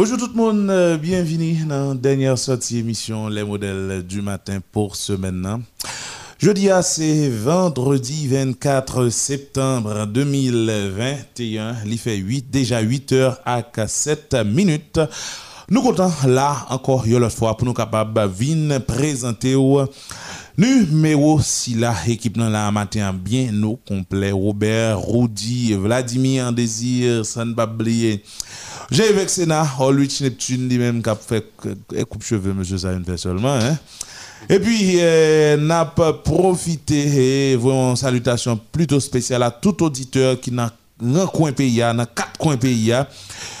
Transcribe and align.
Bonjour 0.00 0.16
tout 0.16 0.28
le 0.28 0.32
monde, 0.32 0.70
euh, 0.70 0.96
bienvenue 0.96 1.56
dans 1.66 1.88
la 1.88 1.94
dernière 1.94 2.38
sortie 2.38 2.78
émission 2.78 3.28
Les 3.28 3.44
modèles 3.44 4.02
du 4.02 4.22
matin 4.22 4.60
pour 4.72 4.96
ce 4.96 5.12
maintenant. 5.12 5.60
Jeudi, 6.38 6.70
ah, 6.70 6.80
c'est 6.80 7.28
vendredi 7.28 8.26
24 8.26 9.10
septembre 9.10 10.06
2021. 10.06 11.76
Il 11.84 11.98
fait 11.98 12.16
8, 12.16 12.50
déjà 12.50 12.80
8 12.80 13.12
heures 13.12 13.40
à 13.44 13.62
7 13.86 14.36
minutes. 14.46 15.00
Nous 15.68 15.82
comptons 15.82 16.10
là 16.26 16.66
encore 16.70 17.04
une 17.04 17.28
fois 17.28 17.54
pour 17.54 17.66
nous 17.66 17.74
capables 17.74 18.14
de 18.14 18.78
présenter 18.78 19.54
numéro 20.56 21.40
si 21.40 21.74
la 21.74 21.94
équipe 22.06 22.36
dans 22.36 22.48
la 22.48 22.70
matin 22.70 23.12
bien 23.12 23.50
nous 23.52 23.76
complet 23.76 24.30
Robert 24.30 25.00
Rudy 25.00 25.74
Vladimir 25.74 26.52
Désir 26.52 27.24
sans 27.24 27.52
pas 27.54 27.66
j'ai 28.90 29.08
avec 29.08 29.30
Sénat 29.30 29.66
Olwich 29.78 30.20
Neptune 30.20 30.68
lui-même 30.68 31.02
qui 31.02 31.08
a 31.08 31.16
fait 31.16 31.44
coupe 32.08 32.24
cheveux 32.24 32.52
monsieur 32.52 32.78
ça 32.78 32.90
seulement 33.16 33.54
hein. 33.54 33.78
Et 34.48 34.58
puis, 34.58 34.94
euh, 35.00 35.56
n'a 35.56 35.84
pas 35.84 36.12
profité, 36.12 37.52
et 37.52 37.56
vraiment, 37.56 37.94
salutation 37.94 38.58
plutôt 38.72 39.00
spéciale 39.00 39.42
à 39.42 39.50
tout 39.50 39.82
auditeur 39.82 40.40
qui 40.40 40.50
n'a 40.50 40.72
un 41.02 41.26
coin 41.26 41.52
pays, 41.52 41.78
dans 41.78 42.06
quatre 42.06 42.38
coins 42.38 42.56
pays. 42.56 42.92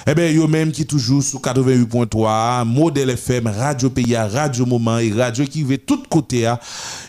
Eh 0.06 0.14
bien, 0.14 0.28
yo 0.28 0.48
même 0.48 0.72
qui 0.72 0.86
toujours 0.86 1.22
sous 1.22 1.38
88.3, 1.38 2.64
modèle 2.64 3.10
FM, 3.10 3.46
Radio 3.46 3.90
Pays, 3.90 4.16
Radio 4.16 4.66
Moment 4.66 4.98
et 4.98 5.12
Radio 5.12 5.44
qui 5.44 5.62
veut 5.62 5.78
tout 5.78 6.02
côté. 6.08 6.52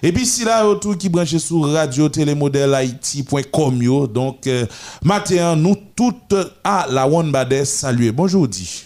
Et 0.04 0.12
puis, 0.12 0.26
si 0.26 0.44
là, 0.44 0.68
autour 0.68 0.98
qui 0.98 1.10
branche 1.10 1.38
sur 1.38 1.72
Radio 1.72 2.10
Télémodèle 2.10 2.74
Haïti.com, 2.74 3.82
yo. 3.82 4.08
Donc, 4.08 4.48
euh, 4.48 4.66
matin, 5.04 5.56
nous 5.56 5.78
toutes 5.96 6.36
à 6.64 6.88
la 6.90 7.08
One 7.08 7.32
Bades 7.32 7.64
saluer. 7.66 8.12
Bonjour, 8.12 8.48
dit. 8.48 8.84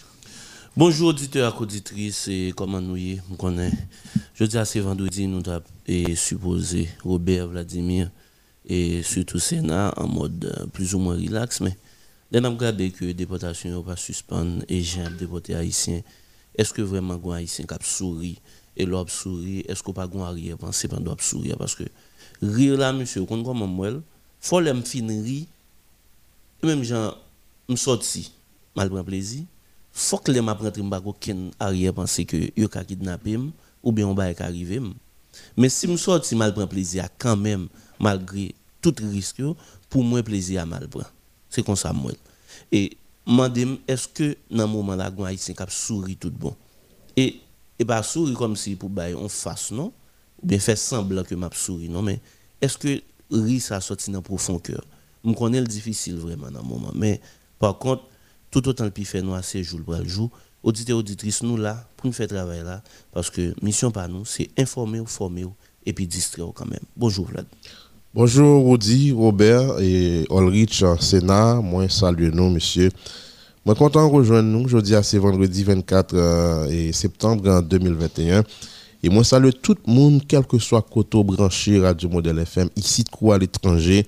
Bonjour 0.78 1.08
auditeurs 1.10 1.56
et 1.58 1.62
auditrices, 1.64 2.28
et 2.28 2.54
comment 2.56 2.82
nous 2.82 2.98
y 2.98 3.12
est, 3.14 3.22
Je 4.34 4.44
dis 4.44 4.58
à 4.58 4.66
ce 4.66 4.80
vendredi, 4.80 5.26
nous 5.26 5.42
avons 5.48 6.16
supposé 6.16 6.90
Robert 7.04 7.48
Vladimir 7.48 8.10
et 8.68 9.04
surtout 9.04 9.40
Sénat 9.40 9.94
en 9.98 10.08
mode 10.08 10.46
euh, 10.46 10.66
plus 10.68 10.96
ou 10.96 11.00
moins 11.00 11.16
relax, 11.16 11.62
mais 11.62 11.78
nous 12.32 12.40
avons 12.40 12.56
regardé 12.56 12.92
que 12.92 13.06
déportation 13.12 13.82
pas 13.84 13.96
suspendue 13.96 14.64
et 14.68 14.82
j'ai 14.82 15.04
déporté 15.20 15.56
haïtien. 15.56 16.02
Est-ce 16.58 16.74
que 16.74 16.82
vraiment 16.82 17.20
un 17.32 17.36
haïtien 17.36 17.66
qui 17.66 17.74
a 17.74 17.78
souri 17.82 18.40
et 18.78 18.86
l'autre 18.86 19.12
sourit, 19.12 19.64
est-ce 19.68 19.82
qu'on 19.82 19.94
pas 19.94 20.10
un 20.14 20.22
arrière 20.22 20.58
penser 20.58 20.88
pendant 20.88 21.16
sourire 21.18 21.58
parce 21.58 21.76
que 21.76 21.84
rire 22.42 22.78
là 22.78 22.92
monsieur, 22.92 23.24
quand 23.26 23.42
comment 23.42 23.68
moi, 23.68 23.90
faut 24.42 24.60
l'aime 24.60 24.84
finir 24.84 25.46
et 26.62 26.66
même 26.66 26.84
gens 26.84 27.16
me 27.70 27.76
sorti, 27.76 28.32
mal 28.76 28.90
prend 28.90 29.04
plaisir 29.04 29.44
faut 29.98 30.18
que 30.18 30.30
les 30.30 30.42
m'a 30.42 30.56
prendre 30.56 30.90
pas 30.90 31.02
aucun 31.06 31.52
arrière 31.58 31.94
penser 31.94 32.26
que 32.26 32.52
yo 32.58 32.68
ka 32.68 32.84
kidnapper 32.84 33.40
ou 33.82 33.92
bien 33.94 34.06
on 34.06 34.14
va 34.14 34.26
arriver 34.40 34.82
mais 35.56 35.70
si 35.70 35.88
me 35.88 35.96
sorti 35.96 36.36
mal 36.36 36.54
prend 36.54 36.68
plaisir 36.68 37.08
quand 37.18 37.38
même 37.38 37.70
malgré 38.00 38.56
tout 38.82 38.94
risque 39.00 39.42
pour 39.90 40.04
moi 40.04 40.24
plaisir 40.24 40.62
à 40.62 40.66
mal 40.66 40.88
prend 40.88 41.04
c'est 41.56 41.64
comme 41.64 41.76
ça 41.76 41.94
moi. 41.94 42.12
Et 42.72 42.98
mandem 43.26 43.78
est-ce 43.88 44.08
que 44.08 44.38
dans 44.52 44.68
moment 44.68 44.96
là 44.96 45.10
gon 45.10 45.24
haïtien 45.24 45.54
cap 45.54 45.72
sourit 45.72 46.18
tout 46.18 46.32
bon? 46.32 46.56
Et 47.16 47.40
et 47.80 47.86
pas 47.86 48.04
sourire 48.04 48.38
comme 48.38 48.56
si 48.56 48.76
pour 48.76 48.90
bailler 48.90 49.16
on 49.16 49.30
face 49.30 49.72
non? 49.72 49.94
Ou 50.42 50.48
bien 50.48 50.60
faire 50.60 50.78
semblant 50.78 51.24
que 51.24 51.34
m'a 51.36 51.50
souri 51.54 51.88
non? 51.90 52.02
Mais 52.02 52.20
est-ce 52.62 52.78
que 52.78 53.02
rire 53.32 53.62
ça 53.62 53.80
sorti 53.80 54.12
dans 54.12 54.22
profond 54.22 54.60
cœur? 54.60 54.84
Me 55.24 55.34
connais 55.34 55.62
le 55.62 55.68
difficile 55.68 56.18
vraiment 56.18 56.52
dans 56.52 56.64
moment. 56.64 56.92
Mais 56.94 57.22
par 57.58 57.78
contre 57.78 58.04
tout 58.52 58.68
autant 58.68 58.86
le 58.86 59.06
fait 59.06 59.22
nous 59.22 59.34
assez 59.34 59.64
jour 59.64 59.80
le 59.88 60.06
jour. 60.06 60.30
Auditeurs 60.64 60.98
auditrices 60.98 61.44
nous 61.44 61.58
là 61.58 61.88
pour 61.96 62.08
nous 62.08 62.14
faire 62.14 62.28
travail 62.28 62.64
là 62.64 62.84
parce 63.14 63.30
que 63.30 63.54
mission 63.62 63.92
par 63.92 64.10
nous 64.10 64.26
c'est 64.26 64.50
informer 64.58 65.00
ou 65.00 65.06
former 65.06 65.46
et 65.86 65.94
puis 65.94 66.08
distraire 66.08 66.52
quand 66.54 66.66
même. 66.66 66.84
Bonjour 66.98 67.28
Vlad 67.28 67.46
bonjour 68.16 68.72
Rudy 68.72 69.12
Robert 69.12 69.80
et 69.82 70.26
Ulrich 70.32 70.86
Sénat 71.02 71.60
moi 71.62 71.90
salut 71.90 72.32
nous 72.34 72.50
monsieur. 72.50 72.90
Moi 73.66 73.76
content 73.76 74.08
de 74.08 74.14
rejoindre 74.14 74.48
nous. 74.48 74.64
Aujourd'hui 74.64 74.96
à 74.96 75.04
ce 75.04 75.18
vendredi 75.18 75.66
24 75.66 76.16
euh, 76.16 76.92
septembre 76.94 77.62
2021 77.62 78.46
et 79.04 79.10
moi 79.10 79.26
salue 79.26 79.50
tout 79.62 79.76
le 79.86 79.94
monde 79.94 80.22
quel 80.26 80.46
que 80.46 80.58
soit 80.60 80.82
côté 80.82 81.22
branché 81.22 81.78
Radio 81.78 82.08
Modèle 82.08 82.40
FM 82.40 82.70
ici 82.78 83.04
de 83.04 83.10
quoi 83.10 83.36
à 83.36 83.38
l'étranger 83.38 84.06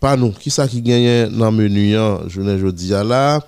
Pas 0.00 0.16
nous. 0.16 0.30
Qui 0.30 0.50
ça 0.50 0.68
qui 0.68 0.82
gagne 0.82 1.28
dans 1.30 1.50
le 1.50 1.56
menu, 1.56 1.92
je 2.28 2.40
aujourd'hui 2.40 2.88
là? 2.88 3.40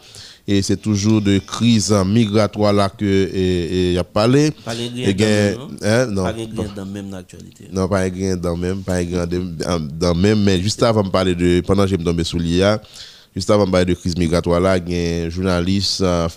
et 0.51 0.63
c'est 0.63 0.79
toujours 0.79 1.21
de 1.21 1.39
crise 1.39 1.95
migratoire 2.07 2.73
là 2.73 2.89
que 2.89 3.93
y 3.93 3.99
a 3.99 4.03
parlé 4.05 4.51
pas 4.65 4.75
et 4.75 5.15
hein, 5.85 6.07
non 6.07 6.25
pas 6.25 6.33
dans 6.75 6.87
même 6.87 7.13
actualité 7.13 7.69
non 7.71 7.87
pas 7.87 8.09
dans 8.37 8.57
même 8.57 8.83
pas 8.83 9.05
dans 9.05 10.15
même 10.15 10.43
mais 10.43 10.59
juste 10.59 10.83
avant 10.83 11.03
de 11.03 11.11
parler 11.11 11.35
de 11.35 11.61
pendant 11.61 11.85
que 11.85 11.91
je 11.91 11.97
me 11.97 12.03
tombé 12.03 12.25
sous 12.25 12.39
l'IA 12.39 12.81
juste 13.35 13.51
avant 13.51 13.67
de 13.67 13.85
de 13.85 13.95
crise 13.95 14.17
migratoire 14.17 14.61
là 14.61 14.79
il 14.79 14.93
y 14.93 14.97
a 14.97 15.27
un 15.27 15.29
journaliste 15.29 16.01
euh, 16.01 16.29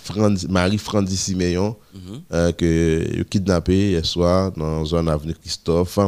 Marie 0.48 0.78
Frandy 0.78 1.16
Siméon 1.16 1.76
-hmm. 1.94 2.20
euh, 2.32 2.52
que 2.52 3.22
kidnappé 3.30 3.90
hier 3.90 4.04
soir 4.06 4.52
dans 4.52 4.84
zone 4.84 5.08
avenue 5.08 5.34
Christophe 5.34 5.98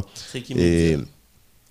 et 0.50 0.96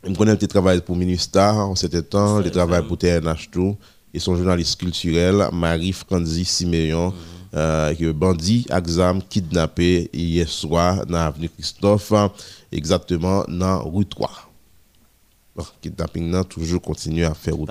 il 0.06 0.18
connaît 0.18 0.32
un 0.32 0.36
petit 0.36 0.50
travail 0.50 0.82
pour 0.82 0.98
Ministar 0.98 1.58
en 1.58 1.76
cet 1.76 2.10
temps, 2.10 2.42
il 2.42 2.52
travaille 2.52 2.86
pour 2.86 2.98
TNH 2.98 3.50
tout 3.52 3.78
et 4.14 4.20
son 4.20 4.36
journaliste 4.36 4.78
culturel, 4.80 5.48
Marie-Franzi 5.54 6.46
Siméon, 6.46 7.10
mm 7.10 7.14
-hmm. 7.14 7.96
qui 7.96 8.04
est 8.06 8.14
bandit, 8.14 8.66
exam, 8.80 9.22
kidnappé 9.32 10.10
hier 10.14 10.48
soir 10.50 11.06
dans 11.06 11.18
l'avenue 11.24 11.50
Christophe, 11.56 12.14
exactement 12.72 13.46
dans 13.48 13.78
rue 13.94 14.06
3. 14.06 14.53
Kidnapping 15.82 16.30
n'a 16.30 16.44
toujours 16.44 16.82
continué 16.82 17.26
à 17.26 17.34
faire 17.34 17.56
route. 17.56 17.70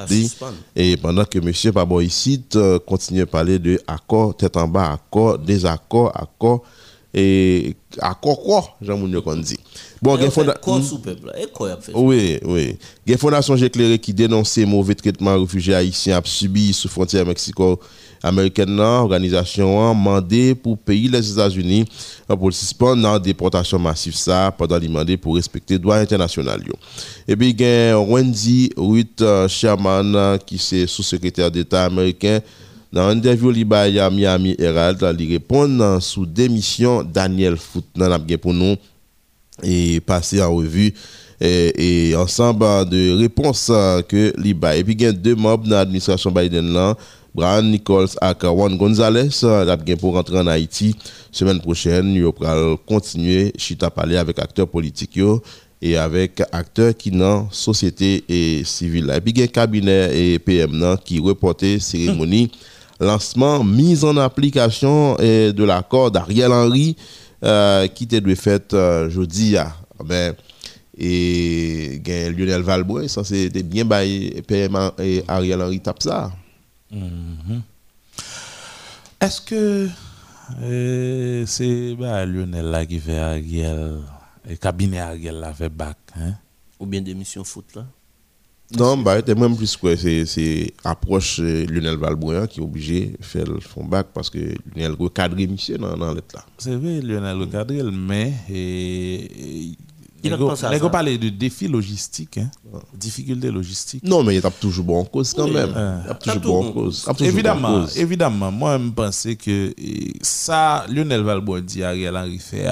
Et 0.76 0.96
pendant 0.96 1.24
que 1.24 1.38
M. 1.38 1.72
Paboïcite 1.72 2.56
euh, 2.56 2.78
continue 2.78 3.22
à 3.22 3.26
parler 3.26 3.58
de 3.58 3.80
accord, 3.86 4.36
tête 4.36 4.56
en 4.56 4.68
bas, 4.68 4.92
accord, 4.92 5.38
désaccord, 5.38 6.12
accord, 6.14 6.62
et 7.14 7.76
accord 7.98 8.42
quoi, 8.42 8.64
Jean-Mounio 8.80 9.20
dit. 9.36 9.58
Bon, 10.00 10.16
il 10.16 10.30
fonda... 10.30 10.54
Oui, 11.94 12.38
oui. 12.44 12.78
Il 13.06 13.10
y 13.10 13.14
a 13.14 13.18
fondation 13.18 13.56
éclairée 13.56 13.98
qui 13.98 14.14
dénonce 14.14 14.56
mauvais 14.58 14.94
traitement 14.94 15.38
réfugiés 15.38 15.74
haïtiens 15.74 16.22
subis 16.24 16.72
sous 16.72 16.88
frontière 16.88 17.26
mexico-américaine, 18.30 18.78
organisation 18.78 19.90
a 19.90 19.94
demandé 19.94 20.54
pour 20.54 20.78
payer 20.78 21.08
les 21.08 21.32
États-Unis 21.32 21.84
pour 22.28 22.52
suspendre 22.52 23.02
la 23.02 23.18
déportation 23.18 23.78
massive 23.78 24.14
ça 24.14 24.54
pendant 24.56 24.78
demandé 24.78 25.16
pour 25.16 25.34
respecter 25.34 25.74
les 25.74 25.80
droits 25.80 25.96
internationaux. 25.96 26.50
Et 27.26 27.34
puis 27.34 27.50
il 27.50 27.60
y 27.60 27.64
a 27.64 27.98
Wendy 27.98 28.70
Ruth 28.76 29.20
euh, 29.22 29.48
Sherman 29.48 30.38
qui 30.46 30.56
est 30.56 30.86
sous-secrétaire 30.86 31.50
d'État 31.50 31.84
américain 31.84 32.40
dans 32.92 33.10
une 33.10 33.18
interview 33.18 33.50
à 33.72 34.10
Miami 34.10 34.54
Herald, 34.58 35.16
il 35.18 35.32
répond 35.32 35.98
sous 35.98 36.26
démission 36.26 37.02
Daniel 37.02 37.56
Foot 37.56 37.86
dans 37.96 38.20
pour 38.38 38.52
nous 38.52 38.76
et 39.62 40.00
passer 40.00 40.42
en 40.42 40.54
revue 40.54 40.92
et, 41.40 42.14
ensemble 42.16 42.88
de 42.90 43.18
réponses 43.18 43.72
que 44.08 44.34
l'IBA. 44.38 44.76
Et 44.76 44.84
puis, 44.84 44.92
il 44.92 45.02
y 45.02 45.06
a 45.06 45.12
deux 45.12 45.34
membres 45.34 45.64
de 45.64 45.70
l'administration 45.70 46.30
Biden 46.30 46.72
là, 46.72 46.94
Brian 47.34 47.62
Nichols 47.62 48.08
et 48.20 48.46
Juan 48.46 48.76
Gonzalez, 48.76 49.30
pour 50.00 50.14
rentrer 50.14 50.38
en 50.38 50.46
Haïti 50.46 50.94
semaine 51.30 51.60
prochaine. 51.60 52.14
Ils 52.14 52.24
vont 52.24 52.76
continuer 52.86 53.52
à 53.80 53.90
parler 53.90 54.16
avec 54.16 54.38
acteurs 54.38 54.68
politiques 54.68 55.18
et 55.80 55.96
avec 55.96 56.42
acteurs 56.52 56.96
qui 56.96 57.10
dans 57.10 57.48
société 57.50 58.24
et 58.28 58.64
civile. 58.64 59.12
Et 59.16 59.20
puis, 59.20 59.32
il 59.32 59.38
y 59.38 59.42
a 59.42 59.44
un 59.44 59.48
cabinet 59.48 60.10
et 60.16 60.38
PM 60.38 60.96
qui 61.04 61.18
reportait 61.18 61.78
cérémonie 61.78 62.50
lancement, 63.00 63.64
mise 63.64 64.04
en 64.04 64.16
application 64.16 65.16
de 65.16 65.64
l'accord 65.64 66.10
d'Ariel 66.10 66.52
Henry 66.52 66.96
euh, 67.44 67.88
qui 67.88 68.04
était 68.04 68.20
de 68.20 68.34
fait 68.36 68.72
euh, 68.72 69.10
jeudi 69.10 69.56
ah, 69.56 69.74
ben 70.04 70.34
et 70.96 72.00
Lionel 72.06 72.62
Valbois 72.62 73.08
ça 73.08 73.24
c'était 73.24 73.64
bien 73.64 73.84
PMA 73.84 74.94
et 75.00 75.24
Ariel 75.26 75.60
Henry 75.60 75.80
tape 75.80 76.02
ça 76.02 76.30
mm-hmm. 76.92 77.60
est-ce 79.20 79.40
que 79.40 79.88
euh, 80.62 81.46
c'est 81.46 81.94
bah, 81.94 82.24
Lionel 82.26 82.66
là 82.66 82.84
qui 82.86 82.98
fait 82.98 83.18
Ariel 83.18 84.00
le 84.48 84.56
cabinet 84.56 84.98
Ariel 84.98 85.36
là 85.36 85.52
fait 85.52 85.68
bac 85.68 85.96
hein? 86.16 86.34
ou 86.78 86.86
bien 86.86 87.00
des 87.00 87.14
missions 87.14 87.44
foot 87.44 87.74
là? 87.74 87.86
Non, 88.78 88.96
bah, 88.96 89.16
c'était 89.16 89.34
même 89.34 89.56
plus 89.56 89.76
quoi. 89.76 89.96
C'est 89.96 90.72
approche 90.84 91.40
euh, 91.40 91.66
Lionel 91.66 91.96
Valbouin 91.96 92.46
qui 92.46 92.60
est 92.60 92.62
obligé 92.62 93.14
de 93.18 93.24
faire 93.24 93.46
son 93.72 93.84
bac 93.84 94.08
parce 94.14 94.30
que 94.30 94.38
Lionel 94.74 94.92
recadré 94.92 95.46
monsieur 95.46 95.76
dans, 95.76 95.96
dans 95.96 96.14
l'état. 96.14 96.44
C'est 96.58 96.74
vrai, 96.76 97.00
Lionel 97.00 97.36
recadré, 97.36 97.82
mais. 97.82 98.32
Et, 98.50 99.72
il 100.22 100.32
a 100.32 100.90
parlé 100.90 101.18
de 101.18 101.28
défis 101.28 101.68
logistiques, 101.68 102.38
hein, 102.38 102.50
difficultés 102.94 103.50
logistiques. 103.50 104.04
Non, 104.04 104.22
mais 104.22 104.36
il 104.36 104.46
a 104.46 104.50
toujours 104.50 104.84
bon 104.84 105.00
en 105.00 105.04
cause 105.04 105.32
quand 105.34 105.48
même. 105.48 105.70
Il 106.04 106.10
a 106.10 106.14
toujours 106.14 106.62
bon 106.62 106.68
en 106.68 106.72
cause. 106.72 107.06
Évidemment, 107.20 107.86
évidemment, 107.96 108.52
moi, 108.52 108.78
je 108.78 108.90
pense 108.90 109.28
que 109.38 109.74
ça, 110.20 110.86
Lionel 110.88 111.22
Valbouin 111.22 111.60
dit 111.60 111.82
Ariel 111.82 112.16
Henry 112.16 112.38
fait, 112.38 112.68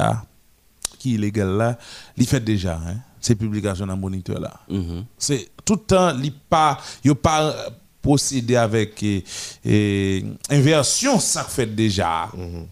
qui 0.98 1.12
est 1.12 1.14
illégal 1.14 1.56
là, 1.56 1.78
il 2.16 2.26
fait 2.26 2.40
déjà. 2.40 2.74
Hein 2.76 2.96
ces 3.20 3.34
publications 3.34 3.86
dans 3.86 3.94
le 3.94 4.00
moniteur 4.00 4.40
là. 4.40 4.52
Mhm. 4.68 5.04
C'est 5.18 5.48
tout 5.64 5.74
le 5.74 5.80
temps, 5.80 6.18
il 6.22 6.32
pas, 6.32 6.78
il 7.04 7.14
pas 7.14 7.54
procédé 8.00 8.56
avec 8.56 9.02
et, 9.02 10.24
inversion, 10.48 11.20
ça 11.20 11.44
fait 11.44 11.66
déjà. 11.66 12.28
Mm 12.34 12.64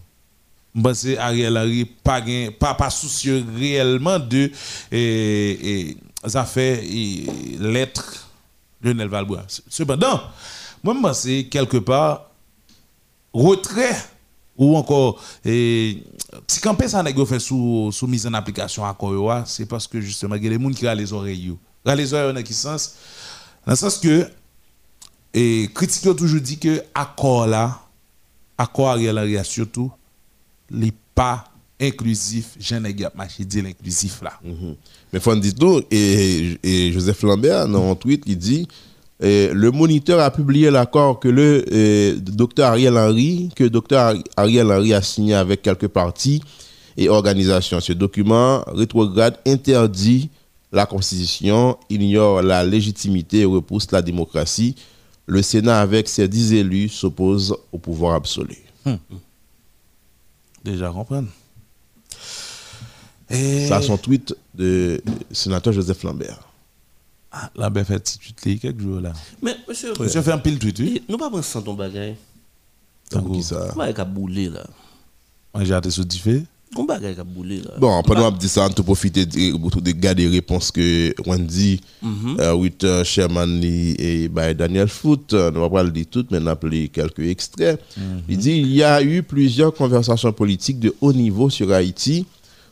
c'est 0.93 1.17
Ariel 1.17 1.57
Henry 1.57 1.85
pas, 1.85 2.21
pas, 2.59 2.73
pas 2.73 2.89
soucieux 2.89 3.43
réellement 3.55 4.19
de 4.19 4.51
et, 4.91 5.97
ça 6.25 6.43
fait 6.45 6.83
l'être 7.59 8.27
Lionel 8.81 9.07
Valbois. 9.07 9.45
Cependant, 9.69 10.21
moi, 10.83 11.13
c'est 11.13 11.45
quelque 11.45 11.77
part 11.77 12.29
retrait 13.33 13.95
ou 14.57 14.75
encore 14.75 15.21
et 15.45 16.03
si 16.47 16.59
quand 16.59 16.75
ça 16.87 17.01
n'a 17.01 17.25
fait 17.25 17.39
sous 17.39 17.91
mise 18.07 18.27
en 18.27 18.33
application 18.33 18.83
quoi 18.95 19.43
c'est 19.45 19.67
parce 19.67 19.87
que 19.87 20.01
justement 20.01 20.35
il 20.35 20.43
y 20.43 20.47
a 20.47 20.57
des 20.57 20.61
gens 20.61 20.71
qui 20.71 20.87
ont 20.87 20.93
les 20.95 21.13
oreilles 21.13 21.55
a 21.85 21.95
les 21.95 22.13
oreilles 22.13 22.33
dans 22.33 22.41
dans 23.65 23.71
le 23.71 23.75
sens 23.75 23.97
que 23.99 24.27
et 25.33 25.69
critique 25.73 26.07
ont 26.07 26.15
toujours 26.15 26.41
dit 26.41 26.57
que 26.57 26.83
accord 26.93 27.45
là 27.45 27.79
accord 28.57 28.89
Ariel 28.89 29.45
surtout 29.45 29.91
n'est 30.71 30.93
pas 31.15 31.45
inclusif 31.79 32.55
jean 32.59 32.81
gap 32.91 33.15
marché 33.15 33.45
dit 33.45 33.61
l'inclusif 33.61 34.21
là 34.21 34.33
mm-hmm. 34.45 34.75
mais 35.13 35.19
faut 35.19 35.35
dire 35.35 35.55
tout 35.55 35.81
et, 35.89 36.57
et 36.61 36.91
Joseph 36.91 37.21
Lambert 37.23 37.67
dans 37.67 37.91
un 37.91 37.95
tweet 37.95 38.25
qui 38.25 38.35
dit 38.35 38.67
le 39.21 39.69
moniteur 39.69 40.19
a 40.19 40.31
publié 40.31 40.71
l'accord 40.71 41.19
que 41.19 41.27
le 41.27 42.17
docteur 42.19 42.69
Ariel 42.69 42.97
Henry, 42.97 43.49
que 43.55 43.65
docteur 43.65 44.15
Ariel 44.37 44.71
Henry 44.71 44.93
a 44.93 45.01
signé 45.01 45.33
avec 45.33 45.61
quelques 45.61 45.89
partis 45.89 46.41
et 46.95 47.09
organisations. 47.09 47.79
Ce 47.79 47.93
document 47.93 48.63
rétrograde 48.67 49.37
interdit 49.45 50.29
la 50.71 50.85
Constitution, 50.85 51.77
ignore 51.89 52.41
la 52.41 52.63
légitimité 52.63 53.39
et 53.39 53.45
repousse 53.45 53.91
la 53.91 54.01
démocratie. 54.01 54.75
Le 55.25 55.41
Sénat, 55.41 55.79
avec 55.79 56.07
ses 56.07 56.27
dix 56.27 56.53
élus, 56.53 56.89
s'oppose 56.89 57.55
au 57.71 57.77
pouvoir 57.77 58.15
absolu. 58.15 58.57
Hmm. 58.85 58.95
Déjà 60.63 60.91
comprendre. 60.91 61.27
Et... 63.29 63.67
Ça, 63.67 63.81
son 63.81 63.97
tweet 63.97 64.35
de 64.55 65.01
sénateur 65.31 65.73
Joseph 65.73 66.03
Lambert. 66.03 66.39
Ah, 67.31 67.51
la 67.55 67.69
belle 67.69 67.85
fait 67.85 68.17
tweet 68.19 68.59
quelques 68.59 68.81
jours 68.81 68.99
là. 68.99 69.13
Mais 69.41 69.55
monsieur, 69.67 69.93
monsieur 69.99 70.21
fait 70.21 70.31
un 70.31 70.39
pile 70.39 70.57
tweet, 70.57 70.79
oui. 70.79 71.03
Nous 71.07 71.17
pas 71.17 71.29
pensons 71.29 71.61
ton 71.61 71.75
bagage. 71.75 72.15
Tant 73.09 73.23
qui 73.23 73.43
ça. 73.43 73.67
Comment 73.71 73.85
est-ce 73.85 74.01
boulé 74.03 74.49
là? 74.49 74.65
J'ai 75.61 75.73
hâte 75.73 75.87
de 75.87 76.13
fait. 76.13 76.43
Bon, 77.79 78.01
pendant 78.03 78.31
que 78.31 78.37
dire 78.39 78.49
ça, 78.49 78.67
on 78.67 78.71
peut 78.71 78.83
profiter 78.83 79.25
de, 79.25 79.79
de 79.81 79.91
garder 79.91 80.23
les 80.27 80.35
réponses 80.37 80.71
que 80.71 81.13
Wendy, 81.27 81.81
mm 82.01 82.09
-hmm. 82.37 82.53
with 82.61 82.83
uh, 82.83 83.03
Sherman 83.03 83.61
et 83.63 84.27
by 84.29 84.53
Daniel 84.55 84.87
Foot, 84.87 85.33
euh, 85.33 85.51
nous 85.51 85.61
va 85.61 85.69
pas 85.69 85.83
le 85.83 85.91
dire 85.91 86.05
tout, 86.11 86.25
mais 86.29 86.37
on 86.41 86.47
a 86.47 86.51
appelé 86.51 86.87
quelques 86.89 87.25
extraits. 87.27 87.79
Mhm. 87.97 88.21
Il 88.29 88.37
dit 88.37 88.57
il 88.57 88.73
y 88.73 88.83
a 88.83 89.01
eu 89.01 89.23
plusieurs 89.23 89.73
conversations 89.73 90.31
politiques 90.31 90.79
de 90.79 90.93
haut 91.01 91.13
niveau 91.13 91.49
sur 91.49 91.71
Haïti 91.71 92.25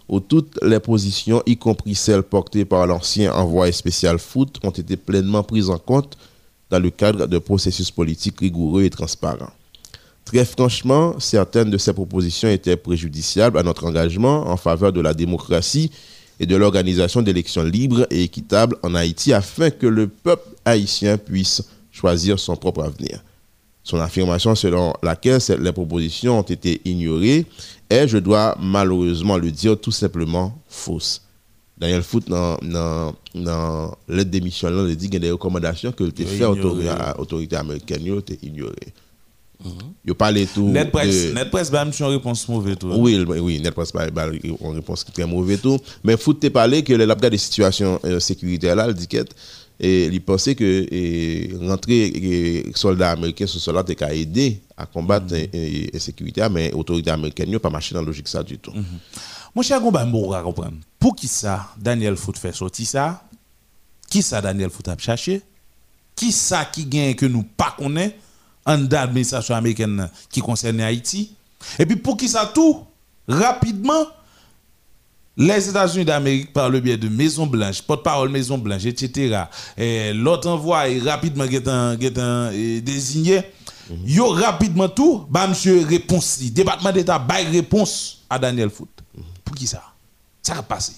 où 0.10 0.20
toutes 0.20 0.58
les 0.64 0.80
positions, 0.80 1.42
y 1.46 1.58
compris 1.58 1.96
celles 1.96 2.24
portées 2.24 2.66
par 2.66 2.88
l'ancien 2.88 3.34
envoyé 3.34 3.72
spécial 3.74 4.18
foot, 4.20 4.58
ont 4.64 4.70
été 4.84 4.96
pleinement 4.96 5.44
prises 5.44 5.70
en 5.70 5.78
compte 5.80 6.18
dans 6.70 6.80
le 6.80 6.90
cadre 6.90 7.28
de 7.28 7.38
processus 7.40 7.92
politiques 7.92 8.40
rigoureux 8.40 8.84
et 8.84 8.90
transparents. 8.90 9.52
Très 10.28 10.44
franchement, 10.44 11.18
certaines 11.20 11.70
de 11.72 11.78
ces 11.78 11.94
propositions 11.94 12.50
étaient 12.50 12.76
préjudiciables 12.76 13.58
à 13.58 13.64
notre 13.64 13.86
engagement 13.86 14.50
en 14.50 14.58
faveur 14.58 14.92
de 14.92 15.00
la 15.00 15.14
démocratie 15.14 15.90
et 16.42 16.46
de 16.46 16.54
l'organisation 16.58 17.22
d'élections 17.22 17.64
libres 17.64 18.06
et 18.12 18.24
équitables 18.24 18.76
en 18.84 18.94
Haïti 18.94 19.32
afin 19.32 19.70
que 19.70 19.88
le 19.88 20.10
peuple 20.10 20.50
haïtien 20.66 21.18
puisse 21.18 21.64
choisir 21.94 22.38
son 22.40 22.58
propre 22.58 22.84
avenir. 22.84 23.24
Son 23.86 24.02
affirmation 24.02 24.54
selon 24.54 24.94
laquelle 25.02 25.40
les 25.62 25.72
propositions 25.72 26.40
ont 26.40 26.42
été 26.42 26.82
ignorées 26.84 27.46
est, 27.90 28.10
je 28.10 28.18
dois 28.18 28.58
malheureusement 28.62 29.38
le 29.38 29.50
dire, 29.50 29.80
tout 29.80 29.92
simplement 29.92 30.62
fausse. 30.68 31.22
Daniel 31.78 32.04
Foot, 32.04 32.28
dans, 32.28 32.58
dans, 32.64 33.16
dans 33.34 33.96
l'aide 34.10 34.30
démission, 34.30 34.86
il 34.90 34.98
dit 34.98 35.06
qu'il 35.06 35.14
y 35.14 35.18
a 35.18 35.28
des 35.28 35.32
recommandations 35.32 35.94
que 35.94 36.04
tu 36.04 36.26
fait 36.26 36.44
à 36.44 37.16
l'autorité 37.18 37.56
américaine, 37.56 38.04
qui 38.04 38.12
ont 38.12 38.20
été 38.20 38.38
ignorées. 38.44 38.94
Il 40.06 40.14
parle 40.14 40.46
tout. 40.54 40.68
Net 40.68 40.92
Press, 40.92 41.34
Net 41.34 41.50
Press, 41.50 41.72
bah, 41.72 41.86
une 41.86 42.06
réponse 42.06 42.48
mauvaise 42.48 42.78
tout. 42.78 42.92
Oui, 42.96 43.24
oui, 43.28 43.60
Net 43.60 43.74
Press, 43.74 43.92
bah, 43.92 44.10
bah, 44.12 44.28
une 44.44 44.76
réponse 44.76 45.04
très 45.06 45.26
mauvaise 45.26 45.62
tout. 45.62 45.78
Mais 46.04 46.16
Foot 46.16 46.40
t'a 46.40 46.50
parlé 46.50 46.84
que 46.84 46.94
le 46.94 47.06
des 47.30 47.38
situations 47.38 48.00
euh, 48.06 48.20
sécuritaires 48.20 48.76
là, 48.76 48.88
le 48.88 48.94
et 49.80 50.06
il 50.06 50.22
pensait 50.22 50.56
que 50.56 50.88
et, 50.92 51.52
rentrer 51.62 52.10
les 52.10 52.72
soldats 52.74 53.12
américains 53.12 53.46
sur 53.46 53.60
cela 53.60 53.84
qu'à 53.84 54.14
aider 54.14 54.62
à 54.76 54.86
combattre 54.86 55.28
mm 55.28 55.92
l'insécurité, 55.94 56.42
mais 56.50 56.72
l'autorité 56.72 57.12
américaine 57.12 57.52
n'a 57.52 57.60
pas 57.60 57.70
marché 57.70 57.94
dans 57.94 58.02
la 58.02 58.08
logique 58.08 58.28
ça 58.28 58.42
du 58.44 58.58
tout. 58.58 58.72
Mm 58.72 58.84
Mon 59.56 59.62
cher 59.62 59.80
Gomba, 59.80 60.06
je 60.06 60.44
comprendre. 60.44 60.78
Pour 61.00 61.16
qui 61.16 61.28
ça, 61.28 61.68
Daniel 61.78 62.16
Foot 62.16 62.38
fait 62.38 62.54
sortir 62.54 62.88
ça? 62.88 63.24
Qui 64.10 64.22
ça, 64.22 64.42
Daniel 64.42 64.70
Foot 64.70 64.88
a 64.88 64.98
cherché? 64.98 65.42
Qui 66.16 66.32
ça 66.32 66.66
qui 66.66 66.86
gagne 66.86 67.14
que 67.14 67.28
nous 67.28 67.44
pas 67.44 67.76
connaissons 67.78 68.14
en 68.68 68.78
d'administration 68.78 69.56
américaine 69.56 70.10
qui 70.30 70.42
concerne 70.42 70.82
Haïti 70.82 71.32
Et 71.80 71.86
puis 71.86 71.96
pour 71.96 72.18
qui 72.18 72.28
ça 72.28 72.52
tout? 72.54 72.84
Rapidement, 73.28 74.06
les 75.38 75.70
États-Unis 75.70 76.06
d'Amérique, 76.06 76.54
par 76.54 76.70
le 76.70 76.80
biais 76.80 76.98
de 76.98 77.10
Maison 77.10 77.46
Blanche, 77.48 77.82
porte-parole 77.82 78.30
Maison 78.30 78.58
Blanche, 78.58 78.86
etc., 78.86 79.44
l'autre 80.14 80.50
envoi 80.50 80.84
rapidement 81.04 81.46
désigné, 81.46 83.42
mhm. 83.90 83.98
yo 84.06 84.28
rapidement 84.30 84.90
tout, 84.90 85.26
bah 85.30 85.48
monsieur 85.48 85.86
réponse, 85.86 86.40
département 86.42 86.92
d'État 86.92 87.20
bail 87.20 87.48
réponse 87.48 88.26
à 88.30 88.40
Daniel 88.40 88.70
Foot. 88.70 88.90
Mhm. 89.16 89.24
Pour 89.44 89.56
qui 89.56 89.68
ça? 89.68 89.84
Ça 90.42 90.58
a 90.58 90.64
passé. 90.64 90.94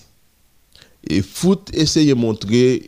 Et 1.07 1.21
Foot 1.21 1.69
essaye 1.73 2.07
de 2.07 2.13
montrer 2.13 2.83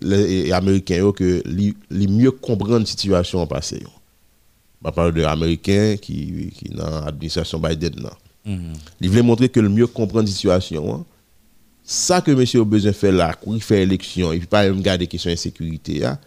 les 0.00 0.52
Américains 0.52 1.12
que 1.12 1.42
les 1.46 2.06
mieux 2.06 2.30
comprendre 2.30 2.78
la 2.78 2.86
situation 2.86 3.40
en 3.40 3.46
passé. 4.82 4.90
On 4.90 4.92
parle 4.92 5.14
de 5.14 5.22
Américains 5.24 5.96
qui, 5.96 6.50
qui 6.54 6.68
dans 6.70 7.04
l'administration 7.04 7.58
Biden. 7.58 7.94
Non. 7.96 8.10
Mhm. 8.44 8.72
Il 9.00 9.08
voulait 9.10 9.22
montrer 9.22 9.48
que 9.48 9.60
le 9.60 9.68
mieux 9.68 9.86
comprendre 9.86 10.26
la 10.26 10.32
situation. 10.32 10.94
Hein. 10.94 11.04
Ça 11.84 12.20
que 12.20 12.30
monsieur 12.30 12.60
a 12.60 12.64
besoin 12.64 12.90
de 12.90 12.96
faire 12.96 13.12
là, 13.12 13.34
quand 13.34 13.54
il 13.54 13.62
fait 13.62 13.82
élection, 13.82 14.32
il 14.32 14.36
ne 14.36 14.40
peut 14.40 14.46
pas 14.48 14.62
regarder 14.62 15.04
les 15.04 15.06
questions 15.06 15.30
de 15.30 15.36
sécurité, 15.36 16.04
hein, 16.04 16.18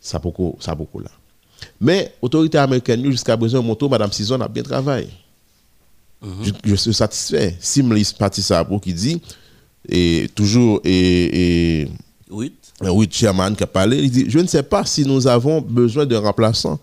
ça 0.00 0.18
beaucoup, 0.18 0.56
ça 0.60 0.74
beaucoup 0.74 0.98
là. 0.98 1.10
Mais 1.78 2.14
l'autorité 2.22 2.56
américaine, 2.56 3.04
jusqu'à 3.10 3.36
présent, 3.36 3.62
Madame 3.90 4.12
Sison 4.12 4.40
a 4.40 4.48
bien 4.48 4.62
travaillé. 4.62 5.08
Mhm. 6.22 6.52
je, 6.64 6.74
suis 6.74 6.94
satisfait. 6.94 7.56
Simlis 7.60 8.14
ça 8.30 8.64
pour 8.64 8.80
qui 8.80 8.94
dit, 8.94 9.20
et 9.88 10.30
toujours, 10.34 10.80
et, 10.84 11.82
et 11.82 11.88
oui. 12.30 12.52
oui, 12.80 13.08
chairman 13.10 13.54
qui 13.54 13.62
a 13.62 13.66
parlé, 13.66 13.98
il 13.98 14.10
dit, 14.10 14.24
je 14.28 14.38
ne 14.38 14.46
sais 14.46 14.62
pas 14.62 14.84
si 14.84 15.04
nous 15.04 15.26
avons 15.26 15.60
besoin 15.60 16.06
d'un 16.06 16.20
remplaçant 16.20 16.78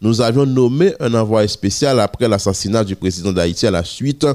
nous 0.00 0.20
avions 0.20 0.46
nommé 0.46 0.94
un 1.00 1.14
envoyé 1.14 1.48
spécial 1.48 2.00
après 2.00 2.28
l'assassinat 2.28 2.84
du 2.84 2.96
président 2.96 3.32
d'Haïti 3.32 3.66
à 3.66 3.70
la 3.70 3.84
suite 3.84 4.26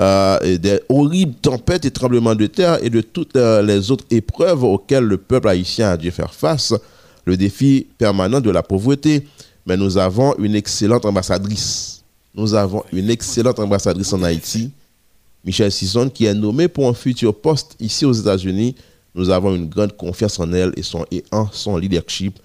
euh, 0.00 0.58
des 0.58 0.80
horribles 0.88 1.34
tempêtes 1.34 1.84
et 1.84 1.90
tremblements 1.90 2.36
de 2.36 2.46
terre 2.46 2.78
et 2.84 2.90
de 2.90 3.00
toutes 3.00 3.34
euh, 3.34 3.62
les 3.62 3.90
autres 3.90 4.04
épreuves 4.10 4.62
auxquelles 4.62 5.04
le 5.04 5.16
peuple 5.16 5.48
haïtien 5.48 5.90
a 5.90 5.96
dû 5.96 6.10
faire 6.12 6.32
face, 6.32 6.72
le 7.24 7.36
défi 7.36 7.86
permanent 7.98 8.40
de 8.40 8.50
la 8.50 8.62
pauvreté. 8.62 9.26
Mais 9.66 9.76
nous 9.76 9.98
avons 9.98 10.36
une 10.38 10.54
excellente 10.54 11.04
ambassadrice. 11.04 12.04
Nous 12.32 12.54
avons 12.54 12.84
une 12.92 13.10
excellente 13.10 13.58
ambassadrice 13.58 14.12
en 14.12 14.22
Haïti, 14.22 14.70
Michelle 15.44 15.72
Sison, 15.72 16.08
qui 16.08 16.26
est 16.26 16.34
nommée 16.34 16.68
pour 16.68 16.88
un 16.88 16.94
futur 16.94 17.34
poste 17.34 17.74
ici 17.80 18.04
aux 18.04 18.12
États-Unis. 18.12 18.76
Nous 19.16 19.30
avons 19.30 19.54
une 19.54 19.68
grande 19.68 19.96
confiance 19.96 20.38
en 20.38 20.52
elle 20.52 20.72
et 21.10 21.24
en 21.32 21.48
son 21.50 21.76
leadership 21.76 22.38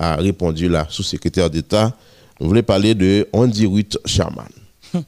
a 0.00 0.16
répondu 0.16 0.68
la 0.68 0.88
sous-secrétaire 0.88 1.50
d'État. 1.50 1.94
Vous 2.40 2.48
voulez 2.48 2.62
parler 2.62 2.94
de 2.94 3.28
Andy 3.32 3.66
Ruth 3.66 3.98
Sherman. 4.06 4.48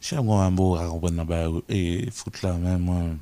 Sherman, 0.00 0.54
je 0.56 0.88
comprendre 0.88 1.62
et 1.68 2.08
foot 2.12 2.40
là 2.42 2.52
même. 2.52 3.18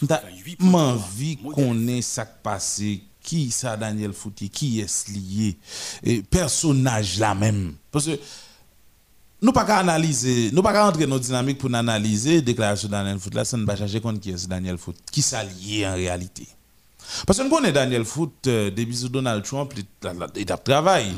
J'ai 0.00 0.56
envie 0.66 1.36
qu'on 1.36 1.86
ait 1.86 2.02
ça 2.02 2.24
passé 2.24 3.02
qui 3.22 3.50
ça 3.50 3.76
Daniel 3.76 4.12
Fouti, 4.12 4.50
qui 4.50 4.80
est 4.80 5.08
lié, 5.08 5.56
et 6.02 6.22
personnage 6.22 7.18
là 7.18 7.34
même. 7.34 7.74
Parce 7.90 8.06
que 8.06 8.18
nous 9.40 9.52
pas 9.52 9.64
qu'à 9.64 9.78
analyser, 9.78 10.50
nous 10.52 10.62
pas 10.62 10.72
qu'à 10.72 10.86
entrer 10.86 11.06
dans 11.06 11.14
nos 11.14 11.18
dynamique 11.18 11.58
pour 11.58 11.74
analyser 11.74 12.42
déclaration 12.42 12.88
de 12.88 12.92
Daniel 12.92 13.18
Fouti 13.18 13.36
là, 13.36 13.44
ça 13.44 13.56
ne 13.56 13.64
va 13.64 13.76
chercher 13.76 14.00
qui 14.20 14.30
est 14.30 14.48
Daniel 14.48 14.76
Fouti, 14.78 15.00
qui 15.10 15.22
ça 15.22 15.42
lié 15.42 15.86
en 15.86 15.94
réalité? 15.94 16.46
Parce 17.26 17.38
que 17.38 17.44
nous 17.44 17.50
connaissons 17.50 17.74
Daniel 17.74 18.04
Foot, 18.04 18.32
euh, 18.46 18.70
depuis 18.70 19.08
Donald 19.10 19.44
Trump, 19.44 19.72
il 20.36 20.52
a 20.52 20.56
travaillé. 20.56 21.12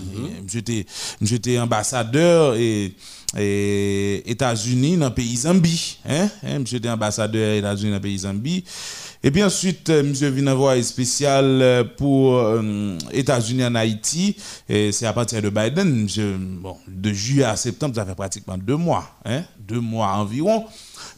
J'étais 1.20 1.58
ambassadeur 1.58 2.54
et, 2.56 2.92
États-Unis 3.34 4.96
dans 4.96 5.08
le 5.08 5.14
pays 5.14 5.36
Zambie. 5.36 5.98
Hein? 6.08 6.28
hein 6.44 6.62
j'étais 6.64 6.88
ambassadeur 6.88 7.52
des 7.52 7.58
États-Unis 7.58 7.90
dans 7.90 7.96
le 7.96 8.02
pays 8.02 8.18
Zambie. 8.18 8.64
Et 9.22 9.30
puis 9.30 9.42
ensuite, 9.42 9.90
euh, 9.90 10.02
monsieur 10.02 10.28
vient 10.30 10.46
envoyé 10.52 10.82
spécial 10.82 11.44
euh, 11.44 11.84
pour 11.84 12.40
États-Unis 13.12 13.64
en 13.64 13.74
Haïti. 13.74 14.36
Et 14.68 14.92
c'est 14.92 15.06
à 15.06 15.12
partir 15.12 15.42
de 15.42 15.50
Biden. 15.50 16.06
bon, 16.60 16.76
de 16.86 17.12
juillet 17.12 17.44
à 17.44 17.56
septembre, 17.56 17.94
ça 17.94 18.06
fait 18.06 18.14
pratiquement 18.14 18.56
deux 18.56 18.76
mois. 18.76 19.10
Hein? 19.24 19.42
Deux 19.58 19.80
mois 19.80 20.08
environ. 20.14 20.64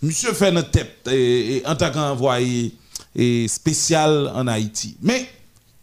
Monsieur 0.02 0.32
fait 0.32 0.52
notre 0.52 0.70
tête 0.70 1.08
et, 1.10 1.62
en 1.66 1.74
tant 1.74 1.90
qu'envoyé 1.90 2.74
spécial 3.48 4.30
en 4.34 4.46
Haïti. 4.46 4.96
Mais 5.02 5.28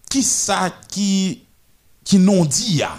qui 0.10 0.24
ça 0.24 0.72
qui, 0.89 1.42
qui 2.04 2.18
non 2.20 2.46
dit 2.46 2.77
ya? 2.77 2.96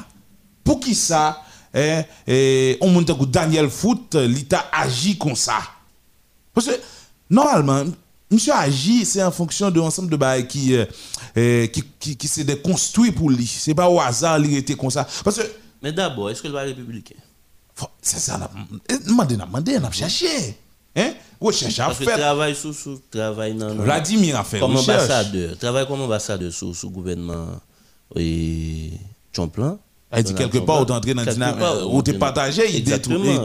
Pour 0.62 0.81
qui 0.81 0.95
ça, 0.95 1.43
eh, 1.73 2.02
eh, 2.26 2.78
on 2.81 2.90
monte 2.90 3.31
Daniel 3.31 3.71
Foot, 3.71 4.14
l'État 4.14 4.66
agit 4.73 5.16
comme 5.16 5.37
ça? 5.37 5.61
Parce 6.52 6.66
que 6.66 6.73
normalement, 7.31 7.85
Monsieur 8.28 8.55
agit, 8.55 9.05
c'est 9.05 9.23
en 9.23 9.31
fonction 9.31 9.71
de 9.71 9.78
l'ensemble 9.78 10.11
de 10.11 10.16
bails 10.16 10.49
qui, 10.49 10.75
euh, 10.75 11.66
qui, 11.69 11.85
qui, 12.00 12.16
qui 12.16 12.26
s'est 12.26 12.61
construit 12.61 13.12
pour 13.12 13.31
lui. 13.31 13.47
C'est 13.47 13.75
pas 13.75 13.88
au 13.88 14.00
hasard, 14.00 14.40
il 14.40 14.57
était 14.57 14.75
comme 14.75 14.90
ça. 14.90 15.07
Parce 15.23 15.37
que, 15.37 15.43
Mais 15.81 15.93
d'abord, 15.93 16.31
est-ce 16.31 16.43
que 16.43 16.49
le 16.49 16.57
républicain? 16.57 17.14
C'est 18.02 18.19
ça, 18.19 18.50
demandez, 19.07 19.37
demandez, 19.37 19.78
on 19.78 19.85
a 19.85 19.90
cherché. 19.93 20.59
Hein? 20.97 21.12
Recherche 21.41 21.79
à 21.79 21.91
faire. 21.91 22.07
Parce 22.07 22.17
que 22.17 22.21
travail 22.21 22.55
sous, 22.55 22.73
sous, 22.73 23.00
travail 23.11 23.55
dans. 23.55 23.75
Vladimir 23.75 24.41
a 24.41 24.45
fait 24.45 24.59
Comme 24.59 24.76
ambassadeur, 24.76 25.57
travail 25.59 25.87
comme 25.87 26.00
ambassadeur 26.00 26.53
sous, 26.53 26.73
sous 26.75 26.91
gouvernement 26.91 27.47
et 28.15 28.93
Champlain. 29.35 29.79
Elle 30.11 30.23
dit 30.23 30.35
quelque 30.35 30.59
part, 30.59 30.81
ou 30.81 30.83
entrer 30.93 31.15
dans 31.15 31.25
le 31.25 31.33
dynamique, 31.33 31.65
ou 31.91 32.03
tu 32.03 32.15
partagé, 32.15 32.62
il 32.73 32.85
détruit 32.85 33.38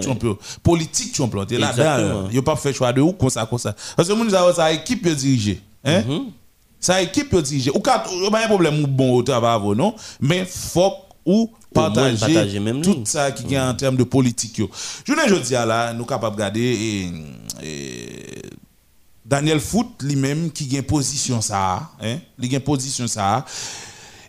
politique, 0.61 1.11
tu 1.11 1.23
es 1.23 1.57
là-dedans. 1.57 2.27
Il 2.29 2.35
n'a 2.35 2.41
pas 2.41 2.55
fait 2.55 2.71
choix 2.71 2.93
de 2.93 3.01
où, 3.01 3.13
comme 3.13 3.29
ça, 3.29 3.45
comme 3.45 3.59
ça. 3.59 3.75
Parce 3.95 4.07
que 4.07 4.13
nous 4.13 4.33
avons 4.33 4.53
sa 4.53 4.71
équipe 4.71 5.07
dirigée. 5.07 5.59
Hein? 5.83 6.01
Mm-hmm. 6.01 6.23
Sa 6.79 7.01
équipe 7.01 7.35
dirigée. 7.35 7.71
Ou 7.71 7.79
quand 7.79 8.03
il 8.11 8.21
y 8.21 8.35
a 8.35 8.43
un 8.43 8.47
problème 8.47 8.85
bon 8.85 9.15
au 9.15 9.23
travail, 9.23 9.59
non? 9.75 9.95
Mais 10.21 10.39
il 10.39 10.45
faut 10.45 10.93
ou 11.25 11.51
partager 11.73 12.59
tout 12.81 13.03
ça 13.05 13.31
qui 13.31 13.53
est 13.53 13.59
en 13.59 13.73
termes 13.73 13.97
de 13.97 14.03
politique. 14.03 14.61
Je 15.05 15.13
ne 15.13 15.39
dis 15.39 15.53
là, 15.53 15.93
nous 15.93 15.99
sommes 15.99 16.07
capables 16.07 16.35
de 16.35 16.41
regarder 16.41 17.11
Daniel 19.25 19.59
Foot 19.59 19.87
lui-même 20.01 20.51
qui 20.51 20.75
a 20.75 20.79
une 20.79 20.85
position 20.85 21.41
ça, 21.41 21.91
hein? 22.01 22.17
Il 22.39 22.53
a 22.53 22.57
une 22.57 22.63
position 22.63 23.07
ça. 23.07 23.45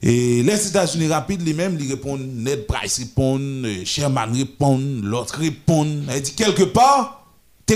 Et 0.04 0.42
les 0.42 0.66
États-Unis 0.66 1.06
rapides, 1.06 1.46
lui-même, 1.46 1.78
ils 1.80 1.88
répondent, 1.88 2.20
Ned 2.20 2.66
Price 2.66 2.98
répond, 2.98 3.40
Sherman 3.84 4.32
répond, 4.36 4.80
l'autre 5.00 5.38
répond. 5.38 5.86
Elle 6.08 6.22
dit 6.22 6.34
quelque 6.34 6.64
part, 6.64 7.21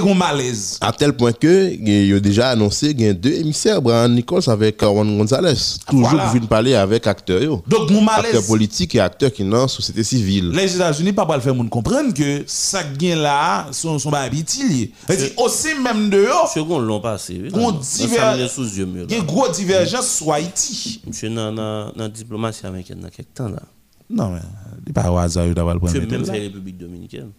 t'es 0.00 0.10
un 0.10 0.14
malaise. 0.14 0.78
À 0.80 0.92
tel 0.92 1.12
point 1.12 1.32
que, 1.32 1.72
il 1.72 2.14
a 2.14 2.20
déjà 2.20 2.50
annoncé 2.50 2.94
qu'il 2.94 3.06
y 3.06 3.08
a 3.08 3.14
deux 3.14 3.32
émissaires, 3.32 3.80
Brian 3.80 4.08
Nichols 4.08 4.48
avec 4.48 4.80
Juan 4.80 5.16
Gonzalez. 5.18 5.54
Toujours 5.88 6.08
voilà. 6.08 6.32
parler 6.48 6.74
avec 6.74 7.06
acteurs. 7.06 7.62
Donc, 7.66 7.90
mon 7.90 8.00
malaise. 8.00 8.26
Acteurs 8.26 8.46
politiques 8.46 8.94
et 8.94 9.00
acteurs 9.00 9.32
qui 9.32 9.44
dans 9.44 9.62
la 9.62 9.68
société 9.68 10.02
civile. 10.04 10.50
Les 10.50 10.74
États-Unis, 10.74 11.12
pas 11.12 11.26
le 11.34 11.40
faire 11.40 11.54
comprendre 11.70 12.12
que 12.14 12.44
ça 12.46 12.82
gagne 12.82 13.18
là, 13.18 13.68
son, 13.72 13.98
son 13.98 14.10
dit 14.36 14.90
aussi 15.36 15.68
même 15.82 16.10
dehors. 16.10 16.48
Second 16.52 16.78
l'ont 16.78 17.00
passé. 17.00 17.42
On 17.54 17.72
divergence. 17.72 18.58
Il 18.58 19.10
y 19.10 19.14
a 19.14 19.18
une 19.18 19.24
grosse 19.24 19.56
divergence 19.56 20.08
sur 20.08 20.32
Haïti. 20.32 21.00
Monsieur, 21.06 21.30
dans 21.30 21.92
la 21.96 22.08
diplomatie 22.08 22.66
américaine, 22.66 23.00
dans 23.00 23.08
quelques 23.08 23.34
temps 23.34 23.48
là. 23.48 23.62
Non, 24.08 24.30
mais 24.30 24.40
il 24.80 24.86
n'est 24.86 24.92
pas 24.92 25.10
au 25.10 25.16
hasard 25.16 25.48
d'avoir 25.48 25.74
le 25.74 25.80
point 25.80 25.92
de 25.92 25.98
vue. 25.98 26.06
même 26.06 26.24
fait 26.24 26.38
République 26.38 26.78
dominicaine. 26.78 27.30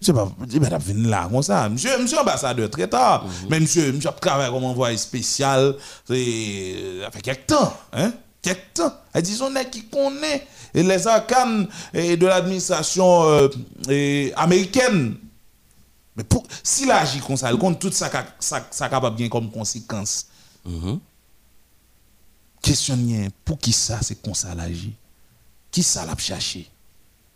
Je 0.00 0.12
pas, 0.12 0.32
je 0.50 0.58
vais 0.58 0.78
venir 0.78 1.10
là 1.10 1.28
comme 1.30 1.42
ça. 1.42 1.68
Monsieur, 1.68 1.98
monsieur 1.98 2.18
ambassadeur 2.18 2.70
très 2.70 2.88
tard. 2.88 3.24
Mhm. 3.24 3.32
Mais 3.50 3.60
monsieur, 3.60 3.92
monsieur 3.92 4.10
travaille 4.18 4.50
comme 4.50 4.64
envoyé 4.64 4.96
spécial. 4.96 5.74
Ça 6.06 6.14
fait 6.14 7.20
quelques 7.22 7.46
temps, 7.46 7.76
hein? 7.92 8.12
Quelques 8.40 8.72
temps. 8.74 8.94
Et 9.14 9.20
disons, 9.20 9.50
qui 9.70 9.84
connaît 9.84 10.46
les 10.72 11.06
arcanes 11.06 11.68
de 11.92 12.26
l'administration 12.26 13.24
euh, 13.88 14.30
américaine. 14.36 15.16
Mais 16.16 16.24
pour, 16.24 16.44
s'il 16.62 16.90
agit 16.90 17.20
comme 17.20 17.36
ça, 17.36 17.52
il 17.52 17.58
compte 17.58 17.78
tout 17.78 17.92
ça, 17.92 18.10
ça, 18.38 18.88
capable 18.88 19.16
bien 19.16 19.28
comme 19.28 19.50
conséquence. 19.50 20.26
Mm 20.64 20.96
pour 23.44 23.58
qui 23.58 23.72
ça, 23.72 23.98
c'est 24.02 24.20
comme 24.22 24.34
ça 24.34 24.54
l'agit? 24.54 24.94
Qui 25.70 25.82
ça 25.82 26.04
l'a 26.04 26.16
cherché? 26.16 26.68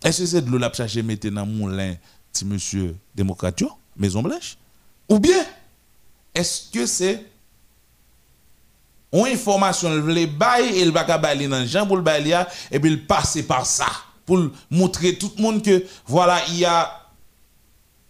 Est-ce 0.02 0.20
que 0.20 0.26
c'est 0.26 0.42
de 0.42 0.50
l'eau 0.50 0.58
l'a 0.58 0.70
mon 1.30 1.46
moulin 1.46 1.94
petit 2.34 2.44
monsieur 2.44 2.96
démocrate, 3.14 3.62
Maison 3.96 4.22
Blanche? 4.22 4.56
Ou 5.08 5.18
bien, 5.18 5.44
est-ce 6.34 6.70
que 6.72 6.84
c'est 6.84 7.24
une 9.12 9.26
information, 9.26 9.94
le 9.94 10.26
bail 10.26 10.76
et 10.76 10.84
le 10.84 10.90
va 10.90 11.04
dans 11.04 11.66
Jean 11.66 11.86
pour 11.86 11.96
le 11.96 12.04
et 12.72 12.80
puis 12.80 12.90
il 12.90 13.06
passe 13.06 13.38
par 13.42 13.64
ça 13.64 13.86
pour 14.26 14.40
montrer 14.70 15.16
tout 15.16 15.30
le 15.36 15.42
monde 15.42 15.62
que 15.62 15.84
voilà, 16.06 16.40
il 16.48 16.58
y 16.58 16.64
a 16.64 16.90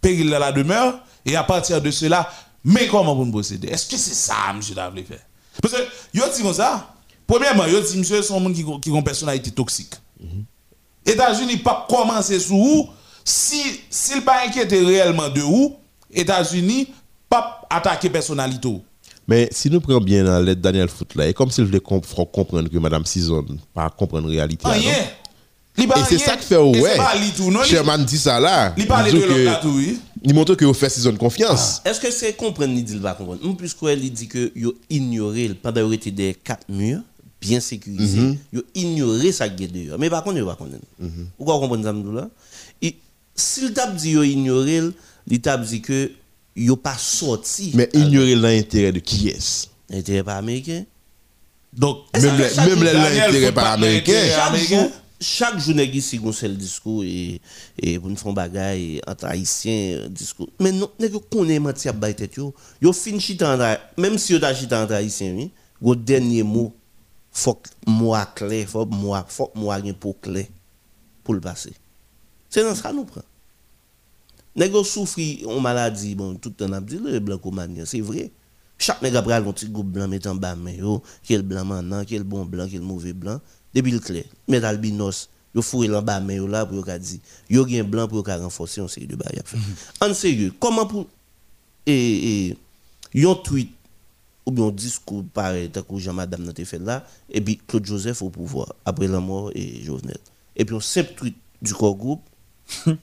péril 0.01 0.33
à 0.33 0.39
la 0.39 0.51
demeure 0.51 0.99
et 1.23 1.35
à 1.35 1.43
partir 1.43 1.79
de 1.79 1.91
cela, 1.91 2.31
mais 2.63 2.87
comment 2.87 3.13
vous 3.13 3.29
procéder 3.31 3.67
Est-ce 3.67 3.87
que 3.87 3.97
c'est 3.97 4.15
ça, 4.15 4.51
monsieur 4.55 4.73
Davle 4.73 5.03
fait? 5.03 5.21
Parce 5.61 5.73
que, 5.75 5.81
yo 6.13 6.23
dit 6.35 6.41
comme 6.41 6.53
ça, 6.53 6.95
premièrement, 7.27 7.65
yo 7.67 7.79
dit 7.81 7.97
monsieur, 7.97 8.23
sont 8.23 8.39
monde 8.39 8.53
qui, 8.53 8.63
qui 8.81 8.91
ont 8.91 8.97
une 8.97 9.03
personnalité 9.03 9.51
toxique. 9.51 9.93
Mm 10.19 10.41
États-Unis 11.05 11.57
pas 11.57 11.85
commencer 11.87 12.39
sous 12.39 12.89
si 13.25 13.81
s'il 13.89 14.21
pas 14.21 14.45
inquiété 14.47 14.79
réellement 14.85 15.29
de 15.29 15.41
où, 15.41 15.75
États-Unis 16.13 16.87
pas 17.27 17.61
attaquer 17.69 18.09
personnalité. 18.09 18.69
Mais 19.27 19.49
si 19.51 19.71
nous 19.71 19.81
prenons 19.81 19.99
bien 19.99 20.23
dans 20.23 20.39
l'aide 20.39 20.61
Daniel 20.61 20.87
Foot 20.87 21.15
là, 21.15 21.27
et 21.27 21.33
comme 21.33 21.49
s'il 21.49 21.65
voulait 21.65 21.79
comprendre 21.79 22.69
que 22.69 22.77
Madame 22.77 23.05
Sison 23.05 23.43
pas 23.73 23.89
comprendre 23.89 24.27
la 24.27 24.33
réalité. 24.33 24.63
Ah, 24.65 24.77
et 25.77 25.83
c'est 26.07 26.19
ça 26.19 26.37
qui 26.37 26.45
fait 26.45 26.55
ouais. 26.57 26.97
Sherman 27.65 28.05
dit 28.05 28.19
ça 28.19 28.39
là. 28.39 28.73
Il 28.77 28.87
parle 28.87 29.11
de 29.11 29.17
l'autre 29.17 29.67
oui. 29.67 29.99
Il 30.23 30.33
montre 30.33 30.55
que 30.55 30.63
vous 30.63 30.73
fait 30.73 30.89
Sison 30.89 31.15
confiance. 31.15 31.81
Ah. 31.83 31.89
Est-ce 31.89 31.99
que 31.99 32.11
c'est 32.11 32.33
comprendre 32.33 32.73
il 32.73 32.83
dit 32.83 32.93
il 32.93 32.99
va 32.99 33.13
comprendre. 33.13 33.41
Puisque 33.57 33.81
il 33.81 34.13
dit 34.13 34.27
que 34.27 34.51
il 34.55 34.71
ignoré 34.89 35.49
pendant 35.61 35.91
été 35.91 36.11
des 36.11 36.35
quatre 36.35 36.69
murs 36.69 37.01
bien 37.41 37.59
sécurisés, 37.59 38.19
mm 38.19 38.37
-hmm. 38.53 38.63
ignoré 38.75 39.31
ça 39.31 39.49
qui 39.49 39.65
est 39.65 39.67
dehors. 39.67 39.99
Mais 39.99 40.09
par 40.09 40.23
contre, 40.23 40.37
il 40.37 40.43
va 40.43 40.55
comprendre. 40.55 40.81
Mm 40.99 41.07
-hmm. 41.07 41.25
Vous 41.37 41.45
comprenez 41.45 41.83
ça 41.83 41.91
là 41.93 42.29
s'il 43.35 43.73
t'a 43.73 43.87
dit 43.87 44.13
qu'il 44.13 44.23
ignoré, 44.25 44.81
il 45.27 45.41
t'a 45.41 45.57
dit 45.57 45.81
que 45.81 46.11
il 46.55 46.75
pas 46.77 46.97
sorti. 46.97 47.71
Mais 47.73 47.89
ignorer 47.93 48.35
l'intérêt 48.35 48.91
de 48.91 48.99
qui 48.99 49.29
est-ce? 49.29 49.67
L'intérêt 49.89 50.23
pas 50.23 50.37
américain. 50.37 50.85
Donc, 51.73 52.05
même 52.13 52.83
l'intérêt 52.83 53.51
pas 53.51 53.73
américain. 53.73 54.89
Chaque 55.19 55.59
jour, 55.59 55.73
il 55.77 55.95
y 55.95 56.17
a 56.17 56.45
un 56.45 56.49
discours 56.49 57.03
et, 57.03 57.39
et 57.81 57.97
pour 57.97 58.09
nous 58.09 58.17
faire 58.17 58.33
bagaille 58.33 58.99
entre 59.07 59.25
haïtiens, 59.25 60.07
discours. 60.09 60.49
Mais 60.59 60.73
non, 60.73 60.89
nous 60.99 61.19
connaissons 61.21 61.61
menti 61.61 61.87
à 61.87 61.93
tête 61.93 62.35
yo. 62.35 62.53
Yo 62.81 62.91
fin 62.91 63.17
même 63.97 64.17
si 64.17 64.33
yo 64.33 64.39
ta 64.39 64.53
chita 64.53 64.83
entre 64.83 64.93
haïtiens, 64.93 65.33
oui, 65.33 65.51
le 65.81 65.95
dernier 65.95 66.43
mot, 66.43 66.73
faut 67.31 67.61
moi 67.87 68.25
clair, 68.35 68.67
faut 68.67 68.85
moi, 68.85 69.25
faut 69.27 69.51
moi 69.55 69.79
pour 69.97 70.19
clair 70.19 70.47
pour 71.23 71.33
le 71.33 71.39
passer. 71.39 71.73
C'est 72.49 72.63
dans 72.63 72.75
ça 72.75 72.93
nous 72.93 73.05
prend. 73.05 73.21
Nego 74.55 74.83
souffri 74.83 75.43
en 75.45 75.59
maladie, 75.59 76.15
bon, 76.15 76.35
tout 76.35 76.53
le 76.57 76.67
temps, 76.67 76.81
dit 76.81 76.97
le 76.97 77.19
blanc 77.19 77.39
c'est 77.85 77.99
vrai. 77.99 78.31
Chaque 78.77 79.01
nègre 79.01 79.19
après 79.19 79.33
un 79.33 79.41
petit 79.51 79.69
groupe 79.69 79.87
blanc 79.87 80.07
met 80.07 80.25
en 80.27 80.35
bas, 80.35 80.55
mais 80.55 80.77
yo, 80.77 81.01
quel 81.23 81.41
blanc 81.41 81.65
maintenant, 81.65 82.03
quel 82.05 82.23
bon 82.23 82.45
blanc, 82.45 82.67
quel 82.69 82.81
mauvais 82.81 83.13
blanc. 83.13 83.39
Depuis 83.73 83.91
le 83.91 83.99
clair, 83.99 84.25
met 84.47 84.63
albinos, 84.63 85.29
yo 85.53 85.61
fourré 85.61 85.93
en 85.95 86.01
bas, 86.01 86.19
mais 86.19 86.35
yo 86.35 86.47
là, 86.47 86.65
pour 86.65 86.77
yo 86.77 86.97
dit, 86.97 87.21
yo 87.49 87.65
gen 87.67 87.83
blanc 87.89 88.07
pour 88.07 88.17
yo 88.17 88.23
renforcer 88.23 88.81
on 88.81 88.87
série 88.87 89.07
de 89.07 89.15
bail. 89.15 89.41
En 90.01 90.13
sérieux, 90.13 90.53
comment 90.59 90.85
pour, 90.85 91.07
et, 91.85 92.49
et, 92.49 92.57
yon 93.13 93.35
tweet, 93.35 93.71
ou 94.45 94.51
bien 94.51 94.65
un 94.65 94.71
discours 94.71 95.23
pareil, 95.33 95.69
tant 95.69 95.81
que 95.81 95.97
Jean-Madame 95.97 96.43
n'a 96.43 96.53
fait 96.65 96.79
là, 96.79 97.07
et 97.29 97.39
puis 97.39 97.59
Claude 97.65 97.85
Joseph 97.85 98.21
au 98.21 98.29
pouvoir, 98.29 98.73
après 98.83 99.07
la 99.07 99.19
mort 99.19 99.51
et 99.55 99.81
Jovenel. 99.83 100.17
Et 100.55 100.65
puis 100.65 100.75
un 100.75 100.81
simple 100.81 101.13
tweet 101.15 101.35
du 101.61 101.73
corps 101.73 101.95
groupe, 101.95 102.21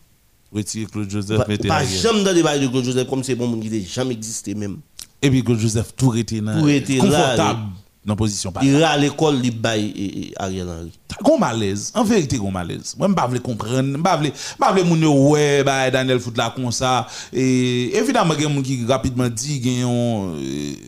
Retirer 0.55 0.87
Claude 0.87 1.11
Joseph. 1.11 1.39
Pas, 1.39 1.57
pas 1.57 1.85
jamais 1.85 2.23
dans 2.25 2.31
le 2.31 2.37
débat 2.37 2.59
de 2.59 2.67
Claude 2.67 2.85
Joseph 2.85 3.09
comme 3.09 3.25
c'est 3.25 3.35
bon 3.35 3.49
monde 3.49 3.63
qui 3.63 3.71
n'a 3.71 3.87
jamais 3.87 4.13
existé 4.13 4.55
même. 4.55 4.79
Et 5.23 5.31
puis 5.31 5.43
Claude 5.43 5.59
Joseph 5.59 5.95
tout 5.97 6.15
était 6.15 6.43
était 6.69 6.99
confortable. 6.99 7.61
dans 8.05 8.17
position 8.17 8.53
Il 8.61 8.75
est 8.75 8.83
à 8.83 8.99
l'école, 8.99 9.41
il 9.43 9.59
baille 9.59 10.33
Ariel 10.37 10.69
Henry. 10.69 10.93
Gon 11.23 11.39
malaise, 11.39 11.93
en 11.95 12.05
vérité 12.05 12.37
gon 12.37 12.51
malaise. 12.51 12.97
Moi 12.99 13.09
pas 13.15 13.31
comprendre, 13.39 14.03
pas 14.03 14.21
pas 14.59 14.83
moun 14.83 15.05
ouais 15.05 15.63
bah 15.63 15.91
Daniel 15.91 16.19
fout 16.19 16.37
là 16.37 16.53
comme 16.55 16.73
ça 16.73 17.07
et 17.33 17.97
évidemment 17.97 18.35
il 18.37 18.43
y 18.43 18.47
a 18.47 18.49
moun 18.49 18.63
qui 18.63 18.85
rapidement 18.85 19.29
dit 19.29 19.61
gagne 19.61 19.87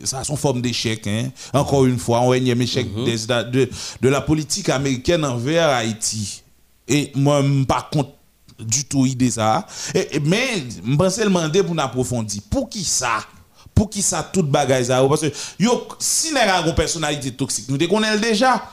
ça 0.03 0.23
son 0.23 0.35
forme 0.35 0.61
d'échec 0.61 1.07
hein. 1.07 1.29
Encore 1.53 1.85
une 1.85 1.97
fois, 1.97 2.19
un 2.19 2.33
énième 2.33 2.61
échec 2.61 2.87
mhm. 2.93 3.05
de, 3.05 3.69
de 4.01 4.09
la 4.09 4.21
politique 4.21 4.69
américaine 4.69 5.23
envers 5.25 5.69
Haïti. 5.69 6.43
Et 6.87 7.11
moi 7.15 7.41
pas 7.67 7.87
contre 7.91 8.11
du 8.59 8.85
tout 8.85 9.05
idée 9.05 9.31
ça. 9.31 9.65
Et, 9.93 10.19
mais 10.19 10.63
je 10.85 10.95
pense 10.95 11.17
demander 11.17 11.63
pour 11.63 11.79
approfondir. 11.79 12.41
Pour 12.49 12.69
qui 12.69 12.83
ça? 12.83 13.23
Pour 13.73 13.89
qui 13.89 14.01
ça 14.01 14.23
toute 14.23 14.49
bagaille 14.49 14.85
ça 14.85 15.03
parce 15.09 15.21
que 15.21 15.31
yo 15.59 15.87
si 15.99 16.31
nous 16.31 16.37
avons 16.37 16.69
une 16.69 16.75
personnalité 16.75 17.31
toxique 17.31 17.65
nous 17.67 17.77
connaissons 17.87 18.21
déjà. 18.21 18.63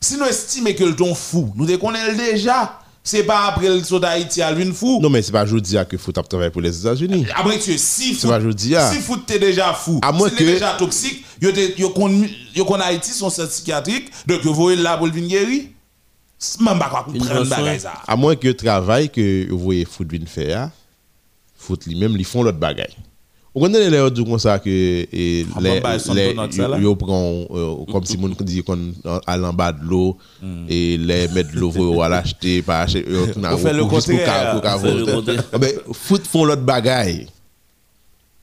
Si 0.00 0.16
nous 0.16 0.24
estimons 0.24 0.72
que 0.72 0.84
le 0.84 0.96
ton 0.96 1.14
fou 1.14 1.52
nous 1.54 1.66
connaissons 1.78 2.16
déjà. 2.16 2.80
C'est 3.04 3.22
pas 3.22 3.46
après 3.46 3.68
le 3.68 3.82
soldat 3.82 4.10
Haïti 4.10 4.42
à 4.42 4.50
une 4.52 4.74
fou. 4.74 5.00
Non 5.00 5.08
mais 5.08 5.22
c'est 5.22 5.32
pas 5.32 5.44
aujourd'hui 5.44 5.76
que 5.88 5.96
faut 5.96 6.12
travailler 6.12 6.50
pour 6.50 6.60
les 6.60 6.78
États-Unis. 6.80 7.26
Après 7.34 7.58
tu 7.58 7.76
si 7.78 8.14
c'est 8.14 8.28
pas 8.28 8.38
aujourd'hui 8.38 8.74
si 8.92 9.00
fou 9.00 9.16
t'es 9.18 9.38
déjà 9.38 9.74
fou 9.74 9.98
à 10.02 10.12
moins 10.12 10.28
si 10.30 10.36
que 10.36 10.44
déjà 10.44 10.74
toxique 10.74 11.24
yo 11.40 11.50
yo 11.50 11.92
yo 12.54 12.64
kon 12.64 12.80
Haïti 12.80 13.10
son 13.10 13.30
psychiatrique 13.30 14.10
donc 14.26 14.42
vous 14.44 14.54
voyez 14.54 14.80
là 14.80 14.96
pour 14.96 15.08
venir 15.08 15.28
guérir 15.28 15.64
même 16.60 16.78
pas 16.78 17.04
comprendre 17.04 17.44
bagaille 17.48 17.80
ça 17.80 17.94
à 18.06 18.16
moins 18.16 18.36
que 18.36 18.48
travail 18.52 19.10
que 19.10 19.50
vous 19.50 19.58
voyez 19.58 19.84
foot 19.84 20.10
vinn 20.10 20.26
faire 20.26 20.70
foot 21.56 21.86
lui 21.86 21.96
même 21.96 22.14
ils 22.16 22.24
font 22.24 22.42
l'autre 22.42 22.58
bagaille 22.58 22.94
vous 23.54 23.62
connaissez 23.62 23.90
les 23.90 23.98
autres 23.98 24.22
comme 24.22 24.38
ça 24.38 24.58
que 24.60 24.70
les 25.10 25.46
yo 26.80 26.94
prend 26.94 27.44
comme 27.90 28.04
si 28.04 28.16
mon 28.16 28.28
dit 28.28 28.62
qu'on 28.62 28.92
à 29.26 29.38
en 29.38 29.52
bas 29.52 29.72
de 29.72 29.82
l'eau 29.84 30.16
hmm. 30.40 30.66
et 30.68 30.96
les 30.98 31.26
mettre 31.28 31.52
de 31.52 31.58
l'eau 31.58 32.00
à 32.02 32.08
l'acheter 32.08 32.62
pas 32.62 32.82
acheter 32.82 33.04
on 33.08 33.56
fait 33.56 33.72
le 33.72 33.84
contraire 33.84 34.60
mais 35.60 35.74
foot 35.92 36.24
font 36.26 36.44
l'autre 36.44 36.62
bagaille 36.62 37.26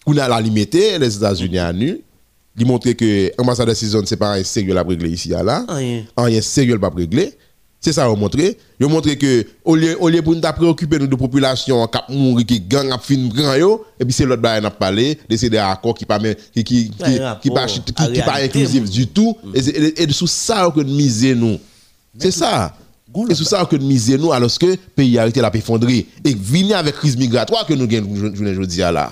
on 0.05 0.17
a 0.17 0.27
la 0.27 0.41
limité 0.41 0.99
les 0.99 1.15
États-Unis 1.15 1.59
à 1.59 1.71
nu 1.71 2.01
ils 2.57 2.65
montrent 2.65 2.91
que 2.91 3.31
l'ambassadeur 3.37 3.75
saison 3.75 4.01
c'est 4.05 4.15
pas 4.17 4.33
un 4.33 4.43
sérieux 4.43 4.77
à 4.77 4.83
régler 4.83 5.09
ici 5.09 5.29
là. 5.29 5.65
Rien. 5.67 6.05
Rien 6.15 6.41
sérieux 6.41 6.79
pas 6.79 6.89
régler 6.89 7.33
c'est 7.85 7.93
ça 7.93 8.07
vous 8.07 8.15
montré. 8.15 8.57
Vous 8.79 8.89
montré 8.89 9.15
que 9.15 9.45
au 9.63 9.75
lieu 9.75 9.95
au 10.01 10.09
lieu 10.09 10.23
pour 10.23 10.33
nous 10.33 10.41
préoccuper 10.41 10.97
de 10.97 11.15
population 11.15 11.85
qui 11.85 11.99
mourir 12.17 12.43
qui 12.43 12.59
gang 12.59 12.91
a 12.91 12.97
fin 12.97 13.27
grand 13.27 13.53
et 13.99 14.03
puis 14.03 14.11
c'est 14.11 14.25
l'autre 14.25 14.41
bail 14.41 14.59
n'a 14.59 14.71
parlé 14.71 15.19
de 15.29 15.37
ces 15.37 15.55
accords 15.55 15.93
qui 15.93 16.03
pas 16.03 16.17
qui 16.17 16.63
qui 16.63 16.63
qui 16.63 16.89
qui 17.41 17.49
pas 17.51 17.67
qui 17.67 18.21
inclusif 18.43 18.89
du 18.89 19.05
tout 19.05 19.37
et 19.53 20.01
et 20.01 20.11
sous 20.11 20.25
ça 20.25 20.71
que 20.75 20.79
nous 20.81 20.95
miser 20.95 21.35
nous. 21.35 21.59
C'est 22.17 22.31
ça. 22.31 22.75
Et 23.29 23.35
sous 23.35 23.43
ça 23.43 23.63
que 23.65 23.75
nous 23.75 23.85
miser 23.85 24.17
nous 24.17 24.33
alors 24.33 24.49
que 24.57 24.75
pays 24.95 25.19
a 25.19 25.27
été 25.27 25.39
la 25.39 25.55
effondré 25.55 26.07
et 26.23 26.33
venir 26.33 26.77
avec 26.77 26.95
crise 26.95 27.15
migratoire 27.15 27.67
que 27.67 27.75
nous 27.75 27.85
gagnons 27.85 28.31
aujourd'hui 28.33 28.79
là. 28.79 29.11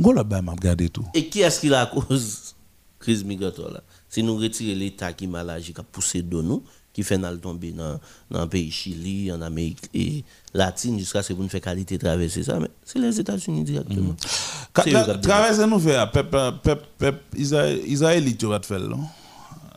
Go 0.00 0.12
là 0.14 0.24
bas 0.24 0.40
m'a 0.40 0.52
regardé 0.52 0.88
tout. 0.88 1.04
Et 1.12 1.26
qui 1.28 1.42
est-ce 1.42 1.60
qui 1.60 1.68
la 1.68 1.84
cause 2.08 2.54
crise 2.98 3.22
migratoire 3.22 3.72
là? 3.72 3.82
Si 4.08 4.22
nous 4.22 4.38
retirons 4.38 4.78
l'état 4.78 5.12
qui 5.12 5.26
m'a 5.26 5.40
agi 5.40 5.74
qui 5.74 5.80
a 5.80 5.84
poussé 5.84 6.22
de 6.22 6.40
nous 6.40 6.62
qui 6.94 7.02
fait 7.02 7.18
nous 7.18 7.36
tomber 7.36 7.72
dans 7.72 7.98
le 8.30 8.46
pays 8.46 8.70
Chili, 8.70 9.30
en 9.32 9.42
Amérique 9.42 9.82
et 9.92 10.24
latine, 10.54 10.98
jusqu'à 10.98 11.22
ce 11.22 11.32
que 11.32 11.38
nous 11.38 11.48
fassions 11.48 11.60
qualité 11.60 11.98
traverser 11.98 12.44
ça. 12.44 12.58
Mais 12.60 12.70
c'est 12.84 13.00
les 13.00 13.18
États-Unis 13.20 13.64
directement. 13.64 14.12
Mm. 14.12 15.20
Traverser 15.20 15.66
nous 15.66 15.80
fait, 15.80 15.98
pep, 16.12 16.78
pep, 16.96 17.16
Israël, 17.36 18.36
tu 18.36 18.46
vas 18.46 18.60
te 18.60 18.66
faire, 18.66 18.80
non? 18.80 19.04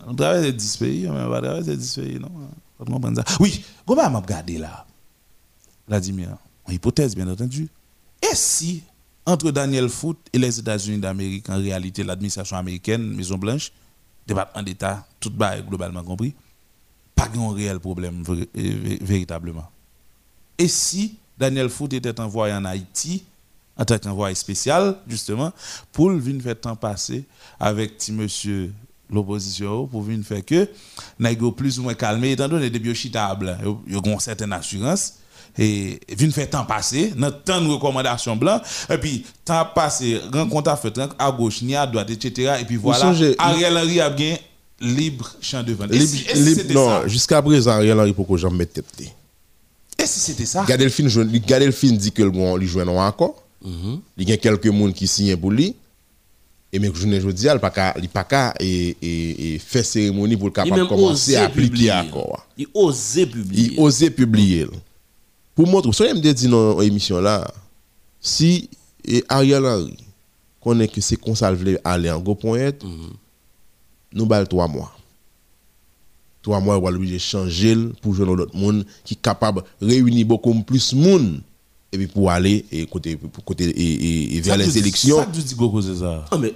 On 0.06 0.14
traverse 0.14 0.56
10 0.56 0.78
pays, 0.78 1.08
on 1.10 1.14
va 1.30 1.42
traverser 1.42 1.76
10 1.76 1.96
pays, 1.96 2.20
non? 2.20 2.30
Oui, 3.40 3.66
comment 3.86 4.10
m'a 4.10 4.20
regardé 4.20 4.60
là? 4.60 4.86
Vladimir, 5.88 6.38
une 6.68 6.76
hypothèse, 6.76 7.16
bien 7.16 7.28
entendu. 7.28 7.68
Et 8.22 8.36
si, 8.36 8.84
entre 9.26 9.50
Daniel 9.50 9.90
Foot 9.90 10.20
et 10.32 10.38
les 10.38 10.60
États-Unis 10.60 11.00
d'Amérique, 11.00 11.50
en 11.50 11.58
réalité, 11.58 12.04
l'administration 12.04 12.58
américaine, 12.58 13.16
Maison 13.16 13.38
Blanche, 13.38 13.72
département 14.28 14.64
d'État, 14.64 15.08
tout 15.20 15.32
bas 15.32 15.60
globalement 15.62 16.04
compris, 16.04 16.36
pas 17.18 17.30
un 17.36 17.54
réel 17.54 17.80
problème 17.80 18.24
véritablement. 19.02 19.70
Et 20.58 20.68
si 20.68 21.18
Daniel 21.38 21.70
Foot 21.70 21.94
était 21.94 22.20
envoyé 22.20 22.54
en 22.54 22.64
Haïti, 22.64 23.24
en 23.76 23.86
tant 23.86 23.98
qu'envoyé 23.98 24.36
spécial, 24.36 24.96
justement, 25.08 25.52
pour 25.92 26.10
venir 26.12 26.42
faire 26.42 26.60
temps 26.60 26.76
passer 26.76 27.26
avec 27.60 27.98
petit 27.98 28.12
monsieur 28.12 28.74
l'opposition, 29.10 29.88
pour 29.88 30.02
venir 30.02 30.26
faire 30.26 30.44
que, 30.44 30.70
n'a 31.20 31.30
plus 31.56 31.80
ou 31.80 31.84
moins 31.84 31.94
calmé, 31.94 32.32
étant 32.32 32.48
donné 32.48 32.70
des 32.70 32.80
biochitables, 32.80 33.58
il 33.88 33.94
y 33.94 33.98
a 33.98 34.02
une 34.04 34.20
certaine 34.20 34.54
assurance, 34.54 35.16
et 35.58 36.00
venir 36.10 36.34
faire 36.34 36.50
temps 36.50 36.66
passer, 36.66 37.14
notre 37.16 37.44
temps 37.44 37.62
de 37.62 37.68
recommandation 37.68 38.36
blanc, 38.36 38.60
et 38.90 38.98
puis 38.98 39.26
temps 39.46 39.66
passé, 39.74 40.20
rencontre 40.34 40.70
à 40.72 40.76
fait 40.76 41.00
à 41.18 41.32
gauche, 41.32 41.62
ni 41.62 41.76
à 41.76 41.88
droite, 41.88 42.10
etc. 42.10 42.58
Et 42.62 42.66
puis 42.66 42.76
voilà, 42.76 43.14
Ariel 43.40 43.78
Henry 43.78 44.02
a 44.02 44.10
bien 44.10 44.38
libre 44.80 45.36
champ 45.42 45.64
de 45.64 45.74
vente. 45.74 45.92
Libre, 45.92 46.74
non, 46.74 47.08
jusqu'à 47.08 47.42
présent, 47.42 47.80
rien 47.80 47.98
Henry 47.98 48.14
pour 48.14 48.28
que 48.28 48.38
j'en 48.38 48.52
mette 48.52 48.74
tête. 48.74 48.86
Et 50.00 50.06
si 50.06 50.20
c'était 50.20 50.46
ça? 50.46 50.66
Le 50.68 51.66
le 51.66 51.72
film 51.72 51.98
dit 51.98 52.12
que 52.12 52.24
lui 52.24 52.68
joue 52.68 52.80
un 52.80 53.08
accord. 53.08 53.44
Mhm. 53.64 54.00
Il 54.18 54.30
y 54.30 54.32
a 54.32 54.38
quelques 54.38 54.62
personnes 54.62 54.94
qui 54.94 55.08
signent 55.08 55.38
pour 55.38 55.52
lui. 55.52 55.76
Et 56.72 56.80
mais 56.80 56.92
je 56.94 57.08
ne 57.08 57.32
dis 57.32 57.48
pas 57.62 57.94
il 57.98 58.10
pas 58.10 58.24
qu'à 58.26 58.54
faire 58.60 59.86
cérémonie 59.86 60.36
pour 60.36 60.52
capable 60.52 60.88
commencer 60.88 61.36
à 61.36 61.46
appliquer 61.46 61.88
l'accord. 61.88 62.46
Il 62.58 62.68
osait 62.74 63.26
publier. 63.26 63.72
Il 63.74 63.80
osait 63.80 64.10
publier. 64.10 64.68
Pour 65.56 65.66
montrer, 65.66 65.92
ça 65.94 66.14
me 66.14 66.20
dit 66.20 66.48
dans 66.48 66.80
l'émission 66.80 67.20
là, 67.22 67.50
si 68.20 68.70
Ariel 69.30 69.66
Henry 69.66 69.98
connaît 70.62 70.88
que 70.90 71.00
c'est 71.00 71.16
qu'on 71.16 71.34
ça 71.34 71.52
aller 71.84 72.12
en 72.12 72.20
gros 72.20 72.36
point, 72.36 72.72
nous 74.14 74.26
bail 74.26 74.48
trois 74.48 74.68
mois. 74.68 74.92
Trois 76.42 76.60
mois, 76.60 76.78
on 76.78 76.82
va 76.82 77.18
changer 77.20 77.76
pour 78.02 78.14
jouer 78.14 78.26
d'autres 78.26 78.56
monde 78.56 78.86
qui 79.04 79.16
est 79.16 79.22
capable 79.22 79.64
de 79.82 79.88
réunir 79.88 80.26
beaucoup 80.26 80.54
plus 80.64 80.94
de 80.94 81.00
monde 81.00 81.42
et 81.92 81.98
puis 81.98 82.08
pour 82.08 82.32
aller 82.32 82.66
et 82.72 82.86
côté, 82.86 83.18
côté 83.46 83.66
et, 83.66 84.40
vers 84.42 84.58
les 84.58 84.78
élections. 84.78 85.18
Ça, 85.18 85.28
tu 85.34 85.42
dis 85.42 85.56
beaucoup, 85.56 85.82
c'est 85.82 85.96
ça. 85.96 86.26
Ah, 86.32 86.38
mais 86.38 86.54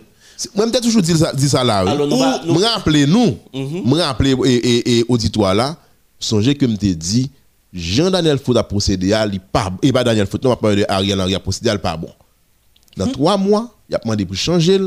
moi, 0.55 0.65
je 0.73 0.79
toujours 0.79 1.01
dit 1.01 1.15
ça, 1.17 1.33
dit 1.33 1.49
ça 1.49 1.63
là. 1.63 1.83
Ou, 1.85 2.07
me 2.07 2.63
rappeler 2.63 3.05
nous, 3.05 3.37
mhm. 3.53 3.89
me 3.89 3.99
rappeler 3.99 4.35
et, 4.45 4.99
et, 4.99 5.05
auditoire 5.07 5.53
là, 5.53 5.77
songez 6.19 6.55
que 6.55 6.65
me 6.65 6.75
dit, 6.75 7.29
Jean-Daniel 7.73 8.37
Fout 8.39 8.57
a 8.57 8.63
procédé 8.63 9.13
à, 9.13 9.25
il 9.25 9.39
pas, 9.39 9.71
et 9.81 9.91
pas 9.91 10.03
Daniel 10.03 10.27
Fout, 10.27 10.43
non, 10.43 10.55
pas 10.55 10.75
de 10.75 10.85
Ariel 10.87 11.19
Henry 11.21 11.35
a 11.35 11.39
procédé 11.39 11.69
à, 11.69 11.77
pas 11.77 11.95
bon. 11.97 12.09
Dans 12.97 13.07
hmm. 13.07 13.11
trois 13.11 13.37
mois, 13.37 13.73
il 13.89 13.95
a 13.95 13.99
demandé 13.99 14.25
pour 14.25 14.35
changer 14.35 14.79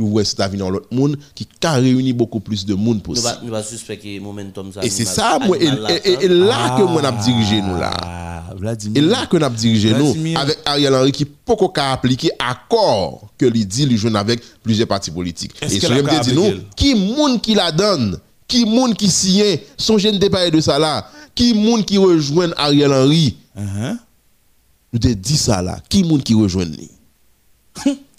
pour 0.00 0.24
si 0.24 0.34
tu 0.34 0.56
dans 0.56 0.70
l'autre 0.70 0.88
monde 0.90 1.16
qui 1.34 1.46
a 1.62 1.72
réuni 1.74 2.12
beaucoup 2.12 2.40
plus 2.40 2.64
de 2.64 2.74
monde 2.74 3.02
possible. 3.02 3.28
Nous 3.42 3.50
va 3.50 3.62
suspecter 3.62 4.18
momentum 4.18 4.72
ça. 4.72 4.82
Et 4.82 4.90
c'est 4.90 5.04
ça 5.04 5.38
moi 5.44 5.56
et, 5.58 5.66
et, 6.24 6.28
là 6.28 6.76
que 6.78 6.82
moi 6.82 7.02
n'a 7.02 7.12
dirigé 7.12 7.60
nous 7.60 7.76
là. 7.76 7.92
Ah, 8.02 8.54
et 8.94 9.00
là 9.00 9.26
que 9.26 9.36
n'a 9.36 9.50
dirigé 9.50 9.92
nous 9.92 10.14
avec 10.36 10.58
Ariel 10.64 10.94
Henry 10.94 11.12
qui 11.12 11.24
peut 11.24 11.54
qu'à 11.74 11.92
appliquer 11.92 12.30
accord 12.38 13.28
que 13.36 13.46
lui 13.46 13.66
dit 13.66 13.84
lui 13.86 13.96
joue 13.96 14.14
avec 14.16 14.40
plusieurs 14.62 14.88
partis 14.88 15.10
politiques. 15.10 15.52
Et 15.62 15.80
je 15.80 15.86
me 15.86 16.22
dit 16.22 16.34
nous 16.34 16.62
qui 16.74 16.94
monde 16.94 17.40
qui 17.40 17.54
la 17.54 17.70
donne? 17.70 18.18
Qui 18.48 18.64
monde 18.64 18.94
qui 18.94 19.08
signe? 19.08 19.58
Son 19.76 19.98
jeune 19.98 20.18
départ 20.18 20.50
de 20.50 20.60
ça 20.60 20.78
là 20.78 21.06
qui 21.34 21.54
monde 21.54 21.84
qui 21.84 21.98
rejoint 21.98 22.50
Ariel 22.56 22.92
Henry? 22.92 23.36
Uh-huh. 23.56 23.96
Nous 24.92 24.98
te 24.98 25.08
dit 25.08 25.36
ça 25.36 25.60
là 25.62 25.78
qui 25.88 26.02
monde 26.02 26.22
qui 26.22 26.34
rejoint 26.34 26.64
lui? 26.64 26.90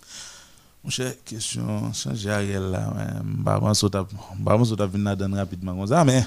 Question, 1.23 1.93
changer 1.93 2.31
Ariel 2.31 2.71
là, 2.71 2.91
bah, 3.23 3.59
moi, 3.61 3.75
ça 3.75 3.87
t'a, 3.87 4.03
bah, 4.39 4.57
moi, 4.57 4.65
ça 4.65 4.75
t'a 4.75 4.89
la 4.91 5.15
donne 5.15 5.35
rapidement 5.35 5.75
comme 5.75 5.85
ça, 5.85 6.03
mais, 6.03 6.25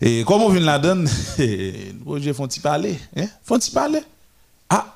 et 0.00 0.22
comment 0.24 0.48
vient 0.48 0.60
la 0.60 0.78
donne, 0.78 1.08
j'ai 1.38 2.32
font-ils 2.32 2.60
parler, 2.60 2.96
hein, 3.16 3.26
font-ils 3.42 3.72
parler? 3.72 4.02
Ah, 4.70 4.94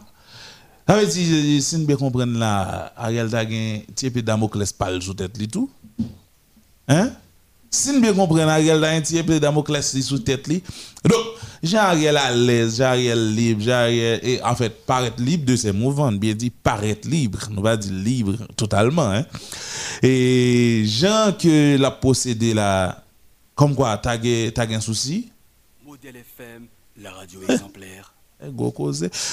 ça 0.87 0.97
veut 0.97 1.07
dire, 1.07 1.61
si 1.61 1.79
nous 1.79 1.87
bien 1.87 1.97
comprendre 1.97 2.39
là, 2.39 2.93
Ariel 2.97 3.29
t'a 3.29 3.45
gagné, 3.45 3.85
tu 3.97 4.13
peu 4.13 4.23
Damoclès 4.23 4.73
parle 4.73 5.03
sous 5.03 5.15
tête, 5.15 5.51
tout, 5.51 5.69
hein? 6.87 7.11
Si 7.73 7.93
nous 7.93 8.01
bien 8.01 8.13
comprenons, 8.13 8.49
Ariel 8.49 8.83
a 8.83 8.91
un 8.91 9.01
petit 9.01 9.23
peu 9.23 9.39
Damoclès 9.39 10.01
sous 10.01 10.19
tête. 10.19 10.49
Donc, 10.49 11.25
Jean-Ariel 11.63 12.17
à 12.17 12.33
l'aise, 12.33 12.79
Jean-Ariel 12.79 13.35
libre, 13.35 13.63
Jean-Ariel, 13.63 14.19
et 14.25 14.43
en 14.43 14.57
fait, 14.57 14.85
paraître 14.85 15.23
libre 15.23 15.45
de 15.45 15.55
ses 15.55 15.71
mouvements, 15.71 16.11
bien 16.11 16.35
dit, 16.35 16.51
paraître 16.51 17.09
libre, 17.09 17.39
nous 17.51 17.63
va 17.63 17.77
dire 17.77 17.93
libre 17.93 18.35
totalement. 18.57 19.09
Hein. 19.11 19.25
Et 20.03 20.83
Jean 20.85 21.33
que 21.39 21.77
l'a 21.77 21.93
possédé 21.93 22.55
là, 22.55 23.05
comme 23.55 23.77
quoi, 23.77 23.97
t'as 23.99 24.19
un 24.19 24.81
souci? 24.81 25.31
Modèle 25.87 26.17
FM, 26.17 26.67
la 27.01 27.13
radio 27.13 27.41
exemplaire. 27.49 28.13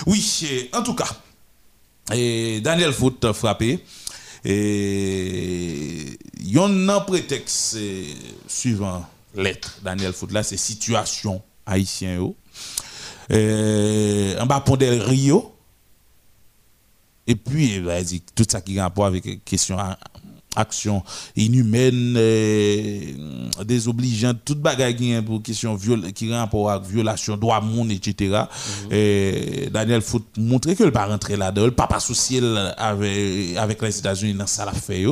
Oui, 0.05 0.69
en 0.73 0.83
tout 0.83 0.93
cas, 0.93 1.09
et 2.13 2.61
Daniel 2.61 2.93
Foot 2.93 3.31
frappé. 3.33 3.83
Et 4.45 6.17
y 6.39 6.57
a 6.57 6.63
un 6.63 6.99
prétexte 7.01 7.77
suivant 8.47 9.05
lettre 9.35 9.79
Daniel 9.83 10.13
Foot 10.13 10.31
là, 10.31 10.43
c'est 10.43 10.57
situation 10.57 11.41
haïtien. 11.65 12.33
Euh, 13.31 14.39
en 14.39 14.45
bas 14.45 14.61
Pondel 14.61 15.01
Rio. 15.01 15.53
Et 17.29 17.35
puis, 17.35 17.81
bah, 17.81 17.97
tout 18.35 18.45
ça 18.49 18.61
qui 18.61 18.79
a 18.79 18.83
rapport 18.83 19.05
avec 19.05 19.43
question 19.43 19.77
action 20.57 21.03
inhumaine, 21.35 22.15
euh, 22.17 22.99
désobligeante, 23.65 24.37
toute 24.43 24.59
bagarre 24.59 24.95
qui 24.95 25.13
pour 25.25 25.41
question 25.41 25.77
qui 26.13 26.33
rapport 26.33 26.71
avec 26.71 26.89
violation 26.89 27.37
droit 27.37 27.61
monde, 27.61 27.91
etc. 27.91 28.43
Et 28.91 29.69
Daniel 29.71 30.01
Foot 30.01 30.25
montrer 30.37 30.75
que 30.75 30.83
le 30.83 30.91
pas 30.91 31.05
rentré 31.05 31.35
là-dedans, 31.35 31.65
le 31.65 31.71
pas 31.71 31.87
soucier 31.99 32.41
avec, 32.77 33.57
avec 33.57 33.81
les 33.81 33.97
États-Unis 33.97 34.33
dans 34.33 34.47
ça 34.47 34.65
l'a 34.65 34.73
fait. 34.73 35.03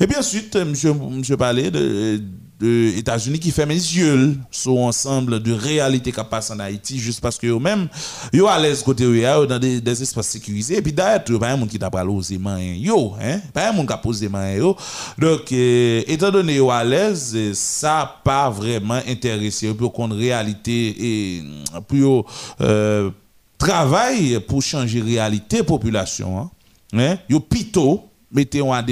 Et 0.00 0.06
puis 0.06 0.16
ensuite, 0.16 0.56
monsieur, 0.56 0.94
monsieur 0.94 1.36
parlait 1.36 1.70
de 1.70 2.20
de 2.60 2.92
États-Unis 2.96 3.38
qui 3.38 3.50
ferment 3.50 3.72
les 3.72 3.96
yeux 3.96 4.36
sur 4.50 4.76
ensemble 4.78 5.40
de 5.40 5.52
réalités 5.52 6.10
qui 6.12 6.20
passent 6.28 6.50
en 6.50 6.58
Haïti 6.58 6.98
juste 6.98 7.20
parce 7.20 7.38
que 7.38 7.46
eux-mêmes, 7.46 7.88
ils 8.32 8.44
à 8.44 8.58
l'aise 8.58 8.82
côté 8.82 9.04
dans 9.46 9.58
des, 9.58 10.02
espaces 10.02 10.28
sécurisés. 10.28 10.78
Et 10.78 10.82
puis 10.82 10.92
d'ailleurs, 10.92 11.22
il 11.26 11.32
n'y 11.32 11.36
a 11.36 11.40
pas 11.40 11.48
un 11.50 11.56
monde 11.56 11.68
qui 11.68 11.78
t'a 11.78 11.90
parlé 11.90 12.10
aux 12.10 12.38
mains, 12.38 12.60
yo, 12.60 13.14
hein, 13.20 13.40
pas 13.52 13.68
un 13.68 13.72
monde 13.72 13.86
qui 13.86 13.92
a 13.92 13.98
posé 13.98 14.28
main, 14.28 14.52
yo. 14.54 14.76
Donc, 15.18 15.52
euh, 15.52 16.02
étant 16.06 16.30
donné 16.30 16.58
qu'ils 16.58 16.70
à 16.70 16.82
l'aise, 16.84 17.36
ça 17.54 18.20
pas 18.24 18.50
vraiment 18.50 19.00
intéressé 19.06 19.72
pour 19.74 19.92
qu'on 19.92 20.08
réalité 20.08 20.96
et 20.98 21.44
pour 21.86 22.30
euh, 22.60 23.10
travail 23.56 24.40
pour 24.46 24.62
changer 24.62 25.00
réalité 25.00 25.62
population. 25.62 26.38
Hein. 26.38 26.50
Hein? 26.94 27.18
Yo 27.28 27.40
plutôt 27.40 28.04
mettez 28.32 28.60
en 28.60 28.82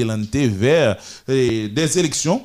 vers 0.48 0.96
euh, 1.28 1.68
des 1.68 1.98
élections 1.98 2.42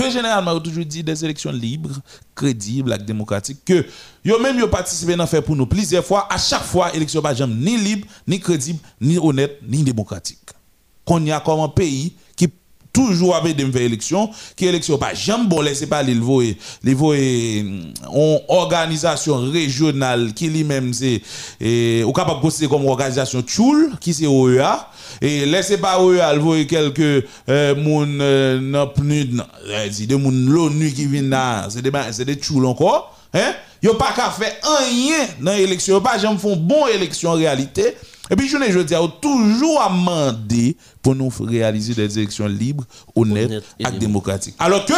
que 0.00 0.10
généralement, 0.10 0.52
on 0.52 0.60
toujours 0.60 0.84
dit 0.84 1.02
des 1.02 1.24
élections 1.24 1.52
libres, 1.52 2.00
crédibles 2.34 2.92
et 2.92 3.04
démocratiques, 3.04 3.64
que 3.64 3.84
yo 4.24 4.38
même 4.38 4.58
yo 4.58 4.66
participé 4.68 5.14
dans 5.14 5.26
faire 5.26 5.42
pour 5.42 5.56
nous 5.56 5.66
plusieurs 5.66 6.04
fois, 6.04 6.26
à 6.32 6.38
chaque 6.38 6.62
fois, 6.62 6.94
élection 6.94 7.20
pas 7.20 7.34
jamais 7.34 7.54
ni 7.54 7.76
libre, 7.76 8.06
ni 8.26 8.40
crédible, 8.40 8.78
ni 9.00 9.18
honnête, 9.18 9.58
ni 9.66 9.82
démocratique. 9.82 10.38
Qu'on 11.04 11.24
y 11.24 11.32
a 11.32 11.40
comme 11.40 11.60
un 11.60 11.68
pays 11.68 12.14
qui 12.34 12.48
toujours 12.92 13.36
avait 13.36 13.54
des 13.54 13.64
élections, 13.82 14.30
qui 14.56 14.66
élection 14.66 14.98
pas 14.98 15.14
jamais 15.14 15.46
bon 15.46 15.60
laisser 15.60 15.86
pas 15.86 16.02
les 16.02 16.14
voyer, 16.14 16.56
les 16.82 16.94
voyer 16.94 17.60
une 17.60 17.92
organisation 18.48 19.50
régionale 19.50 20.32
qui 20.34 20.48
lui-même 20.48 20.92
c'est 20.92 21.22
ou 22.04 22.12
capable 22.12 22.40
de 22.42 22.66
comme 22.66 22.86
organisation 22.86 23.42
Tchoul 23.42 23.92
qui 24.00 24.14
c'est 24.14 24.26
OEA 24.26 24.90
et 25.20 25.46
laissez 25.46 25.78
pas 25.78 26.02
eux 26.02 26.20
alvoyer 26.20 26.66
quelques 26.66 27.26
euh, 27.48 27.74
moun 27.74 28.18
euh, 28.20 28.60
non 28.60 28.86
plus 28.88 29.28
dit 29.90 30.06
de 30.06 30.16
moun 30.16 30.48
l'ONU 30.48 30.92
qui 30.92 31.06
viennent 31.06 31.30
là 31.30 31.66
c'est 31.68 31.82
des 31.82 31.92
c'est 32.12 32.24
des 32.24 32.34
tchoul 32.36 32.66
encore 32.66 33.16
hein. 33.34 33.54
Yo 33.82 33.94
pas 33.94 34.12
qu'à 34.14 34.30
faire 34.30 34.52
rien 34.62 35.26
dans 35.40 35.52
l'élection 35.52 36.00
pas 36.00 36.18
jamais 36.18 36.38
font 36.38 36.56
bon 36.56 36.86
élection 36.86 37.30
en 37.30 37.34
réalité 37.34 37.96
et 38.30 38.36
puis 38.36 38.48
je 38.48 38.56
ne 38.56 38.82
dis 38.82 38.94
toujours 39.20 39.82
demander 39.90 40.76
pour 41.02 41.14
nous 41.14 41.28
réaliser 41.40 41.94
des 41.94 42.18
élections 42.18 42.46
libres 42.46 42.84
honnêtes 43.14 43.64
et, 43.78 43.90
démocratiques. 43.98 44.54
alors 44.58 44.84
que 44.84 44.92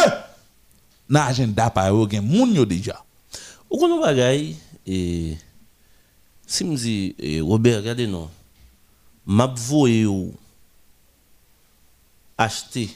dans 1.09 1.25
l'agenda 1.25 1.71
yo 1.89 2.07
gen 2.09 2.21
moun 2.21 2.53
yo 2.53 2.65
déjà. 2.65 3.03
Ou 3.69 3.77
qu'on 3.77 3.99
bagay 3.99 4.55
et 4.85 5.37
si 6.45 6.63
me 6.63 6.75
dit 6.75 7.15
Robert 7.41 7.79
regardez 7.79 8.07
non 8.07 8.29
m'a 9.25 9.47
voye 9.47 10.05
ou 10.05 10.33
acheter 12.37 12.89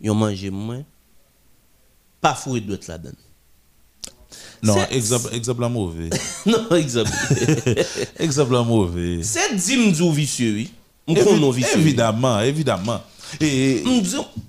yon 0.00 0.14
manger 0.14 0.50
moins 0.50 0.82
pas 2.20 2.34
fouet 2.34 2.60
doit 2.60 2.76
être 2.76 2.88
là-dedans 2.88 3.23
non, 4.62 4.76
exemple, 4.90 5.28
exemple 5.34 5.68
mauvais. 5.68 6.10
non, 6.46 6.76
exemple. 6.76 7.10
exemple 8.18 8.54
mauvais. 8.64 9.20
C'est 9.22 9.54
dimdou 9.54 10.10
vicieux, 10.10 10.54
oui. 10.54 10.70
vicieux. 11.52 11.78
Évidemment, 11.78 12.40
évidemment. 12.40 13.00
Et. 13.40 13.82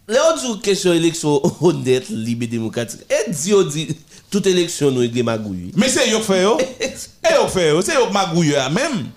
Là, 0.08 0.20
on 0.34 0.54
dit 0.54 0.62
question 0.62 0.94
élection 0.94 1.42
honnête, 1.62 2.10
libre, 2.10 2.46
démocratique. 2.46 3.02
Et 3.10 3.32
dit, 3.32 3.54
on 3.54 3.64
dit, 3.64 3.88
toute 4.30 4.46
élection, 4.48 4.92
nous, 4.92 5.04
est 5.04 5.24
magouille. 5.24 5.72
Mais 5.76 5.90
c'est 5.90 6.10
fait. 6.22 6.44
Et 6.80 7.34
yo 7.34 7.48
fait. 7.48 7.74
C'est 7.82 7.96
yo 7.96 8.10
magouille, 8.12 8.56
même. 8.72 9.08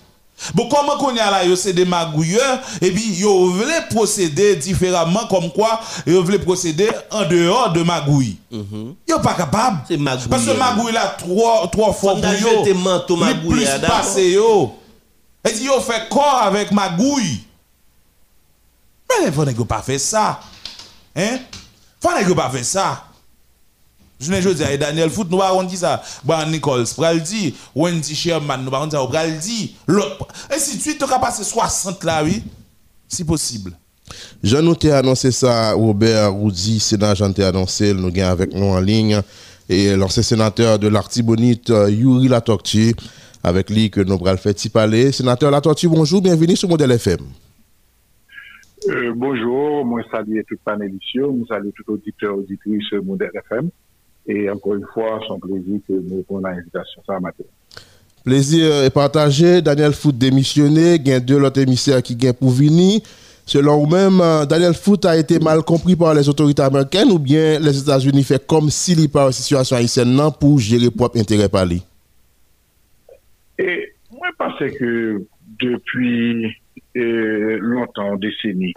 Bon, 0.55 0.69
comment 0.69 0.97
qu'on 0.97 1.15
y 1.15 1.21
a 1.21 1.31
là, 1.31 1.57
c'est 1.57 1.73
des 1.73 1.85
magouilleurs, 1.85 2.61
et 2.81 2.91
puis 2.93 3.05
ils 3.19 3.25
veulent 3.25 3.89
procéder 3.91 4.57
différemment, 4.57 5.27
comme 5.29 5.51
quoi 5.51 5.81
ils 6.07 6.13
veulent 6.15 6.41
procéder 6.41 6.89
en 7.11 7.25
dehors 7.25 7.73
de 7.73 7.83
magouille. 7.83 8.37
Ils 8.51 8.59
mm 8.59 8.95
-hmm. 9.09 9.23
pas 9.23 9.35
capable. 9.35 9.79
Parce 10.31 10.45
que 10.45 10.57
magouille 10.57 10.93
là, 10.93 11.17
trois, 11.19 11.69
trois 11.71 11.93
fois 11.93 12.15
plus 13.49 13.67
passé 13.87 14.31
yo. 14.33 14.75
Et 15.45 15.55
si 15.55 15.65
yo 15.65 15.81
fait 15.81 16.09
corps 16.09 16.43
avec 16.43 16.71
magouille. 16.73 17.45
Mais 19.09 19.27
il 19.27 19.33
faut 19.33 19.65
pas 19.65 19.83
faire 19.83 20.01
ça. 20.01 20.41
Hein? 21.17 21.39
Faut 22.01 22.35
pas 22.35 22.51
faire 22.51 22.65
ça. 22.65 23.08
Je 24.21 24.33
ne 24.33 24.53
dis 24.53 24.63
pas, 24.63 24.77
Daniel 24.77 25.11
Foot, 25.11 25.29
nous 25.31 25.41
avons 25.41 25.63
dit 25.63 25.77
ça. 25.77 26.03
Bon, 26.25 26.35
Nichols, 26.51 26.87
pral 26.97 27.23
dit, 27.23 27.55
Wendy 27.75 28.15
Sherman, 28.15 28.65
nous 28.65 28.75
avons 28.75 28.87
dit 28.87 28.97
ça, 28.97 29.07
pral 29.07 29.39
dit. 29.39 29.77
Et 30.55 30.59
si 30.59 30.97
tu 30.99 31.05
as 31.05 31.19
passé 31.19 31.45
60 31.45 32.03
là, 32.05 32.25
oui, 32.25 32.43
si 33.07 33.25
possible. 33.25 33.73
Jean 34.43 34.63
nous 34.63 34.75
t'ai 34.75 34.91
annoncé 34.91 35.31
ça, 35.31 35.73
Robert 35.73 36.33
Roudy, 36.33 36.81
sénateur, 36.81 37.15
Jean 37.15 37.33
t'ai 37.33 37.45
annoncé, 37.45 37.95
nous 37.95 38.09
avons 38.09 38.23
avec 38.23 38.55
nous 38.55 38.67
en 38.67 38.81
ligne, 38.81 39.21
et 39.69 39.95
l'ancien 39.95 40.23
sénateur 40.23 40.79
de 40.79 40.89
l'Artibonite, 40.89 41.69
Yuri 41.69 42.27
Latortu, 42.27 42.95
avec 43.45 43.71
lui 43.71 43.91
que 43.91 44.01
nous 44.01 44.19
allons 44.27 44.37
faire 44.37 44.55
parler. 44.73 45.13
Sénateur 45.13 45.51
Latortu, 45.51 45.89
bonjour, 45.89 46.21
bienvenue 46.23 46.57
sur 46.57 46.69
Modèle 46.69 46.93
FM. 46.93 47.21
Euh, 48.89 49.13
bonjour, 49.15 49.85
moi 49.85 50.03
salue 50.11 50.41
tout 50.49 50.57
panélistes, 50.65 51.03
nous 51.17 51.47
salue 51.47 51.71
tout 51.77 51.93
auditeur, 51.93 52.37
auditrice 52.39 52.93
Modèle 53.05 53.31
FM. 53.35 53.71
Et 54.29 54.51
encore 54.51 54.75
une 54.75 54.87
fois, 54.93 55.21
c'est 55.27 55.33
un 55.33 55.39
plaisir 55.39 55.81
que 55.89 55.95
nous 55.95 56.23
prenons 56.23 56.41
l'invitation 56.41 57.03
ça 57.07 57.19
matin. 57.19 57.45
Plaisir 58.25 58.85
est 58.85 58.91
partagé. 58.91 59.63
Daniel 59.63 59.95
Foot 59.95 60.17
démissionné. 60.19 60.97
Il 60.97 61.09
y 61.09 61.13
a 61.13 61.21
deux 61.21 61.43
autres 61.43 61.61
émissaires 61.61 62.03
qui 62.03 62.15
viennent 62.15 62.35
pour 62.35 62.51
venir. 62.51 63.01
Selon 63.47 63.79
vous-même, 63.79 64.21
euh, 64.21 64.45
Daniel 64.45 64.75
Foot 64.75 65.07
a 65.07 65.17
été 65.17 65.39
mal 65.39 65.63
compris 65.63 65.97
par 65.97 66.13
les 66.13 66.29
autorités 66.29 66.61
américaines 66.61 67.11
ou 67.11 67.19
bien 67.19 67.59
les 67.59 67.81
États-Unis 67.81 68.23
fait 68.23 68.47
comme 68.47 68.69
s'il 68.69 69.09
par 69.09 69.29
une 69.29 69.33
situation 69.33 69.77
haïtienne 69.77 70.21
pour 70.39 70.59
gérer 70.59 70.91
propre 70.91 71.19
intérêt 71.19 71.49
par 71.49 71.65
lui? 71.65 71.83
Et 73.59 73.95
moi, 74.13 74.29
je 74.31 74.37
pense 74.37 74.73
que 74.79 75.25
depuis 75.59 76.55
euh, 76.99 77.59
longtemps, 77.63 78.17
décennies, 78.17 78.75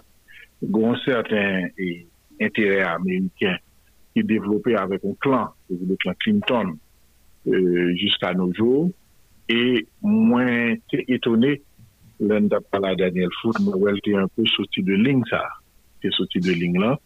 il 0.62 0.70
y 0.70 0.84
a 0.84 0.88
un 0.88 0.96
certain 1.04 1.66
intérêt 2.40 2.80
américain 2.80 3.58
qui 4.14 4.22
développé 4.24 4.74
avec 4.74 5.04
un 5.04 5.14
clan, 5.20 5.48
le 5.70 5.96
clan 5.96 6.12
Clinton, 6.18 6.76
euh, 7.46 7.94
jusqu'à 7.96 8.34
nos 8.34 8.52
jours. 8.52 8.90
Et 9.48 9.86
moins 10.00 10.74
étonné, 10.92 11.62
l'un 12.20 12.42
d'après 12.42 12.80
la 12.80 12.94
Daniel 12.94 13.28
Foot, 13.40 13.58
Noël 13.60 13.98
était 13.98 14.14
un 14.14 14.28
peu 14.28 14.46
sorti 14.46 14.82
de 14.82 14.94
ligne, 14.94 15.22
ça. 15.28 15.44
était 16.02 16.14
sorti 16.14 16.40
de 16.40 16.52
ligne 16.52 16.80
là. 16.80 16.98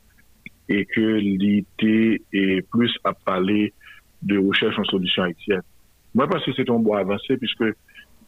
Et 0.69 0.85
que 0.85 1.01
l'idée 1.01 2.23
est 2.33 2.69
plus 2.69 2.93
à 3.05 3.13
parler 3.13 3.73
de 4.23 4.39
recherche 4.39 4.79
en 4.79 4.85
solution 4.85 5.23
haïtienne. 5.23 5.63
Moi, 6.15 6.27
parce 6.29 6.45
que 6.45 6.53
c'est 6.55 6.69
un 6.71 6.79
bon 6.79 6.95
avancé, 6.95 7.37
puisque 7.37 7.65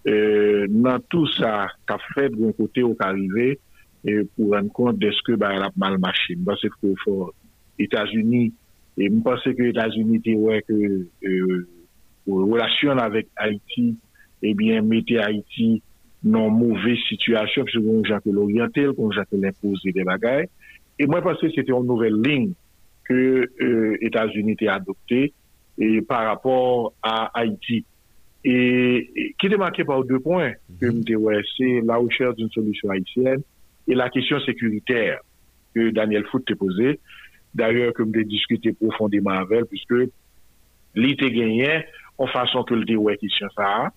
euh, 0.07 0.67
dans 0.69 1.01
tout 1.11 1.27
ça 1.27 1.69
qu'a 1.87 1.99
fait 2.15 2.29
d'un 2.29 2.53
côté 2.53 2.83
au 2.83 2.97
arrivé, 3.01 3.59
et 4.05 4.21
pour 4.37 4.53
rendre 4.53 4.73
compte 4.73 4.99
de 4.99 5.11
ce 5.11 5.23
que 5.23 5.33
bah, 5.33 5.51
elle 5.53 5.63
a 5.63 5.71
mal 5.77 5.99
marché. 5.99 6.37
Parce 6.45 6.63
que 6.63 6.95
pour 7.05 7.35
États-Unis, 7.79 8.53
E 8.99 9.07
mwen 9.07 9.23
pense 9.23 9.53
ke 9.55 9.69
Etats-Unis 9.71 10.23
te 10.25 10.35
wè 10.35 10.59
euh, 10.59 10.65
ke 10.67 11.29
euh, 11.31 11.59
relasyon 12.27 12.99
avèk 12.99 13.29
Haiti, 13.39 13.93
ebyen 14.43 14.81
eh 14.81 14.87
mette 14.87 15.21
Haiti 15.23 15.77
nan 16.27 16.51
mouvè 16.57 16.97
situasyon, 17.05 17.69
pse 17.69 17.83
kon 17.85 18.03
jante 18.09 18.33
l'orientel, 18.35 18.95
kon 18.97 19.15
jante 19.15 19.39
l'impose 19.39 19.95
de 19.95 20.07
bagay. 20.09 20.49
E 20.99 21.07
mwen 21.07 21.23
pense 21.23 21.53
se 21.55 21.63
te 21.63 21.71
yon 21.71 21.87
nouvel 21.87 22.19
ling 22.25 22.51
ke 23.07 23.21
Etats-Unis 24.05 24.59
euh, 24.59 24.63
te 24.65 24.73
adopte 24.73 25.21
par 26.11 26.27
rapport 26.27 26.91
a 27.07 27.31
Haiti. 27.39 27.85
E 28.43 28.57
ki 29.39 29.51
te 29.51 29.61
manke 29.63 29.87
pa 29.87 30.01
ou 30.01 30.07
de 30.07 30.19
poin 30.25 30.59
ke 30.81 30.91
mwen 30.91 31.07
te 31.07 31.15
wè, 31.15 31.39
se 31.55 31.71
la 31.87 32.01
ou 32.03 32.11
chèr 32.11 32.35
d'un 32.35 32.51
solusyon 32.51 32.97
Haitienne, 32.97 33.47
e 33.87 33.95
la 33.95 34.11
kesyon 34.13 34.43
sekuriter 34.43 35.23
ke 35.77 35.89
Daniel 35.95 36.27
Foote 36.33 36.51
te 36.51 36.59
pose, 36.59 36.97
d'ailleurs 37.55 37.95
ke 37.97 38.07
mde 38.07 38.25
diskute 38.29 38.73
profondément 38.81 39.37
avèl, 39.39 39.67
puisque 39.71 40.09
li 40.99 41.15
te 41.19 41.29
genyen, 41.33 41.85
an 42.19 42.31
fason 42.33 42.67
ke 42.69 42.79
li 42.79 42.89
te 42.91 42.99
wè 42.99 43.17
kisyon 43.21 43.53
sa, 43.57 43.91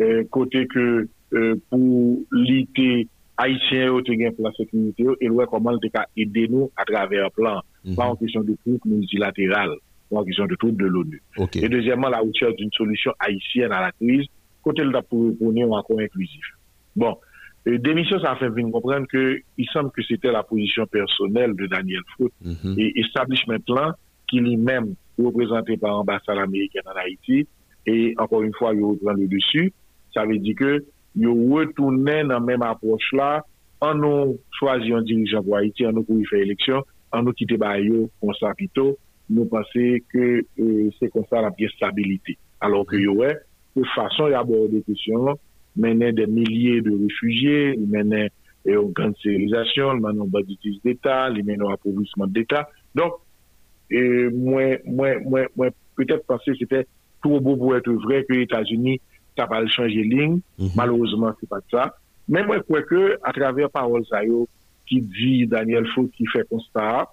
euh, 0.00 0.22
kote 0.34 0.64
ke 0.72 0.86
euh, 1.06 1.54
pou 1.70 2.22
li 2.34 2.62
te 2.76 3.06
haïtien 3.40 3.90
yo 3.90 4.00
te 4.04 4.16
gen 4.16 4.36
plan 4.36 4.52
mhm. 4.52 4.58
sekunite 4.60 5.08
yo, 5.08 5.16
el 5.20 5.34
wè 5.36 5.48
koman 5.50 5.80
te 5.82 5.92
ka 5.92 6.06
ede 6.18 6.46
nou 6.52 6.70
a 6.76 6.86
travèr 6.88 7.28
plan, 7.36 7.64
pa 7.96 8.08
an 8.10 8.18
kisyon 8.20 8.46
de 8.48 8.56
troupe 8.64 8.88
multilatéral, 8.88 9.76
pa 10.10 10.22
an 10.22 10.28
kisyon 10.28 10.48
de 10.50 10.58
troupe 10.58 10.80
de 10.80 10.88
l'ONU. 10.88 11.22
Et 11.54 11.68
deuxièmement, 11.68 12.08
la 12.08 12.24
hauteur 12.24 12.54
d'une 12.54 12.72
solution 12.72 13.12
haïtienne 13.20 13.72
à 13.72 13.82
la 13.82 13.92
crise, 13.92 14.26
kote 14.66 14.82
el 14.82 14.92
da 14.94 15.02
pou 15.06 15.30
repounen 15.30 15.68
ou 15.68 15.78
ankon 15.78 16.02
inklusif. 16.02 16.50
Bon, 16.98 17.14
Demisyon 17.66 18.20
sa 18.22 18.36
fè 18.38 18.46
vin 18.54 18.68
komprenn 18.70 19.08
ke 19.10 19.22
y 19.58 19.64
sanm 19.72 19.88
ke 19.94 20.04
se 20.06 20.20
te 20.22 20.30
la 20.30 20.44
pozisyon 20.46 20.86
personel 20.92 21.56
de 21.58 21.66
Daniel 21.66 22.04
Foote 22.14 22.34
mm 22.40 22.54
-hmm. 22.54 22.78
et 22.78 23.00
establishment 23.02 23.64
plan 23.66 23.96
ki 24.30 24.38
li 24.40 24.54
mèm 24.56 24.94
reprezenté 25.18 25.76
par 25.76 25.98
ambassade 25.98 26.38
américaine 26.38 26.86
en 26.86 26.98
Haïti 26.98 27.46
et 27.86 28.14
encore 28.18 28.42
une 28.42 28.52
fois, 28.54 28.74
yo 28.74 28.90
repren 28.90 29.14
le 29.16 29.28
dessus. 29.28 29.72
Sa 30.14 30.24
ve 30.26 30.38
di 30.42 30.54
ke 30.54 30.80
yo 31.14 31.32
retounen 31.54 32.28
nan 32.28 32.44
mèm 32.44 32.62
approche 32.66 33.14
euh, 33.14 33.18
la 33.18 33.42
an 33.86 34.00
nou 34.02 34.36
chwazi 34.58 34.90
yon 34.90 35.06
dirijan 35.06 35.44
pou 35.44 35.56
Haïti, 35.56 35.86
an 35.86 35.94
nou 35.94 36.06
pou 36.06 36.18
y 36.18 36.26
fè 36.26 36.42
eleksyon, 36.42 36.82
an 37.14 37.26
nou 37.26 37.36
kite 37.36 37.58
ba 37.60 37.76
yo 37.78 38.06
konsa 38.22 38.52
pito, 38.58 38.96
nou 39.28 39.46
pense 39.50 39.86
ke 40.12 40.26
euh, 40.58 40.90
se 40.98 41.10
konsa 41.14 41.42
la 41.44 41.52
piye 41.54 41.70
stabilite. 41.74 42.36
Alors 42.60 42.86
ke 42.88 42.98
yo 43.00 43.18
wè, 43.20 43.34
pou 43.74 43.86
fason 43.94 44.32
y 44.32 44.38
aborde 44.38 44.82
kèsyon 44.88 45.28
lan, 45.28 45.42
mener 45.76 46.12
des 46.12 46.26
milliers 46.26 46.80
de 46.80 46.90
réfugiés, 46.90 47.76
mener 47.76 48.30
une 48.64 48.92
grande 48.92 49.16
civilisation, 49.18 49.94
mener 49.94 50.20
un 50.20 50.26
banditisme 50.26 50.80
d'État, 50.84 51.30
mener 51.30 51.56
un 51.60 51.72
appauvrissement 51.72 52.26
d'État. 52.26 52.68
Donc, 52.94 53.14
et 53.90 54.28
moi, 54.30 54.78
moi, 54.84 55.18
moi, 55.24 55.42
moi 55.56 55.68
peut-être 55.96 56.26
penser 56.26 56.52
que 56.52 56.58
c'était 56.58 56.86
trop 57.22 57.40
beau 57.40 57.56
pour 57.56 57.76
être 57.76 57.92
vrai 57.92 58.24
que 58.24 58.34
les 58.34 58.42
États-Unis 58.42 59.00
ça 59.36 59.46
va 59.46 59.66
changer 59.66 60.02
de 60.02 60.16
ligne. 60.16 60.40
Mhm. 60.58 60.70
Malheureusement, 60.74 61.32
c'est 61.38 61.48
pas 61.48 61.60
ça. 61.70 61.94
Mais 62.28 62.44
moi, 62.44 62.56
je 62.56 62.62
crois 62.62 62.82
que, 62.82 63.18
à 63.22 63.32
travers 63.32 63.70
parole 63.70 64.04
Zayo, 64.06 64.48
qui 64.86 65.00
dit 65.00 65.46
Daniel 65.46 65.86
Fou, 65.88 66.10
qui 66.16 66.26
fait 66.26 66.48
constat, 66.48 67.08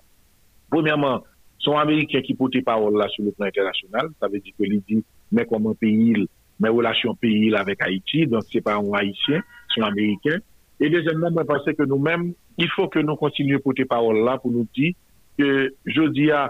premièrement, 0.69 1.23
son 1.59 1.77
Américain 1.77 2.21
qui 2.21 2.33
porte 2.33 2.61
parole 2.63 2.97
là 2.97 3.07
sur 3.09 3.23
le 3.23 3.31
plan 3.31 3.47
international, 3.47 4.09
ça 4.19 4.27
veut 4.27 4.39
dire 4.39 4.53
que 4.57 4.63
lui 4.63 4.81
dit, 4.87 5.03
mais 5.31 5.45
comment 5.45 5.73
pays, 5.73 6.27
men 6.63 6.73
relasyon 6.75 7.17
peyi 7.21 7.49
il 7.49 7.57
avèk 7.59 7.83
Haiti, 7.85 8.25
donk 8.31 8.47
se 8.49 8.61
pa 8.63 8.77
an 8.79 8.89
Haitien, 8.95 9.43
son 9.75 9.85
Ameriken. 9.87 10.41
E 10.81 10.89
dezemman, 10.91 11.35
mwen 11.35 11.47
pense 11.49 11.75
ke 11.77 11.87
nou 11.87 12.01
men, 12.01 12.31
il 12.61 12.69
fò 12.73 12.87
ke 12.91 13.03
nou 13.03 13.19
kontinye 13.19 13.59
pote 13.63 13.85
parol 13.89 14.23
la 14.25 14.37
pou 14.41 14.53
nou 14.53 14.67
di 14.77 14.91
ke 15.39 15.69
jodi 15.89 16.29
a 16.33 16.47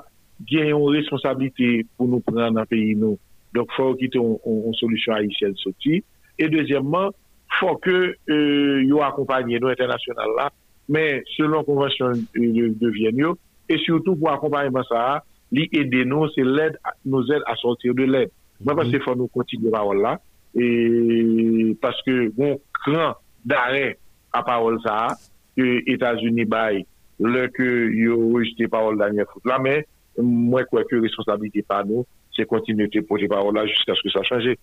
gen 0.49 0.71
yon 0.73 0.89
responsabilite 0.95 1.86
pou 1.97 2.10
nou 2.12 2.23
pran 2.26 2.56
nan 2.58 2.69
peyi 2.69 2.95
nou. 2.99 3.19
Donk 3.54 3.73
fò 3.76 3.91
ki 3.99 4.10
te 4.13 4.21
yon 4.21 4.78
solusyon 4.80 5.19
Haitien 5.19 5.54
soti. 5.62 6.02
E 6.41 6.49
dezemman, 6.49 7.13
fò 7.60 7.76
ke 7.82 7.97
euh, 8.13 8.80
yo 8.88 9.04
akompanyen 9.06 9.62
nou 9.62 9.73
internasyonal 9.73 10.34
la, 10.39 10.49
men 10.91 11.21
selon 11.36 11.65
konvensyon 11.67 12.23
euh, 12.39 12.71
devyen 12.82 13.19
yo, 13.21 13.36
e 13.69 13.78
surtout 13.86 14.17
pou 14.17 14.32
akompanyen 14.32 14.82
sa, 14.89 15.21
li 15.54 15.67
ede 15.78 16.02
nou, 16.10 16.26
se 16.34 16.43
lèd 16.45 16.80
nou 17.06 17.21
zèd 17.28 17.45
a 17.49 17.56
sortir 17.62 17.93
de 17.97 18.08
lèd. 18.10 18.34
Mwen 18.63 18.78
kon 18.78 18.88
mm. 18.88 18.93
se 18.93 19.04
fò 19.04 19.15
nou 19.17 19.32
kontinye 19.34 19.71
parol 19.73 20.02
la, 20.04 20.15
e 20.54 21.73
paske 21.82 22.30
bon 22.38 22.58
kran 22.84 23.15
dare 23.45 23.95
a 24.34 24.41
parol 24.45 24.80
sa, 24.86 25.13
ke 25.58 25.84
Etats-Unis 25.93 26.49
bay 26.49 26.82
lè 27.23 27.47
ke 27.54 27.69
yo 27.93 28.17
rejte 28.34 28.67
parol 28.71 28.97
danyen 28.99 29.28
fout 29.30 29.45
la, 29.49 29.60
men 29.62 29.84
mwen 30.17 30.67
kwen 30.69 30.86
ke 30.89 31.02
responsabilite 31.04 31.65
pa 31.69 31.84
nou, 31.88 32.08
se 32.34 32.45
kontinye 32.49 32.88
te 32.89 33.04
pote 33.06 33.28
parol 33.30 33.54
la 33.58 33.67
jiska 33.69 33.95
sou 33.99 34.13
sa 34.13 34.23
chanje. 34.26 34.56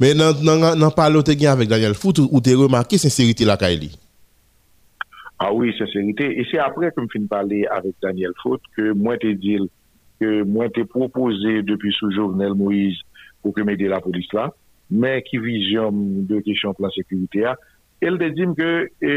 Men 0.00 0.22
nan 0.22 0.90
palote 0.96 1.36
gen 1.36 1.52
avèk 1.52 1.70
danyen 1.72 1.96
fout, 1.98 2.22
ou 2.24 2.42
te 2.44 2.56
remakè 2.56 3.00
sincerite 3.00 3.48
la 3.48 3.58
ka 3.60 3.70
e 3.72 3.78
li? 3.82 3.90
Ah 5.42 5.52
oui, 5.52 5.74
sincerite. 5.76 6.24
E 6.24 6.46
se 6.48 6.60
apre 6.62 6.92
ke 6.94 7.02
m 7.02 7.08
fin 7.12 7.26
pale 7.30 7.64
avèk 7.74 7.96
danyen 8.04 8.36
fout, 8.40 8.64
ke 8.76 8.94
mwen 8.96 9.20
te 9.20 9.34
dil, 9.40 9.68
ke 10.22 10.40
mwen 10.48 10.72
te 10.72 10.86
propose 10.88 11.58
depi 11.68 11.92
sou 11.98 12.12
journel 12.14 12.56
Moïse, 12.56 13.02
pou 13.44 13.52
ke 13.54 13.64
mede 13.66 13.86
la 13.92 14.00
polis 14.04 14.26
la, 14.34 14.48
men 14.90 15.20
ki 15.26 15.38
vizyon 15.42 16.26
de 16.28 16.40
kesyon 16.44 16.76
plan 16.78 16.92
sekurite 16.96 17.44
a, 17.52 17.54
el 18.04 18.18
de 18.20 18.30
dim 18.34 18.54
ke 18.56 18.70
e, 19.04 19.14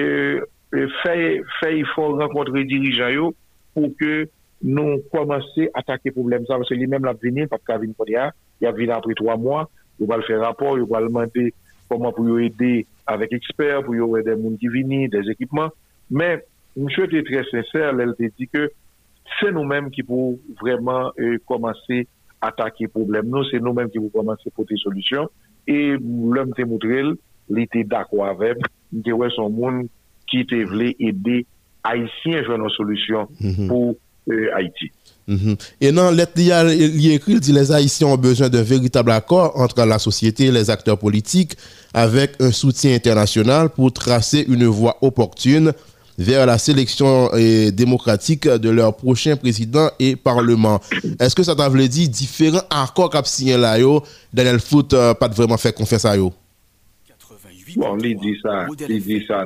euh, 0.75 0.87
fey 1.03 1.83
fò 1.93 2.09
renkontre 2.19 2.65
dirijan 2.67 3.13
yo 3.15 3.31
pou 3.75 3.91
ke 3.99 4.27
nou 4.63 4.99
komanse 5.13 5.67
atake 5.77 6.11
problem 6.15 6.47
sa, 6.47 6.57
mwen 6.57 6.67
se 6.67 6.77
li 6.77 6.87
men 6.89 7.05
la 7.05 7.13
vini, 7.21 7.45
pat 7.49 7.63
ka 7.67 7.77
vini 7.81 7.95
kon 7.97 8.09
ya, 8.11 8.31
ya 8.63 8.73
vini 8.75 8.95
apri 8.95 9.15
3 9.17 9.37
mwan, 9.39 9.69
yo 10.01 10.09
bal 10.09 10.25
fè 10.27 10.39
rapor, 10.41 10.79
yo 10.81 10.87
bal 10.89 11.09
mante 11.13 11.51
koman 11.91 12.13
pou 12.15 12.27
yo 12.27 12.39
ede 12.43 12.87
avèk 13.07 13.37
eksper, 13.37 13.83
pou 13.85 13.95
yo 13.95 14.09
ede 14.19 14.35
moun 14.39 14.57
ki 14.59 14.71
vini, 14.73 15.05
des 15.13 15.29
ekipman, 15.33 15.71
men 16.09 16.41
mwen 16.75 16.93
chou 16.93 17.07
ete 17.07 17.23
tre 17.27 17.45
sènsèr, 17.51 17.93
el 17.93 18.15
de 18.17 18.31
di 18.33 18.49
ke 18.49 18.67
se 19.37 19.51
nou 19.53 19.67
men 19.67 19.91
ki 19.93 20.03
pou 20.07 20.37
vreman 20.61 21.13
komanse 21.49 22.05
attaquer 22.41 22.85
le 22.85 22.89
problème. 22.89 23.27
Nous, 23.27 23.43
c'est 23.49 23.59
nous-mêmes 23.59 23.89
qui 23.89 23.97
pouvons 23.97 24.21
commencer 24.21 24.43
à 24.47 24.51
porter 24.51 24.75
des 24.75 24.81
solutions. 24.81 25.29
Et 25.67 25.95
l'homme 25.99 26.53
t'a 26.55 26.65
montré, 26.65 27.01
il 27.49 27.59
était 27.59 27.83
d'accord 27.83 28.27
avec, 28.27 28.57
il 28.93 28.99
était 28.99 29.11
son 29.35 29.49
monde 29.49 29.87
qui 30.29 30.45
te 30.45 30.55
voulait 30.55 30.95
aider 30.99 31.45
Haïtiens 31.83 32.39
à 32.39 32.43
jouer 32.43 32.57
nos 32.57 32.69
solutions 32.69 33.27
mm-hmm. 33.41 33.67
pour 33.67 33.95
Haïti. 34.53 34.91
Mhm. 35.27 35.55
Et 35.81 35.91
non, 35.91 36.11
lettre 36.11 36.33
il 36.37 37.11
écrit, 37.11 37.33
il 37.33 37.39
dit 37.39 37.51
les 37.51 37.71
Haïtiens 37.71 38.07
ont 38.07 38.17
besoin 38.17 38.49
d'un 38.49 38.63
véritable 38.63 39.11
accord 39.11 39.59
entre 39.59 39.83
la 39.85 39.99
société 39.99 40.45
et 40.45 40.51
les 40.51 40.69
acteurs 40.69 40.97
politiques 40.97 41.57
avec 41.93 42.35
un 42.39 42.51
soutien 42.51 42.95
international 42.95 43.69
pour 43.69 43.91
tracer 43.91 44.45
une 44.47 44.65
voie 44.65 44.97
opportune 45.01 45.73
vers 46.17 46.45
la 46.45 46.57
sélection 46.57 47.29
démocratique 47.71 48.47
de 48.47 48.69
leur 48.69 48.95
prochain 48.95 49.35
président 49.35 49.89
et 49.99 50.15
parlement. 50.15 50.79
Est-ce 51.19 51.35
que 51.35 51.43
ça 51.43 51.55
t'a 51.55 51.69
dit 51.69 52.09
différents 52.09 52.63
accords 52.69 53.09
qu'a 53.09 53.23
signé 53.23 53.57
là, 53.57 53.77
Daniel 54.33 54.59
Foot 54.59 54.93
euh, 54.93 55.13
pas 55.13 55.27
vraiment 55.27 55.57
fait 55.57 55.75
confiance 55.75 56.05
à 56.05 56.17
eux? 56.17 56.29
Bon, 57.75 57.95
il 57.99 58.17
dit 58.17 58.35
ça, 58.41 58.65
il 58.89 59.03
dit 59.03 59.23
ça, 59.27 59.45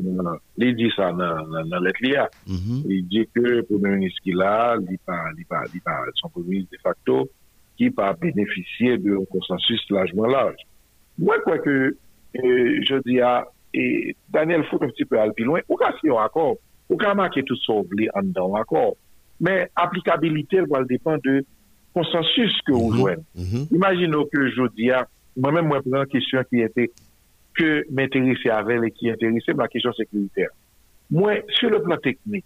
il 0.57 0.75
dit 0.75 0.91
ça 0.95 1.11
dans, 1.11 1.65
dans 1.65 1.79
lettre 1.79 2.29
mhm. 2.47 2.83
Il 2.87 3.05
dit 3.07 3.27
que 3.33 3.41
le 3.41 3.63
premier 3.63 3.97
ministre 3.97 4.21
qui 4.23 4.31
a, 4.41 4.77
il 4.89 4.97
pas, 4.99 5.23
il 5.37 5.45
pas, 5.45 5.63
il 5.73 5.81
pas, 5.81 5.99
son 6.15 6.29
premier 6.29 6.49
ministre 6.49 6.71
de 6.71 6.81
facto, 6.81 7.29
qui 7.77 7.89
pas 7.89 8.13
bénéficié 8.13 8.97
d'un 8.97 9.25
consensus 9.29 9.81
largement 9.89 10.27
large. 10.27 10.55
Moi, 11.17 11.39
quoi 11.43 11.57
que, 11.59 11.69
euh, 11.69 11.95
je 12.35 13.01
dis 13.05 13.19
à, 13.19 13.45
et 13.73 14.15
Daniel 14.29 14.63
faut 14.65 14.81
un 14.81 14.87
petit 14.87 15.05
peu 15.05 15.19
aller 15.19 15.31
plus 15.33 15.45
loin, 15.45 15.61
ou 15.69 15.75
qu'à 15.75 15.89
un 16.03 16.23
accord, 16.23 16.57
ou 16.89 16.97
qu'à 16.97 17.13
marquer 17.13 17.43
tout 17.43 17.55
ça 17.65 17.73
en 17.73 17.83
dedans 18.23 18.55
accord. 18.55 18.95
Mais 19.39 19.69
applicabilité, 19.75 20.57
elle 20.57 20.87
dépend 20.87 21.17
de 21.23 21.43
consensus 21.93 22.57
que 22.65 22.73
vous 22.73 22.91
mhm. 22.91 22.97
jouez. 22.97 23.15
Mhm. 23.35 23.67
Imaginons 23.71 24.25
que 24.31 24.49
je 24.49 24.67
dis 24.75 24.91
à, 24.91 25.07
moi-même, 25.35 25.67
moi, 25.67 25.81
prends 25.81 26.01
une 26.01 26.07
question 26.07 26.43
qui 26.49 26.61
était 26.61 26.91
que 27.53 27.85
m'intéresser 27.91 28.49
avec 28.49 28.83
et 28.83 28.91
qui 28.91 29.09
intéressait 29.09 29.53
la 29.53 29.67
question 29.67 29.91
sécuritaire. 29.93 30.49
Moi, 31.09 31.33
sur 31.49 31.69
le 31.69 31.81
plan 31.81 31.97
technique, 31.97 32.45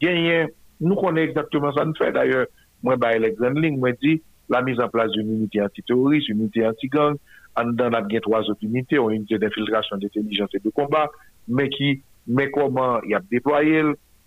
gagner, 0.00 0.46
nous 0.80 0.96
connaissons 0.96 1.30
exactement 1.30 1.72
ça 1.72 1.84
nous 1.84 1.94
fait. 1.94 2.12
D'ailleurs, 2.12 2.46
moi, 2.82 2.96
bah, 2.96 3.16
l'exemple 3.16 3.60
ligne, 3.60 3.78
moi, 3.78 3.92
dit 3.92 4.22
la 4.50 4.60
mise 4.60 4.78
en 4.80 4.88
place 4.88 5.10
d'une 5.12 5.32
unité 5.32 5.62
antiterroriste, 5.62 6.28
une 6.28 6.40
unité 6.40 6.66
anti-gang, 6.66 7.16
an 7.60 7.74
dan 7.78 7.96
ap 7.98 8.08
gen 8.10 8.22
3 8.24 8.50
ot 8.52 8.66
unité, 8.66 8.98
ou 8.98 9.10
unité 9.10 9.38
d'infiltration, 9.38 9.96
d'intelligence 9.98 10.54
et 10.54 10.62
de 10.64 10.70
combat, 10.70 11.12
men 11.48 11.70
ki, 11.72 11.98
men 12.26 12.50
koman 12.54 13.04
y 13.08 13.14
ap 13.16 13.26
deploye, 13.32 13.84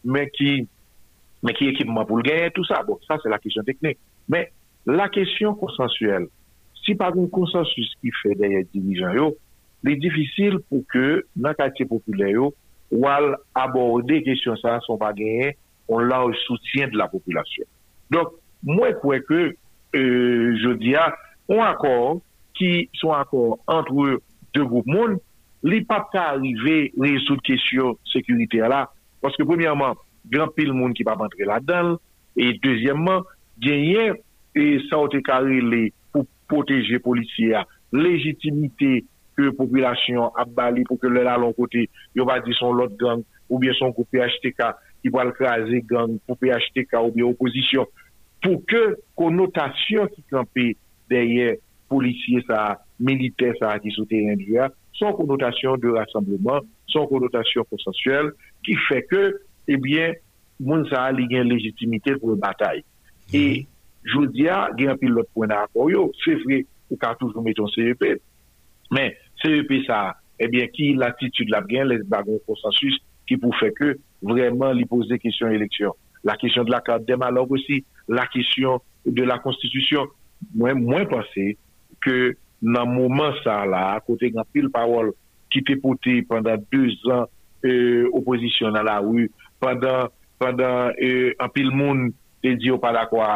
men 0.08 0.32
ki, 0.36 0.54
men 1.46 1.58
ki 1.58 1.72
ekipman 1.74 2.08
pou 2.10 2.22
l'gen, 2.22 2.50
tout 2.56 2.68
sa. 2.70 2.84
Bon, 2.88 3.00
sa, 3.08 3.20
se 3.24 3.32
la 3.32 3.42
kesyon 3.44 3.68
teknik. 3.68 4.00
Men, 4.32 4.48
la 4.88 5.10
kesyon 5.14 5.58
konsensuel, 5.60 6.30
si 6.84 6.96
par 6.96 7.18
un 7.20 7.28
konsensus 7.34 7.92
ki 8.02 8.14
fe 8.22 8.36
deye 8.40 8.64
dirijan 8.72 9.18
yo, 9.18 9.32
li 9.86 9.98
difisil 10.02 10.62
pou 10.70 10.86
ke 10.92 11.22
nan 11.36 11.58
katye 11.58 11.88
populè 11.90 12.32
yo, 12.34 12.52
wal 12.92 13.34
aborde 13.58 14.22
kesyon 14.24 14.60
sa, 14.62 14.78
son 14.86 15.00
pa 15.02 15.12
genye, 15.16 15.56
on 15.88 16.04
la 16.08 16.24
ou 16.26 16.36
soutien 16.46 16.88
de 16.92 17.00
la 17.00 17.08
populasyon. 17.12 17.68
Donk, 18.12 18.36
mwen 18.68 18.96
kwe 19.02 19.20
ke, 19.28 19.42
euh, 19.96 20.56
je 20.60 20.74
diya, 20.80 21.10
on 21.52 21.64
akor, 21.64 22.22
ki 22.58 22.90
son 23.00 23.16
akor 23.18 23.58
antre 23.72 24.18
de 24.56 24.64
group 24.64 24.88
moun, 24.90 25.18
li 25.68 25.82
pap 25.88 26.12
ka 26.14 26.30
arrive 26.34 26.92
rezout 27.00 27.42
kesyon 27.46 27.98
sekurite 28.12 28.62
la, 28.70 28.86
paske 29.24 29.46
premiyaman, 29.48 29.98
gran 30.28 30.52
pil 30.56 30.74
moun 30.76 30.96
ki 30.98 31.06
pap 31.08 31.22
antre 31.26 31.48
la 31.48 31.60
dan, 31.64 31.96
e 32.38 32.54
dezyemman, 32.64 33.26
genyen, 33.64 34.18
e 34.58 34.80
sa 34.88 35.02
ote 35.06 35.22
kare 35.26 35.62
li 35.62 35.88
pou 36.14 36.26
poteje 36.50 37.00
polisiya, 37.04 37.64
legitimite 37.94 39.04
ke 39.38 39.52
populasyon 39.58 40.34
ap 40.40 40.50
bali 40.58 40.84
pou 40.88 40.98
ke 41.02 41.12
lè 41.12 41.24
la 41.26 41.38
lon 41.40 41.54
kote, 41.58 41.86
yo 42.18 42.26
va 42.28 42.40
di 42.44 42.56
son 42.58 42.78
lot 42.78 42.96
gang, 43.00 43.22
ou 43.48 43.62
bien 43.62 43.76
son 43.78 43.94
kou 43.96 44.08
PHTK, 44.12 44.74
ki 45.06 45.14
wal 45.14 45.32
krasi 45.38 45.84
gang, 45.88 46.18
pou 46.26 46.40
PHTK 46.42 46.98
ou 47.04 47.14
bien 47.14 47.30
oposisyon, 47.30 47.86
pou 48.44 48.62
ke 48.70 48.98
konotasyon 49.20 50.10
ki 50.14 50.26
kampe 50.34 50.72
derye 51.12 51.58
polisye 51.92 52.44
sa, 52.48 52.78
milite 53.00 53.54
sa 53.60 53.76
ki 53.82 53.94
sou 53.96 54.08
teren 54.10 54.40
diya, 54.42 54.70
son 54.98 55.16
konotasyon 55.18 55.82
de 55.84 55.94
rassembleman, 55.96 56.66
son 56.92 57.08
konotasyon 57.12 57.68
konsensuel, 57.72 58.32
ki 58.66 58.78
fè 58.88 59.04
ke, 59.10 59.24
ebyen, 59.70 60.16
eh 60.16 60.24
moun 60.58 60.88
sa 60.90 61.04
li 61.14 61.28
gen 61.30 61.46
legitimite 61.52 62.16
pou 62.18 62.34
batay. 62.42 62.82
E, 63.30 63.68
joudia, 64.10 64.64
gen 64.80 64.98
pil 64.98 65.14
lot 65.14 65.30
pwena 65.38 65.62
akoryo, 65.68 66.08
se 66.24 66.34
vre, 66.42 66.64
ou 66.90 66.98
ka 66.98 67.14
toujou 67.20 67.44
meton 67.46 67.70
CEP, 67.76 68.08
men, 68.96 69.14
CEP 69.44 69.76
sa, 69.86 70.16
ebyen, 70.42 70.66
eh 70.66 70.74
ki 70.74 70.90
l'atitude 70.98 71.54
la 71.54 71.62
gen, 71.70 71.92
les 71.92 72.02
bagon 72.10 72.42
konsensus, 72.50 72.98
ki 73.30 73.38
pou 73.42 73.54
fè 73.60 73.70
ke, 73.78 73.94
vreman 74.26 74.76
li 74.78 74.88
pose 74.90 75.20
kisyon 75.22 75.54
eleksyon. 75.58 75.94
La 76.26 76.38
kisyon 76.40 76.66
de 76.66 76.74
la 76.74 76.82
karte 76.82 77.06
demalog 77.08 77.54
osi, 77.58 77.84
la 78.10 78.26
kisyon 78.32 78.82
de 79.06 79.26
la 79.28 79.38
konstitusyon, 79.44 80.10
mwen 80.58 80.82
mwen 80.82 81.06
pense, 81.12 81.46
ke 82.04 82.36
nan 82.62 82.90
mouman 82.90 83.36
sa 83.44 83.64
la, 83.70 84.00
kote 84.06 84.32
gen 84.34 84.46
pil 84.54 84.70
pawol 84.74 85.14
ki 85.54 85.64
te 85.68 85.78
pote 85.82 86.20
pandan 86.30 86.64
2 86.74 86.96
an 87.14 87.28
euh, 87.66 88.08
oposisyon 88.18 88.76
nan 88.76 88.88
la 88.88 89.00
ou, 89.04 89.28
pandan 89.62 90.10
euh, 90.42 91.34
an 91.42 91.52
pil 91.54 91.70
moun 91.74 92.10
te 92.44 92.54
di 92.58 92.72
yo 92.72 92.78
pala 92.82 93.06
kwa 93.10 93.28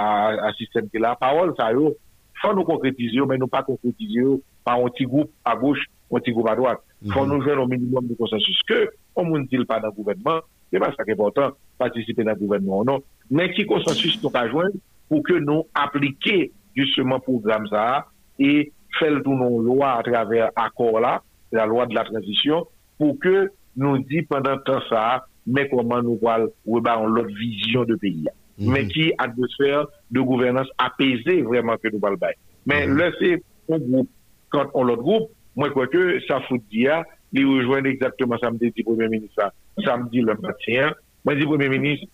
a 0.47 0.51
sistem 0.57 0.89
ke 0.91 1.01
la, 1.01 1.15
pawol 1.19 1.53
sa 1.57 1.71
yo, 1.75 1.93
fwa 2.41 2.53
nou 2.57 2.67
konkretize 2.67 3.17
yo, 3.17 3.27
men 3.29 3.41
nou 3.41 3.51
pa 3.51 3.63
konkretize 3.65 4.17
yo, 4.17 4.39
pa 4.65 4.77
an 4.77 4.93
ti 4.97 5.05
goup 5.09 5.31
a 5.47 5.55
goch, 5.57 5.81
an 6.11 6.25
ti 6.25 6.33
goup 6.35 6.49
a 6.49 6.55
doak, 6.57 6.85
fwa 7.11 7.25
nou 7.29 7.41
jwen 7.43 7.61
an 7.61 7.69
minimum 7.69 8.09
de 8.09 8.17
konsensus 8.19 8.61
ke, 8.69 8.87
an 9.17 9.29
moun 9.29 9.45
dil 9.51 9.67
pa 9.69 9.79
nan 9.83 9.93
gouvenman, 9.95 10.41
se 10.71 10.81
pa 10.81 10.91
sa 10.95 11.05
ke 11.07 11.17
portan, 11.19 11.53
patisipe 11.81 12.25
nan 12.25 12.39
gouvenman 12.39 12.81
anon, 12.85 13.05
men 13.29 13.53
ki 13.55 13.67
konsensus 13.69 14.17
nou 14.21 14.33
ka 14.33 14.47
jwen 14.49 14.73
pou 15.11 15.25
ke 15.25 15.37
nou 15.43 15.67
aplike 15.77 16.51
justement 16.77 17.21
program 17.23 17.67
sa 17.71 17.85
a, 17.89 18.01
et 18.41 18.71
faire 18.97 19.11
le 19.11 19.63
loi 19.63 19.93
à 19.99 20.03
travers 20.03 20.49
accord 20.55 20.99
là 20.99 21.21
la 21.51 21.65
loi 21.65 21.85
de 21.85 21.93
la 21.93 22.03
transition 22.03 22.65
pour 22.97 23.19
que 23.19 23.51
nous 23.75 23.97
dit 23.99 24.23
pendant 24.23 24.57
temps 24.57 24.81
ça 24.89 25.25
mais 25.47 25.67
comment 25.69 26.01
nous 26.01 26.19
voyons 26.21 27.07
l'autre 27.07 27.35
vision 27.35 27.83
de 27.83 27.95
pays. 27.95 28.25
Mhm. 28.57 28.71
Mais 28.71 28.87
qui 28.87 29.13
atmosphère 29.17 29.87
de 30.11 30.21
gouvernance 30.21 30.67
apaisée 30.77 31.41
vraiment 31.41 31.77
que 31.77 31.87
nous 31.91 31.99
voyons. 31.99 32.17
Mais 32.65 32.85
mm 32.85 32.93
-hmm. 32.93 32.97
là, 32.97 33.11
c'est 33.19 33.43
un 33.73 33.79
groupe. 33.79 34.09
Quand 34.49 34.67
on 34.73 34.83
l'autre 34.83 35.01
groupe, 35.01 35.29
moi, 35.55 35.67
je 35.67 35.71
crois 35.73 35.87
que 35.87 36.19
ça 36.27 36.41
fout 36.41 36.61
dire, 36.69 37.03
il 37.33 37.45
rejoint 37.45 37.83
exactement 37.83 38.37
samedi 38.37 38.71
le 38.75 38.83
Premier 38.83 39.07
ministre, 39.07 39.51
samedi 39.85 40.19
le 40.21 40.35
matin. 40.35 40.93
Moi, 41.23 41.33
je 41.35 41.39
dis 41.39 41.45
Premier 41.45 41.69
ministre, 41.69 42.07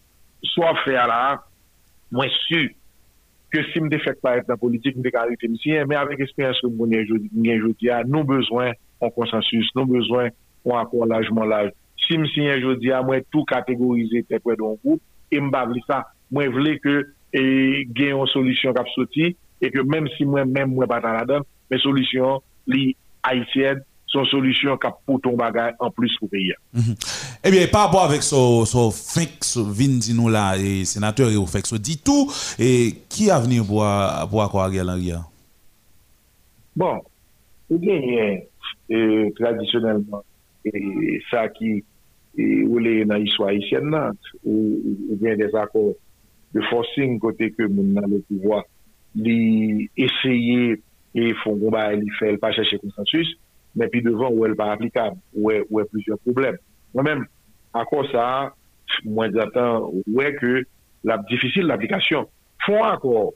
soit 0.44 0.76
fait 0.86 0.96
à 0.96 1.08
la, 1.08 1.44
moi, 2.12 2.26
sûr 2.48 2.70
ke 3.54 3.64
si 3.72 3.82
mde 3.84 4.00
fèk 4.04 4.20
pa 4.24 4.36
et 4.40 4.50
la 4.50 4.58
politik, 4.60 4.98
mde 5.00 5.12
karite 5.16 5.50
msiye, 5.52 5.86
mè 5.88 5.98
avèk 6.00 6.24
espèyans 6.26 6.60
ke 6.64 6.70
mwenye 6.72 7.04
jodia, 7.62 8.02
nou 8.08 8.28
bezwen 8.28 8.74
an 9.04 9.14
konsensus, 9.16 9.70
nou 9.78 9.88
bezwen 9.90 10.34
an 10.68 10.80
akon 10.82 11.08
lajman 11.12 11.48
laj. 11.52 11.72
Si 12.04 12.18
msiye 12.20 12.60
jodia, 12.64 13.02
mwen 13.06 13.24
tou 13.32 13.48
kategorize 13.48 14.24
te 14.28 14.42
pwè 14.44 14.58
don 14.60 14.76
goup, 14.84 15.02
e 15.32 15.42
mba 15.44 15.66
vli 15.72 15.84
sa, 15.88 16.04
mwen 16.34 16.52
vle 16.56 16.76
ke 16.84 16.98
gen 17.32 18.14
yon 18.14 18.32
solisyon 18.34 18.76
kap 18.76 18.90
soti, 18.96 19.32
e 19.64 19.72
ke 19.74 19.84
mèm 19.84 20.10
si 20.18 20.28
mwen 20.28 20.52
mèm 20.52 20.76
mwen 20.76 20.92
patan 20.92 21.16
la 21.20 21.26
dan, 21.30 21.48
mè 21.72 21.80
solisyon 21.84 22.44
li 22.72 22.92
haitien, 23.24 23.80
son 24.12 24.28
solusyon 24.32 24.80
kap 24.82 25.00
pou 25.06 25.20
ton 25.24 25.38
bagay 25.40 25.74
an 25.84 25.92
plus 25.96 26.16
pou 26.20 26.32
peyi. 26.32 26.56
Mm 26.74 26.82
-hmm. 26.82 27.08
Ebyen, 27.44 27.64
eh 27.68 27.72
pa 27.72 27.86
apwa 27.88 28.08
vek 28.12 28.24
so, 28.24 28.66
so 28.66 28.90
fek 28.92 29.44
so 29.44 29.64
vin 29.64 30.00
di 30.00 30.14
nou 30.14 30.30
la, 30.30 30.56
e, 30.58 30.84
senatèr 30.86 31.34
yo 31.34 31.46
fek 31.46 31.68
so 31.68 31.78
di 31.78 31.98
tou, 31.98 32.32
e, 32.60 32.92
ki 33.10 33.32
aveni 33.32 33.60
pou 33.64 33.84
akwa 33.84 34.66
agel 34.66 34.90
an 34.90 35.00
riyan? 35.00 35.26
Bon, 36.78 37.02
ou 37.72 37.80
genyen 37.82 38.44
eh, 38.90 39.28
tradisyonelman 39.40 40.22
eh, 40.70 41.18
sa 41.32 41.48
ki 41.50 41.72
eh, 41.82 42.64
ou 42.68 42.78
le 42.84 43.02
nan 43.10 43.24
yiswa 43.26 43.50
yisyen 43.56 43.90
nan, 43.90 44.18
ou 44.46 45.18
genyen 45.18 45.40
des 45.42 45.58
akor 45.58 45.96
de 46.54 46.62
forcing 46.70 47.18
kote 47.24 47.50
ke 47.56 47.66
moun 47.66 47.96
nan 47.98 48.06
le 48.12 48.22
pouvoi 48.28 48.62
li 49.18 49.88
eseye 49.98 50.78
e 51.18 51.32
fon 51.42 51.58
gomba 51.58 51.90
li 51.98 52.14
fel 52.20 52.38
pa 52.42 52.54
chèche 52.54 52.78
konsensus, 52.84 53.34
men 53.78 53.92
pi 53.94 54.02
devan 54.06 54.34
ou 54.34 54.48
el 54.48 54.56
pa 54.58 54.72
aplikab, 54.74 55.18
ou 55.38 55.52
e 55.54 55.88
plusieurs 55.92 56.22
probleme. 56.26 56.60
Mwen 56.96 57.08
men, 57.08 57.26
akor 57.78 58.08
sa, 58.12 58.26
mwen 59.06 59.36
zatan, 59.36 59.86
ou 60.04 60.24
e 60.24 60.32
ke 60.38 60.64
la 61.08 61.20
difisil 61.30 61.70
l'aplikasyon. 61.70 62.28
Fon 62.66 62.88
akor, 62.88 63.36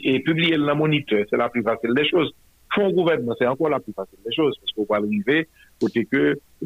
e 0.00 0.16
publie 0.24 0.56
la 0.60 0.76
moniteur, 0.78 1.26
se 1.28 1.36
la 1.36 1.50
plus 1.52 1.62
facile 1.66 1.94
de 1.94 2.04
chose. 2.08 2.32
Fon 2.74 2.90
gouvernement, 2.90 3.36
se 3.38 3.46
ankor 3.46 3.70
la 3.70 3.80
plus 3.80 3.92
facile 3.92 4.18
de 4.24 4.32
chose, 4.32 4.56
parce 4.60 4.72
qu'on 4.72 4.86
va 4.88 4.96
arriver, 5.02 5.46
kote 5.82 6.06
ke, 6.10 6.24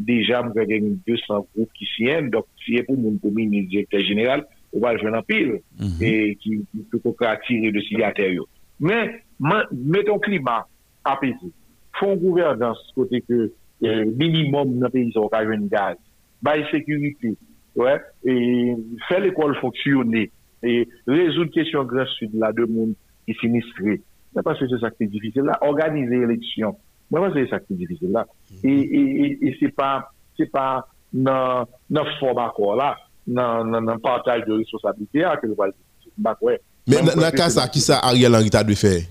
deja 0.08 0.42
mwen 0.46 0.70
gen 0.70 0.94
200 1.08 1.42
group 1.54 1.74
ki 1.76 1.88
siyen, 1.94 2.30
dok 2.32 2.48
siye 2.64 2.84
pou 2.86 2.96
moun 2.96 3.18
komi 3.22 3.48
ni 3.48 3.64
direkter 3.68 4.04
general, 4.06 4.44
ou 4.72 4.84
va 4.84 4.94
jwen 5.00 5.16
apil, 5.18 5.56
e 6.00 6.12
ki 6.40 6.60
pou 6.92 7.02
koka 7.10 7.34
atire 7.36 7.72
de 7.74 7.82
siye 7.88 8.04
ateryo. 8.06 8.46
Men, 8.78 9.16
meton 9.72 10.20
klima 10.22 10.62
apesi. 11.08 11.50
fon 11.98 12.16
gouvernance 12.20 12.94
kote 12.96 13.20
ke 13.26 13.38
eh, 13.48 14.04
minimum 14.18 14.78
nan 14.80 14.92
peyi 14.94 15.12
sa 15.14 15.24
okajen 15.26 15.68
gaz, 15.72 15.98
bay 16.42 16.64
sekurite, 16.70 17.34
ouais, 17.78 17.98
e, 18.26 18.34
fè 19.08 19.20
l'ekol 19.22 19.56
fonksyonè, 19.60 20.26
e, 20.62 20.76
rezout 21.10 21.50
kesyon 21.54 21.88
grans 21.90 22.12
sud 22.18 22.36
la 22.38 22.52
de 22.56 22.66
moun 22.68 22.94
ki 23.26 23.36
sinistre. 23.40 23.98
Mwen 24.34 24.46
pa 24.46 24.54
se 24.58 24.68
se 24.70 24.80
sakte 24.82 25.08
difise 25.10 25.42
la, 25.44 25.58
organize 25.66 26.22
eleksyon. 26.28 26.76
Mwen 27.10 27.24
pa 27.24 27.32
se 27.34 27.44
se 27.44 27.52
sakte 27.54 27.76
difise 27.78 28.10
la. 28.12 28.24
E 28.62 29.52
se 29.58 29.70
pa 29.74 30.70
nan 31.12 32.14
form 32.18 32.42
akor 32.44 32.76
la, 32.78 32.92
nan 33.28 33.94
partaj 34.04 34.44
de 34.46 34.58
responsabilite 34.60 35.24
a 35.26 35.36
ke 35.40 35.50
nou 35.50 35.58
pal 35.58 35.74
bakwe. 36.24 36.58
Men 36.88 37.10
nan 37.10 37.34
ka 37.36 37.50
sa 37.52 37.68
ki 37.72 37.82
sa 37.84 38.02
Ariel 38.08 38.38
Henry 38.38 38.52
ta 38.52 38.64
de 38.66 38.76
fèy? 38.78 39.06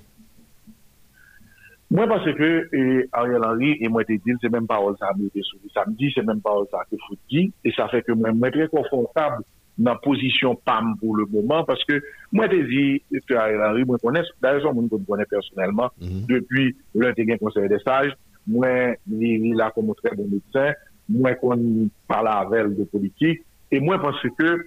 Mwen 1.88 2.10
pase 2.12 2.34
ke 2.36 2.47
e, 2.76 2.80
Ariel 3.15 3.45
Henry 3.47 3.78
e 3.80 3.88
mwen 3.88 4.08
te 4.08 4.17
dil 4.26 4.36
se 4.41 4.50
menm 4.52 4.67
parol 4.67 4.97
sa 5.00 5.13
mwen 5.15 5.32
te 5.32 5.43
souvi 5.47 5.71
samdi, 5.71 6.10
se 6.12 6.23
menm 6.26 6.41
parol 6.43 6.67
sa 6.71 6.82
te 6.89 7.00
fout 7.06 7.19
di, 7.32 7.45
e 7.63 7.71
sa 7.78 7.88
fe 7.91 8.02
ke 8.04 8.15
mwen 8.17 8.36
mwen 8.36 8.52
tre 8.52 8.67
konfrontab 8.73 9.39
nan 9.88 10.00
posisyon 10.04 10.58
pam 10.67 10.95
pou 11.00 11.15
le 11.15 11.23
mouman, 11.32 11.63
paske 11.69 12.02
mwen 12.36 12.52
te 12.52 12.60
di, 12.67 12.84
te 13.30 13.39
Ariel 13.39 13.63
Henry 13.69 13.88
mwen 13.88 14.04
konen, 14.04 14.28
da 14.43 14.52
rezon 14.58 14.76
mwen 14.76 14.91
kon 14.91 15.08
konen 15.08 15.32
personelman, 15.32 15.95
mm 15.95 16.12
-hmm. 16.12 16.28
depi 16.28 16.67
lè 17.00 17.13
te 17.15 17.28
gen 17.30 17.39
konsey 17.39 17.71
de 17.71 17.80
saj, 17.86 18.12
mwen 18.52 18.97
li 19.08 19.56
la 19.56 19.71
kon 19.71 19.88
mwen 19.88 20.02
tre 20.02 20.15
bon 20.19 20.28
medsen, 20.34 20.76
mwen 21.08 21.39
kon 21.39 21.67
pala 22.12 22.41
avel 22.43 22.76
de 22.76 22.84
politik, 22.91 23.45
e 23.71 23.80
mwen 23.80 24.04
pase 24.04 24.36
ke 24.36 24.58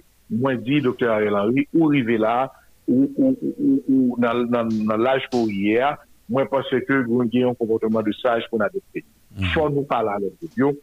mwen 0.41 0.63
di 0.65 0.81
Dr. 0.81 1.09
Ariel 1.09 1.37
Henry, 1.37 1.67
ou 1.77 1.93
rive 1.93 2.17
la, 2.17 2.49
ou 2.89 4.17
nan 4.17 4.97
laj 4.97 5.29
pou 5.29 5.45
yè 5.53 5.83
a, 5.85 5.99
mwen 6.31 6.49
pense 6.51 6.81
ke 6.87 7.01
goun 7.07 7.29
gen 7.31 7.49
yon 7.49 7.59
komportman 7.59 8.05
de 8.07 8.15
saj 8.19 8.47
kon 8.51 8.63
adopte. 8.65 9.03
Fon 9.53 9.71
nou 9.75 9.87
pala 9.89 10.17
lèm 10.21 10.33
de 10.39 10.49
mm. 10.49 10.57
yo, 10.59 10.73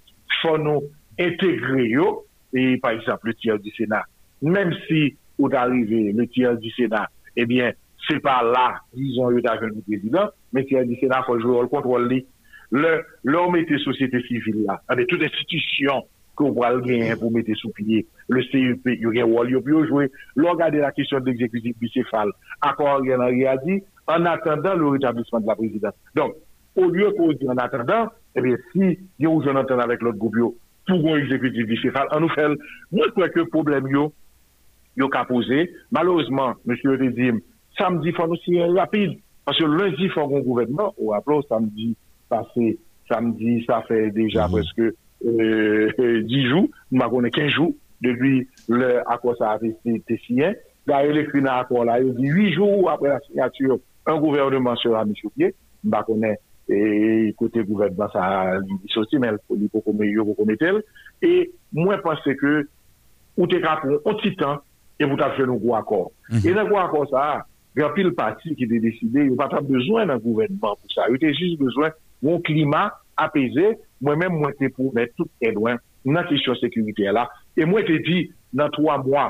fon 0.42 0.62
nou 0.64 0.86
integre 1.20 1.88
yo, 1.88 2.12
e 2.54 2.76
par 2.82 2.94
exemple, 2.96 3.28
le 3.28 3.34
tiers 3.34 3.58
du 3.60 3.72
Sénat, 3.76 4.08
mèm 4.42 4.72
si 4.86 5.16
ou 5.38 5.48
d'arrivé 5.48 6.12
le 6.12 6.26
tiers 6.26 6.56
du 6.58 6.70
Sénat, 6.76 7.12
ebyen, 7.36 7.74
eh 7.74 7.84
se 8.08 8.16
pa 8.24 8.38
la, 8.46 8.78
dison 8.96 9.32
yo 9.34 9.42
d'ajon 9.44 9.74
nou 9.74 9.84
prezident, 9.84 10.30
le 10.54 10.64
tiers 10.64 10.86
du 10.88 10.96
Sénat 11.00 11.26
konjou 11.28 11.58
al 11.60 11.68
kontrol 11.72 12.06
li. 12.08 12.22
Lò 12.70 13.48
mette 13.52 13.78
sosyete 13.80 14.20
sivil 14.26 14.62
la, 14.66 14.78
anè 14.92 15.06
tout 15.08 15.22
institusyon 15.24 16.04
kon 16.38 16.54
pral 16.56 16.82
gen 16.84 17.14
pou 17.18 17.32
mette 17.34 17.56
sou 17.58 17.72
piye, 17.76 18.04
le 18.30 18.42
CEP, 18.46 18.90
yon 19.00 19.14
gen 19.16 19.30
wòl, 19.32 19.50
yon 19.54 19.64
pi 19.64 19.72
yo 19.74 19.84
jwè, 19.88 20.08
lò 20.38 20.54
gade 20.58 20.82
la 20.82 20.92
kisyon 20.94 21.24
d'exekutif 21.26 21.78
bicefal, 21.80 22.30
akor 22.68 23.02
gen 23.06 23.24
an 23.24 23.32
re 23.32 23.48
a 23.50 23.56
di, 23.64 23.78
en 24.08 24.24
attendant 24.24 24.74
le 24.74 24.88
rétablissement 24.88 25.40
de 25.40 25.46
la 25.46 25.54
présidence. 25.54 25.94
Donc, 26.14 26.34
au 26.76 26.88
lieu 26.88 27.10
qu'on 27.12 27.32
dit 27.32 27.48
en 27.48 27.56
attendant, 27.56 28.08
eh 28.34 28.40
bien, 28.40 28.56
si 28.72 28.98
il 29.18 29.24
y 29.24 29.26
a 29.26 29.30
un 29.30 29.56
entente 29.56 29.80
avec 29.80 30.00
l'autre 30.00 30.18
groupe, 30.18 30.56
pour 30.86 31.14
un 31.14 31.18
exécutif 31.18 31.66
bicéphale, 31.66 32.08
on 32.12 32.20
nous 32.20 32.28
fait, 32.30 32.48
moi, 32.90 33.04
je 33.06 33.10
crois 33.12 33.28
que 33.28 33.40
le 33.40 33.46
problème, 33.46 33.86
yo, 33.88 34.12
yo 34.96 35.08
posé. 35.28 35.70
Malheureusement, 35.90 36.54
monsieur 36.64 36.92
Redim, 36.92 37.38
samedi, 37.76 38.12
faut 38.12 38.26
nous 38.26 38.36
signer 38.36 38.64
rapide. 38.64 39.18
Parce 39.44 39.58
que 39.58 39.64
lundi, 39.64 40.04
il 40.04 40.10
faut 40.10 40.20
un 40.20 40.40
gouvernement. 40.40 40.94
Ou 40.98 41.12
après, 41.12 41.34
samedi 41.48 41.96
passé, 42.28 42.78
samedi, 43.10 43.64
ça 43.66 43.82
fait 43.86 44.10
déjà 44.10 44.46
mhm. 44.46 44.52
presque 44.52 44.94
euh, 45.24 46.22
10 46.22 46.48
jours, 46.48 46.68
nous 46.92 47.02
avons 47.02 47.22
15 47.22 47.48
jours, 47.50 47.72
depuis 48.00 48.48
le 48.68 49.00
accord 49.10 49.36
ça 49.38 49.52
a 49.52 49.58
été 49.84 50.18
signé. 50.26 50.54
D'ailleurs, 50.86 51.26
dans 51.34 51.42
l'accord 51.42 51.84
là, 51.84 52.00
il 52.00 52.14
dit 52.14 52.26
8 52.28 52.52
jours 52.52 52.90
après 52.90 53.08
la 53.08 53.20
signature, 53.20 53.78
un 54.08 54.18
gouvernement 54.18 54.76
sera 54.76 55.04
mis 55.04 55.16
sous 55.20 55.30
pied, 55.36 55.54
mba 55.84 56.02
konen, 56.06 56.36
e 56.68 57.32
kote 57.38 57.62
gouvernement 57.68 58.12
sa 58.12 58.56
li 58.60 58.78
soti, 58.92 59.20
men 59.20 59.36
li 59.52 59.68
pou 59.68 59.84
kome 59.84 60.08
yo, 60.08 60.24
pou 60.24 60.36
kome 60.40 60.56
tel, 60.60 60.80
e 61.24 61.48
mwen 61.76 62.00
pense 62.04 62.34
ke 62.40 62.52
ou 62.58 63.44
mm-hmm. 63.44 63.52
te 63.52 63.60
kapon 63.64 63.98
an 64.00 64.18
titan, 64.22 64.62
e 64.98 65.06
mwen 65.06 65.20
tap 65.20 65.36
jen 65.38 65.50
nou 65.52 65.60
gwa 65.62 65.82
akor. 65.82 66.08
Mm 66.28 66.38
-hmm. 66.38 66.48
E 66.48 66.56
nan 66.56 66.70
gwa 66.72 66.86
akor 66.86 67.08
sa, 67.12 67.26
gen 67.76 67.92
pil 67.94 68.14
pati 68.16 68.54
ki 68.56 68.66
de 68.66 68.80
deside, 68.84 69.28
yo 69.28 69.36
pa 69.36 69.48
tap 69.52 69.68
bezwen 69.68 70.08
nan 70.08 70.20
gouvernement 70.24 70.80
pou 70.80 70.94
sa, 70.94 71.08
yo 71.12 71.20
te 71.20 71.32
jis 71.36 71.58
bezwen 71.60 71.92
moun 72.24 72.42
klima 72.42 72.88
apese, 73.16 73.76
mwen 74.00 74.18
men 74.18 74.32
mwen 74.32 74.56
te 74.58 74.72
pou 74.72 74.92
met 74.96 75.12
tout 75.16 75.30
edwen 75.44 75.78
nan 76.04 76.26
kisyon 76.28 76.56
sekurite 76.56 77.12
la, 77.12 77.28
e 77.56 77.64
mwen 77.68 77.84
te 77.84 78.00
di 78.02 78.24
nan 78.52 78.72
3 78.72 79.04
mwa, 79.04 79.28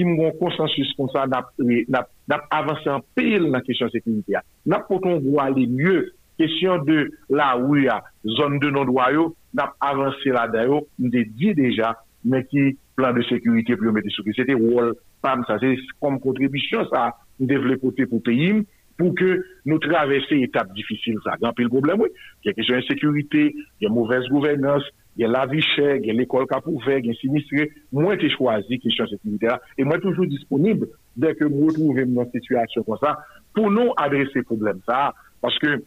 si 0.00 0.06
mwen 0.08 0.32
konsensus 0.40 0.94
kon 0.96 1.10
sa 1.12 1.26
nap, 1.28 1.52
e, 1.60 1.84
nap, 1.92 2.08
nap 2.30 2.46
avanse 2.54 2.88
an 2.88 3.04
pil 3.16 3.50
nan 3.52 3.64
kesyon 3.66 3.92
sekinite 3.92 4.38
ya. 4.38 4.42
Nap 4.68 4.88
poton 4.88 5.20
vwa 5.26 5.50
li 5.52 5.66
mye 5.68 6.06
kesyon 6.40 6.86
de 6.88 7.04
la 7.36 7.52
ou 7.58 7.76
ya, 7.76 8.00
zon 8.38 8.56
de 8.62 8.72
non 8.72 8.88
dwayo, 8.88 9.30
nap 9.56 9.76
avanse 9.84 10.32
la 10.32 10.46
dayo, 10.48 10.86
mde 11.00 11.26
di 11.36 11.52
deja, 11.58 11.92
men 12.24 12.46
ki 12.48 12.70
plan 12.96 13.16
de 13.16 13.24
sekinite 13.28 13.76
pou 13.76 13.90
yo 13.90 13.94
mette 13.96 14.12
souke. 14.14 14.32
Sete 14.36 14.56
wol 14.56 14.94
pam 15.24 15.44
sa, 15.48 15.58
se 15.60 15.74
kom 16.00 16.16
kontribisyon 16.24 16.88
sa, 16.92 17.10
mde 17.40 17.60
vle 17.60 17.76
pote 17.82 18.08
pou 18.08 18.24
peyim, 18.24 18.64
pou 19.00 19.12
ke 19.16 19.36
nou 19.68 19.80
travesse 19.84 20.40
etap 20.44 20.72
difisil 20.76 21.20
sa. 21.24 21.36
Gan 21.40 21.56
pil 21.56 21.68
problem, 21.72 22.06
wè, 22.06 22.10
ki 22.44 22.52
a 22.52 22.56
kesyon 22.56 22.88
sekinite, 22.88 23.50
ki 23.80 23.88
a 23.88 23.92
mouvez 23.92 24.28
gouvernance, 24.32 24.88
gen 25.18 25.32
la 25.34 25.44
vi 25.50 25.62
chè, 25.64 25.98
gen 26.04 26.18
l'ekol 26.18 26.46
kap 26.50 26.66
ouve, 26.70 27.00
gen 27.04 27.16
sinistre, 27.18 27.68
mwen 27.94 28.18
te 28.20 28.30
chwazi 28.34 28.78
ki 28.80 28.92
chan 28.94 29.10
sektivite 29.10 29.50
la, 29.50 29.58
e 29.76 29.86
mwen 29.86 30.02
toujou 30.04 30.28
disponib 30.30 30.86
dek 31.20 31.42
mwen 31.46 31.74
trouve 31.76 32.06
mwen 32.08 32.30
situasyon 32.34 32.86
kon 32.86 33.00
sa, 33.02 33.16
pou 33.56 33.72
nou 33.72 33.94
adrese 34.00 34.44
problem 34.48 34.80
sa, 34.88 35.10
paske 35.44 35.80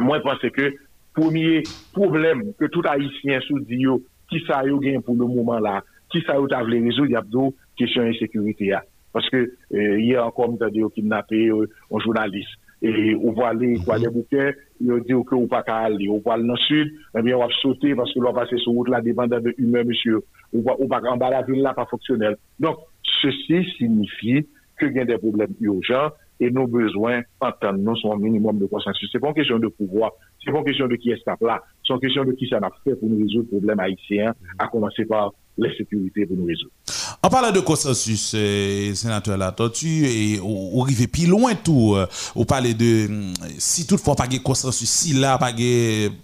mwen 0.00 0.24
pense 0.24 0.50
ke 0.54 0.72
pwemye 1.18 1.64
problem 1.94 2.48
ke 2.60 2.70
tout 2.70 2.86
haisyen 2.90 3.42
sou 3.48 3.62
di 3.66 3.84
yo, 3.84 4.00
ki 4.30 4.40
sa 4.48 4.62
yo 4.66 4.80
gen 4.82 5.02
pou 5.04 5.18
le 5.18 5.28
mouman 5.28 5.62
la, 5.64 5.80
ki 6.12 6.22
sa 6.26 6.38
yo 6.38 6.48
ta 6.50 6.62
vle 6.64 6.80
rezo 6.86 7.06
yapdo, 7.10 7.50
ki 7.78 7.90
chan 7.90 8.12
sektivite 8.20 8.70
ya. 8.70 8.84
Paske 9.14 9.44
eh, 9.44 9.96
yè 10.02 10.18
an 10.18 10.32
kom 10.34 10.56
ta 10.58 10.70
de 10.74 10.80
yo 10.82 10.90
kimnape, 10.94 11.38
euh, 11.52 11.66
yo 11.90 12.00
jounalist, 12.02 12.56
encore, 12.84 13.14
on 13.14 13.24
a 13.24 13.24
dit 13.24 13.24
kidnappé 13.24 13.24
un 13.24 13.24
journaliste. 13.24 13.24
Et 13.24 13.28
on 13.28 13.32
voit 13.32 13.48
aller, 13.48 13.78
quoi, 13.84 13.98
les 13.98 14.08
bouquets, 14.08 14.54
ils 14.80 15.00
dit 15.00 15.14
que 15.26 15.34
ou 15.34 15.46
pas 15.46 15.62
qu'à 15.62 15.76
aller. 15.76 16.08
On 16.08 16.18
voit 16.18 16.38
dans 16.38 16.52
le 16.52 16.56
sud, 16.56 16.92
eh 17.16 17.22
bien, 17.22 17.36
on 17.36 17.40
va 17.40 17.48
sauter 17.62 17.94
parce 17.94 18.12
que 18.12 18.20
l'on 18.20 18.32
va 18.32 18.42
passer 18.42 18.58
sur 18.58 18.72
route 18.72 18.88
là, 18.88 19.00
dépendant 19.00 19.40
de 19.40 19.54
humeur, 19.58 19.84
monsieur. 19.84 20.20
On 20.52 20.60
va, 20.60 20.76
on 20.78 20.86
va 20.86 21.00
en 21.10 21.16
bas 21.16 21.30
la 21.30 21.42
ville 21.42 21.62
là, 21.62 21.74
pas 21.74 21.86
fonctionnel. 21.86 22.36
Donc, 22.60 22.76
ceci 23.22 23.64
signifie 23.78 24.46
que 24.78 24.86
y 24.86 25.00
a 25.00 25.04
des 25.04 25.18
problèmes 25.18 25.54
urgents 25.60 26.10
et 26.40 26.50
nos 26.50 26.66
besoins, 26.66 27.22
entendre 27.40 27.78
nous, 27.78 27.96
sont 27.96 28.12
un 28.12 28.18
minimum 28.18 28.58
de 28.58 28.66
consensus. 28.66 29.08
C'est 29.12 29.20
pas 29.20 29.28
une 29.28 29.34
question 29.34 29.58
de 29.58 29.68
pouvoir, 29.68 30.12
c'est 30.44 30.50
pas 30.50 30.58
une 30.58 30.64
question 30.64 30.88
de 30.88 30.96
qui 30.96 31.10
est 31.10 31.26
là, 31.40 31.62
c'est 31.86 31.94
une 31.94 32.00
question 32.00 32.24
de 32.24 32.32
qui 32.32 32.48
ça 32.48 32.58
a 32.58 32.70
fait 32.82 32.96
pour 32.96 33.08
nous 33.08 33.18
résoudre 33.18 33.48
le 33.52 33.58
problème 33.58 33.80
haïtien, 33.80 34.34
à 34.58 34.66
commencer 34.66 35.04
par 35.04 35.32
la 35.56 35.68
sécurité 35.76 36.26
pour 36.26 36.36
nous 36.36 36.46
résoudre. 36.46 36.72
En 37.22 37.28
parlant 37.28 37.52
de 37.52 37.60
consensus, 37.60 38.32
euh, 38.34 38.94
sénateur 38.94 39.38
La 39.38 39.52
Tortue, 39.52 40.04
et 40.04 40.40
on 40.40 40.82
arrive 40.82 41.06
plus 41.08 41.26
loin 41.26 41.54
tout, 41.54 41.94
euh, 41.94 42.06
on 42.34 42.44
de 42.44 43.08
si 43.56 43.86
toutefois 43.86 44.16
pas 44.16 44.26
de 44.26 44.38
consensus, 44.38 44.90
si 44.90 45.12
là, 45.14 45.38
pas 45.38 45.52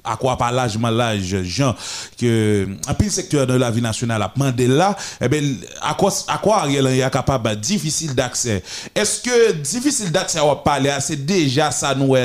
à 0.05 0.17
quoi 0.17 0.37
pas 0.37 0.51
l'âge, 0.51 0.79
l'âge, 0.79 1.43
Jean, 1.45 1.75
que 2.19 2.69
un 2.89 2.95
pile 2.95 3.11
secteur 3.11 3.47
de 3.47 3.55
la 3.55 3.71
vie 3.71 3.81
nationale 3.81 4.21
a 4.21 4.33
demandé 4.35 4.67
là, 4.67 4.97
eh 5.21 5.29
bien, 5.29 5.41
à 5.81 5.95
quoi, 5.95 6.13
à 6.27 6.39
quoi 6.39 6.59
Ariel 6.63 6.87
est 6.89 7.11
capable, 7.11 7.57
difficile 7.57 8.15
d'accès. 8.15 8.63
Est-ce 8.95 9.23
que 9.23 9.53
difficile 9.53 10.11
d'accès 10.11 10.41
à 10.41 10.57
parler, 10.57 10.93
c'est 11.01 11.25
déjà 11.25 11.71
ça 11.71 11.95
nous, 11.95 12.17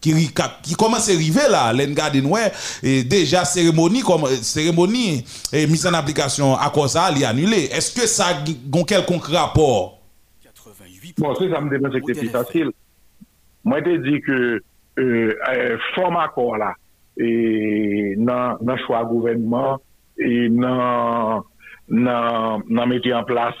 qui, 0.00 0.30
qui, 0.62 0.74
commence 0.74 1.08
à 1.08 1.12
arriver 1.12 1.48
là, 1.50 1.72
l'engardé 1.72 2.22
nous, 2.22 2.36
et 2.82 3.02
déjà 3.02 3.44
cérémonie, 3.44 4.00
comme, 4.00 4.26
cérémonie, 4.40 5.24
et 5.52 5.66
mise 5.66 5.86
en 5.86 5.94
application 5.94 6.27
négociation 6.28 6.54
à 6.54 6.70
cause 6.70 6.92
ça, 6.92 7.08
elle 7.10 7.22
est 7.22 7.24
annulée. 7.24 7.68
Est-ce 7.72 7.94
que 7.94 8.06
ça 8.06 8.26
a 8.26 8.84
quelconque 8.84 9.26
rapport 9.26 10.00
Bon, 11.18 11.34
c'est 11.34 11.50
ça 11.50 11.60
me 11.60 11.70
demande 11.70 11.92
que 11.92 12.12
c'est 12.12 12.20
plus 12.20 12.28
facile. 12.28 12.70
Moi, 13.64 13.78
je 13.84 13.96
dis 13.96 14.20
que 14.20 14.62
euh, 14.98 15.34
euh 15.48 15.78
format 15.94 16.24
accord 16.24 16.56
là, 16.56 16.74
et 17.16 18.14
dans 18.16 18.56
le 18.64 18.76
choix 18.86 19.04
gouvernement, 19.04 19.78
et 20.18 20.48
dans 20.48 21.44
mettre 21.88 23.12
en 23.14 23.24
place 23.24 23.54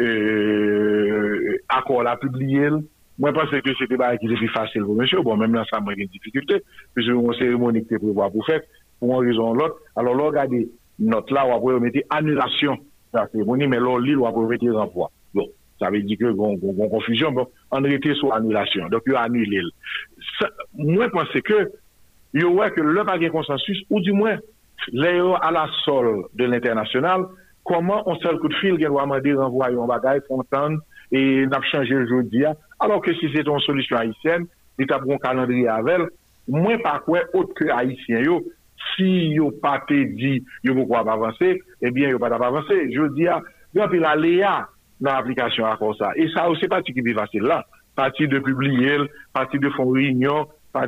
euh, 0.00 1.58
accord 1.68 2.02
là 2.02 2.16
publié, 2.16 2.70
Mwen 3.16 3.32
panse 3.32 3.62
ke 3.64 3.72
se 3.78 3.86
te 3.88 3.96
ba 3.96 4.10
ekize 4.12 4.36
pi 4.36 4.48
fasil 4.52 4.84
pou 4.84 4.96
monsye, 4.98 5.22
bon 5.24 5.38
menm 5.40 5.54
lan 5.56 5.64
sa 5.70 5.80
mwen 5.80 5.96
gen 5.96 6.10
difikulte, 6.12 6.58
pise 6.96 7.14
mwen 7.16 7.36
seremoni 7.38 7.80
ki 7.84 7.94
te 7.94 8.00
prevoa 8.02 8.28
pou 8.32 8.44
fèk, 8.44 8.66
pou 9.00 9.08
mwen 9.08 9.24
rezon 9.24 9.56
lot, 9.56 9.78
alon 9.96 10.18
lor 10.20 10.34
gade 10.36 10.66
note 10.98 11.30
là, 11.30 11.46
on 11.46 11.66
va 11.66 11.80
mettre 11.80 12.00
annulation 12.10 12.74
de 12.74 13.18
la 13.18 13.28
cérémonie, 13.28 13.66
mais 13.66 13.78
là, 13.78 13.98
l'île, 13.98 14.18
on 14.18 14.30
va 14.30 14.48
mettre 14.48 14.68
renvoi. 14.70 15.10
Bon, 15.34 15.46
ça 15.78 15.90
veut 15.90 16.02
dire 16.02 16.18
que 16.18 16.32
bon, 16.32 16.56
bon 16.56 16.88
confusion, 16.88 17.32
bon, 17.32 17.48
on 17.70 17.84
était 17.84 18.14
sur 18.14 18.32
annulation. 18.32 18.88
Donc, 18.88 19.02
il 19.06 19.14
a 19.14 19.22
annulé. 19.22 19.60
Moi, 20.74 21.04
je 21.04 21.10
pense 21.10 21.28
que, 21.28 21.70
il 22.34 22.42
y 22.42 22.60
a 22.60 22.70
que 22.70 22.80
le 22.80 23.04
pas 23.04 23.18
consensus, 23.30 23.82
ou 23.90 24.00
du 24.00 24.12
moins, 24.12 24.38
les 24.92 25.20
à 25.42 25.50
la 25.50 25.68
sol 25.84 26.26
de 26.34 26.44
l'international, 26.44 27.26
comment 27.64 28.02
on 28.06 28.16
seul 28.16 28.38
coup 28.38 28.48
de 28.48 28.54
fil, 28.54 28.76
qu'il 28.76 28.86
doit 28.86 29.02
demander 29.02 29.34
renvoi 29.34 29.68
en 29.76 29.86
bagaille, 29.86 30.20
fontaine, 30.28 30.78
et 31.12 31.46
n'a 31.46 31.60
changé 31.62 31.94
le 31.94 32.06
jour 32.06 32.22
alors 32.80 33.00
que 33.00 33.14
si 33.14 33.30
c'est 33.34 33.46
une 33.46 33.60
solution 33.60 33.96
haïtienne, 33.96 34.46
l'État 34.78 34.98
prend 34.98 35.14
un 35.14 35.18
calendrier 35.18 35.68
avec, 35.68 36.00
moins 36.48 36.78
par 36.78 37.02
quoi 37.04 37.20
autre 37.32 37.54
que 37.54 37.68
haïtien, 37.70 38.20
yo, 38.20 38.44
si 38.94 39.30
yo 39.30 39.50
pas 39.50 39.82
te 39.88 39.94
dit 39.94 40.44
yo 40.62 40.74
pourquoi 40.74 41.04
pas 41.04 41.12
avancer, 41.12 41.62
eh 41.82 41.90
bien 41.90 42.08
yo 42.08 42.18
pas 42.18 42.34
avancer. 42.34 42.92
Je 42.92 43.14
dis 43.14 43.26
à 43.26 43.42
donc 43.74 43.90
il 43.92 44.04
a 44.04 44.16
léa 44.16 44.68
dans 45.00 45.12
l'application 45.12 45.66
à 45.66 45.76
comme 45.76 45.94
ça. 45.94 46.12
Et 46.16 46.28
ça 46.30 46.48
aussi 46.48 46.66
partie 46.68 46.92
qui 46.92 47.00
est 47.00 47.14
facile 47.14 47.42
là, 47.42 47.64
partie 47.94 48.26
de 48.28 48.38
publier, 48.38 48.98
partie 49.32 49.58
de 49.58 49.68
faire 49.70 49.88
réunion, 49.88 50.46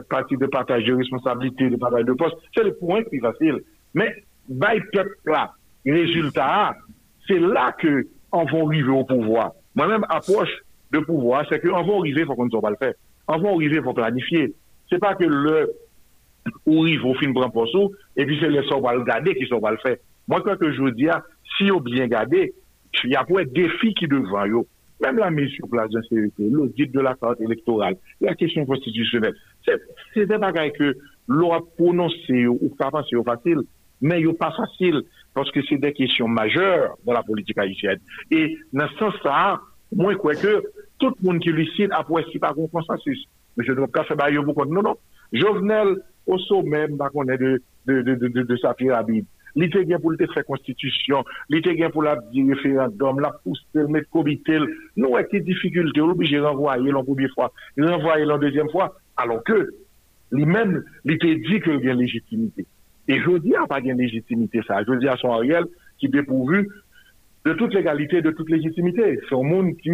partie 0.09 0.37
de 0.37 0.47
partager 0.47 0.93
responsabilité, 0.93 1.71
de 1.71 1.77
partage 1.77 2.05
de 2.05 2.13
poste, 2.13 2.37
c'est 2.55 2.65
le 2.65 2.75
point 2.75 3.03
qui 3.05 3.17
est 3.17 3.21
facile. 3.21 3.61
Mais 3.95 4.25
by 4.49 4.81
peuple 4.93 5.37
résultat, 5.85 6.77
c'est 7.27 7.39
là 7.39 7.73
que 7.73 8.07
on 8.33 8.45
va 8.45 8.59
arriver 8.67 8.91
au 8.91 9.05
pouvoir. 9.05 9.53
Moi-même 9.75 10.05
approche 10.09 10.55
de 10.91 10.99
pouvoir, 11.01 11.45
c'est 11.49 11.61
qu'on 11.61 11.83
va 11.83 11.95
arriver, 11.99 12.25
faut 12.25 12.35
qu'on 12.35 12.47
ne 12.47 12.51
soit 12.51 12.61
pas 12.61 12.71
le 12.71 12.77
faire. 12.77 12.95
On 13.27 13.39
va 13.39 13.51
arriver, 13.51 13.81
faut 13.83 13.93
planifier. 13.93 14.55
C'est 14.91 14.99
pas 14.99 15.15
que 15.15 15.25
le 15.25 15.71
ou 16.67 16.87
rivou 16.87 17.17
fin 17.21 17.35
pran 17.37 17.53
posou, 17.55 17.93
epi 18.19 18.39
se 18.41 18.51
le 18.51 18.65
sou 18.69 18.83
wale 18.85 19.05
gade 19.09 19.35
ki 19.39 19.49
sou 19.51 19.63
wale 19.65 19.81
fe. 19.85 19.97
Mwen 20.29 20.45
kwa 20.45 20.59
ke 20.61 20.73
jou 20.75 20.93
diya, 20.95 21.21
si 21.57 21.69
yo 21.71 21.79
bien 21.85 22.11
gade, 22.11 22.51
ya 23.09 23.25
pou 23.29 23.41
e 23.41 23.47
defi 23.49 23.95
ki 23.97 24.11
devan 24.11 24.51
yo. 24.53 24.67
Mem 25.01 25.19
la 25.21 25.31
mesi 25.31 25.63
ou 25.63 25.69
plas 25.69 25.87
d'insévité, 25.87 26.49
lo 26.51 26.67
dit 26.67 26.89
de 26.89 27.01
la 27.01 27.15
karte 27.15 27.45
elektoral, 27.47 27.95
la 28.21 28.35
kesyon 28.35 28.67
konstitusyonel, 28.67 29.37
se 29.63 30.25
de 30.27 30.39
bagay 30.43 30.73
ke 30.75 30.91
lo 31.31 31.53
a 31.55 31.61
prononse 31.79 32.35
yo 32.35 32.57
ou 32.57 32.73
kapan 32.81 33.07
se 33.07 33.15
yo 33.15 33.23
fasil, 33.27 33.63
men 34.03 34.19
yo 34.25 34.35
pa 34.39 34.51
fasil, 34.57 35.05
paske 35.39 35.63
se 35.69 35.79
de 35.79 35.93
kesyon 35.95 36.35
majeur 36.35 36.97
de 37.07 37.15
la 37.15 37.23
politik 37.23 37.63
haïtienne. 37.63 38.03
E 38.35 38.59
nan 38.75 38.91
san 38.99 39.15
sa, 39.23 39.61
mwen 39.95 40.19
kweke, 40.19 40.57
tout 40.99 41.15
moun 41.23 41.39
ki 41.45 41.55
lisil 41.55 41.95
apwesi 41.95 42.43
pa 42.43 42.51
kon 42.57 42.71
konsensus. 42.73 43.23
Mwen 43.55 43.71
se 43.71 43.79
drop 43.79 43.95
ka 43.95 44.03
se 44.09 44.19
ba 44.19 44.33
yo 44.35 44.43
pou 44.49 44.59
kont 44.59 44.75
nou 44.75 44.83
nou. 44.83 44.99
Jovenel, 45.33 45.97
au 46.27 46.39
sommet, 46.39 46.87
on 47.15 47.29
est 47.29 47.39
de, 47.39 47.63
de, 47.87 48.03
de, 48.03 48.15
de, 48.15 48.43
de 48.43 48.57
sa 48.57 48.75
pyramide. 48.75 49.25
L'ité 49.57 49.85
pour 49.99 50.13
le 50.13 50.19
faire 50.19 50.45
constitution, 50.45 51.25
l'ité 51.49 51.75
pour 51.89 52.03
la 52.03 52.17
référendum, 52.33 53.21
la 53.21 53.33
pousser, 53.43 53.63
le 53.75 53.89
mettre 53.89 54.11
comité. 54.11 54.59
Nous, 54.97 55.17
avec 55.17 55.33
des 55.33 55.41
difficultés, 55.41 56.01
on 56.01 56.11
obligé 56.11 56.37
de 56.37 56.43
renvoyer 56.43 56.93
la 56.93 57.03
première 57.03 57.31
fois, 57.35 57.53
renvoyer 57.79 58.25
la 58.25 58.39
deuxième 58.39 58.69
fois, 58.69 58.95
alors 59.17 59.43
que, 59.43 59.71
lui-même, 60.31 60.85
l'ité 61.05 61.35
dit 61.37 61.61
qu'il 61.61 61.81
y 61.83 61.89
a 61.89 61.93
une 61.93 61.99
légitimité. 61.99 62.67
Et 63.09 63.19
je 63.19 63.39
dis 63.39 63.55
à 63.57 63.67
pas 63.67 63.81
de 63.81 63.91
légitimité, 63.93 64.61
ça. 64.69 64.83
Je 64.87 64.93
dis 64.99 65.09
à 65.09 65.17
son 65.17 65.33
Ariel, 65.33 65.65
qui 65.99 66.07
est 66.07 66.11
dépourvu 66.11 66.69
de 67.47 67.53
toute 67.55 67.73
légalité, 67.75 68.21
de 68.21 68.31
toute 68.31 68.51
légitimité. 68.51 69.19
C'est 69.29 69.35
un 69.35 69.43
monde 69.43 69.77
qui 69.79 69.91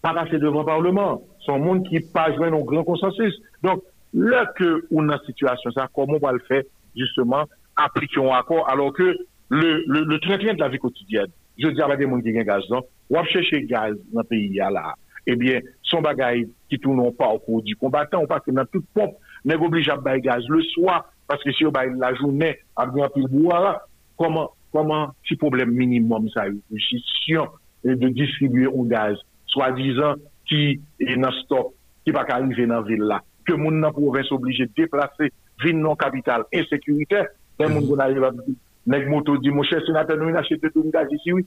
pas 0.00 0.14
passé 0.14 0.38
devant 0.38 0.60
le 0.60 0.66
Parlement. 0.66 1.22
C'est 1.44 1.52
un 1.52 1.58
monde 1.58 1.86
qui 1.88 2.00
pas 2.12 2.32
joué 2.34 2.46
un 2.46 2.60
grand 2.60 2.84
consensus. 2.84 3.34
Donc, 3.62 3.82
lè 4.12 4.44
ke 4.58 4.68
euh, 4.68 4.86
ou 4.90 5.04
nan 5.04 5.20
situasyon 5.26 5.76
sa, 5.76 5.88
komon 5.96 6.20
wal 6.22 6.40
fè, 6.48 6.62
justement, 6.98 7.48
aplikyon 7.80 8.32
akor, 8.36 8.66
alò 8.70 8.90
ke 8.96 9.12
le 9.52 10.18
tretien 10.24 10.54
de 10.54 10.60
la 10.60 10.70
vi 10.72 10.80
koutidienne, 10.80 11.32
je 11.60 11.68
di 11.72 11.82
abade 11.84 12.06
moun 12.08 12.22
ki 12.24 12.34
gen 12.36 12.46
gaz 12.48 12.66
nan, 12.72 12.84
wap 13.12 13.28
chèche 13.32 13.62
gaz 13.68 13.96
nan 14.14 14.26
peyi 14.28 14.56
ya 14.58 14.70
la, 14.72 14.92
eh 15.26 15.34
ebyen, 15.34 15.64
son 15.86 16.04
bagay 16.04 16.46
ki 16.70 16.80
tou 16.82 16.96
non 16.96 17.14
pa 17.16 17.30
ou 17.34 17.42
kou 17.42 17.62
di 17.64 17.76
kombatan, 17.78 18.24
ou 18.24 18.30
pa 18.30 18.40
ki 18.42 18.54
nan 18.56 18.68
tout 18.72 18.84
pomp, 18.96 19.18
neg 19.48 19.62
oblige 19.62 19.92
ap 19.92 20.02
bay 20.04 20.22
gaz 20.24 20.46
le 20.50 20.62
swa, 20.72 21.02
paske 21.30 21.54
si 21.54 21.66
yo 21.66 21.72
bay 21.74 21.92
la 22.00 22.12
jounen, 22.16 22.56
ap 22.76 22.94
gen 22.94 23.06
apil 23.06 23.28
bou 23.32 23.52
ala, 23.54 23.76
koman, 24.20 24.50
koman, 24.74 25.12
si 25.28 25.36
problem 25.40 25.74
minimum 25.76 26.28
sa 26.34 26.48
yon, 26.48 26.60
si 26.88 27.00
syon 27.22 27.52
de 27.84 28.12
distribuye 28.14 28.70
ou 28.70 28.88
gaz, 28.90 29.20
swa 29.52 29.70
dizan, 29.76 30.20
ki 30.48 30.80
nan 31.20 31.32
stop, 31.42 31.72
ki 32.02 32.14
pa 32.16 32.24
ka 32.28 32.40
arrive 32.40 32.66
nan 32.68 32.84
vil 32.88 33.04
la, 33.12 33.20
ke 33.46 33.56
moun 33.58 33.80
nan 33.82 33.94
provins 33.96 34.30
oblige 34.34 34.68
deplase 34.76 35.30
vin 35.62 35.80
non 35.82 35.98
kapital 35.98 36.46
insekurite, 36.52 37.26
den 37.60 37.74
moun 37.74 37.88
kon 37.88 38.02
a 38.02 38.10
yevabili. 38.12 38.56
Nèk 38.86 39.06
moutou 39.06 39.38
di, 39.38 39.52
mouche 39.54 39.78
senate 39.86 40.16
nou 40.18 40.32
inachete 40.32 40.72
tou 40.72 40.82
mou 40.82 40.94
gazi 40.94 41.18
si 41.22 41.34
wik. 41.36 41.46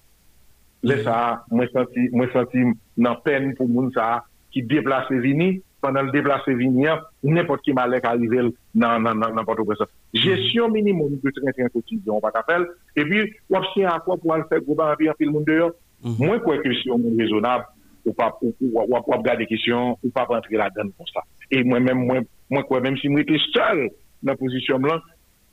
Lè 0.85 1.01
sa, 1.03 1.41
mwen 1.51 1.67
senti, 1.73 2.07
mwen 2.13 2.29
senti 2.31 2.63
nan 3.01 3.19
pen 3.25 3.51
pou 3.57 3.67
moun 3.67 3.89
sa 3.95 4.21
ki 4.53 4.63
deplase 4.69 5.17
vini, 5.23 5.57
pandan 5.83 6.11
deplase 6.13 6.55
vini 6.55 6.87
an, 6.87 7.01
nèpot 7.25 7.63
ki 7.65 7.75
malek 7.75 8.07
arivel 8.07 8.53
nan, 8.71 9.03
nan, 9.03 9.19
nan, 9.19 9.35
nan 9.35 9.47
pato 9.47 9.65
presa. 9.67 9.89
Gestion 10.15 10.71
minimum 10.71 11.17
de 11.19 11.33
31 11.33 11.73
kotidyon, 11.73 12.21
pat 12.23 12.39
apel, 12.39 12.69
epi 12.95 13.25
wap 13.51 13.67
si 13.73 13.83
an 13.83 13.97
akwa 13.97 14.19
pou 14.21 14.35
an 14.35 14.45
fèk 14.51 14.63
gouban 14.67 14.93
api 14.93 15.11
an 15.11 15.19
pil 15.19 15.33
moun 15.33 15.47
deyo. 15.47 15.73
Mwen 16.05 16.39
kwen 16.45 16.61
kresyon 16.63 17.01
moun 17.03 17.19
rezonab, 17.19 17.67
wap 18.15 18.39
wap 19.09 19.25
gade 19.25 19.49
kresyon, 19.49 19.97
wap 20.05 20.21
wap 20.21 20.35
rentre 20.37 20.61
la 20.61 20.71
den 20.71 20.93
kon 20.95 21.11
sa. 21.11 21.25
E 21.53 21.61
mwen 21.65 21.85
mèm 21.85 22.03
mwen, 22.07 22.27
mwen 22.51 22.65
kwa 22.69 22.81
mèm 22.85 22.97
si 23.01 23.11
mwen 23.11 23.25
ete 23.25 23.39
sal 23.51 23.85
nan 24.25 24.39
pozisyon 24.39 24.85
lan, 24.89 25.03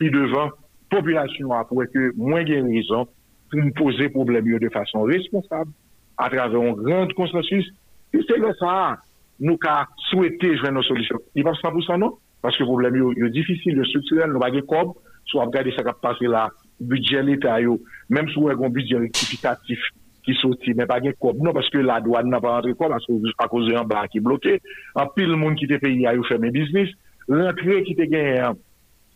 pi 0.01 0.11
devan, 0.12 0.53
populasyon 0.93 1.55
apwe 1.57 1.86
ke 1.93 2.11
mwen 2.18 2.47
gen 2.49 2.70
rizan 2.72 3.09
pou 3.51 3.61
mwen 3.61 3.72
pose 3.78 4.09
problem 4.14 4.49
yo 4.51 4.61
de 4.62 4.70
fason 4.72 5.07
responsable 5.11 5.72
a 6.20 6.28
travè 6.32 6.61
an 6.61 6.76
grand 6.80 7.14
konsensus. 7.18 7.70
E 8.12 8.20
se 8.26 8.36
lè 8.40 8.53
sa, 8.61 8.99
nou 9.43 9.61
ka 9.61 9.82
souwete 10.11 10.53
jwen 10.59 10.76
nou 10.76 10.86
solisyon. 10.86 11.22
Di 11.36 11.45
pa 11.47 11.55
100% 11.57 12.01
nou, 12.01 12.18
paske 12.45 12.64
non? 12.64 12.72
problem 12.74 12.99
yo 13.01 13.14
yo 13.16 13.32
difisil, 13.32 13.80
yo 13.80 13.88
strukturel, 13.88 14.32
nou 14.32 14.43
bagye 14.43 14.64
kob, 14.68 14.97
sou 15.30 15.43
ap 15.45 15.53
gade 15.55 15.72
sa 15.76 15.84
kap 15.86 16.03
pase 16.05 16.28
la 16.28 16.49
budget 16.80 17.24
l'Etat 17.24 17.62
yo, 17.64 17.78
mèm 18.12 18.28
sou 18.34 18.49
wè 18.49 18.57
gon 18.59 18.72
budget 18.74 19.05
rectificatif 19.05 19.93
ki 20.27 20.37
soti, 20.39 20.75
men 20.79 20.89
pa 20.91 21.01
gen 21.03 21.16
kob 21.20 21.41
nou, 21.43 21.55
paske 21.57 21.83
la 21.83 22.01
douan 22.05 22.31
nan 22.31 22.43
pa 22.43 22.57
rentre 22.59 22.77
kob, 22.79 22.95
a 22.95 23.49
koze 23.51 23.75
yon 23.75 23.89
ba 23.91 24.07
ki 24.11 24.23
bloke, 24.25 24.59
an 24.99 25.11
pil 25.16 25.35
moun 25.37 25.59
ki 25.59 25.68
te 25.70 25.81
peyi 25.83 26.07
a 26.07 26.14
yo 26.16 26.27
fèmè 26.29 26.53
biznis, 26.55 26.95
rentre 27.31 27.83
ki 27.89 27.97
te 27.99 28.09
gen, 28.12 28.59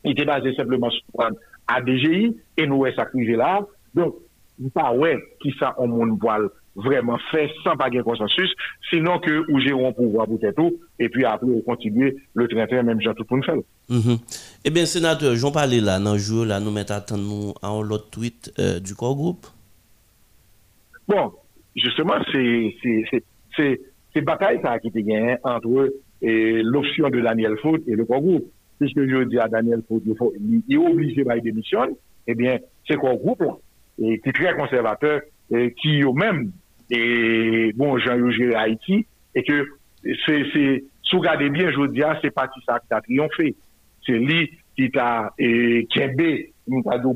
ki 0.07 0.15
te 0.19 0.29
base 0.29 0.55
sepleman 0.59 0.95
sou 0.99 1.27
an 1.27 1.39
ADGI, 1.77 2.31
en 2.63 2.79
wè 2.81 2.95
sa 2.99 3.09
krize 3.11 3.39
la, 3.39 3.59
donk, 3.97 4.19
pa 4.75 4.91
wè 4.97 5.17
ki 5.43 5.55
sa 5.61 5.75
an 5.83 5.93
moun 5.95 6.17
voal 6.23 6.51
vreman 6.77 7.21
fè, 7.31 7.47
san 7.63 7.79
pa 7.81 7.89
gen 7.93 8.05
konsensus, 8.05 8.53
sinon 8.91 9.23
ke 9.25 9.33
ou 9.47 9.63
jè 9.63 9.73
ou 9.73 9.87
an 9.89 9.97
pouvoa 9.97 10.27
pou 10.29 10.43
tètou, 10.43 10.75
e 11.01 11.09
pi 11.13 11.25
apre 11.29 11.49
ou 11.49 11.65
kontinuè 11.65 12.13
le 12.13 12.49
trentè, 12.51 12.83
mèm 12.83 13.01
jan 13.05 13.17
tout 13.17 13.29
pou 13.29 13.39
nou 13.39 13.47
fèl. 13.47 13.63
Mm 13.89 14.03
-hmm. 14.03 14.39
Ebyen, 14.67 14.85
eh 14.85 14.93
senatè, 14.93 15.35
joun 15.37 15.55
pale 15.55 15.81
la 15.81 15.99
nan 15.99 16.19
jou, 16.19 16.45
la 16.45 16.59
nou 16.61 16.75
mèt 16.75 16.91
atan 16.91 17.23
nou 17.23 17.55
an 17.63 17.83
lot 17.87 18.11
tweet 18.11 18.51
euh, 18.59 18.81
du 18.81 18.95
kor 18.95 19.15
group? 19.15 19.47
Bon, 21.09 21.33
justement, 21.75 22.15
c'est 22.33 24.23
bataille 24.23 24.61
ça 24.63 24.79
qui 24.79 24.89
était 24.89 25.03
gagné 25.03 25.37
entre 25.43 25.93
euh, 26.25 26.63
l'option 26.65 27.09
de 27.11 27.21
Daniel 27.21 27.57
Foote 27.59 27.83
et 27.87 27.95
le 27.95 28.05
Cogroup. 28.05 28.45
Puisque 28.79 29.07
je 29.07 29.25
dis 29.25 29.39
à 29.39 29.49
Daniel 29.49 29.83
Foote, 29.89 30.03
il 30.07 30.63
est 30.75 30.77
obligé 30.77 31.25
par 31.25 31.41
démission, 31.41 31.97
eh 32.27 32.35
bien, 32.35 32.59
c'est 32.87 32.97
Cogroup, 32.97 33.39
qui 33.97 34.13
est 34.13 34.33
très 34.33 34.55
conservateur, 34.55 35.23
et 35.51 35.73
qui 35.73 36.03
eux-mêmes, 36.03 36.51
et 36.91 37.73
bon, 37.75 37.99
Jean-Eugène 37.99 38.55
Haïti, 38.55 39.07
et 39.35 39.43
que 39.43 39.67
c'est, 40.27 40.85
sous 41.03 41.21
garder 41.21 41.51
bien, 41.51 41.71
je 41.71 41.87
dis 41.87 42.03
à, 42.03 42.19
c'est 42.21 42.31
parti 42.31 42.61
ça 42.67 42.81
qui 42.81 42.93
a 42.93 43.01
triomphé. 43.01 43.57
C'est 44.05 44.13
lui 44.13 44.51
qui 44.77 44.91
t'a, 44.91 45.33
et, 45.39 45.87
qui 45.91 46.03
a, 46.03 46.09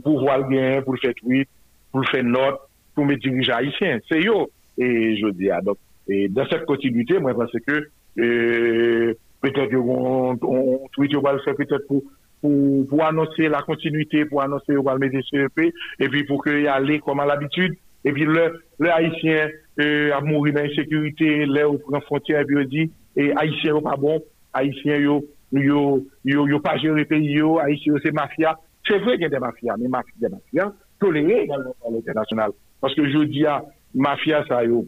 pour 0.02 0.20
voir 0.20 0.48
bien, 0.48 0.82
pour 0.82 0.98
faire 0.98 1.14
tweet, 1.14 1.48
pour 1.92 2.08
faire 2.08 2.24
note, 2.24 2.58
pour 3.00 3.06
mes 3.06 3.16
dirigeants 3.16 3.54
haïtiens. 3.54 3.98
C'est 4.10 4.26
eux. 4.26 4.44
Et 4.76 5.16
je 5.16 5.28
dis, 5.30 5.48
donc, 5.64 5.78
et 6.06 6.28
dans 6.28 6.46
cette 6.50 6.66
continuité, 6.66 7.18
moi, 7.18 7.32
parce 7.34 7.52
que, 7.66 7.88
euh, 8.18 9.14
peut-être 9.40 9.74
qu'on 9.74 10.36
on, 10.42 10.88
tweet, 10.92 11.16
on 11.16 11.22
va 11.22 11.32
le 11.32 11.38
faire 11.38 11.54
peut-être 11.54 11.86
pour, 11.86 12.02
pour, 12.42 12.86
pour 12.86 13.02
annoncer 13.02 13.48
la 13.48 13.62
continuité, 13.62 14.26
pour 14.26 14.42
annoncer, 14.42 14.76
on 14.76 14.82
va 14.82 14.92
le 14.92 14.98
mettre 14.98 15.16
CEP, 15.30 15.72
et 15.98 16.08
puis 16.10 16.24
pour 16.24 16.44
qu'il 16.44 16.60
y 16.60 16.66
ait 16.66 16.98
comme 16.98 17.20
à 17.20 17.24
l'habitude, 17.24 17.74
et 18.04 18.12
puis 18.12 18.26
le, 18.26 18.60
le 18.78 18.92
haïtien, 18.92 19.48
euh, 19.80 20.12
a 20.12 20.20
mouru 20.20 20.52
dans 20.52 20.62
l'insécurité, 20.62 21.46
là, 21.46 21.70
on 21.70 21.78
prend 21.78 22.02
frontière, 22.02 22.40
et 22.40 22.44
puis 22.44 22.56
on 22.58 22.64
dit, 22.64 22.90
et 23.16 23.32
haïtien, 23.34 23.80
pas 23.80 23.96
bon, 23.96 24.20
haïtien, 24.52 24.96
yo, 24.96 25.24
yo, 25.52 26.06
yo, 26.22 26.48
yo, 26.48 26.60
pas 26.60 26.76
gérer 26.76 27.06
pays, 27.06 27.32
yo, 27.32 27.58
haïtien, 27.60 27.94
c'est 28.02 28.12
mafia. 28.12 28.58
C'est 28.86 28.98
vrai 28.98 29.12
qu'il 29.12 29.22
y 29.22 29.26
a 29.26 29.30
des 29.30 29.38
mafias, 29.38 29.76
mais 29.78 29.88
mafia, 29.88 30.12
des 30.16 30.28
mafias, 30.28 30.72
tolérés 30.98 31.46
dans 31.46 31.90
l'international. 31.90 32.50
Paske 32.80 33.06
jodi 33.12 33.44
a, 33.48 33.60
mafya 33.94 34.44
sa 34.48 34.62
yo, 34.64 34.84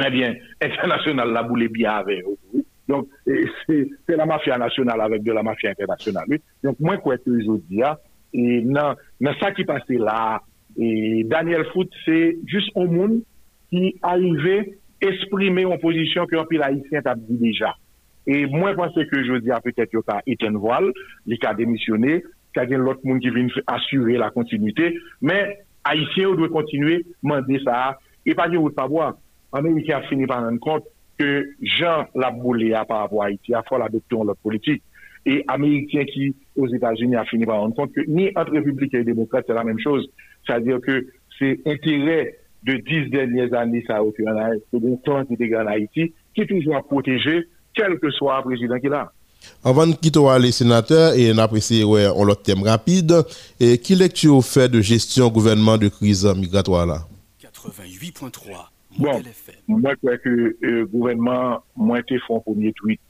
ebyen, 0.00 0.38
eh 0.60 0.68
internasyonal 0.70 1.32
la 1.34 1.42
boule 1.44 1.68
biya 1.72 1.98
ave 2.00 2.20
yo. 2.20 2.36
Donk, 2.90 3.08
se 3.66 4.16
la 4.16 4.26
mafya 4.26 4.58
nasyonal 4.58 5.00
avek 5.06 5.22
de 5.22 5.32
la 5.32 5.42
mafya 5.46 5.74
internasyonal. 5.74 6.38
Donk, 6.64 6.80
mwen 6.80 7.02
kwe 7.04 7.18
te 7.22 7.36
jodi 7.44 7.84
a, 7.86 7.94
e 8.32 8.60
nan, 8.66 8.98
nan 9.20 9.36
sa 9.40 9.52
ki 9.54 9.66
pase 9.68 9.98
la, 10.00 10.40
e 10.78 11.22
Daniel 11.28 11.66
Fout 11.72 11.94
se 12.04 12.18
jist 12.48 12.74
o 12.78 12.86
moun 12.90 13.20
ki 13.70 13.94
arrive 14.06 14.58
esprime 15.04 15.64
yon 15.64 15.80
pozisyon 15.82 16.28
ki 16.30 16.38
yon 16.38 16.48
pil 16.50 16.64
haisyen 16.64 17.06
ta 17.06 17.14
bi 17.18 17.38
deja. 17.40 17.74
E 18.28 18.44
mwen 18.50 18.76
pense 18.78 19.06
ke 19.10 19.24
jodi 19.26 19.52
a 19.54 19.60
petet 19.64 19.94
yo 19.96 20.02
ka 20.06 20.20
eten 20.28 20.58
voal, 20.60 20.90
li 21.26 21.38
ka 21.40 21.54
demisyone, 21.58 22.20
ka 22.54 22.66
gen 22.68 22.84
lot 22.86 23.02
moun 23.06 23.20
ki 23.22 23.32
vin 23.34 23.50
asyure 23.70 24.18
la 24.20 24.30
kontinuité, 24.34 24.92
men 25.22 25.54
Haïtien 25.84 26.34
doit 26.34 26.48
continuer 26.48 26.96
à 26.96 26.98
demander 27.22 27.60
ça. 27.64 27.98
Et 28.26 28.34
pas 28.34 28.48
dire, 28.48 28.60
pas 28.74 28.86
voir. 28.86 29.16
Américain 29.52 29.98
a 29.98 30.02
fini 30.02 30.26
par 30.26 30.44
rendre 30.44 30.60
compte 30.60 30.84
que 31.18 31.48
Jean 31.62 32.06
l'a 32.14 32.30
boulé 32.30 32.70
par 32.88 33.00
rapport 33.00 33.22
à 33.22 33.26
Haïti, 33.26 33.54
a 33.54 33.62
fallu 33.62 33.82
adopter 33.82 34.16
notre 34.16 34.40
politique. 34.40 34.82
Et 35.26 35.44
Américain 35.48 36.04
qui, 36.04 36.34
aux 36.56 36.66
États-Unis, 36.68 37.16
a 37.16 37.24
fini 37.24 37.44
par 37.44 37.60
rendre 37.60 37.74
compte 37.74 37.92
que 37.92 38.00
ni 38.08 38.30
entre 38.36 38.52
républicains 38.52 39.00
et 39.00 39.04
démocrates, 39.04 39.44
c'est 39.46 39.54
la 39.54 39.64
même 39.64 39.78
chose. 39.78 40.08
C'est-à-dire 40.46 40.80
que 40.80 41.06
c'est 41.38 41.60
intérêt 41.66 42.36
de 42.62 42.74
dix 42.74 43.10
dernières 43.10 43.52
années, 43.54 43.84
ça 43.86 43.98
a 43.98 44.04
été 44.04 44.22
en 44.28 45.66
Haïti, 45.66 46.14
qui 46.34 46.40
est 46.40 46.46
toujours 46.46 46.76
à 46.76 46.82
protéger, 46.82 47.48
quel 47.74 47.98
que 47.98 48.10
soit 48.10 48.38
le 48.38 48.44
président 48.44 48.78
qui 48.78 48.88
a. 48.88 49.12
Avant 49.64 49.86
de 49.86 49.94
quitter 49.94 50.20
les 50.40 50.52
sénateurs, 50.52 51.14
et 51.14 51.32
on 51.32 51.38
apprécie 51.38 51.84
ouais, 51.84 52.06
on 52.14 52.24
l'autre 52.24 52.42
thème 52.42 52.62
rapide, 52.62 53.14
et 53.58 53.78
qui 53.78 53.94
lecture 53.94 54.42
fait 54.44 54.68
de 54.68 54.80
gestion 54.80 55.28
gouvernement 55.28 55.76
de 55.76 55.88
crise 55.88 56.24
migratoire 56.36 56.86
là? 56.86 57.06
88.3 57.42 58.70
Bon, 58.98 59.22
moi, 59.68 59.92
je 59.92 59.96
crois 59.96 60.18
que 60.18 60.28
le 60.28 60.56
euh, 60.64 60.86
gouvernement, 60.86 61.62
moi, 61.76 62.00
été 62.00 62.18
fait 62.18 62.34
un 62.34 62.40
premier 62.40 62.72
tweet. 62.72 63.00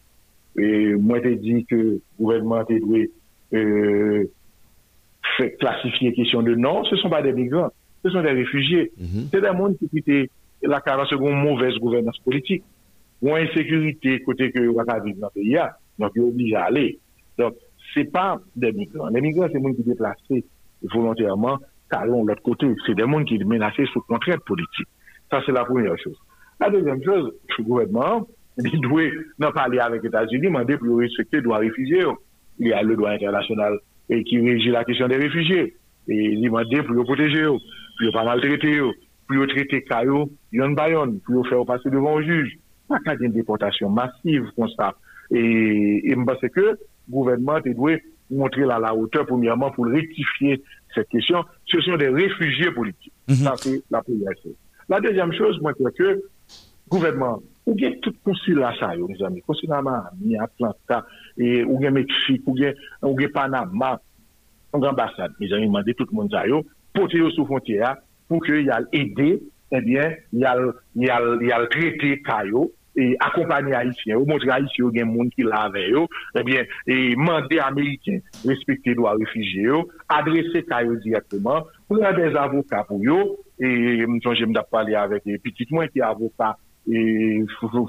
Et 0.59 0.95
moi, 0.95 1.19
j'ai 1.23 1.37
dit 1.37 1.65
que 1.65 1.75
le 1.75 2.03
gouvernement 2.19 2.63
était 2.63 2.81
doué 2.81 3.11
euh, 3.55 4.31
classifier 5.59 6.13
question 6.13 6.43
de 6.43 6.55
non, 6.55 6.85
ce 6.85 6.95
ne 6.95 7.01
sont 7.01 7.09
pas 7.09 7.23
des 7.23 7.33
migrants, 7.33 7.71
ce 8.05 8.11
sont 8.11 8.23
des 8.23 8.31
réfugiés. 8.31 8.93
Mm-hmm. 9.01 9.29
C'est 9.33 9.41
des 9.41 9.47
gens 9.47 9.73
qui 9.75 9.99
étaient 9.99 10.31
la 10.63 10.81
carence 10.81 11.09
seconde 11.09 11.43
mauvaise 11.43 11.75
gouvernance 11.79 12.19
politique. 12.19 12.63
Ou 13.23 13.35
insécurité, 13.35 14.23
côté 14.23 14.51
que 14.51 14.67
on 14.67 14.83
va 14.83 14.99
vivre 15.01 15.19
dans 15.21 15.31
le 15.35 15.43
pays, 15.43 15.57
donc 16.01 16.13
ils 16.17 16.23
sont 16.23 16.29
obligés 16.29 16.57
à 16.57 16.65
aller. 16.65 16.99
Donc, 17.39 17.55
ce 17.95 18.01
n'est 18.01 18.07
pas 18.07 18.39
des 18.57 18.73
migrants. 18.73 19.09
Les 19.09 19.21
migrants, 19.21 19.47
c'est 19.53 19.59
des 19.59 19.65
gens 19.65 19.75
qui 19.75 19.83
déplacés 19.83 20.45
volontairement, 20.83 21.59
car 21.91 22.07
de 22.07 22.11
l'autre 22.11 22.43
côté, 22.43 22.67
c'est 22.87 22.95
des 22.95 23.03
gens 23.03 23.25
qui 23.25 23.39
sont 23.39 23.47
menacés 23.47 23.87
sous 23.93 24.01
contrainte 24.03 24.41
politique. 24.45 24.89
Ça, 25.31 25.41
c'est 25.47 25.53
la 25.53 25.65
première 25.65 25.99
chose. 25.99 26.17
La 26.61 26.71
deuxième 26.71 27.03
chose, 27.03 27.33
le 27.59 27.65
gouvernement, 27.65 28.27
il 28.59 28.81
doit 28.81 29.01
pas 29.39 29.53
parler 29.53 29.79
avec 29.79 30.03
les 30.03 30.09
États-Unis, 30.09 30.47
demander 30.47 30.77
pour 30.77 30.99
respecter 30.99 31.39
le 31.39 31.43
droit 31.45 31.59
réfugiés. 31.59 32.05
Il 32.59 32.69
y 32.69 32.73
a 32.73 32.83
le 32.83 32.97
droit 32.97 33.11
international 33.11 33.79
et 34.11 34.23
qui 34.25 34.39
régit 34.41 34.71
la 34.71 34.85
question 34.85 35.09
des 35.09 35.17
réfugiés. 35.17 35.75
Et 36.09 36.15
il 36.15 36.43
demande 36.43 36.67
pour 36.87 36.95
les 36.97 37.05
protéger, 37.05 37.47
pour 37.47 37.61
ne 38.03 38.11
pas 38.13 38.25
maltraiter, 38.25 38.81
pour 38.81 39.37
les 39.37 39.47
traiter 39.47 39.83
caillou, 39.85 40.31
yon 40.53 40.71
bayon, 40.71 41.21
pour 41.25 41.45
les 41.45 41.49
faire 41.49 41.65
passer 41.65 41.91
devant 41.91 42.19
le 42.19 42.25
juge. 42.25 42.59
Pas 42.89 42.99
qu'à 42.99 43.15
une 43.15 43.33
déportation 43.33 43.89
massive 43.89 44.45
comme 44.57 44.69
ça. 44.77 44.95
Et, 45.31 46.11
et 46.11 46.11
je 46.11 46.25
pense 46.25 46.41
que 46.41 46.61
le 46.61 46.79
gouvernement 47.09 47.59
doit 47.65 47.97
montrer 48.31 48.65
à 48.65 48.79
la 48.79 48.95
hauteur, 48.95 49.27
premièrement, 49.27 49.71
pour 49.71 49.87
rectifier 49.87 50.63
cette 50.95 51.09
question. 51.09 51.45
Ce 51.67 51.81
sont 51.81 51.97
des 51.97 52.09
réfugiés 52.09 52.71
politiques. 52.71 53.13
Mm 53.29 53.33
-hmm. 53.35 53.45
Ça, 53.45 53.53
c'est 53.57 53.83
la 53.91 54.03
première 54.03 54.35
chose. 54.43 54.57
La 54.89 55.01
deuxième 55.01 55.33
chose, 55.33 55.61
moi, 55.61 55.73
crois 55.75 55.93
que 55.93 56.03
le 56.03 56.23
gouvernement, 56.89 57.41
ou 57.67 57.75
bien 57.75 57.93
tout 58.03 58.15
consulat 58.25 58.75
ça, 58.79 58.89
mes 58.97 59.23
amis, 59.23 59.43
consulat 59.43 59.83
Miami, 59.83 60.39
Atlanta, 60.39 61.07
et, 61.39 61.63
ou 61.65 61.79
bien 61.79 61.93
Mexique, 61.93 62.43
ou 62.47 62.55
bien, 62.55 62.73
ou 63.03 63.15
bien 63.15 63.29
Panama, 63.29 64.01
ou 64.73 64.85
ambassade, 64.85 65.33
mes 65.41 65.53
amis, 65.53 65.67
demandé 65.67 65.95
tout 65.95 66.07
le 66.11 66.17
monde 66.17 66.31
ça, 66.31 66.43
porter 66.93 67.21
sous 67.37 67.47
frontière 67.47 67.97
pour 68.29 68.43
qu'il 68.45 68.65
y 68.67 68.69
ait 68.69 68.89
aidé, 69.01 69.31
eh 69.73 69.81
bien, 69.81 70.07
il 70.33 70.41
y 70.41 70.45
a, 70.45 70.57
il 70.97 71.05
y 71.07 71.11
a, 71.11 71.21
il 71.41 71.47
y 71.49 71.53
a 71.53 71.59
le 71.61 71.69
traité 71.69 72.21
e 72.97 73.17
akompany 73.21 73.73
Haitien, 73.75 74.17
ou 74.17 74.27
montre 74.27 74.51
Haitien 74.51 74.87
ou 74.87 74.95
gen 74.95 75.09
moun 75.11 75.31
ki 75.35 75.47
la 75.47 75.65
ave 75.69 75.87
yo, 75.89 76.07
eh 76.35 76.41
ebyen, 76.43 76.69
e 76.87 77.15
mande 77.19 77.61
Amerikien, 77.63 78.21
respekte 78.47 78.95
do 78.99 79.07
a 79.11 79.15
refije 79.19 79.67
yo, 79.69 79.85
adrese 80.11 80.65
kayo 80.69 80.99
direktman, 81.05 81.69
pou 81.89 82.03
yon 82.03 82.19
des 82.19 82.39
avoka 82.39 82.85
pou 82.89 83.03
yo, 83.05 83.21
e 83.61 84.07
mson 84.07 84.39
jem 84.39 84.55
da 84.57 84.65
pale 84.67 84.97
avek, 84.99 85.27
e 85.27 85.41
pitit 85.43 85.73
mwen 85.75 85.91
ki 85.95 86.05
avoka, 86.07 86.55
e 86.91 87.45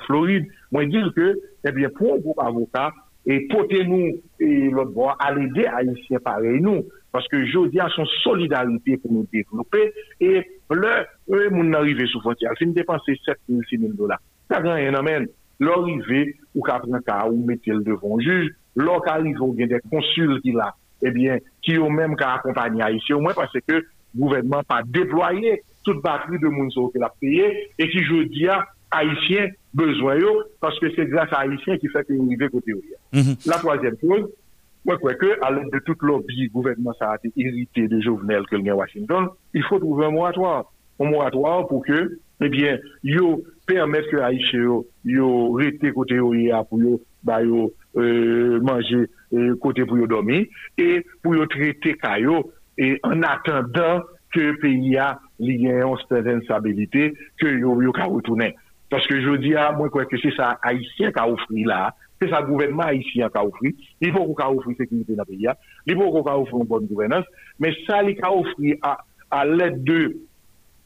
Floride, 0.06 0.50
mwen 0.74 0.92
dir 0.94 1.12
ke, 1.18 1.34
eh 1.64 1.72
ebyen, 1.72 1.94
pou 1.98 2.14
yon 2.14 2.26
group 2.26 2.42
avoka, 2.44 2.90
e 3.26 3.44
pote 3.52 3.84
nou, 3.86 4.16
e 4.42 4.72
lot 4.74 4.94
bo, 4.96 5.12
alede 5.18 5.68
Haitien 5.70 6.22
pare 6.26 6.58
nou, 6.62 6.86
paske 7.12 7.42
jodi 7.52 7.82
an 7.84 7.92
son 7.92 8.08
solidarite 8.22 8.98
pou 9.02 9.12
nou 9.12 9.28
deklope, 9.34 9.82
e 10.24 10.44
ple, 10.72 10.94
e 11.28 11.48
moun 11.52 11.74
narive 11.74 12.08
sou 12.12 12.24
fonti, 12.24 12.48
al 12.48 12.60
fin 12.60 12.72
depanse 12.76 13.18
7 13.26 13.42
000, 13.50 13.66
6 13.68 13.82
000 13.84 13.98
dola, 14.00 14.18
ta 14.52 14.62
gran 14.64 14.82
yon 14.84 15.00
amen. 15.00 15.30
Lò 15.62 15.78
rive, 15.86 16.34
ou 16.56 16.66
ka 16.66 16.80
pren 16.82 17.02
ka 17.06 17.22
ou 17.30 17.40
metel 17.48 17.84
devon 17.86 18.22
juj, 18.22 18.50
lò 18.82 19.00
ka 19.06 19.20
rive 19.22 19.42
ou 19.44 19.56
gen 19.58 19.70
eh 19.70 19.78
de 19.78 19.92
konsul 19.92 20.40
ki 20.44 20.56
la, 20.58 20.72
ebyen, 21.06 21.42
ki 21.66 21.78
yo 21.78 21.90
menm 21.94 22.18
ka 22.20 22.36
akompany 22.40 22.82
a 22.82 22.92
isi, 22.96 23.14
ou 23.14 23.24
mwen 23.24 23.38
pase 23.38 23.62
ke 23.64 23.84
gouvernement 24.18 24.66
pa 24.68 24.82
deploye 24.84 25.60
tout 25.86 26.02
batri 26.04 26.40
de 26.42 26.50
moun 26.50 26.70
sou 26.74 26.92
ke 26.94 27.02
la 27.02 27.12
peye, 27.22 27.48
e 27.78 27.90
ki 27.94 28.04
jodi 28.10 28.50
a, 28.50 28.62
haïtien 28.92 29.54
bezwen 29.78 30.20
yo, 30.22 30.34
paske 30.64 30.92
se 30.96 31.06
grase 31.10 31.36
haïtien 31.38 31.80
ki 31.82 31.92
fèk 31.94 32.12
yon 32.12 32.30
rive 32.30 32.50
kote 32.52 32.74
yo. 32.74 32.82
Mm 33.14 33.22
-hmm. 33.22 33.48
La 33.50 33.60
toazèm 33.62 33.96
chose, 34.02 34.28
mwen 34.86 34.98
kweke, 34.98 35.38
alèm 35.42 35.70
de 35.70 35.80
tout 35.86 35.98
lobby 36.02 36.50
gouvernement 36.50 36.98
sa 37.00 37.14
ate 37.14 37.32
irité 37.36 37.88
de 37.88 38.02
jovenel 38.02 38.46
ke 38.50 38.58
lè 38.58 38.72
Washington, 38.72 39.30
il 39.54 39.64
fò 39.64 39.80
trouve 39.80 40.04
un 40.04 40.12
moratoire. 40.12 40.66
Un 41.00 41.10
moratoire 41.10 41.68
pou 41.68 41.82
ke, 41.82 42.18
ebyen, 42.42 42.76
eh 42.76 42.82
yo 43.04 43.44
permet 43.72 44.08
ke 44.12 44.20
Haitien 44.20 44.66
yo, 44.68 44.80
yo 45.08 45.30
rete 45.60 45.94
kote 45.96 46.20
yo 46.20 46.34
ye 46.36 46.52
apou 46.56 46.82
yo, 46.84 46.98
ba 47.24 47.40
yo 47.46 47.70
euh, 47.96 48.60
manje 48.66 49.06
euh, 49.08 49.54
kote 49.64 49.86
pou 49.88 50.00
yo 50.02 50.10
domi, 50.12 50.44
e 50.76 50.90
pou 51.24 51.38
yo 51.38 51.48
trete 51.52 51.96
kayo, 52.02 52.44
e 52.76 52.98
an 53.08 53.24
atendan 53.28 54.04
ke 54.32 54.52
peyi 54.62 54.96
ya 54.96 55.14
li 55.42 55.58
gen 55.62 55.82
yon 55.84 56.00
stèzen 56.06 56.44
stabilite, 56.48 57.12
ke 57.40 57.56
yo 57.62 57.78
yo 57.84 57.96
ka 57.96 58.10
wotounen. 58.12 58.56
Paske 58.92 59.22
je 59.24 59.38
di 59.40 59.54
a, 59.56 59.70
mwen 59.76 59.92
kweke 59.92 60.20
se 60.20 60.34
sa 60.36 60.56
Haitien 60.66 61.14
ka 61.16 61.24
ofri 61.32 61.64
la, 61.68 61.94
se 62.20 62.28
sa 62.32 62.42
gouvenman 62.44 62.90
Haitien 62.90 63.32
ka 63.32 63.46
ofri, 63.48 63.72
li 64.04 64.12
pou 64.12 64.32
ko 64.32 64.36
ka 64.42 64.50
ofri 64.52 64.76
sekilite 64.80 65.16
na 65.16 65.28
peyi 65.28 65.48
ya, 65.48 65.56
li 65.88 65.96
pou 65.96 66.12
ko 66.12 66.26
ka 66.28 66.36
ofri 66.42 66.60
yon 66.60 66.68
bon 66.68 66.90
gouvenans, 66.90 67.28
men 67.64 67.78
sa 67.86 68.02
li 68.04 68.18
ka 68.20 68.34
ofri 68.36 68.76
a, 68.84 68.98
a 69.32 69.46
let 69.48 69.80
de 69.88 70.12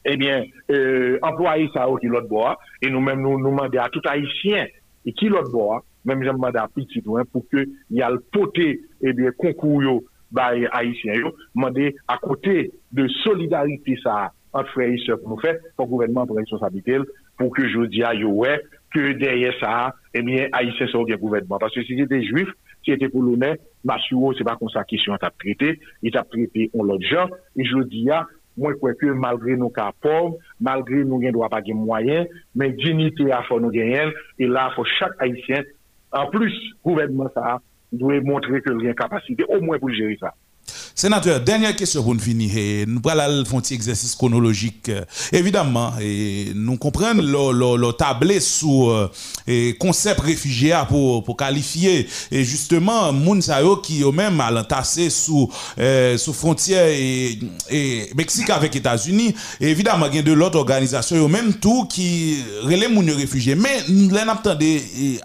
ebyen, 0.06 0.48
eh 0.70 1.18
employe 1.20 1.68
sa 1.74 1.86
ou 1.90 2.00
ki 2.02 2.10
lot 2.12 2.28
bo 2.30 2.44
a, 2.48 2.54
e 2.80 2.90
nou 2.92 3.02
mèm 3.04 3.22
nou 3.24 3.52
mande 3.54 3.80
a 3.82 3.88
tout 3.92 4.06
haïtien, 4.08 4.70
e 5.06 5.14
ki 5.16 5.30
lot 5.32 5.50
bo 5.52 5.70
a, 5.76 5.80
mèm 6.06 6.24
jèm 6.26 6.40
mande 6.42 6.60
a 6.62 6.68
piti 6.72 7.02
nou, 7.04 7.22
pou 7.32 7.46
ke 7.50 7.66
yal 7.94 8.20
pote, 8.34 8.72
ebyen, 9.02 9.32
eh 9.32 9.38
konkou 9.40 9.82
yo 9.84 10.00
bay 10.34 10.66
haïtien 10.72 11.20
yo, 11.22 11.34
mande 11.54 11.92
a 12.08 12.18
kote 12.22 12.56
de 12.96 13.06
solidarite 13.22 13.98
sa 14.02 14.30
an 14.56 14.66
frey 14.72 14.96
se 15.04 15.14
pou 15.20 15.34
nou 15.34 15.42
fè, 15.42 15.56
pou 15.76 15.90
gouvernement 15.90 16.26
pou 16.26 16.38
responsabilite 16.38 17.02
l, 17.02 17.08
pou 17.36 17.52
ke 17.52 17.68
jodi 17.68 18.04
a 18.06 18.14
yo 18.16 18.32
wè, 18.42 18.56
ke 18.94 19.12
derye 19.20 19.52
sa, 19.60 19.92
ebyen, 20.14 20.46
eh 20.46 20.52
haïtien 20.54 20.92
sa 20.92 21.02
ou 21.02 21.08
gen 21.08 21.20
gouvernement. 21.20 21.60
Paske 21.62 21.84
si 21.84 21.98
jete 21.98 22.22
juif, 22.24 22.54
si 22.82 22.94
jete 22.94 23.10
polonè, 23.12 23.56
Masyou, 23.86 24.34
se 24.34 24.44
pa 24.46 24.56
kon 24.58 24.70
sa 24.72 24.82
kisyon 24.88 25.20
tap 25.22 25.36
trete, 25.40 25.76
e 25.78 26.12
tap 26.14 26.28
trete 26.32 26.66
on 26.74 26.88
lot 26.90 27.02
jan, 27.06 27.30
e 27.54 27.66
jodi 27.66 28.06
ya, 28.08 28.24
mwen 28.56 28.76
kwe 28.80 28.94
ke 29.00 29.12
malgre 29.16 29.56
nou 29.60 29.72
ka 29.74 29.90
pov, 30.04 30.36
malgre 30.62 31.02
nou 31.04 31.20
gen 31.22 31.34
dwa 31.36 31.50
pa 31.52 31.62
gen 31.64 31.78
mwayen, 31.82 32.28
men 32.56 32.76
genite 32.80 33.28
a 33.34 33.42
fò 33.46 33.60
nou 33.62 33.74
genyen, 33.74 34.12
e 34.40 34.48
la 34.50 34.68
fò 34.76 34.86
chak 34.96 35.16
Haitien, 35.22 35.68
an 36.16 36.30
plus, 36.32 36.56
gouvernement 36.86 37.32
sa, 37.36 37.58
dwe 37.92 38.20
montre 38.24 38.62
ke 38.64 38.74
gen 38.80 38.96
kapasite, 38.98 39.46
ou 39.50 39.62
mwen 39.64 39.82
pou 39.82 39.94
jeri 39.94 40.18
sa. 40.20 40.32
Sénateur, 40.94 41.40
dernière 41.40 41.74
question 41.76 42.02
pour 42.02 42.14
nous 42.14 42.20
finir. 42.20 42.86
Nous 42.86 43.00
allons 43.08 43.44
faire 43.44 43.56
un 43.56 43.60
petit 43.60 43.74
exercice 43.74 44.14
chronologique. 44.14 44.90
Évidemment, 45.32 45.92
nous 46.54 46.76
comprenons 46.76 47.22
le, 47.22 47.76
le, 47.76 47.92
tablé 47.92 48.40
sous 48.40 48.88
le 48.88 49.08
euh, 49.48 49.72
concept 49.78 50.20
réfugié 50.20 50.74
pour, 50.88 51.22
pour 51.24 51.36
qualifier 51.36 52.08
et 52.30 52.44
justement 52.44 53.12
Mounsayo 53.12 53.76
qui 53.78 54.02
au 54.04 54.12
même 54.12 54.40
à 54.40 54.50
l'entassé 54.50 55.10
sous 55.10 55.50
euh, 55.78 56.16
sous 56.18 56.32
frontière 56.32 56.86
et, 56.88 57.38
Mexique 58.16 58.50
avec 58.50 58.74
États-Unis. 58.74 59.34
Évidemment, 59.60 60.06
il 60.10 60.16
y 60.16 60.18
a 60.18 60.22
de 60.22 60.32
l'autre 60.32 60.58
organisation 60.58 61.28
même 61.28 61.54
tout 61.54 61.84
qui 61.86 62.38
relève 62.62 62.90
les 63.02 63.12
réfugiés. 63.12 63.54
Mais 63.54 63.82
nous 63.88 64.10
l'avons 64.10 64.54
des 64.58 65.20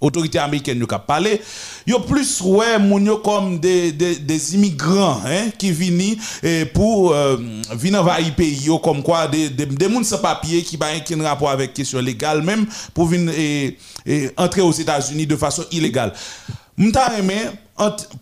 autorités 0.00 0.38
américaines 0.38 0.84
qui 0.86 0.94
ont 0.94 0.98
parlé. 1.06 1.40
Il 1.86 1.92
y 1.92 1.96
a 1.96 2.00
plus 2.00 2.40
ouais 2.40 2.76
comme 3.22 3.58
des, 3.58 3.92
des, 3.92 4.16
des 4.16 4.56
immigrants 4.58 4.78
grand 4.78 5.22
hein, 5.26 5.50
qui 5.56 5.72
viennent 5.72 6.16
eh, 6.42 6.64
pour 6.66 7.12
euh, 7.12 7.36
venir 7.72 8.00
envahir 8.00 8.34
pays 8.34 8.68
comme 8.82 9.02
quoi 9.02 9.26
des 9.26 9.48
des 9.50 9.88
gens 9.88 10.02
sans 10.02 10.18
papier 10.18 10.62
qui 10.62 10.76
n'ont 10.78 10.86
aucun 10.96 11.22
rapport 11.22 11.50
avec 11.50 11.74
question 11.74 12.00
légale 12.00 12.42
même 12.42 12.66
pour 12.94 13.06
venir 13.06 13.32
eh, 13.36 13.78
eh, 14.06 14.30
entrer 14.36 14.60
aux 14.60 14.72
États-Unis 14.72 15.26
de 15.26 15.36
façon 15.36 15.64
illégale. 15.70 16.12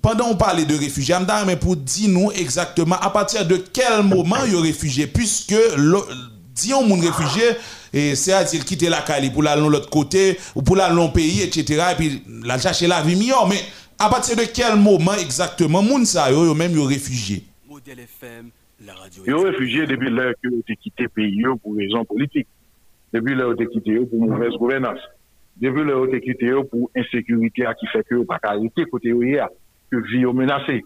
Pendant 0.02 0.28
on 0.30 0.36
parlait 0.36 0.64
de 0.64 0.76
réfugiés, 0.76 1.14
mais 1.46 1.56
pour 1.56 1.76
dire 1.76 2.08
nous 2.10 2.30
exactement 2.32 2.96
à 2.96 3.10
partir 3.10 3.46
de 3.46 3.56
quel 3.56 4.02
moment 4.02 4.36
il 4.46 4.52
y 4.52 4.56
a 4.56 4.60
réfugiés, 4.60 5.06
puisque 5.06 5.54
disons 6.54 6.86
mon 6.86 6.98
réfugié, 6.98 7.44
c'est-à-dire 7.92 8.64
quitter 8.64 8.88
la 8.88 9.00
Cali 9.00 9.30
pour 9.30 9.46
aller 9.46 9.62
de 9.62 9.66
l'autre 9.66 9.90
côté, 9.90 10.38
ou 10.54 10.62
pour 10.62 10.78
aller 10.80 10.94
dans 10.94 11.08
pays, 11.08 11.42
etc. 11.42 11.84
Et 11.92 11.94
puis 11.94 12.22
la 12.44 12.58
chercher 12.58 12.86
la 12.86 13.02
vie 13.02 13.16
meilleure. 13.16 13.46
Mais 13.48 13.62
à 13.98 14.08
partir 14.08 14.36
de 14.36 14.42
quel 14.42 14.76
moment 14.78 15.14
exactement, 15.14 15.82
moun 15.82 16.04
sa 16.04 16.30
yo, 16.30 16.44
yo 16.44 16.54
même 16.54 16.72
yo 16.72 16.84
réfugié 16.84 17.44
Modèle 17.68 18.00
FM, 18.00 18.50
la 18.84 18.94
radio. 18.94 19.24
Yo 19.24 19.42
réfugié 19.42 19.86
depuis 19.86 20.10
l'heure 20.10 20.34
que 20.42 20.48
ont 20.48 20.62
quitté 20.82 21.04
le 21.04 21.08
pays 21.08 21.42
pour 21.62 21.76
raison 21.76 22.04
politique. 22.04 22.46
Depuis 23.12 23.34
l'heure 23.34 23.50
ont 23.50 23.66
quitté 23.66 23.98
pour 24.00 24.20
mauvaise 24.20 24.52
gouvernance. 24.58 25.00
Depuis 25.56 25.84
l'heure 25.84 26.02
ont 26.02 26.20
quitté 26.20 26.52
pour 26.70 26.90
insécurité 26.96 27.64
qui 27.80 27.86
fait 27.88 28.04
que 28.04 28.24
pas 28.24 28.38
arrêté 28.42 28.84
côté 28.84 29.10
hier 29.10 29.48
que 29.90 29.96
vie 29.96 30.22
est 30.22 30.32
menacée. 30.32 30.84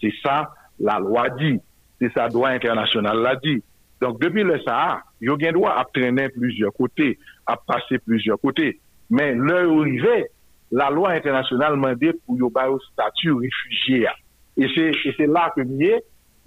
C'est 0.00 0.12
ça 0.22 0.50
la 0.80 0.98
loi 0.98 1.28
dit, 1.30 1.58
c'est 2.00 2.12
ça 2.12 2.28
droit 2.28 2.50
international 2.50 3.18
l'a 3.18 3.36
dit. 3.36 3.62
Donc 4.00 4.20
depuis 4.20 4.44
le 4.44 4.60
Sahara, 4.62 5.02
yo 5.20 5.36
gen 5.38 5.52
droit 5.52 5.72
à 5.72 5.84
traîner 5.92 6.28
plusieurs 6.28 6.72
côtés, 6.72 7.18
à 7.46 7.56
passer 7.56 7.98
plusieurs 7.98 8.40
côtés. 8.40 8.80
Mais 9.10 9.34
l'heure 9.34 9.72
où 9.72 9.82
arrivée 9.82 10.26
la 10.70 10.90
loi 10.90 11.10
internationale 11.10 11.76
mandait 11.76 12.12
pour 12.24 12.36
yo 12.36 12.50
bail 12.50 12.68
au 12.68 12.80
statut 12.80 13.32
réfugié. 13.32 14.06
Et 14.56 14.66
c'est 15.16 15.26
là 15.26 15.52
que 15.54 15.60
est 15.82 16.04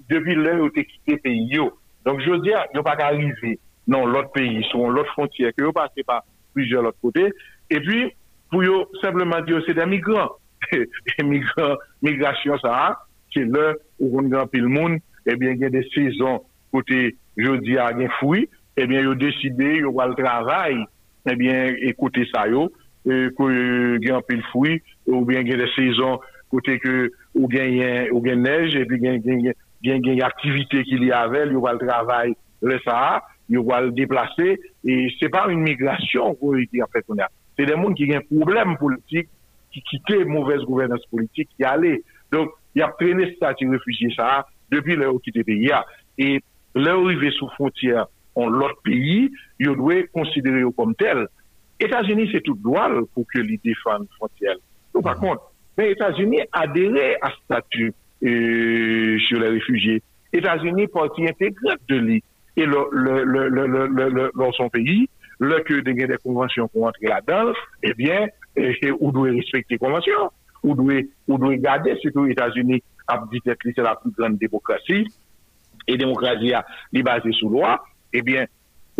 depuis 0.09 0.35
l'heure 0.35 0.61
où 0.61 0.69
tu 0.69 0.83
quitté 0.83 1.17
pays 1.17 1.47
yo. 1.49 1.71
Donc 2.05 2.19
je 2.21 2.29
veux 2.29 2.39
dire, 2.39 2.63
yo 2.73 2.83
pas 2.83 2.95
arriver 2.99 3.59
dans 3.87 4.05
l'autre 4.05 4.31
pays, 4.31 4.63
sur 4.69 4.89
l'autre 4.89 5.11
frontière, 5.11 5.51
que 5.55 5.63
yo 5.63 5.71
passé 5.71 6.03
par 6.03 6.23
plusieurs 6.53 6.83
autres 6.85 6.99
côtés. 7.01 7.31
Et 7.69 7.79
puis, 7.79 8.11
pour 8.49 8.63
yo 8.63 8.87
simplement 9.01 9.41
dire, 9.41 9.61
c'est 9.65 9.73
des 9.73 9.85
migrants. 9.85 10.31
migrants, 11.23 11.77
migration 12.01 12.57
ça, 12.59 12.99
c'est 13.33 13.45
là 13.45 13.73
où 13.99 14.19
on 14.19 14.23
grand 14.23 14.47
pile 14.47 14.67
monde, 14.67 14.95
et 15.25 15.31
eh 15.31 15.35
bien 15.35 15.51
il 15.51 15.59
y 15.59 15.65
a 15.65 15.69
des 15.69 15.87
saisons 15.93 16.43
côté 16.71 17.15
je 17.37 17.51
dis 17.57 17.77
à 17.77 17.93
des 17.93 18.09
fouilles, 18.19 18.49
et 18.77 18.85
bien 18.85 19.01
yo 19.01 19.15
décidé, 19.15 19.77
yo 19.77 19.91
va 19.93 20.07
le 20.07 20.15
travail, 20.15 20.83
eh 21.25 21.31
et 21.31 21.35
bien 21.35 21.73
écoutez 21.81 22.27
ça 22.33 22.47
yo, 22.47 22.71
E, 23.01 23.31
e, 23.33 23.97
gen 24.03 24.19
apil 24.19 24.43
fwi, 24.51 24.77
ou 25.09 25.25
bien 25.25 25.45
gen 25.47 25.61
de 25.63 25.67
sezon 25.73 26.19
kote 26.51 26.77
ke 26.83 26.95
ou 27.33 27.49
gen 27.49 28.43
nej, 28.45 28.77
epi 28.77 28.99
gen 29.01 30.23
aktivite 30.27 30.83
ki 30.85 30.99
li 31.01 31.11
avel, 31.15 31.55
yo 31.55 31.63
wal 31.65 31.79
travay 31.81 32.35
le 32.61 32.77
Sahara, 32.85 33.23
yo 33.49 33.63
wal 33.65 33.89
deplase, 33.97 34.55
e 34.85 34.97
se 35.17 35.31
pa 35.33 35.47
un 35.49 35.63
migrasyon 35.65 36.37
pou 36.39 36.59
yi 36.59 36.67
e, 36.67 36.71
ki 36.71 36.85
an 36.85 36.91
fèt 36.93 37.07
kon 37.09 37.23
ya. 37.23 37.31
Se 37.57 37.65
de 37.67 37.75
moun 37.79 37.97
ki 37.97 38.07
gen 38.11 38.25
problem 38.29 38.77
politik, 38.79 39.31
ki 39.71 39.83
kite 39.87 40.21
mouvez 40.27 40.63
gouvernance 40.67 41.07
politik, 41.11 41.49
ki 41.55 41.65
ale. 41.67 41.97
Donk, 42.31 42.53
y 42.77 42.83
ap 42.85 42.97
prene 42.99 43.31
stati 43.33 43.67
refugie 43.71 44.13
Sahara, 44.15 44.45
depi 44.71 44.95
le 44.99 45.09
ou 45.09 45.23
kite 45.23 45.43
peyi 45.47 45.71
ya. 45.71 45.81
E 46.21 46.37
le 46.77 46.93
ou 46.95 47.09
rive 47.09 47.33
sou 47.35 47.49
fontiyan 47.57 48.05
an 48.39 48.53
lot 48.61 48.77
peyi, 48.85 49.31
yo 49.59 49.73
dwe 49.79 50.05
konsidere 50.13 50.61
yo 50.61 50.71
kom 50.75 50.93
tel. 50.99 51.25
États-Unis, 51.81 52.29
c'est 52.31 52.41
tout 52.41 52.55
droit 52.55 52.89
pour 53.13 53.25
que 53.33 53.39
les 53.39 53.59
défendent 53.63 54.07
frontières. 54.17 54.55
Donc, 54.93 55.03
par 55.03 55.15
mhm. 55.15 55.29
contre, 55.29 55.51
les 55.77 55.91
États-Unis 55.91 56.41
adhéraient 56.51 57.17
à 57.21 57.29
ce 57.29 57.37
statut 57.45 57.93
euh, 58.23 59.17
sur 59.19 59.39
les 59.39 59.49
réfugiés. 59.49 60.01
États-Unis 60.33 60.87
partie 60.87 61.27
intégrante 61.27 61.79
de 61.89 61.95
lui. 61.95 62.23
Et 62.57 62.65
le, 62.65 62.87
le, 62.91 63.23
le, 63.23 64.31
dans 64.35 64.51
son 64.51 64.69
pays, 64.69 65.07
là 65.39 65.61
que 65.61 65.79
des, 65.79 65.93
des 65.93 66.17
conventions 66.23 66.67
pour 66.67 66.85
entrer 66.85 67.07
là-dedans, 67.07 67.53
eh 67.83 67.93
bien, 67.93 68.27
eh, 68.55 68.91
on 68.99 69.11
doit 69.11 69.29
respecter 69.29 69.75
les 69.75 69.77
conventions. 69.77 70.31
On 70.63 70.75
doit, 70.75 71.01
on 71.27 71.37
doit 71.37 71.55
garder, 71.55 71.95
surtout 72.01 72.25
les 72.25 72.33
États-Unis, 72.33 72.83
c'est 73.43 73.77
la 73.77 73.95
plus 73.95 74.11
grande 74.17 74.37
démocratie. 74.37 75.07
Et 75.87 75.97
démocratie, 75.97 76.53
est 76.93 77.03
basée 77.03 77.31
sous 77.31 77.49
loi. 77.49 77.83
Eh 78.13 78.21
bien, 78.21 78.45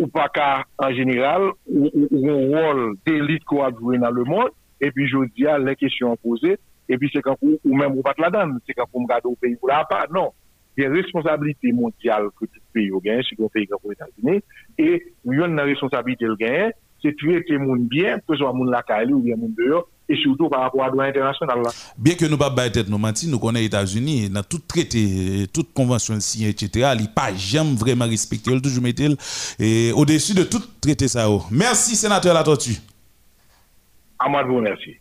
ou 0.02 0.10
pa 0.10 0.26
ka 0.34 0.50
an 0.82 0.96
general, 0.98 1.52
ou 1.70 2.20
yon 2.26 2.52
rol 2.56 2.84
delit 3.06 3.46
ko 3.48 3.62
adjouye 3.68 4.02
nan 4.02 4.16
le 4.18 4.26
moun, 4.26 4.52
epi 4.82 5.06
jodi 5.12 5.46
a 5.48 5.60
le 5.62 5.76
kesyon 5.78 6.18
pose, 6.26 6.58
epi 6.92 7.10
se 7.14 7.22
kan 7.24 7.38
pou 7.40 7.60
ou 7.62 7.78
men 7.78 7.94
mou 7.94 8.06
pat 8.06 8.20
la 8.22 8.32
dan, 8.34 8.58
se 8.66 8.74
kan 8.74 8.90
pou 8.90 9.04
mou 9.04 9.12
gade 9.12 9.30
ou 9.30 9.38
peyi 9.40 9.60
pou 9.62 9.70
la 9.72 9.84
pa, 9.90 10.08
non. 10.12 10.34
De 10.80 10.88
responsabilite 10.88 11.74
mondial 11.76 12.30
ke 12.40 12.48
tout 12.48 12.64
peyi 12.74 12.90
ou 12.96 13.04
gen, 13.06 13.22
se 13.28 13.38
kon 13.38 13.52
peyi 13.54 13.70
kan 13.70 13.82
pou 13.82 13.94
etatine, 13.94 14.40
e 14.82 14.90
yon 15.30 15.54
nan 15.54 15.70
responsabilite 15.70 16.26
ou 16.32 16.40
gen, 16.40 16.74
se 17.04 17.14
tuye 17.20 17.44
ke 17.46 17.60
moun 17.62 17.86
bien, 17.92 18.22
pou 18.26 18.40
so 18.40 18.50
a 18.50 18.56
moun 18.56 18.72
la 18.74 18.82
ka 18.88 19.02
ele 19.04 19.14
ou 19.14 19.26
bien 19.26 19.38
moun 19.38 19.54
deyo, 19.58 19.86
et 20.12 20.18
surtout 20.22 20.50
par 20.50 20.62
rapport 20.62 20.84
à 20.84 20.88
la 20.88 20.94
loi 20.94 21.06
internationale. 21.06 21.64
Bien 21.98 22.16
que 22.16 22.26
nous 22.26 22.32
ne 22.32 22.36
pas 22.36 22.70
tête 22.70 22.90
nous 22.90 22.98
mentir, 22.98 23.30
nous 23.30 23.40
connaissons 23.40 23.62
les 23.62 23.66
États-Unis, 23.68 24.30
dans 24.30 24.44
tout 24.44 24.60
traité, 24.68 25.48
toute 25.54 25.74
convention 25.74 26.20
signée, 26.20 26.50
etc., 26.50 26.94
ils 27.00 27.08
pas 27.08 27.34
jamais 27.34 27.76
vraiment 27.76 28.06
respecté, 28.06 28.52
toujours 28.62 28.84
mis 28.84 28.94
au-dessus 29.94 30.34
de 30.34 30.44
tout 30.44 30.62
traité 30.82 31.08
ça. 31.08 31.28
Merci, 31.50 31.96
sénateur 31.96 32.34
La 32.34 32.44
Tortue. 32.44 32.76
À 34.20 34.28
moi 34.28 34.44
de 34.44 34.50
vous 34.50 34.58
remercier. 34.58 35.00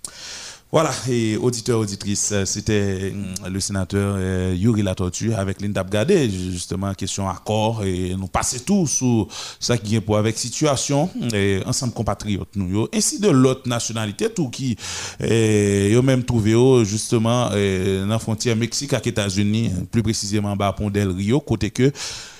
Voilà, 0.73 0.93
et 1.09 1.37
auditeur, 1.37 1.81
auditrice, 1.81 2.33
c'était 2.45 3.13
hum, 3.13 3.53
le 3.53 3.59
sénateur 3.59 4.15
euh, 4.17 4.55
Yuri 4.57 4.83
Latortu 4.83 5.35
avec 5.35 5.61
Linda 5.61 5.83
Bgadé, 5.83 6.31
justement, 6.31 6.95
question 6.95 7.29
accord, 7.29 7.83
et 7.83 8.15
nous 8.17 8.29
passons 8.29 8.59
tout 8.65 8.87
sur 8.87 9.27
ça 9.59 9.77
qui 9.77 9.97
est 9.97 10.01
pour 10.01 10.17
avec 10.17 10.39
situation, 10.39 11.11
et 11.35 11.61
ensemble 11.67 11.93
compatriotes, 11.93 12.55
nous, 12.55 12.87
ainsi 12.95 13.19
de 13.19 13.29
l'autre 13.29 13.69
nationalité, 13.69 14.31
tout 14.31 14.49
qui, 14.49 14.77
et, 15.19 15.93
ont 15.99 16.05
même 16.05 16.23
trouvé, 16.23 16.53
justement, 16.85 17.51
dans 17.51 18.07
la 18.07 18.19
frontière 18.21 18.55
Mexique 18.55 18.93
avec 18.93 19.09
États-Unis, 19.09 19.73
plus 19.91 20.05
précisément, 20.05 20.57
à 20.57 20.73
Pont 20.73 20.89
del 20.89 21.11
Rio, 21.11 21.41
côté 21.41 21.71
que, 21.71 21.91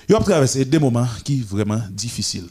ils 0.07 0.15
ont 0.15 0.21
traversé 0.21 0.63
des 0.63 0.79
moments 0.79 1.07
qui 1.25 1.41
sont 1.41 1.55
vraiment 1.57 1.81
difficiles. 1.91 2.47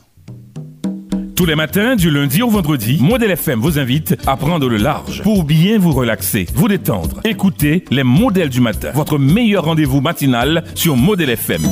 Tous 1.40 1.46
les 1.46 1.56
matins, 1.56 1.96
du 1.96 2.10
lundi 2.10 2.42
au 2.42 2.50
vendredi, 2.50 2.98
Modèle 3.00 3.30
FM 3.30 3.60
vous 3.60 3.78
invite 3.78 4.14
à 4.26 4.36
prendre 4.36 4.68
le 4.68 4.76
large 4.76 5.22
pour 5.22 5.42
bien 5.42 5.78
vous 5.78 5.92
relaxer, 5.92 6.46
vous 6.54 6.68
détendre. 6.68 7.18
Écoutez 7.24 7.82
les 7.90 8.02
modèles 8.02 8.50
du 8.50 8.60
matin, 8.60 8.90
votre 8.92 9.16
meilleur 9.16 9.64
rendez-vous 9.64 10.02
matinal 10.02 10.64
sur 10.74 10.98
Modèle 10.98 11.30
FM. 11.30 11.62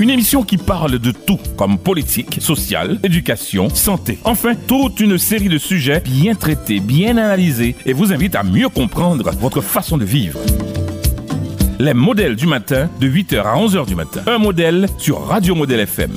Une 0.00 0.10
émission 0.10 0.42
qui 0.42 0.56
parle 0.56 0.98
de 0.98 1.12
tout, 1.12 1.38
comme 1.56 1.78
politique, 1.78 2.38
sociale, 2.40 2.98
éducation, 3.04 3.68
santé. 3.68 4.18
Enfin, 4.24 4.56
toute 4.56 4.98
une 4.98 5.16
série 5.16 5.48
de 5.48 5.58
sujets 5.58 6.00
bien 6.00 6.34
traités, 6.34 6.80
bien 6.80 7.16
analysés 7.16 7.76
et 7.86 7.92
vous 7.92 8.12
invite 8.12 8.34
à 8.34 8.42
mieux 8.42 8.68
comprendre 8.68 9.30
votre 9.38 9.60
façon 9.60 9.96
de 9.96 10.04
vivre. 10.04 10.40
Les 11.78 11.94
modèles 11.94 12.34
du 12.34 12.48
matin, 12.48 12.90
de 13.00 13.08
8h 13.08 13.42
à 13.42 13.54
11h 13.54 13.86
du 13.86 13.94
matin. 13.94 14.22
Un 14.26 14.38
modèle 14.38 14.88
sur 14.98 15.28
Radio 15.28 15.54
Modèle 15.54 15.78
FM. 15.78 16.10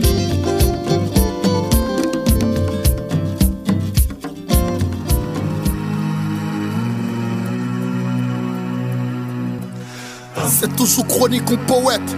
C'est 10.53 10.75
toujours 10.75 11.07
chronique 11.07 11.51
un 11.51 11.57
poète. 11.65 12.15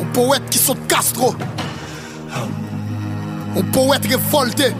Un 0.00 0.04
poète 0.14 0.48
qui 0.50 0.58
saute 0.58 0.86
Castro. 0.88 1.34
Un 3.56 3.62
poète 3.70 4.06
révolté. 4.06 4.72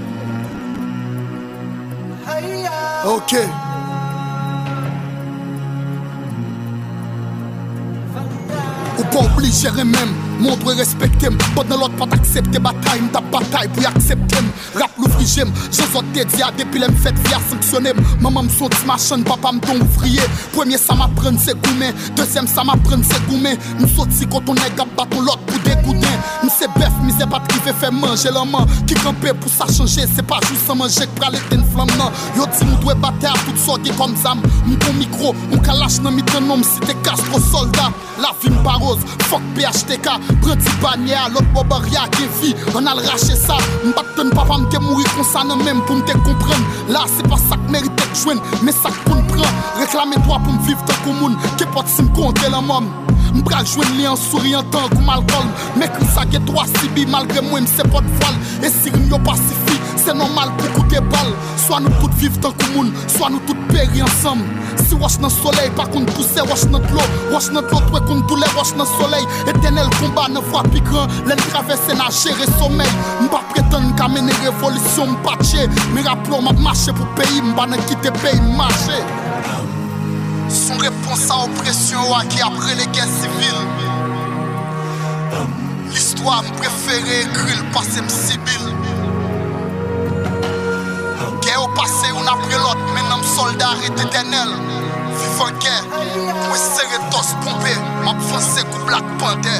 Ok. 3.06 3.36
Ou 8.98 9.04
pas 9.04 9.20
obligé 9.20 9.70
même. 9.70 10.14
Moun 10.40 10.58
dwe 10.58 10.74
respekte 10.76 11.28
m, 11.30 11.36
bod 11.54 11.68
nan 11.70 11.78
lot 11.80 11.94
pat 11.98 12.14
aksepte 12.16 12.58
batay 12.62 12.98
M 13.00 13.06
da 13.14 13.20
batay 13.32 13.68
pou 13.70 13.84
y 13.84 13.86
aksepte 13.88 14.40
m 14.42 14.48
Rap 14.74 14.96
louvri 14.98 15.26
jem, 15.28 15.52
jezot 15.70 16.06
dedya 16.16 16.50
Depi 16.58 16.82
lem 16.82 16.94
fet 17.04 17.18
via 17.26 17.38
sanksyone 17.50 17.94
m 17.94 18.02
Maman 18.24 18.48
m 18.48 18.50
son 18.52 18.72
ti 18.74 18.82
machan, 18.88 19.22
papa 19.26 19.52
m 19.54 19.60
don 19.64 19.84
ouvriye 19.84 20.26
Premye 20.56 20.80
sa 20.80 20.96
m 20.98 21.04
apren 21.06 21.38
se 21.40 21.54
goumen 21.54 21.94
Dezyem 22.18 22.50
sa 22.50 22.66
m 22.66 22.74
apren 22.74 23.04
se 23.06 23.20
goumen 23.28 23.60
M 23.78 23.86
soti 23.94 24.28
koton 24.32 24.58
e 24.58 24.72
gap 24.78 24.90
baton 24.98 25.22
lot 25.28 25.40
pou 25.46 25.62
degouden 25.68 26.18
M 26.42 26.43
se 26.64 26.78
bef, 26.78 26.92
mi 27.02 27.12
se 27.12 27.26
pat 27.30 27.46
ki 27.50 27.60
ve 27.64 27.72
fe 27.80 27.90
manje 27.92 28.30
laman 28.32 28.68
Ki 28.88 28.96
kampe 29.02 29.32
pou 29.40 29.52
sa 29.52 29.66
chanje 29.72 30.06
Se 30.14 30.22
pa 30.22 30.40
jou 30.44 30.58
sa 30.64 30.76
manje 30.78 31.06
k 31.06 31.18
prale 31.18 31.40
ten 31.50 31.64
flam 31.72 31.90
nan 31.98 32.12
Yo 32.38 32.46
ti 32.52 32.64
m 32.64 32.74
dwe 32.82 32.96
bate 33.02 33.28
a 33.28 33.34
tout 33.44 33.58
so 33.60 33.76
ge 33.84 33.92
kom 33.98 34.14
zam 34.22 34.42
M 34.64 34.76
kon 34.84 34.96
mikro, 34.98 35.34
m 35.52 35.60
kalash 35.66 36.00
nan 36.04 36.16
mi 36.16 36.24
ten 36.32 36.46
nom 36.48 36.64
Si 36.64 36.80
te 36.84 36.96
kastro 37.04 37.40
soldat. 37.50 37.92
La 38.22 38.32
vi 38.40 38.52
m 38.52 38.60
baroz, 38.64 39.02
fok 39.28 39.44
PHTK 39.56 40.16
Breti 40.44 40.76
panye 40.82 41.16
a 41.18 41.28
lot 41.34 41.46
bobarya 41.56 42.06
ke 42.16 42.28
vi 42.40 42.54
An 42.78 42.88
al 42.90 43.02
rache 43.04 43.36
sa 43.38 43.58
Mbak 43.84 44.14
ten 44.18 44.32
papa 44.34 44.60
mte 44.62 44.80
mouri 44.82 45.06
konsa 45.16 45.44
nan 45.44 45.64
menm 45.64 45.82
pou 45.88 46.00
mte 46.00 46.16
kompren 46.24 46.68
La 46.94 47.06
se 47.10 47.26
pa 47.28 47.40
sak 47.48 47.62
merite 47.72 48.08
jwen 48.22 48.40
Me 48.64 48.72
sak 48.72 48.96
pou 49.04 49.20
mpren 49.20 49.64
Reklame 49.80 50.20
toa 50.24 50.40
pou 50.40 50.54
mviv 50.60 50.86
te 50.88 50.96
koumoun 51.04 51.36
Ke 51.58 51.68
pot 51.74 51.90
si 51.90 52.06
mkonte 52.06 52.48
la 52.52 52.62
mom? 52.64 52.88
Mbral 53.34 53.66
jwen 53.66 53.96
li 53.98 54.06
an 54.06 54.18
souri 54.18 54.54
an 54.54 54.68
tan 54.70 54.90
kou 54.92 55.02
mal 55.06 55.24
kolm 55.32 55.50
Mek 55.80 55.96
mi 56.00 56.06
sa 56.14 56.24
ge 56.30 56.40
toa 56.46 56.66
si 56.70 56.90
bi 56.94 57.06
malgre 57.10 57.42
mwen 57.42 57.66
mse 57.66 57.86
pot 57.90 58.06
voal 58.20 58.36
E 58.62 58.70
si 58.70 58.92
rim 58.94 59.08
yo 59.10 59.18
pasifi 59.26 59.78
Se 60.04 60.14
normal 60.14 60.52
pou 60.58 60.70
koute 60.76 61.00
bal 61.10 61.32
Soa 61.64 61.80
nou 61.82 61.92
tout 62.00 62.14
viv 62.20 62.36
tan 62.44 62.54
koumoun 62.60 62.92
Soa 63.08 63.32
nou 63.32 63.42
tout 63.48 63.66
peri 63.72 64.04
ansam 64.04 64.44
Si 64.84 64.98
wash 65.00 65.18
nan 65.22 65.32
soleil 65.32 65.72
pa 65.78 65.86
koun 65.90 66.06
pousse 66.12 66.44
wash 66.50 66.66
nan 66.70 66.84
tlo 66.86 67.02
Wash 67.32 67.50
nan 67.54 67.66
tlo 67.70 67.80
twe 67.88 68.02
koun 68.06 68.22
doule 68.28 68.48
wash 68.58 68.74
nan 68.78 68.86
soleil. 68.94 69.26
Etenel 69.50 69.90
komba 69.98 70.28
nan 70.30 70.44
vwa 70.50 70.62
pi 70.70 70.82
gran 70.86 71.10
Len 71.28 71.40
travese 71.48 71.96
na 71.98 72.10
jere 72.14 72.46
sommeil. 72.58 72.94
Mba 73.24 73.42
preten 73.52 73.90
ka 73.98 74.08
mene 74.12 74.34
revolisyon 74.44 75.16
mpache 75.16 75.66
Mi 75.94 76.06
raplo 76.06 76.42
map 76.44 76.60
mache 76.62 76.94
pou 76.94 77.08
peyi 77.18 77.42
Mba 77.52 77.66
nan 77.72 77.82
kite 77.88 78.12
peyi 78.22 78.40
mache 78.58 79.02
Son 80.54 80.78
repons 80.78 81.30
a 81.34 81.40
opresyon 81.48 82.04
wak 82.12 82.28
ki 82.30 82.42
apre 82.46 82.76
le 82.78 82.84
gen 82.94 83.10
sivil 83.10 83.56
L'histoire 85.90 86.44
m 86.46 86.52
prefere 86.60 87.16
ekri 87.24 87.56
l'pase 87.58 87.98
m 87.98 88.12
sibil 88.12 88.68
Gen 91.42 91.58
ou 91.58 91.66
pase 91.74 92.12
yon 92.12 92.30
apre 92.36 92.62
lot 92.62 92.86
men 92.94 93.10
nam 93.10 93.26
soldari 93.34 93.90
de 93.98 94.06
denel 94.14 94.54
Vivan 95.18 95.58
gen, 95.58 95.90
mwen 95.90 96.62
sere 96.62 97.02
tos 97.10 97.34
pompe, 97.42 97.74
map 98.06 98.22
franse 98.30 98.62
kou 98.70 98.86
blak 98.86 99.14
pande 99.18 99.58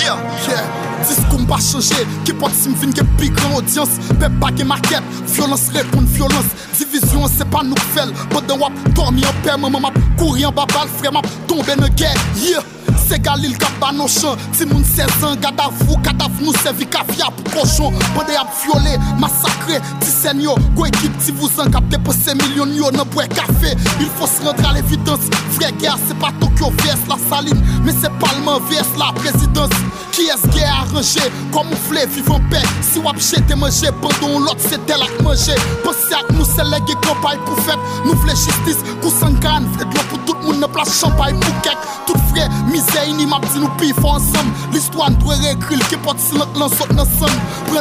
Yeah, 0.00 0.20
yeah. 0.48 0.87
Discours 1.06 1.46
pas 1.46 1.58
changé, 1.58 2.06
qui 2.24 2.32
porte 2.32 2.54
si 2.54 2.68
m'vin 2.68 2.90
que 2.92 3.02
plus 3.16 3.30
grand 3.30 3.56
audience. 3.56 3.90
Pep 4.18 4.32
pas 4.40 4.50
que 4.50 4.62
maquette, 4.64 5.02
violence 5.26 5.68
répond 5.72 6.02
violence. 6.02 6.50
Division, 6.76 7.26
c'est 7.26 7.48
pas 7.48 7.62
nous 7.62 7.74
qui 7.74 7.86
fait. 7.94 8.08
Bon 8.30 8.40
de 8.40 8.52
wap, 8.52 8.72
dormi 8.94 9.22
en 9.24 9.32
paix, 9.42 9.56
maman 9.58 9.80
m'a 9.80 9.90
couru 10.16 10.44
en 10.44 10.52
babal, 10.52 10.88
frère 10.98 11.12
m'a 11.12 11.22
tombé 11.46 11.74
dans 11.76 11.88
guerre. 11.94 12.14
Yeah. 12.36 12.62
Se 13.08 13.16
galil 13.24 13.56
kap 13.56 13.72
ba 13.80 13.90
nos 13.92 14.08
chan 14.20 14.36
Ti 14.52 14.66
moun 14.68 14.84
16 14.84 15.24
an, 15.24 15.36
gada 15.40 15.68
vou, 15.80 15.96
gada 16.04 16.28
vnou 16.38 16.52
Sevi 16.60 16.86
kavya 16.92 17.30
pou 17.36 17.54
koshon 17.54 17.94
Bode 18.14 18.36
ap 18.36 18.50
viole, 18.60 18.96
masakre, 19.20 19.80
ti 20.02 20.10
sen 20.12 20.42
yo 20.44 20.56
Go 20.76 20.86
ekip 20.88 21.16
ti 21.24 21.32
vouzan 21.38 21.72
kap 21.72 21.86
depose 21.92 22.36
milyon 22.36 22.74
yo 22.76 22.90
Nan 22.96 23.08
bwe 23.14 23.28
kafe, 23.32 23.72
il 24.00 24.10
fos 24.18 24.38
rendre 24.44 24.68
al 24.68 24.80
evidans 24.82 25.30
Vre 25.56 25.72
gère, 25.80 25.96
se 26.08 26.16
pa 26.20 26.32
Tokyo 26.40 26.72
vs 26.82 27.06
la 27.08 27.20
saline 27.30 27.62
Me 27.86 27.96
se 27.96 28.12
palman 28.20 28.60
vs 28.68 28.92
la 29.00 29.12
prezidans 29.22 29.72
Ki 30.12 30.28
es 30.34 30.44
gè 30.52 30.66
arranje, 30.88 31.20
kom 31.52 31.68
ou 31.68 31.78
vle 31.88 32.04
viv 32.06 32.30
an 32.32 32.44
pe 32.50 32.60
Si 32.84 33.00
wap 33.04 33.18
jete 33.20 33.56
manje, 33.56 33.90
bandon 34.02 34.44
lot 34.44 34.60
se 34.60 34.78
tel 34.86 35.02
ak 35.02 35.20
manje 35.24 35.56
Pense 35.84 36.14
ak 36.14 36.30
nou 36.34 36.46
se 36.46 36.64
lege 36.64 36.96
kompay 37.04 37.38
pou 37.44 37.56
fet 37.66 37.78
Nou 38.06 38.16
vle 38.22 38.34
jistis, 38.34 38.80
kousan 39.02 39.38
kan 39.42 39.66
Vle 39.76 39.88
dlo 39.92 40.04
pou 40.10 40.18
tout 40.26 40.46
moun 40.46 40.60
ne 40.60 40.68
plas 40.72 40.90
champay 41.00 41.34
pou 41.34 41.62
kek 41.66 41.86
Tout 42.08 42.18
vre, 42.32 42.48
mise 42.70 43.04
Ini 43.08 43.26
map 43.28 43.46
di 43.52 43.62
nou 43.62 43.70
pi 43.80 43.92
fò 44.00 44.16
ansam 44.18 44.52
L'histoire 44.72 45.10
nou 45.12 45.26
dwe 45.26 45.38
rekril 45.44 45.84
Ki 45.90 46.00
pot 46.04 46.20
silent 46.22 46.58
lan 46.58 46.72
sot 46.72 46.92
nan 46.96 47.06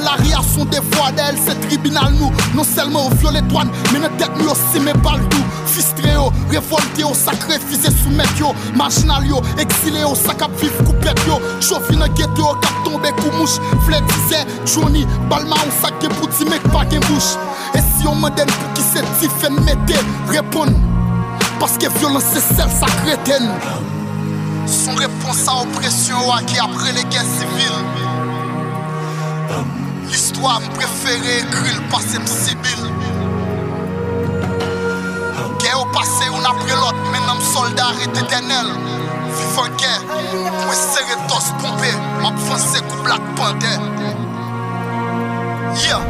la 0.04 0.18
reaksyon 0.20 0.70
de 0.72 0.82
fwa 0.92 1.12
de 1.16 1.24
el 1.32 1.40
Se 1.42 1.56
tribunal 1.68 2.14
nou 2.20 2.32
Non 2.56 2.68
selman 2.68 3.08
ou 3.08 3.20
viole 3.22 3.42
douane 3.50 3.74
Men 3.94 4.06
nan 4.06 4.18
tek 4.22 4.36
nou 4.42 4.56
si 4.68 4.84
me 4.84 4.96
bal 5.06 5.22
dou 5.32 5.44
Fistre 5.68 6.14
yo, 6.14 6.30
revolte 6.52 7.04
yo 7.04 7.14
Sakrefize 7.18 7.92
soumet 8.02 8.40
yo 8.40 8.54
Marginal 8.78 9.26
yo, 9.28 9.42
eksile 9.64 10.04
yo 10.04 10.14
Sakap 10.18 10.54
viv 10.62 10.76
koupet 10.86 11.26
yo. 11.28 11.42
Chofi 11.64 11.98
nan 12.00 12.14
yo 12.18 12.54
tombe 12.98 13.12
kou 13.22 13.32
mouch 13.38 13.60
Fle 13.86 14.00
dizè, 14.02 14.44
jouni, 14.66 15.06
balma 15.30 15.58
ou 15.66 15.74
sak 15.82 16.00
gen 16.02 16.14
pou 16.18 16.30
ti 16.32 16.48
mek 16.50 16.64
pa 16.74 16.84
gen 16.90 17.04
bouch 17.08 17.36
E 17.76 17.82
si 17.84 18.06
yon 18.06 18.20
mèden 18.22 18.50
pou 18.50 18.74
ki 18.78 18.86
se 18.86 19.04
ti 19.20 19.30
fèn 19.42 19.60
mète, 19.66 20.00
repon 20.32 20.74
Paske 21.62 21.90
violans 21.98 22.26
se 22.34 22.42
sel 22.44 22.70
sa 22.74 22.90
kreten 23.02 23.50
Son 24.68 24.98
repons 25.00 25.46
sa 25.46 25.60
opresyon 25.64 26.28
wak 26.28 26.52
e 26.54 26.60
apre 26.64 26.94
le 26.98 27.06
gen 27.14 27.32
sivil 27.38 27.78
L'histoire 30.08 30.62
m 30.64 30.70
prefere 30.78 31.42
ekril 31.44 31.82
pase 31.92 32.22
m 32.22 32.28
sibil 32.32 32.86
Gen 35.58 35.74
ou 35.78 35.88
pase 35.94 36.30
yon 36.30 36.46
apre 36.48 36.78
lot 36.78 36.98
non, 36.98 37.12
men 37.14 37.34
am 37.36 37.42
soldat 37.54 38.06
etenel 38.08 38.72
Vivant 39.40 39.70
guerre, 39.78 40.04
moi 40.66 40.74
serré 40.74 41.16
tos 41.28 41.54
pompé, 41.60 41.92
m'a 42.22 42.36
foncé 42.38 42.80
coup 42.82 43.04
Black 43.04 43.22
Panther. 43.36 43.78
Yeah. 45.84 46.02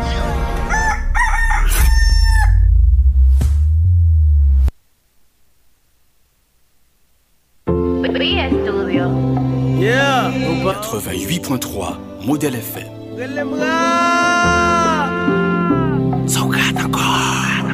Studio. 8.63 9.05
Yeah. 9.79 10.31
88.3, 10.63 11.97
modèle 12.25 12.55
FM. 12.55 12.87
Saugat 16.27 16.77
encore. 16.83 17.21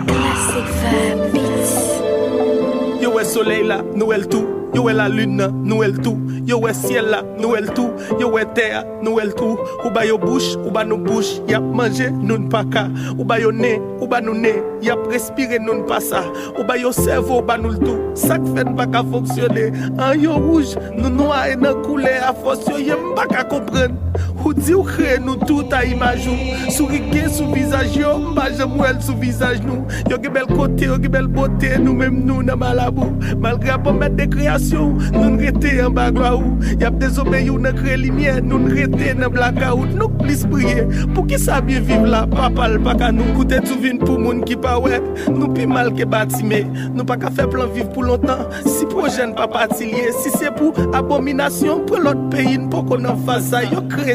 Classic 0.08 0.68
Fab 0.80 1.32
Beats. 1.32 3.02
Yo, 3.02 3.12
ouais, 3.12 3.24
soleil 3.24 3.64
là, 3.66 3.82
Noël 3.96 4.28
tout. 4.28 4.63
Yo 4.74 4.90
est 4.90 4.94
la 4.94 5.08
lune, 5.08 5.48
nous 5.64 5.84
elle 5.84 6.00
tout. 6.00 6.18
Yo 6.48 6.68
est 6.68 6.74
ciel 6.74 7.06
là, 7.06 7.24
nous 7.40 7.56
elle 7.56 7.74
tout. 7.74 7.90
Yo 8.20 8.38
est 8.38 8.43
ter, 8.56 8.84
nou 9.04 9.22
el 9.24 9.34
tou 9.38 9.58
Ou 9.84 9.92
ba 9.94 10.06
yo 10.08 10.18
bouch, 10.22 10.54
ou 10.64 10.72
ba 10.74 10.84
nou 10.88 11.02
bouch 11.02 11.40
Yap 11.50 11.66
manje, 11.76 12.10
nou 12.14 12.40
n'pa 12.42 12.64
ka 12.74 12.86
Ou 13.18 13.26
ba 13.28 13.40
yo 13.42 13.52
ne, 13.56 13.76
ou 14.00 14.10
ba 14.10 14.22
nou 14.24 14.38
ne 14.38 14.56
Yap 14.84 15.06
respire, 15.12 15.60
nou 15.64 15.82
n'pa 15.82 16.00
sa 16.04 16.24
Ou 16.56 16.66
ba 16.68 16.78
yo 16.80 16.94
servo, 16.96 17.40
ou 17.42 17.46
ba 17.46 17.58
nou 17.62 17.76
l'tou 17.76 18.14
Sak 18.20 18.46
fe 18.54 18.66
n'pa 18.68 18.88
ka 18.94 19.04
fonksyone 19.10 19.70
An 19.98 20.22
yo 20.22 20.38
rouj, 20.40 20.76
nou 20.98 21.12
noa 21.14 21.48
e 21.52 21.58
nan 21.60 21.82
koule 21.86 22.16
A 22.24 22.34
fos 22.44 22.66
yo 22.70 22.80
ye 22.82 22.98
m'pa 23.00 23.28
ka 23.32 23.46
kompren 23.52 23.98
Ou 24.44 24.52
di 24.54 24.74
ou 24.76 24.84
kre 24.86 25.16
nou 25.24 25.40
tout 25.48 25.72
a 25.74 25.80
imaj 25.88 26.26
ou. 26.30 26.58
Sou 26.76 26.86
rike 26.92 27.24
sou 27.32 27.54
vizaj 27.56 27.96
yo 27.98 28.12
Mba 28.28 28.50
jem 28.54 28.76
ou 28.78 28.86
el 28.86 29.00
sou 29.02 29.18
vizaj 29.20 29.62
nou 29.66 29.88
Yo 30.12 30.20
ge 30.22 30.32
bel 30.34 30.50
kote, 30.52 30.86
yo 30.90 31.00
ge 31.02 31.10
bel 31.12 31.30
bote 31.32 31.72
Nou 31.82 31.96
mem 31.98 32.20
nou 32.28 32.46
nan 32.46 32.60
malabou 32.62 33.16
Malgra 33.42 33.80
pou 33.82 33.96
met 33.98 34.14
de 34.20 34.28
kreasyon 34.30 35.00
Nou 35.16 35.32
n'rete 35.34 35.78
an 35.84 35.96
bagla 35.96 36.34
ou. 36.38 36.58
Yap 36.82 37.00
dezome 37.02 37.40
you 37.46 37.58
nan 37.62 37.76
kre 37.78 37.96
limyen 38.00 38.43
nous 38.44 38.64
rete 38.66 39.20
dans 39.20 39.30
blackout. 39.30 39.90
Nous 39.96 40.10
plus 40.10 40.46
prier 40.46 40.88
pour 41.14 41.28
qui 41.28 41.38
ça 41.38 41.62
bien 41.62 41.80
vivre 41.80 42.06
là, 42.06 42.26
papa 42.28 42.68
le 42.70 42.80
pas 42.80 43.12
nous 43.12 43.24
coûter 43.36 43.60
tout 43.60 43.80
vin 43.80 43.98
pour 43.98 44.20
monde 44.20 44.46
qui 44.46 44.56
pas 44.56 44.80
ouais. 44.80 45.02
Nous 45.34 45.48
plus 45.50 45.68
mal 45.68 45.94
que 45.94 46.04
bâtimé, 46.04 46.66
nous 46.94 47.04
pas 47.04 47.18
qu'à 47.18 47.30
faire 47.30 47.50
plan 47.50 47.68
vivre 47.68 47.90
pour 47.90 48.04
longtemps. 48.04 48.50
Si 48.66 48.86
projet 48.86 49.28
pas 49.36 49.48
partilier, 49.48 50.12
si 50.20 50.30
c'est 50.30 50.54
pour 50.54 50.74
abomination 50.94 51.82
pour 51.86 51.98
l'autre 51.98 52.30
pays, 52.30 52.58
pour 52.70 52.86
qu'on 52.86 53.04
en 53.06 53.18
fasse 53.18 53.50
ça, 53.50 53.64
yo 53.64 53.82
crée 53.90 54.14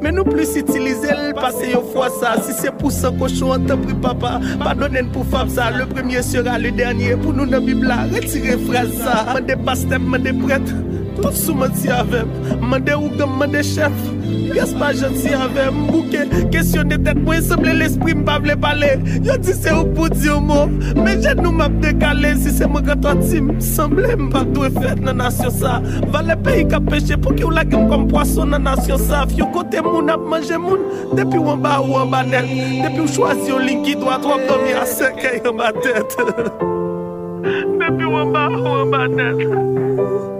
mais 0.00 0.12
nous 0.12 0.24
plus 0.24 0.56
utiliser 0.56 1.08
le 1.08 1.34
passé 1.34 1.72
une 1.74 1.92
fois 1.92 2.08
ça. 2.08 2.40
Si 2.42 2.52
c'est 2.52 2.72
pour 2.72 2.92
ça 2.92 3.10
cochon, 3.10 3.52
on 3.52 3.58
t'a 3.58 3.76
pris 3.76 3.94
papa. 3.94 4.40
Pardonnez 4.62 5.02
pour 5.12 5.24
faire 5.26 5.46
ça. 5.48 5.70
Le 5.70 5.86
premier 5.86 6.22
sera 6.22 6.58
le 6.58 6.70
dernier. 6.70 7.16
Pour 7.16 7.32
nous, 7.32 7.46
dans 7.46 7.60
Bible, 7.60 7.92
retirez 8.14 8.58
phrase 8.58 8.92
ça. 8.98 9.34
Mandez 9.34 9.56
pasteur, 9.56 10.00
Mwen 11.20 11.36
sou 11.36 11.52
mwen 11.52 11.74
ti 11.76 11.90
avem, 11.92 12.30
mwen 12.64 12.84
de 12.86 12.96
ou 12.96 13.10
gom 13.18 13.36
mwen 13.36 13.52
de 13.52 13.60
chef. 13.66 13.92
Yes 14.50 14.72
pa 14.74 14.88
janti 14.96 15.30
avem, 15.36 15.76
mbouke 15.84 16.24
Kesyon 16.50 16.88
de 16.90 16.96
tet 17.04 17.18
mwen 17.22 17.42
seble 17.44 17.74
l'esprit 17.76 18.18
mpa 18.18 18.38
vle 18.42 18.56
pale. 18.60 18.88
Yo 19.26 19.36
di 19.42 19.54
se 19.54 19.74
ou 19.74 19.84
pou 19.94 20.08
di 20.10 20.30
ou 20.32 20.40
mou. 20.42 20.70
Men 20.96 21.20
jen 21.22 21.42
nou 21.44 21.52
map 21.54 21.76
dekale 21.84 22.32
Si 22.40 22.54
se 22.56 22.68
mwen 22.70 22.86
gato 22.88 23.12
tim, 23.20 23.52
semble 23.62 24.16
mpa 24.16 24.46
dwe 24.54 24.72
fet 24.78 25.04
nan 25.04 25.20
nasyon 25.20 25.54
sa. 25.60 25.76
Vale 26.14 26.38
peyi 26.46 26.64
ka 26.72 26.80
peche 26.88 27.20
pou 27.20 27.36
ki 27.36 27.46
ou 27.46 27.54
lagem 27.54 27.86
kom 27.92 28.08
poason 28.10 28.54
nan 28.54 28.64
nasyon 28.70 29.04
sa. 29.04 29.26
Fyo 29.30 29.50
kote 29.54 29.84
moun 29.86 30.10
ap 30.12 30.24
manje 30.32 30.56
moun 30.58 30.88
Depi 31.12 31.38
ou 31.38 31.52
an 31.52 31.62
ba 31.62 31.78
ou 31.84 32.00
an 32.00 32.10
ba 32.14 32.24
net. 32.26 32.48
Depi 32.48 33.04
ou 33.04 33.12
chwazi 33.12 33.52
ou 33.52 33.60
linki 33.62 33.98
doat 34.00 34.24
wap 34.26 34.48
domi 34.48 34.72
a 34.72 34.88
sekay 34.88 35.42
an 35.44 35.56
ba 35.60 35.72
tet. 35.84 36.18
Depi 37.80 38.04
ou 38.08 38.22
an 38.24 38.34
ba 38.34 38.48
ou 38.56 38.76
an 38.80 38.94
ba 38.94 39.06
net. 39.14 40.39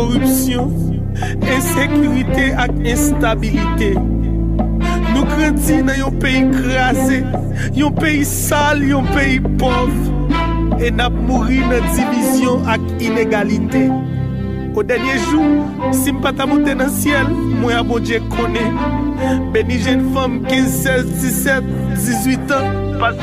korupsyon 0.00 0.70
insécurité 1.42 2.52
et 2.84 2.92
instabilité. 2.92 3.94
Nous 5.14 5.24
grandissons 5.24 5.84
dans 5.84 6.08
un 6.08 6.10
pays 6.12 6.44
écrasé, 6.44 7.24
un 7.76 7.90
pays 7.90 8.24
sale, 8.24 8.92
un 8.92 9.02
pays 9.14 9.40
pauvre. 9.40 10.28
Et 10.80 10.90
nous 10.90 11.10
mourons 11.10 11.44
dans 11.44 11.84
division 11.94 12.62
et 12.64 13.04
inégalité. 13.04 13.88
Au 14.74 14.82
dernier 14.82 15.18
jour, 15.30 15.66
si 15.92 16.06
je 16.06 16.14
ne 16.14 16.20
pas 16.20 16.46
monter 16.46 16.74
dans 16.74 16.84
le 16.84 16.90
ciel, 16.90 17.26
moi, 17.60 17.82
bon 17.82 17.98
Dieu 17.98 18.22
connaît. 18.30 18.72
Béni 19.52 19.78
jeune 19.78 20.14
femme 20.14 20.42
15, 20.48 20.70
16, 20.70 21.06
17, 21.06 21.64
18 21.96 22.38
ans, 22.52 22.98
passe 22.98 23.16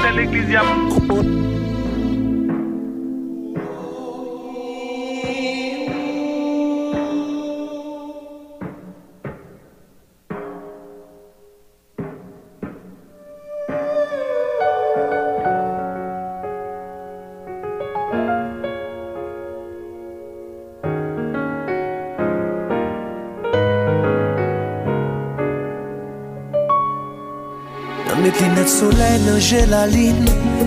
Lèkè 28.28 28.48
net 28.58 28.68
soley 28.68 29.22
nan 29.24 29.38
jelaline 29.40 30.26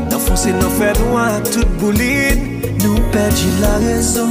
Nan 0.09 0.21
fonse 0.25 0.49
nan 0.55 0.71
fè 0.79 0.95
noua 0.97 1.27
tout 1.51 1.69
bouline. 1.77 2.63
Nou 2.81 3.03
pèdi 3.13 3.51
la 3.61 3.75
rezon 3.83 4.31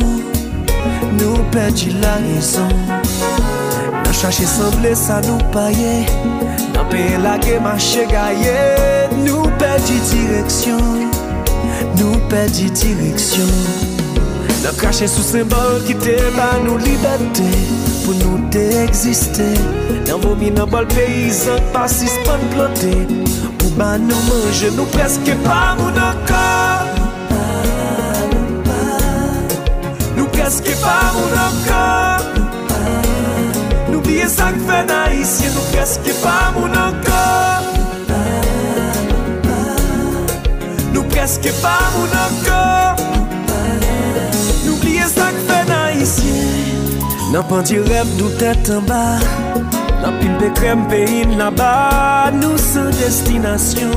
Nou 1.20 1.44
pèdi 1.54 1.92
la 2.02 2.16
rezon 2.24 2.72
Nan 2.88 4.16
chache 4.18 4.48
semblè 4.50 4.96
sa 4.98 5.20
nou 5.28 5.38
paye 5.54 6.08
Nan 6.74 6.90
peye 6.90 7.22
lage 7.22 7.60
mache 7.62 8.08
gaye 8.10 8.58
Nou 9.20 9.46
pèdi 9.62 10.00
direksyon 10.10 11.06
Nou 12.00 12.18
pèdi 12.34 12.72
direksyon 12.82 13.54
Nan 14.64 14.74
kache 14.82 15.06
sou 15.06 15.28
sembol 15.28 15.84
ki 15.86 16.00
te 16.02 16.18
ba 16.34 16.56
nou 16.66 16.82
libetè 16.82 17.99
pou 18.10 18.18
nou 18.18 18.50
te 18.50 18.62
egziste. 18.82 19.46
Nan 20.08 20.22
vomi 20.24 20.50
nan 20.50 20.70
bol 20.70 20.88
peyizan 20.90 21.62
pasis 21.74 22.16
pan 22.26 22.42
plote. 22.54 22.94
Pou 23.60 23.70
ba 23.78 23.98
nou 24.02 24.18
manje 24.26 24.72
nou 24.74 24.88
preske 24.96 25.36
pa 25.44 25.76
moun 25.78 25.98
ankor 26.02 26.88
Nou 30.18 30.26
preske 30.34 30.74
pa 30.82 30.96
moun 31.14 31.36
ankor 31.44 32.26
Nou 33.92 34.02
biye 34.08 34.30
sak 34.32 34.58
fe 34.66 34.80
na 34.90 35.02
isye 35.14 35.52
nou 35.54 35.68
preske 35.74 36.16
pa 36.24 36.38
moun 36.58 36.74
ankor 36.82 37.70
Nou 40.96 41.06
preske 41.14 41.54
pa 41.62 41.78
moun 41.98 42.18
ankor 42.24 43.06
Nou 44.66 44.82
biye 44.82 45.06
sak 45.14 45.46
fe 45.46 45.62
na 45.70 45.84
isye. 46.00 46.69
Nan 47.30 47.44
pandi 47.46 47.76
rep 47.78 48.08
nou 48.18 48.30
tèt 48.42 48.72
an 48.74 48.88
ba 48.90 49.20
Nan 50.02 50.16
pimpe 50.18 50.48
krem 50.58 50.80
pe 50.90 51.04
im 51.20 51.36
nan 51.38 51.54
ba. 51.54 52.32
Nou 52.34 52.58
san 52.58 52.90
destinasyon 52.98 53.94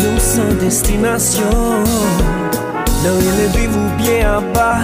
Nou 0.00 0.16
san 0.22 0.50
destinasyon. 0.58 1.86
Nan 3.04 3.20
rele 3.22 3.46
vivou 3.54 3.86
bie 4.00 4.18
an 4.26 4.50
ba 4.56 4.82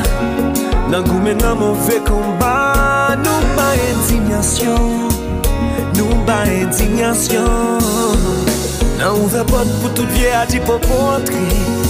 Nan 0.92 1.02
goumen 1.08 1.42
nan 1.42 1.58
mouve 1.58 1.98
komba. 2.06 2.54
Nou 3.24 3.50
ba 3.58 3.66
indignasyon 3.88 5.10
Nou 5.98 6.22
ba 6.30 6.38
indignasyon. 6.54 7.82
Nan 9.00 9.10
ouve 9.10 9.42
pot 9.50 9.74
pou 9.80 9.90
tout 9.98 10.10
vie 10.14 10.30
a 10.38 10.46
di 10.46 10.62
pou 10.62 10.78
pou 10.86 11.10
antri 11.16 11.42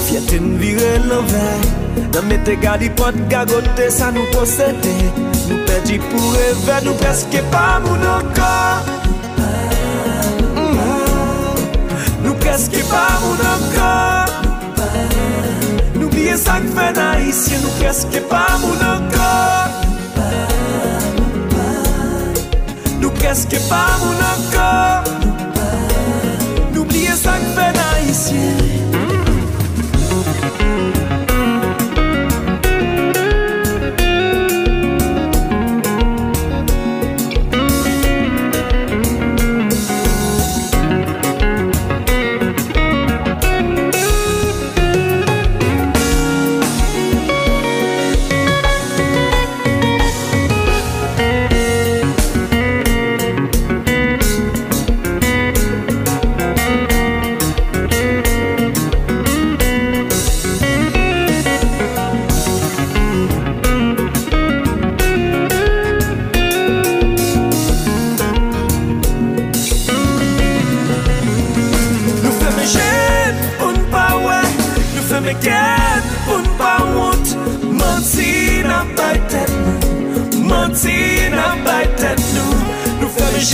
Fiat 0.09 0.39
en 0.41 0.55
vire 0.57 0.97
l'envers. 1.05 1.69
Nan 2.15 2.29
mette 2.31 2.57
gadi 2.63 2.89
pot 2.97 3.17
gagote 3.29 3.91
sa 3.93 4.11
nou 4.15 4.25
posete 4.33 5.24
Nou 5.49 5.59
pedi 5.69 5.99
pou 6.01 6.31
revè, 6.33 6.79
nou 6.87 6.95
peske 7.03 7.43
pa 7.53 7.79
moun 7.85 8.05
ankor 8.09 8.87
mm-hmm. 10.57 11.59
Nou 12.25 12.35
peske 12.41 12.81
pa 12.89 13.03
moun 13.21 13.43
ankor 13.53 14.33
Nou 15.99 16.09
blye 16.09 16.37
sak 16.41 16.65
fè 16.77 16.87
na 16.97 17.09
isye, 17.29 17.59
nou 17.61 17.73
peske 17.83 18.21
pa 18.31 18.45
moun 18.63 18.81
ankor 18.89 19.69
Nou 23.03 23.13
peske 23.21 23.61
pa 23.69 23.85
moun 24.01 24.25
ankor 24.31 25.13
Nou 26.73 26.85
blye 26.89 27.15
sak 27.21 27.45
fè 27.59 27.69
na 27.77 27.91
isye. 28.09 28.74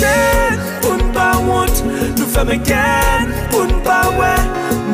chen 0.01 0.59
pou 0.83 0.97
n'pa 0.99 1.29
wont 1.47 1.83
Nou 2.19 2.29
fèmè 2.35 2.57
gen 2.69 3.31
pou 3.53 3.67
n'pa 3.69 4.01
wè 4.19 4.35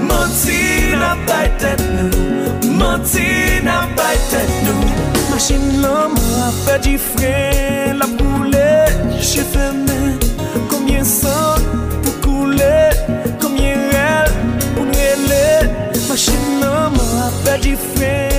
Manti 0.09 0.61
nan 1.01 1.23
bay 1.29 1.49
tèt 1.63 1.83
nou 1.95 2.75
Manti 2.81 3.27
nan 3.67 3.95
bay 3.99 4.19
tèt 4.31 4.53
nou 4.67 4.95
Machin 5.31 5.67
l'om 5.83 6.17
apè 6.49 6.79
di 6.87 6.97
fre 7.09 7.35
La 8.01 8.09
boule 8.19 8.71
jè 9.21 9.45
fèmè 9.55 10.01
Koumyen 10.71 11.07
san 11.07 11.67
pou 12.03 12.17
koule 12.25 12.75
Koumyen 13.43 13.87
rel 13.95 14.33
pou 14.73 14.89
nwele 14.91 15.45
Machin 16.09 16.49
l'om 16.63 16.99
apè 17.29 17.61
di 17.65 17.77
fre 17.91 18.36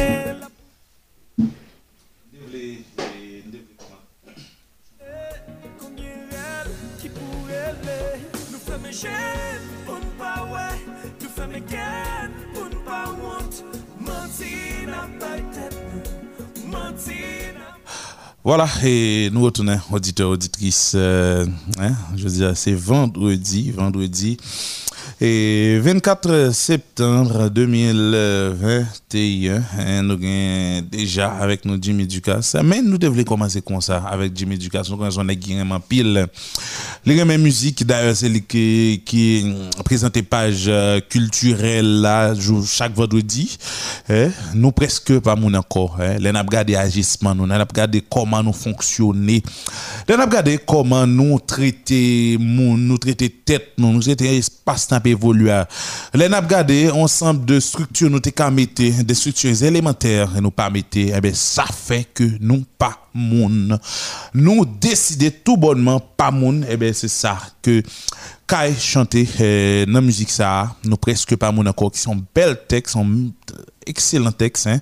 Voilà, 18.47 18.65
et 18.85 19.29
nous 19.33 19.41
retournons, 19.41 19.77
auditeurs, 19.91 20.29
auditrices. 20.29 20.93
euh, 20.95 21.45
hein, 21.79 21.91
je 22.15 22.23
veux 22.23 22.29
dire, 22.29 22.55
c'est 22.55 22.73
vendredi, 22.73 23.71
vendredi. 23.71 24.37
Et 25.19 25.79
24 25.79 26.51
septembre 26.53 27.49
2021, 27.49 29.63
hein, 29.79 30.03
nous 30.03 30.13
avons 30.13 30.87
déjà 30.91 31.31
avec 31.31 31.65
nous 31.65 31.75
Jimmy 31.81 32.05
Ducasse. 32.05 32.55
Mais 32.63 32.83
nous 32.83 32.99
devons 32.99 33.23
commencer 33.23 33.63
comme 33.63 33.81
ça 33.81 33.97
avec 33.97 34.37
Jimmy 34.37 34.59
Ducasse. 34.59 34.91
Nous 34.91 35.35
qui 35.37 35.55
vraiment 35.55 35.79
pile. 35.79 36.27
Les 37.03 37.25
mêmes 37.25 37.41
musique, 37.41 37.83
d'ailleurs, 37.83 38.15
c'est 38.15 38.29
lui 38.29 38.43
qui, 38.43 39.55
présente 39.83 40.21
page 40.21 40.65
euh, 40.67 40.99
culturelle 40.99 42.01
là, 42.01 42.35
chaque 42.67 42.93
vendredi. 42.93 43.57
hein. 44.09 44.29
Nous 44.53 44.71
presque 44.71 45.17
pas 45.17 45.35
mon 45.35 45.51
encore. 45.55 45.97
Hein. 45.99 46.17
Nous 46.19 46.27
avons 46.27 46.39
regardé 46.41 46.75
agissement, 46.75 47.33
nous 47.33 47.51
avons 47.51 47.65
regardé 47.67 48.03
comment 48.07 48.43
nous 48.43 48.53
fonctionner. 48.53 49.41
Nous 50.07 50.13
avons 50.13 50.25
regardé 50.25 50.59
comment 50.59 51.07
nous 51.07 51.39
traiter 51.39 52.37
nous 52.39 52.97
traiter 52.99 53.31
tête, 53.31 53.69
nous, 53.79 53.93
nous 53.93 54.01
traiter 54.01 54.41
espace 54.67 54.91
n'a 54.91 54.99
pas 54.99 55.09
évolué. 55.09 55.63
Les 56.13 56.29
n'a 56.29 56.41
gardé 56.41 56.89
ensemble 56.89 57.45
de 57.45 57.59
structures 57.59 58.09
nous 58.09 58.19
qu'à 58.19 58.51
mettre, 58.51 59.03
des 59.03 59.15
structures 59.15 59.63
élémentaires 59.63 60.29
et 60.37 60.41
nous 60.41 60.51
pas 60.51 60.69
mettre, 60.69 60.97
eh 60.97 61.21
bien, 61.21 61.33
ça 61.33 61.65
fait 61.65 62.07
que 62.13 62.23
nous 62.39 62.65
pas 62.77 62.97
monde. 63.13 63.79
Nous 64.33 64.65
décider 64.65 65.31
tout 65.31 65.57
bonnement 65.57 65.99
pas 65.99 66.31
monde, 66.31 66.65
eh 66.69 66.77
bien, 66.77 66.91
c'est 66.93 67.07
ça 67.07 67.37
que 67.61 67.81
Kai 68.47 68.73
chanter 68.79 69.27
eh, 69.39 69.85
dans 69.85 69.93
la 69.93 70.01
musique 70.01 70.29
ça, 70.29 70.73
nous 70.85 70.95
presque 70.95 71.35
pas 71.35 71.51
monde 71.51 71.67
encore 71.67 71.91
qui 71.91 71.99
sont 71.99 72.17
belles 72.33 72.59
textes, 72.67 72.93
sont 72.93 73.05
euh, 73.05 73.63
excellents 73.85 74.31
textes 74.31 74.67
hein, 74.67 74.79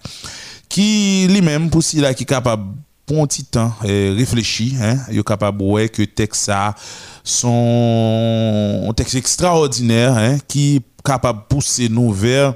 qui 0.69 1.27
lui-même 1.27 1.71
pour 1.71 1.81
s'il 1.81 2.07
qui 2.13 2.25
capable 2.25 2.65
pour 3.05 3.21
un 3.21 3.27
petit 3.27 3.45
temps 3.45 3.71
eh, 3.83 4.13
réfléchi 4.15 4.75
hein 4.81 4.97
yo 5.09 5.23
capable 5.23 5.61
ouais 5.61 5.89
que 5.89 6.03
texte 6.03 6.45
ça 6.45 6.75
son 7.23 8.87
un 8.89 8.93
texte 8.93 9.15
extraordinaire 9.15 10.17
hein 10.17 10.37
qui 10.47 10.81
capable 11.03 11.43
pousser 11.47 11.87
nous 11.87 12.11
vers 12.11 12.55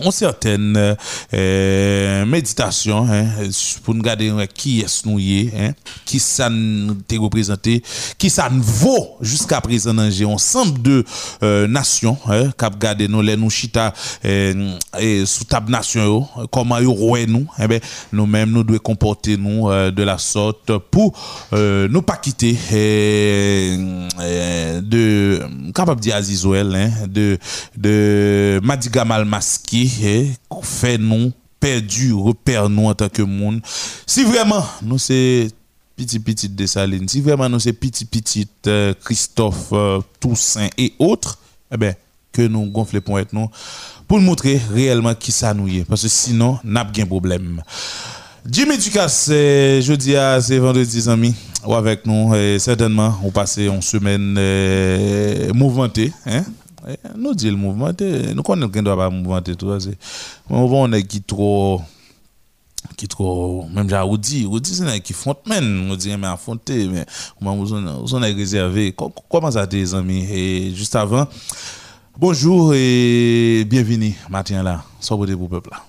une 0.00 0.10
certaine 0.10 0.74
euh, 0.76 0.94
euh, 1.34 2.24
méditation 2.24 3.06
hein, 3.10 3.26
pour 3.84 3.94
nous 3.94 4.02
garder 4.02 4.30
euh, 4.30 4.46
qui 4.46 4.80
est 4.80 5.06
nous 5.06 5.18
hein, 5.18 5.72
qui 6.06 6.18
ça 6.18 6.48
nous 6.48 6.96
représenté, 7.18 7.82
qui 8.16 8.30
ça 8.30 8.48
nous 8.50 8.62
vaut 8.62 9.16
jusqu'à 9.20 9.60
présent 9.60 9.92
dans 9.92 10.10
ensemble 10.26 10.80
de 10.80 11.04
euh, 11.42 11.66
nations, 11.66 12.16
hein, 12.26 12.50
cap 12.56 12.78
garder 12.78 13.06
nous 13.06 13.20
les 13.20 13.36
nous 13.36 13.50
chita 13.50 13.92
euh, 14.24 14.76
et 14.98 15.26
sous 15.26 15.44
table 15.44 15.70
nation 15.70 16.26
comment 16.50 16.78
yo 16.78 16.92
roué 16.92 17.26
nous, 17.26 17.46
eh 17.58 17.68
ben 17.68 17.80
nous-mêmes 18.12 18.50
nous 18.50 18.64
devons 18.64 18.78
comporter 18.78 19.36
nous 19.36 19.70
euh, 19.70 19.90
de 19.90 20.02
la 20.02 20.18
sorte 20.18 20.76
pour 20.90 21.12
euh, 21.52 21.86
nous 21.88 22.02
pas 22.02 22.16
quitter 22.16 22.56
euh, 22.72 24.80
de 24.80 25.40
capable 25.74 26.00
dire 26.00 26.16
Azizouel 26.16 26.74
hein, 26.74 26.90
de 27.08 27.38
de 27.76 28.60
Madigamal 28.62 29.24
masqué 29.24 29.81
eh, 30.02 30.30
fait 30.62 30.98
nous 30.98 31.32
perdu 31.60 32.12
repère 32.12 32.68
nous 32.68 32.86
en 32.86 32.94
tant 32.94 33.08
que 33.08 33.22
monde. 33.22 33.60
Si 34.06 34.24
vraiment 34.24 34.64
nous 34.82 34.98
c'est 34.98 35.48
petit 35.96 36.18
petit 36.18 36.48
Dessalines 36.48 37.08
si 37.08 37.20
vraiment 37.20 37.48
nous 37.48 37.60
c'est 37.60 37.72
petit 37.72 38.04
petit 38.04 38.48
euh, 38.66 38.94
Christophe 39.04 39.68
euh, 39.72 40.00
Toussaint 40.18 40.68
et 40.78 40.94
autres 40.98 41.38
eh 41.72 41.76
ben 41.76 41.94
que 42.32 42.42
nous 42.42 42.66
gonfler 42.66 43.00
pour 43.00 43.18
être 43.18 43.32
nous 43.32 43.48
pour 44.08 44.18
nous 44.18 44.26
montrer 44.26 44.60
réellement 44.72 45.14
qui 45.14 45.32
ça 45.32 45.54
nous 45.54 45.68
est. 45.68 45.84
Parce 45.84 46.02
que 46.02 46.08
sinon 46.08 46.58
n'a 46.64 46.84
pas 46.84 46.90
de 46.92 47.04
problème. 47.04 47.62
Jimmy 48.50 48.76
Ducasse, 48.76 49.28
euh, 49.30 49.80
jeudi 49.80 50.16
à 50.16 50.40
c'est 50.40 50.58
vendredi, 50.58 51.08
amis, 51.08 51.34
ou 51.64 51.74
avec 51.74 52.04
nous, 52.04 52.34
euh, 52.34 52.58
certainement, 52.58 53.14
on 53.22 53.30
passe 53.30 53.58
une 53.58 53.80
semaine 53.80 54.34
euh, 54.36 55.52
mouvementée, 55.54 56.12
hein? 56.26 56.42
Eh, 56.88 56.96
Nous 57.16 57.34
dit 57.34 57.50
le 57.50 57.56
mouvementé, 57.56 58.34
nous 58.34 58.42
connaissons 58.42 58.70
qu'on 58.70 58.82
doit 58.82 58.96
pas 58.96 59.10
mouvementer 59.10 59.54
tout 59.56 59.70
ça. 59.70 59.80
c'est- 59.80 59.98
On 60.50 60.92
est 60.92 61.04
qui 61.04 61.22
trop, 61.22 61.80
qui 62.96 63.06
trop, 63.06 63.66
même 63.72 63.88
j'ai 63.88 63.94
ou 64.46 64.58
dit 64.58 64.74
c'est 64.74 64.82
un 64.84 64.98
qui 64.98 65.12
on 65.90 65.94
dit 65.96 66.16
mais 66.16 66.26
affronter, 66.26 66.88
mais 66.88 67.06
on 67.40 67.46
on 68.12 68.22
est 68.22 68.32
réservé. 68.32 68.92
Co- 68.92 69.12
Comment 69.30 69.50
ça 69.50 69.66
tes 69.66 69.94
amis? 69.94 70.26
Et 70.30 70.74
juste 70.74 70.96
avant, 70.96 71.26
bonjour 72.18 72.74
et 72.74 73.64
bienvenue, 73.68 74.14
matin 74.28 74.62
là, 74.62 74.82
soit 75.00 75.16
pour 75.16 75.26
le 75.26 75.36
peuple 75.36 75.70
là. 75.70 75.84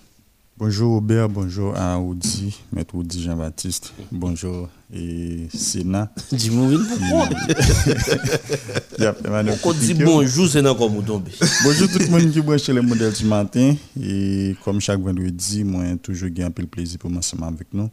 Bonjour 0.55 0.93
Robert, 0.93 1.29
bonjour 1.29 1.75
à 1.75 1.99
Audi, 1.99 2.55
maître 2.71 2.93
Audi 2.93 3.23
Jean-Baptiste, 3.23 3.91
bonjour 4.11 4.69
et 4.93 5.47
Sénat. 5.51 6.13
Dis-moi, 6.31 6.67
oui, 6.67 6.77
On 9.65 9.73
dit 9.73 9.95
bonjour, 9.95 10.47
c'est 10.47 10.61
dans 10.61 10.75
comme 10.75 11.03
tomber. 11.03 11.31
Bonjour 11.63 11.89
tout 11.89 11.97
le 11.97 12.07
monde 12.07 12.31
qui 12.31 12.39
branche 12.39 12.67
les 12.67 12.81
modèles 12.81 13.13
du 13.13 13.25
matin. 13.25 13.75
Et 13.99 14.55
comme 14.63 14.79
chaque 14.79 14.99
vendredi, 14.99 15.63
moi, 15.63 15.85
toujours 16.01 16.29
gain 16.29 16.45
un 16.45 16.51
peu 16.51 16.61
le 16.61 16.67
plaisir 16.67 16.99
pour 16.99 17.09
m'ensemble 17.09 17.45
avec 17.45 17.73
nous, 17.73 17.89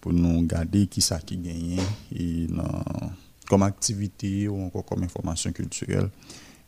pour 0.00 0.12
nous 0.12 0.40
regarder 0.40 0.88
qui 0.88 1.00
ça 1.00 1.20
qui 1.20 1.36
gagne 1.36 1.78
et 2.12 2.48
comme 3.48 3.62
activité 3.62 4.48
ou 4.48 4.60
encore 4.60 4.84
comme 4.84 5.04
information 5.04 5.52
culturelle, 5.52 6.10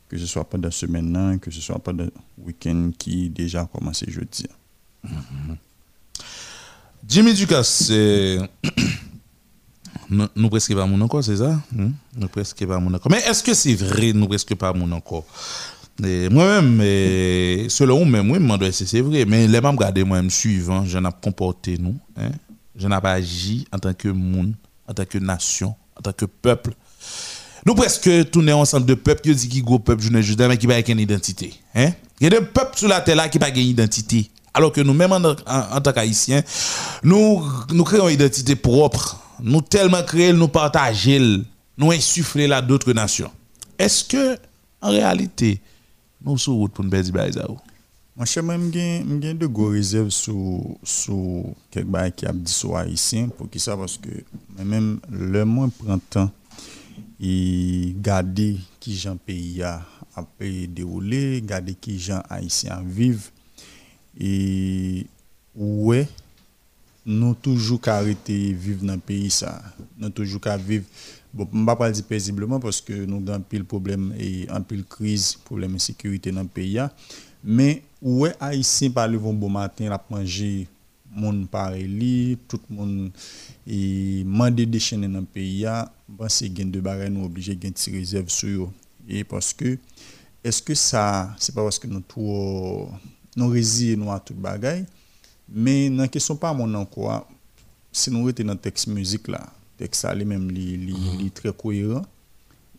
que 0.09 0.16
ce 0.16 0.26
soit 0.26 0.49
pendant 0.49 0.68
la 0.68 0.70
semaine, 0.70 1.41
que 1.41 1.51
ce 1.51 1.61
soit 1.61 1.80
pendant 1.80 2.05
le 2.05 2.12
week-end 2.39 2.93
qui 2.97 3.30
déjà 3.30 3.64
commencé 3.64 4.07
jeudi. 4.09 4.47
Jimmy 7.07 7.34
Ducasse, 7.34 7.90
nous, 10.11 10.26
nous 10.34 10.48
presque 10.48 10.74
pas 10.74 10.86
mon 10.86 11.00
encore, 11.00 11.22
c'est 11.22 11.36
ça? 11.36 11.61
Hmm? 11.72 11.90
Nous 12.16 12.28
presque 12.28 12.66
pas 12.66 12.78
mon 12.78 12.92
encore. 12.94 13.12
Mais 13.12 13.18
est-ce 13.18 13.42
que 13.42 13.55
c'est 13.55 13.74
vrai, 13.74 14.12
nous 14.12 14.26
presque 14.26 14.55
pas 14.55 14.72
mon 14.72 14.90
encore? 14.92 15.24
Moi-même, 16.00 16.80
selon 17.68 18.05
moi-même, 18.05 18.26
moi, 18.26 18.38
je 18.38 18.42
me 18.42 18.48
demande 18.48 18.70
si 18.72 18.86
c'est 18.86 19.00
vrai. 19.00 19.24
Mais 19.26 19.46
les 19.46 19.61
membres 19.61 19.78
regardez 19.78 20.02
moi-même 20.02 20.30
suivant, 20.30 20.84
je 20.84 20.98
n'ai 20.98 21.05
pas 21.05 21.12
comporté 21.12 21.78
nous. 21.78 21.96
Hein? 22.16 22.30
Je 22.76 22.88
n'ai 22.88 23.00
pas 23.00 23.12
agi 23.12 23.66
en 23.72 23.78
tant 23.78 23.94
que 23.94 24.09
monde, 24.09 24.55
en 24.88 24.94
tant 24.94 25.05
que 25.05 25.18
nation, 25.18 25.74
en 25.96 26.02
tant 26.02 26.12
que 26.12 26.24
peuple. 26.24 26.72
Nous 27.66 27.74
presque 27.74 28.30
tournons 28.30 28.61
ensemble 28.61 28.86
de 28.86 28.94
peuples 28.94 29.22
qui 29.22 29.34
dit 29.34 29.48
qui 29.48 29.62
gros 29.62 29.78
peuple, 29.78 30.02
je 30.02 30.11
ne 30.11 30.20
juda, 30.20 30.48
mais 30.48 30.59
qui 30.59 30.66
n'a 30.66 30.82
pas 30.82 30.90
une 30.90 30.98
identité. 30.98 31.55
Hein? 31.74 31.92
Il 32.20 32.24
y 32.24 32.26
a 32.26 32.30
des 32.30 32.44
peuples 32.44 32.76
sur 32.76 32.88
la 32.88 33.00
terre 33.00 33.16
là 33.16 33.28
qui 33.28 33.38
n'ont 33.38 33.46
pas 33.46 33.50
une 33.50 33.68
identité. 33.68 34.30
Alors 34.55 34.70
que 34.70 34.80
nous, 34.80 34.94
même 34.94 35.12
en, 35.12 35.20
tant 35.20 35.92
qu'haïtiens, 35.92 36.42
nous, 37.02 37.42
créons 37.84 38.09
une 38.09 38.14
identité 38.14 38.55
propre. 38.55 39.20
Nous 39.42 39.61
tellement 39.62 40.02
créons, 40.05 40.32
nous 40.32 40.48
partageons, 40.48 41.44
nous 41.76 41.90
insufflons 41.90 42.46
là 42.46 42.62
d'autres 42.62 42.92
nations. 42.92 43.30
Est-ce 43.76 44.05
que, 44.05 44.38
en 44.80 44.90
réalité, 44.90 45.61
nous 46.24 46.38
sommes 46.38 46.55
route 46.55 46.72
pour 46.72 46.84
nous 46.84 46.90
perdre? 46.90 47.57
Moi, 48.16 48.26
je 48.26 48.38
même 48.38 48.70
j'ai 48.72 49.34
de 49.34 49.46
gros 49.48 49.70
réserves 49.70 50.11
sur 50.11 50.62
sur 50.84 51.42
quelque 51.68 51.90
chose 51.98 52.12
qui 52.16 52.26
a 52.26 52.32
dit 52.32 52.52
sur 52.52 52.76
haïtien 52.76 53.28
pour 53.28 53.50
qui 53.50 53.59
ça? 53.59 53.76
Parce 53.76 53.98
que 53.98 54.09
même 54.62 55.00
le 55.11 55.44
moins 55.44 55.68
prend 55.68 55.98
temps 55.98 56.30
et 57.20 57.92
garder 57.96 58.59
qui 58.78 58.96
gens 58.96 59.16
pays 59.16 59.64
a 59.64 59.82
qui 61.80 61.98
gens 61.98 62.22
haïtiens 62.30 62.82
vivent 62.86 63.30
et 64.18 65.06
ouais 65.54 66.08
nous 67.06 67.34
toujours 67.34 67.80
qu'à 67.80 67.96
arrêter 67.96 68.52
vivre 68.52 68.84
dans 68.84 68.94
le 68.94 69.00
pays 69.00 69.30
ça 69.30 69.62
nous 69.98 70.08
toujours 70.10 70.40
qu'à 70.40 70.56
vivre 70.56 70.84
bon 71.32 71.48
on 71.52 71.64
va 71.64 71.76
pas 71.76 71.90
dire 71.90 72.04
paisiblement 72.04 72.60
parce 72.60 72.80
que 72.80 72.92
nous 72.92 73.22
avons 73.30 73.42
pile 73.42 73.64
problème 73.64 74.14
et 74.18 74.48
un 74.48 74.60
pile 74.62 74.84
crise 74.84 75.34
problème 75.44 75.74
de 75.74 75.78
sécurité 75.78 76.32
dans 76.32 76.42
le 76.42 76.48
pays 76.48 76.80
mais 77.42 77.82
ouais 78.00 78.34
haïtien 78.40 78.90
par 78.90 79.08
le 79.08 79.18
bon 79.18 79.48
matin 79.48 79.88
la 79.88 80.02
manger 80.08 80.66
monde 81.14 81.48
pareil 81.48 82.38
tout 82.48 82.60
le 82.70 82.76
monde 82.76 83.10
et 83.66 84.22
demander 84.24 84.66
déchaîner 84.66 85.08
dans 85.08 85.20
le 85.20 85.26
pays 85.26 85.64
ben 86.08 86.28
c'est 86.28 86.48
gain 86.48 86.66
de 86.66 86.80
barre 86.80 87.10
nous 87.10 87.24
obligé 87.24 87.54
gain 87.56 87.70
de 87.70 87.92
réserve 87.92 88.28
sur 88.28 88.72
et 89.08 89.24
parce 89.24 89.52
que 89.52 89.78
est-ce 90.42 90.62
que 90.62 90.74
ça 90.74 91.34
c'est 91.38 91.54
pas 91.54 91.62
parce 91.62 91.78
que 91.78 91.86
nous 91.86 92.00
tout 92.00 92.88
nous 93.37 93.49
résilions 93.49 94.12
à 94.12 94.20
toute 94.20 94.37
bagaille. 94.37 94.87
Mais 95.49 95.91
dans 95.91 96.09
question 96.09 96.37
pas 96.37 96.53
mon 96.53 96.72
encore 96.74 97.28
si 97.93 98.11
nous 98.11 98.28
étions 98.28 98.47
dans 98.47 98.57
texte 98.57 98.87
musique 98.89 99.28
là 99.28 99.47
texte 99.76 100.03
ça 100.03 100.14
lui-même 100.14 100.51
li, 100.51 100.76
li, 100.76 100.95
li 101.18 101.30
très 101.30 101.53
cohérent. 101.53 102.05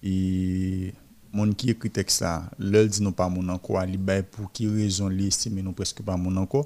Et 0.04 0.94
mon 1.32 1.52
qui 1.54 1.70
écrit 1.70 1.90
texte 1.90 2.20
ça 2.20 2.50
leur 2.58 2.88
dit 2.88 3.02
non 3.02 3.12
pas 3.12 3.30
mon 3.30 3.48
encore 3.50 3.86
li 3.86 3.98
bay 3.98 4.24
pour 4.24 4.52
qui 4.52 4.68
raison 4.68 5.08
li 5.08 5.28
estime 5.28 5.62
non 5.62 5.74
presque 5.74 6.02
pas 6.02 6.18
mon 6.18 6.36
encore 6.38 6.66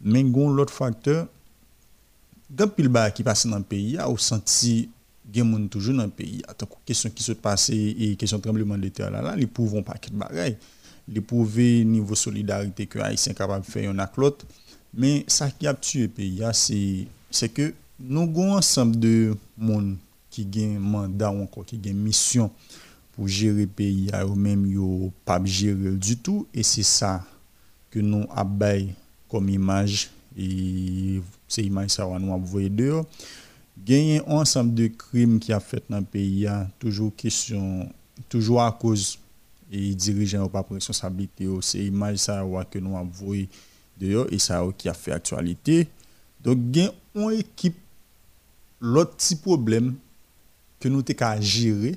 mais 0.00 0.24
gon 0.24 0.50
l'autre 0.50 0.72
facteur 0.72 1.28
quand 2.56 2.68
pile 2.68 2.90
qui 3.14 3.22
passe 3.22 3.46
dans 3.46 3.56
le 3.56 3.62
pays 3.62 3.96
a 3.98 4.06
senti 4.18 4.90
gen 5.32 5.48
moun 5.48 5.68
toujours 5.68 5.94
dans 5.94 6.04
le 6.04 6.10
pays. 6.10 6.42
Tant 6.58 6.68
question 6.84 7.08
qui 7.10 7.22
se 7.22 7.32
passe 7.32 7.70
et 7.70 8.16
question 8.18 8.38
tremblement 8.40 8.76
de 8.76 8.88
terre 8.88 9.10
là 9.10 9.22
là 9.22 9.34
ils 9.38 9.48
pouvons 9.48 9.82
pas 9.82 9.94
quitter 9.94 10.58
bagaille 11.08 11.14
les 11.14 11.20
prouver 11.20 11.84
niveau 11.84 12.14
solidarité 12.14 12.86
que 12.86 12.98
haïtien 12.98 13.34
capable 13.34 13.64
faire 13.64 13.90
un 13.90 13.98
avec 13.98 14.16
l'autre. 14.16 14.46
Mais 14.94 15.24
ça 15.26 15.50
qui 15.50 15.66
a 15.66 15.74
tué 15.74 16.02
le 16.02 16.08
pays 16.08 16.42
c'est 17.30 17.48
que 17.48 17.72
nous 17.98 18.22
avons 18.22 18.54
ensemble 18.54 18.98
de 18.98 19.34
monde 19.56 19.96
qui 20.30 20.46
ont 20.58 20.80
mandat 20.80 21.30
ou 21.30 21.42
encore 21.42 21.64
ont 21.72 21.94
mission 21.94 22.50
pour 23.12 23.28
gérer 23.28 23.62
le 23.62 23.66
pays. 23.66 24.10
Ou 24.26 24.34
même 24.34 24.66
yo 24.66 25.12
pas 25.24 25.42
gérer 25.44 25.92
du 25.92 26.16
tout. 26.18 26.46
Et 26.52 26.62
c'est 26.62 26.82
ça 26.82 27.24
que 27.90 28.00
nous 28.00 28.26
avons 28.34 28.88
comme 29.30 29.48
image. 29.48 30.10
Et 30.36 31.20
c'est 31.48 31.62
image 31.62 31.90
ça 31.90 32.04
nous 32.04 32.32
envoyer 32.32 32.70
dehors 32.70 33.06
gagner 33.84 34.20
un 34.26 34.38
ensemble 34.38 34.74
de 34.74 34.86
crimes 34.88 35.38
qui 35.38 35.52
a 35.52 35.60
fait 35.60 35.82
dans 35.88 35.98
le 35.98 36.04
pays. 36.04 36.48
Toujours 38.28 38.62
à 38.62 38.72
cause 38.72 39.18
et 39.72 39.94
dirigeants 39.94 40.48
pas 40.48 40.64
responsabilité 40.70 41.48
c'est 41.62 41.78
image 41.78 42.18
ça 42.18 42.44
que 42.70 42.78
nous 42.78 42.94
envoyer 42.94 43.48
dehors 43.98 44.26
et 44.30 44.38
ça 44.38 44.62
qui 44.76 44.88
a 44.88 44.94
fait 44.94 45.12
actualité. 45.12 45.88
Donc 46.44 46.58
gain 46.70 46.90
une 47.14 47.32
équipe 47.32 47.76
l'autre 48.80 49.16
petit 49.16 49.36
problème 49.36 49.94
que 50.78 50.88
nous 50.88 51.02
avons 51.20 51.40
gérer. 51.40 51.96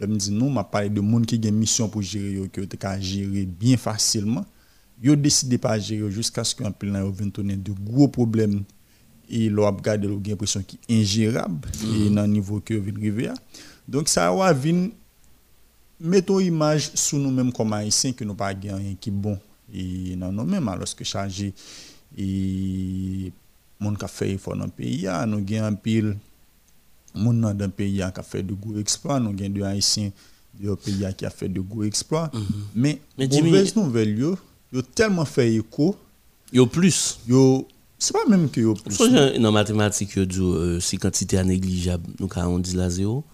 Je 0.00 0.06
me 0.06 0.16
dis 0.16 0.32
non 0.32 0.50
m'a 0.50 0.64
parlé 0.64 0.90
de 0.90 1.00
monde 1.00 1.26
qui 1.26 1.40
a 1.42 1.48
une 1.48 1.56
mission 1.56 1.88
pour 1.88 2.02
gérer 2.02 2.50
tu 2.52 2.66
qu'à 2.66 2.98
gérer 2.98 3.46
bien 3.46 3.76
facilement. 3.76 4.44
Yo 5.00 5.14
décidé 5.14 5.58
pas 5.58 5.78
gérer 5.78 6.10
jusqu'à 6.10 6.42
ce 6.42 6.54
qu'un 6.54 6.72
plan 6.72 7.08
vienne 7.10 7.30
tourner 7.30 7.56
de 7.56 7.72
gros 7.72 8.08
problèmes. 8.08 8.64
Et 9.28 9.48
l'on 9.48 9.66
a 9.66 9.70
regardé 9.70 10.08
l'impression 10.08 10.62
qui 10.62 10.78
est 10.88 11.00
ingérable 11.00 11.68
et 11.96 12.08
dans 12.10 12.26
niveau 12.28 12.60
que 12.60 12.74
vient 12.74 13.34
donc 13.88 14.08
ça 14.08 14.32
va 14.32 14.52
venir 14.52 14.90
mettons 16.00 16.40
image 16.40 16.90
sur 16.94 17.18
nous-mêmes 17.18 17.52
comme 17.52 17.72
haïtiens 17.72 18.12
que 18.12 18.24
nous 18.24 18.34
pas 18.34 18.48
rien 18.48 18.78
qui 19.00 19.10
bon. 19.10 19.38
Et 19.72 20.14
non 20.16 20.32
nous-mêmes 20.32 20.68
alors 20.68 20.94
que 20.94 21.04
chargé 21.04 21.52
et 22.16 23.32
monde 23.80 23.98
qui 23.98 24.06
fait 24.08 24.30
effort 24.32 24.56
dans 24.56 24.68
pays 24.68 25.06
ah, 25.06 25.26
nous 25.26 25.40
gagne 25.40 25.60
un 25.62 25.74
pile. 25.74 26.16
Monde 27.14 27.40
dans 27.40 27.56
le 27.58 27.68
pays 27.68 28.02
qui 28.14 28.22
fait 28.22 28.42
de 28.42 28.54
gros 28.54 28.78
exploits 28.78 29.20
nous 29.20 29.32
gagne 29.32 29.52
de 29.52 29.62
haïtiens 29.62 30.10
de 30.60 30.74
pays 30.74 31.06
qui 31.16 31.26
a 31.26 31.30
fait 31.30 31.48
de 31.48 31.60
gros 31.60 31.84
exploits. 31.84 32.30
Mm 32.32 32.38
-hmm. 32.38 32.44
mais 32.74 32.98
mais 33.18 33.28
mauvaise 33.42 33.76
nouvelle 33.76 34.18
yo 34.18 34.38
yo 34.72 34.82
tellement 34.82 35.24
fait 35.24 35.54
écho. 35.54 35.96
Yo 36.52 36.66
plus. 36.66 37.18
Yo 37.28 37.66
c'est 37.98 38.12
pas 38.12 38.26
même 38.28 38.48
que 38.50 38.60
yo 38.60 38.74
plus. 38.74 38.94
so, 38.94 39.08
non 39.38 39.52
mathématiques 39.52 40.16
yo 40.16 40.24
dit 40.24 40.40
euh, 40.40 40.80
si 40.80 40.98
quantité 40.98 41.42
négligeable 41.42 42.06
nous 42.20 42.28
on 42.36 42.58
dit 42.58 42.76
la 42.76 42.88
zéro 42.90 43.24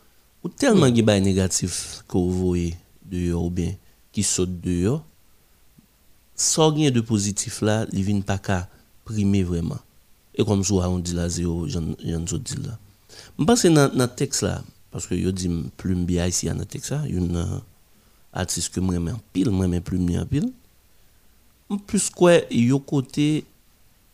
ou 0.44 0.48
tellement 0.48 0.90
de 0.90 1.02
mm. 1.02 1.18
négatif 1.22 2.02
que 2.08 2.16
vous 2.16 2.30
voyez 2.32 2.76
dehors 3.04 3.44
ou 3.44 3.50
bien 3.50 3.74
qui 4.12 4.22
saute 4.22 4.60
dehors 4.60 5.04
sans 6.34 6.72
rien 6.74 6.90
de 6.90 7.00
positif 7.00 7.60
là 7.60 7.86
il 7.92 8.02
vient 8.02 8.20
pas 8.20 8.40
primer 9.04 9.42
vraiment 9.42 9.78
et 10.34 10.44
comme 10.44 10.64
ça 10.64 10.74
on 10.88 10.98
dit 10.98 11.12
la 11.14 11.28
zéro 11.28 11.68
j'en 11.68 11.80
dit 11.80 12.56
là 12.62 12.78
je 13.38 13.44
pense 13.44 13.62
que 13.62 13.68
dans 13.68 13.90
le 13.94 14.06
texte 14.06 14.42
là 14.42 14.62
parce 14.90 15.06
que 15.06 15.16
je 15.20 15.28
dis 15.28 15.50
plume 15.76 16.04
bien 16.04 16.26
ici 16.26 16.46
dans 16.46 16.54
le 16.58 16.64
texte 16.64 16.90
là 16.90 17.02
une 17.08 17.36
euh, 17.36 17.58
artiste 18.32 18.70
que 18.74 18.80
moi 18.80 18.96
en 18.96 19.20
pile 19.32 19.50
moi 19.50 19.68
même 19.68 19.82
plume 19.82 20.10
en 20.18 20.26
pile 20.26 20.50
plus 21.86 22.10
quoi 22.10 22.40
yo 22.50 22.78
côté 22.80 23.44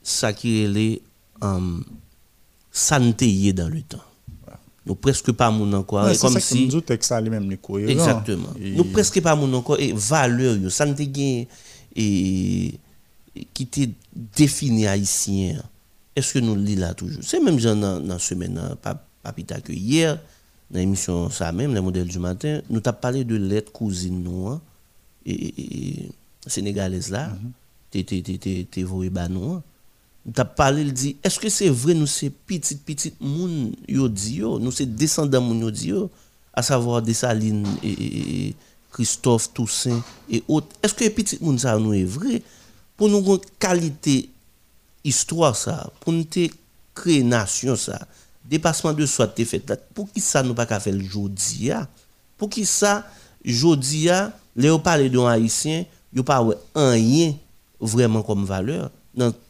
ça 0.02 0.32
qui 0.32 0.62
est 0.62 1.02
um, 1.40 1.84
santé 2.70 3.52
dans 3.52 3.68
le 3.68 3.82
temps 3.82 3.98
nous 4.88 4.94
presque 4.94 5.32
pas 5.32 5.50
mon 5.50 5.70
encore 5.74 6.06
ouais, 6.06 6.16
comme 6.16 6.40
si 6.40 6.66
nous 6.68 6.80
texte 6.80 7.10
ça 7.10 7.20
même 7.20 7.52
exactement. 7.86 8.48
Et... 8.60 8.70
nous 8.72 8.84
presque 8.84 9.20
pas 9.20 9.36
mon 9.36 9.52
encore 9.52 9.78
et 9.78 9.92
valeur 9.92 10.56
yo 10.56 10.70
santé 10.70 11.46
et 11.94 12.74
qui 13.54 13.62
était 13.62 13.90
défini 14.14 14.86
haïtien. 14.86 15.62
Est-ce 16.16 16.34
que 16.34 16.38
nous 16.40 16.56
le 16.56 16.74
là 16.74 16.94
toujours? 16.94 17.22
C'est 17.22 17.38
même 17.38 17.58
genre 17.60 17.76
dans 17.76 18.00
la 18.00 18.18
semaine 18.18 18.58
pas 18.82 19.04
pas 19.22 19.32
que 19.32 19.72
hier 19.72 20.18
dans 20.70 20.78
l'émission 20.78 21.28
ça 21.28 21.52
même 21.52 21.74
les 21.74 21.82
modèles 21.82 22.08
du 22.08 22.18
matin 22.18 22.62
nous 22.70 22.80
t'a 22.80 22.94
parlé 22.94 23.24
de 23.24 23.36
lettre 23.36 23.70
cousine 23.72 24.22
nous 24.22 24.48
hein, 24.48 24.60
et, 25.26 26.08
sénégalaise 26.46 27.10
là 27.10 27.36
t'es 27.90 28.04
t'es 28.04 28.22
t'es 28.22 28.66
t'es 28.70 28.82
voué 28.82 29.10
bah 29.10 29.28
nous 29.28 29.60
t'a 30.32 30.44
parlé 30.44 30.82
il 30.82 30.92
dit 30.92 31.16
est-ce 31.22 31.38
que 31.38 31.48
c'est 31.48 31.68
vrai 31.68 31.94
nous 31.94 32.06
c'est 32.06 32.30
petit 32.30 32.76
petit 32.76 33.14
moun 33.20 33.72
yo 33.86 34.08
dit 34.08 34.40
nous 34.40 34.70
c'est 34.70 34.86
descendants 34.86 35.40
moun 35.40 35.72
yo 35.74 36.10
à 36.52 36.62
savoir 36.62 37.02
Dessalines 37.02 37.66
et, 37.84 38.54
Christophe 38.90 39.52
Toussaint 39.52 40.02
et 40.28 40.42
autres. 40.48 40.74
Est-ce 40.82 40.94
que 40.94 41.08
petit 41.08 41.38
moun 41.40 41.58
ça 41.58 41.78
nous 41.78 41.94
est 41.94 42.04
vrai? 42.04 42.42
Pour 42.96 43.08
nous 43.08 43.24
une 43.24 43.38
qualité 43.58 44.28
histoire 45.04 45.54
ça 45.54 45.90
pour 46.00 46.12
nous 46.12 46.26
créer 46.94 47.22
nation 47.22 47.76
ça 47.76 48.06
dépassement 48.44 48.92
de 48.92 49.06
soi 49.06 49.28
t'es 49.28 49.46
pour 49.94 50.10
qui 50.10 50.20
ça 50.20 50.42
nous 50.42 50.54
pas 50.54 50.66
qu'à 50.66 50.80
faire 50.80 50.94
le 50.94 51.04
pour 52.36 52.50
qui 52.50 52.66
ça 52.66 53.06
jodi 53.44 54.08
les 54.56 54.78
parler 54.80 55.08
de 55.08 55.18
haïtien 55.20 55.84
yo 56.12 56.24
pas 56.24 56.44
rien 56.74 57.34
vraiment 57.80 58.22
comme 58.22 58.44
valeur 58.44 58.90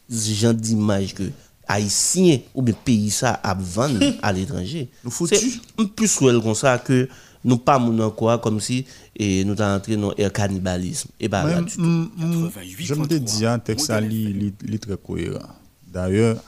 genre 0.09 0.55
d'image 0.55 1.14
que 1.14 1.24
haïtien 1.66 2.39
ou 2.55 2.62
bien 2.62 2.74
pays 2.85 3.10
ça 3.10 3.32
à 3.32 3.55
vendre 3.55 4.01
à 4.22 4.32
l'étranger. 4.32 4.89
C'est 5.26 5.86
plus 5.94 6.18
comme 6.18 6.55
ça 6.55 6.78
que 6.78 7.09
nous 7.44 7.59
pas 7.59 7.78
mon 7.78 8.10
quoi 8.10 8.39
comme 8.39 8.60
si 8.60 8.85
et 9.14 9.44
nous 9.44 9.60
entré 9.60 9.97
dans 9.97 10.12
le 10.16 10.28
cannibalisme. 10.30 11.10
Et 11.20 11.28
là 11.28 11.60
je 11.66 12.94
me 12.94 13.06
dis 13.18 13.47
un 13.47 13.59
texte 13.59 13.90
est 13.90 14.78
très 14.78 14.97
cohérent. 14.97 15.48
D'ailleurs 15.86 16.43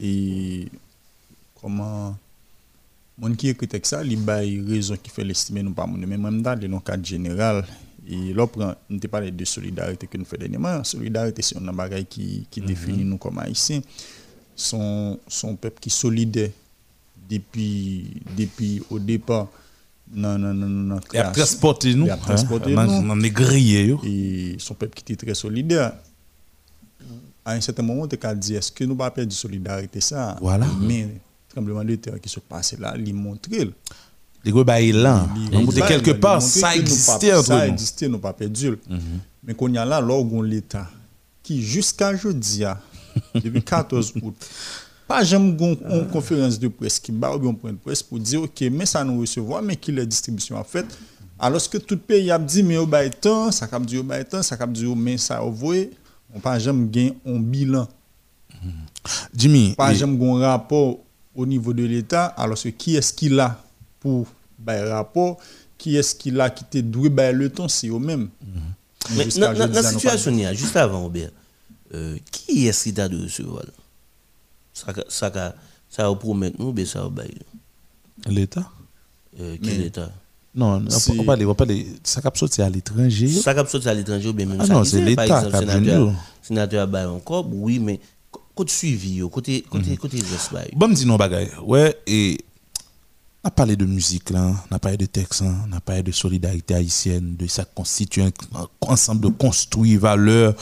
et 0.00 0.66
comment 1.60 2.16
mon 3.18 3.34
qui 3.34 3.48
écrit 3.48 3.68
texte 3.68 3.90
ça 3.90 4.02
il 4.04 4.12
y 4.12 4.30
a 4.30 4.36
raison 4.68 4.96
qui 5.00 5.10
fait 5.10 5.22
l'estimer 5.24 5.62
nous 5.62 5.72
pas 5.72 5.86
mais 5.86 6.16
même 6.18 6.42
dans 6.42 6.58
le 6.60 6.80
cadre 6.80 7.04
général 7.04 7.64
et 8.06 8.34
là, 8.34 8.46
on 8.90 8.98
te 8.98 9.06
parle 9.06 9.30
de 9.30 9.44
solidarité 9.44 10.06
que 10.06 10.18
nous 10.18 10.24
faisons 10.24 10.40
dernièrement. 10.40 10.84
Solidarité, 10.84 11.42
c'est 11.42 11.56
un 11.56 11.72
bagage 11.72 12.04
qui, 12.08 12.46
qui 12.50 12.60
mm 12.60 12.64
-hmm. 12.64 12.66
définit 12.66 13.04
nous 13.04 13.18
comme 13.18 13.38
haïtiens. 13.38 13.80
Son, 14.56 15.18
son 15.26 15.56
peuple 15.56 15.80
qui 15.80 15.88
est 15.88 15.92
solidaire 15.92 16.50
depuis, 17.28 18.06
depuis 18.36 18.82
au 18.90 18.98
départ. 18.98 19.48
Non, 20.12 20.38
non, 20.38 20.54
non, 20.54 20.68
non. 20.68 21.00
Il 21.12 21.18
a 21.18 21.30
transporté 21.30 21.94
nous. 21.94 22.06
Il 22.06 22.10
a 22.10 22.16
transporté 22.16 22.70
nous. 22.74 22.80
On 22.80 23.20
est 23.22 23.30
grillé. 23.30 23.96
Et 24.04 24.56
son 24.58 24.74
peuple 24.74 24.94
qui 24.94 25.12
était 25.12 25.26
très 25.26 25.34
solidaire. 25.34 25.94
À 27.44 27.52
un 27.52 27.60
certain 27.60 27.82
moment, 27.82 28.02
on 28.02 28.26
a 28.26 28.34
dit 28.34 28.54
est-ce 28.54 28.70
que 28.72 28.84
nous 28.84 28.94
ne 28.94 28.98
pas 28.98 29.10
perdre 29.10 29.30
de 29.30 29.34
solidarité 29.34 30.00
ça? 30.00 30.36
Voilà. 30.40 30.66
Mais 30.80 31.08
tremblement 31.48 31.84
de 31.84 31.96
terre 31.96 32.20
qui 32.20 32.28
se 32.28 32.40
passe 32.40 32.78
là, 32.78 32.94
il 32.96 33.14
montre 33.14 33.48
les 34.44 34.52
gros 34.52 34.64
bails 34.64 34.92
là. 34.92 35.26
Quelque 35.88 36.12
part, 36.12 36.42
ça 36.42 36.76
existait 36.76 37.32
entre 37.34 37.52
nous. 37.52 37.58
Ça 37.58 37.68
existait, 37.68 38.08
nous 38.08 38.18
pas 38.18 38.32
perdu. 38.32 38.78
Mais 39.42 39.54
qu'on 39.54 39.72
y 39.72 39.78
a 39.78 39.84
là, 39.84 40.00
l'orgon 40.00 40.42
l'État, 40.42 40.88
qui 41.42 41.62
jusqu'à 41.62 42.12
aujourd'hui, 42.12 42.64
depuis 43.34 43.62
14 43.62 44.14
août, 44.22 44.34
pas 45.06 45.22
jamais 45.22 45.56
une 45.60 46.08
conférence 46.08 46.58
de 46.58 46.68
presse 46.68 46.98
qui 46.98 47.12
bat 47.12 47.32
un 47.32 47.54
point 47.54 47.72
de 47.72 47.76
presse 47.76 48.02
pour 48.02 48.18
dire, 48.18 48.42
OK, 48.42 48.64
mais 48.72 48.86
ça 48.86 49.04
nous 49.04 49.20
recevoir, 49.20 49.62
mais 49.62 49.76
qui 49.76 49.92
la 49.92 50.04
distribution 50.04 50.56
en 50.56 50.64
fait? 50.64 50.86
Alors 51.38 51.68
que 51.68 51.78
tout 51.78 51.98
pays 51.98 52.30
a 52.30 52.38
dit, 52.38 52.62
mais 52.62 52.78
au 52.78 52.86
bail 52.86 53.10
temps, 53.10 53.50
ça 53.50 53.66
cap 53.66 53.84
dit 53.84 53.98
au 53.98 54.02
bail 54.02 54.24
temps, 54.24 54.42
ça 54.42 54.56
cap 54.56 54.70
dit 54.72 54.86
mais 54.86 55.18
ça 55.18 55.42
au 55.42 55.50
voyez, 55.50 55.90
on 56.34 56.40
pas 56.40 56.58
jamais 56.58 56.86
gagné 56.88 57.14
un 57.26 57.38
bilan. 57.38 57.86
Jimmy. 59.36 59.74
Pas 59.76 59.92
jamais 59.92 60.18
un 60.26 60.38
rapport 60.38 60.98
au 61.34 61.44
niveau 61.44 61.72
de 61.72 61.84
l'État, 61.84 62.26
alors 62.26 62.60
que 62.60 62.68
qui 62.68 62.96
est-ce 62.96 63.12
qu'il 63.12 63.38
a 63.40 63.60
pour 64.00 64.26
le 64.66 64.90
rapport, 64.90 65.38
qui 65.78 65.96
est-ce 65.96 66.14
qui 66.14 66.38
a 66.40 66.50
quitté? 66.50 66.82
Doué 66.82 67.10
le 67.32 67.48
temps, 67.50 67.68
c'est 67.68 67.88
eux-mêmes. 67.88 68.28
Mais 69.16 69.26
dans 69.26 69.52
la 69.52 69.82
situation, 69.82 70.32
juste 70.54 70.76
avant, 70.76 71.02
Robert, 71.02 71.30
euh, 71.92 72.16
qui 72.30 72.66
est-ce 72.66 72.84
qui 72.84 72.94
t'a 72.94 73.08
de 73.08 73.22
recevoir 73.22 73.64
Ça, 74.72 74.92
ça, 75.08 75.54
ça 75.90 76.08
va 76.08 76.14
promettre 76.16 76.56
nous, 76.58 76.72
mais 76.72 76.86
ça 76.86 77.02
va 77.02 77.08
bailler. 77.08 77.42
L'État? 78.26 78.70
Euh, 79.40 79.56
Quel 79.62 79.82
État 79.82 80.10
non, 80.56 80.84
on 81.08 81.14
va 81.16 81.24
parler, 81.24 81.44
on 81.44 81.48
va 81.48 81.54
parler, 81.56 81.84
ça 82.04 82.22
cap 82.22 82.36
sorti 82.36 82.62
à 82.62 82.70
l'étranger. 82.70 83.26
Ça 83.26 83.52
cap 83.54 83.68
sorti 83.68 83.88
à 83.88 83.94
l'étranger, 83.94 84.32
bien 84.32 84.46
même 84.46 84.60
ah 84.60 84.66
non, 84.68 84.84
c'est 84.84 85.00
l'État 85.00 85.26
qui 85.26 85.32
a 85.32 85.50
sénateur, 85.50 86.12
sénateur 86.42 86.94
a 86.94 87.10
encore, 87.10 87.48
oui, 87.52 87.80
mais 87.80 87.98
côté 88.54 88.72
suivi, 88.72 89.18
côté, 89.28 89.62
côté, 89.62 89.94
-hmm. 89.94 89.96
côté 89.96 90.18
Bon, 90.76 90.86
me 90.86 90.94
dis 90.94 91.06
non, 91.06 91.16
bagaille. 91.16 91.50
Ouais, 91.64 91.98
et 92.06 92.38
on 93.44 93.48
a 93.48 93.50
parlé 93.50 93.76
de 93.76 93.84
musique, 93.84 94.30
on 94.32 94.74
a 94.74 94.78
parlé 94.78 94.96
de 94.96 95.04
texte, 95.04 95.42
hein, 95.42 95.54
on 95.68 95.76
a 95.76 95.80
parlé 95.80 96.02
de 96.02 96.12
solidarité 96.12 96.74
haïtienne, 96.74 97.36
de 97.36 97.46
ça 97.46 97.66
constitue 97.66 98.22
un 98.22 98.30
ensemble 98.80 99.20
de 99.20 99.28
construits, 99.28 99.96
valeurs, 99.96 100.54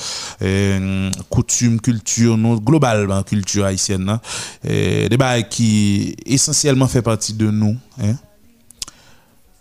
euh, 0.43 1.09
coutumes, 1.31 1.81
culture, 1.81 2.37
non, 2.37 2.57
globalement, 2.57 3.23
culture 3.23 3.67
haïtienne. 3.67 4.09
Hein, 4.09 4.21
et 4.65 5.09
des 5.09 5.17
bails 5.17 5.49
qui 5.49 6.17
essentiellement 6.27 6.89
fait 6.89 7.03
partie 7.03 7.35
de 7.35 7.51
nous. 7.53 7.77
Hein. 8.03 8.17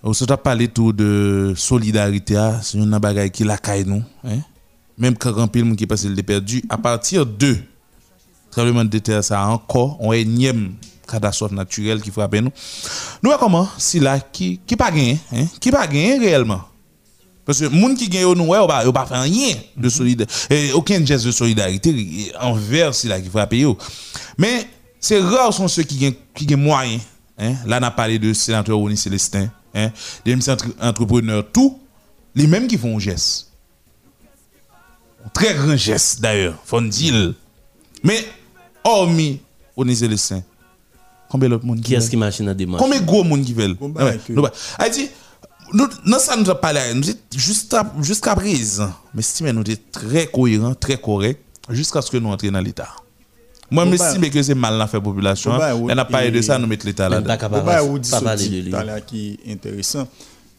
On 0.01 0.13
se 0.13 0.25
parlé 0.25 0.67
tout 0.67 0.91
de 0.91 1.53
solidarité, 1.55 2.37
hein, 2.37 2.59
c'est 2.63 2.79
une 2.79 2.97
bagaille 2.97 3.29
qui 3.29 3.43
la 3.43 3.59
caille 3.59 3.85
nous. 3.85 4.03
Hein. 4.23 4.39
Même 4.97 5.15
quand 5.15 5.37
un 5.37 5.47
film 5.47 5.75
qui 5.75 5.85
passe 5.85 6.05
le 6.05 6.23
perdu, 6.23 6.63
à 6.69 6.77
partir 6.79 7.27
de 7.27 7.55
tremblement 8.51 8.85
de 8.85 8.97
terre, 8.99 9.23
ça 9.23 9.41
a 9.41 9.47
encore 9.47 9.97
un 10.01 10.11
énième 10.11 10.75
catastrophe 11.07 11.51
naturelle 11.51 12.01
qui 12.01 12.11
frappe 12.11 12.35
nous. 12.35 12.51
Nous 13.23 13.31
comment 13.39 13.67
si 13.77 13.99
là 13.99 14.19
qui 14.19 14.59
qui 14.65 14.75
pas 14.75 14.91
gagné 14.91 15.19
hein 15.33 15.45
qui 15.59 15.71
pas 15.71 15.87
gagné 15.87 16.19
réellement. 16.19 16.61
Parce 17.45 17.59
que 17.59 17.65
les 17.65 17.79
gens 17.79 17.95
qui 17.95 18.07
gagnent 18.07 18.33
nous 18.33 18.45
ouais 18.45 18.67
pas 18.67 18.89
pas 18.91 19.05
fait 19.05 19.17
rien 19.17 19.55
de 19.75 19.89
solidarité 19.89 20.71
aucun 20.73 21.03
geste 21.05 21.25
de 21.25 21.31
solidarité 21.31 22.31
envers 22.39 22.93
si 22.93 23.07
là 23.07 23.19
qui 23.19 23.29
frappe 23.29 23.53
yo. 23.53 23.77
Mais 24.37 24.67
c'est 24.99 25.19
rare 25.19 25.53
sont 25.53 25.67
ceux 25.67 25.83
qui 25.83 25.97
gagnent 25.97 26.13
qui 26.35 26.45
gagnent 26.45 26.61
moyen 26.61 26.99
hein. 27.39 27.55
Là 27.65 27.79
on 27.81 27.83
a 27.83 27.91
parlé 27.91 28.19
de 28.19 28.33
sénateur 28.33 28.77
Rony 28.77 28.97
Célestin 28.97 29.49
hein 29.73 29.91
des 30.23 30.37
entrepreneurs 30.81 31.45
tout 31.51 31.79
les 32.35 32.47
mêmes 32.47 32.67
qui 32.67 32.77
font 32.77 32.97
un 32.97 32.99
geste. 32.99 33.47
Un 35.25 35.29
très 35.29 35.53
grand 35.53 35.75
geste 35.75 36.21
d'ailleurs 36.21 36.57
font 36.63 36.81
dire 36.81 37.33
mais 38.03 38.25
hormis 38.83 39.39
Rony 39.75 39.95
Célestin 39.95 40.43
Combien 41.29 41.47
d'autres 41.49 41.65
monde 41.65 41.81
qui 41.81 41.95
est-ce 41.95 42.09
qui 42.09 42.17
machine 42.17 42.49
à 42.49 42.53
démarcher 42.53 42.83
Combien 42.83 42.99
de 42.99 43.05
gros 43.05 43.23
monde 43.23 43.43
qui 43.45 43.53
veulent? 43.53 43.77
A 44.77 44.89
dit, 44.89 45.09
nous, 45.73 45.87
non, 46.05 46.19
ça 46.19 46.35
nous 46.35 46.49
a 46.49 46.59
parlé, 46.59 46.81
nous 46.93 47.03
jusqu'à 47.33 47.89
jusqu'à 48.01 48.35
présent, 48.35 48.91
mais 49.13 49.21
si 49.21 49.41
nous 49.43 49.49
sommes 49.63 49.75
très 49.91 50.27
cohérents, 50.27 50.75
très 50.75 50.97
corrects, 50.97 51.39
jusqu'à 51.69 52.01
ce 52.01 52.11
que 52.11 52.17
nous 52.17 52.29
entrions 52.29 52.51
dans 52.51 52.59
l'État. 52.59 52.89
Moi, 53.69 53.85
je 53.85 53.93
estime 53.93 54.29
que 54.29 54.43
c'est 54.43 54.53
mal 54.53 54.73
dans 54.73 54.79
la 54.79 54.99
population. 54.99 55.51
On 55.51 55.85
n'a 55.95 56.03
pas 56.03 56.29
de 56.29 56.41
ça, 56.41 56.59
nous 56.59 56.67
mettons 56.67 56.87
l'État 56.87 57.07
là-dedans. 57.07 57.37
Pas 57.37 57.49
parler 57.49 58.49
de 58.49 58.69
lui. 58.69 59.01
qui 59.07 59.39
est 59.45 59.53
intéressant. 59.53 60.07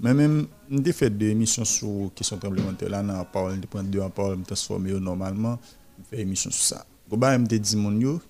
Mais 0.00 0.14
même, 0.14 0.46
nous 0.70 0.80
avons 0.80 0.92
fait 0.92 1.10
des 1.10 1.28
émissions 1.28 1.64
sur 1.64 2.10
question 2.14 2.38
tremblement 2.38 2.72
de 2.72 2.76
terre 2.76 2.88
là, 2.88 3.02
dans 3.02 3.24
parole, 3.24 3.60
de 3.60 3.66
prendre 3.66 3.88
deux 3.88 4.00
en 4.00 4.10
parole, 4.10 4.38
transformer 4.44 4.92
normalement, 4.98 5.58
faire 6.10 6.16
des 6.18 6.22
émissions 6.22 6.50
sur 6.50 6.64
ça. 6.64 6.84
Je 7.12 7.16
me 7.18 7.46
dit, 7.46 7.76
mon 7.76 8.20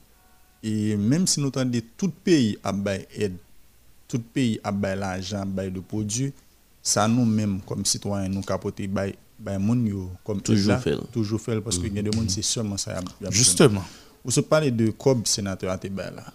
et 0.65 0.97
même 0.97 1.27
si 1.27 1.41
nous 1.41 1.49
entendons 1.49 1.81
tout 1.97 2.11
pays 2.11 2.59
à 2.63 2.73
aide, 3.17 3.37
tout 4.07 4.21
pays 4.21 4.61
à 4.63 4.71
l'argent, 4.95 5.45
à 5.57 5.71
de 5.71 5.81
produits, 5.81 6.33
ça 6.83 7.07
nous-mêmes, 7.09 7.61
comme 7.67 7.85
citoyens, 7.85 8.29
nous 8.29 8.43
capoter, 8.43 8.87
bail 8.87 9.15
moun 9.59 10.09
comme 10.25 10.41
toujours 10.41 10.79
fait. 10.79 10.97
Toujours 11.13 11.41
fait, 11.41 11.61
parce 11.61 11.79
que 11.79 11.87
y 11.87 11.99
a 11.99 12.03
des 12.03 12.13
gens 12.13 12.25
c'est 12.29 12.43
seulement 12.43 12.77
ça. 12.77 13.01
Justement. 13.31 13.85
Vous 14.25 14.31
se 14.31 14.41
parlez 14.41 14.71
de 14.71 14.91
COB 14.91 15.27
sénateur 15.27 15.73
à 15.73 15.77
là. 16.11 16.33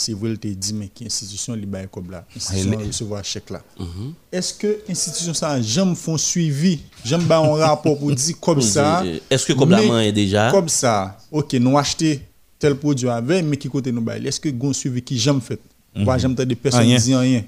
Si 0.00 0.14
vous 0.14 0.34
te 0.34 0.48
dit, 0.48 0.72
mais 0.72 0.88
qui 0.88 1.04
institution 1.04 1.54
li 1.54 1.66
bail 1.66 1.86
COB 1.90 2.10
là, 2.10 2.24
institution 2.34 2.78
recevoir 2.78 3.22
chèque 3.22 3.50
là. 3.50 3.60
Mhm. 3.78 4.14
Est-ce 4.32 4.54
que 4.54 4.78
institution 4.88 5.34
ça, 5.34 5.60
jamais 5.60 5.94
font 5.94 6.16
suivi, 6.16 6.80
jamais 7.04 7.24
ba 7.26 7.38
un 7.38 7.54
rapport 7.56 7.98
pour 7.98 8.10
dire 8.10 8.40
comme 8.40 8.62
ça. 8.62 9.04
Est-ce 9.30 9.44
que 9.44 9.52
COB 9.52 9.70
là 9.70 10.02
est 10.06 10.12
déjà? 10.12 10.50
Comme 10.50 10.70
ça, 10.70 11.18
ok, 11.30 11.52
nous 11.54 11.76
acheter 11.76 12.22
tel 12.58 12.76
produit 12.76 13.10
avec, 13.10 13.44
mais 13.44 13.58
qui 13.58 13.68
côté 13.68 13.92
nous 13.92 14.00
bail. 14.00 14.26
Est-ce 14.26 14.40
que 14.40 14.48
vous 14.48 14.72
suivi 14.72 15.02
qui 15.02 15.18
jamais 15.18 15.40
fait? 15.40 15.60
Mm 15.94 16.04
-hmm. 16.04 16.18
jamais 16.18 16.46
des 16.46 16.56
personnes 16.56 16.86
qui 16.86 16.94
disent 16.96 17.14
rien. 17.14 17.42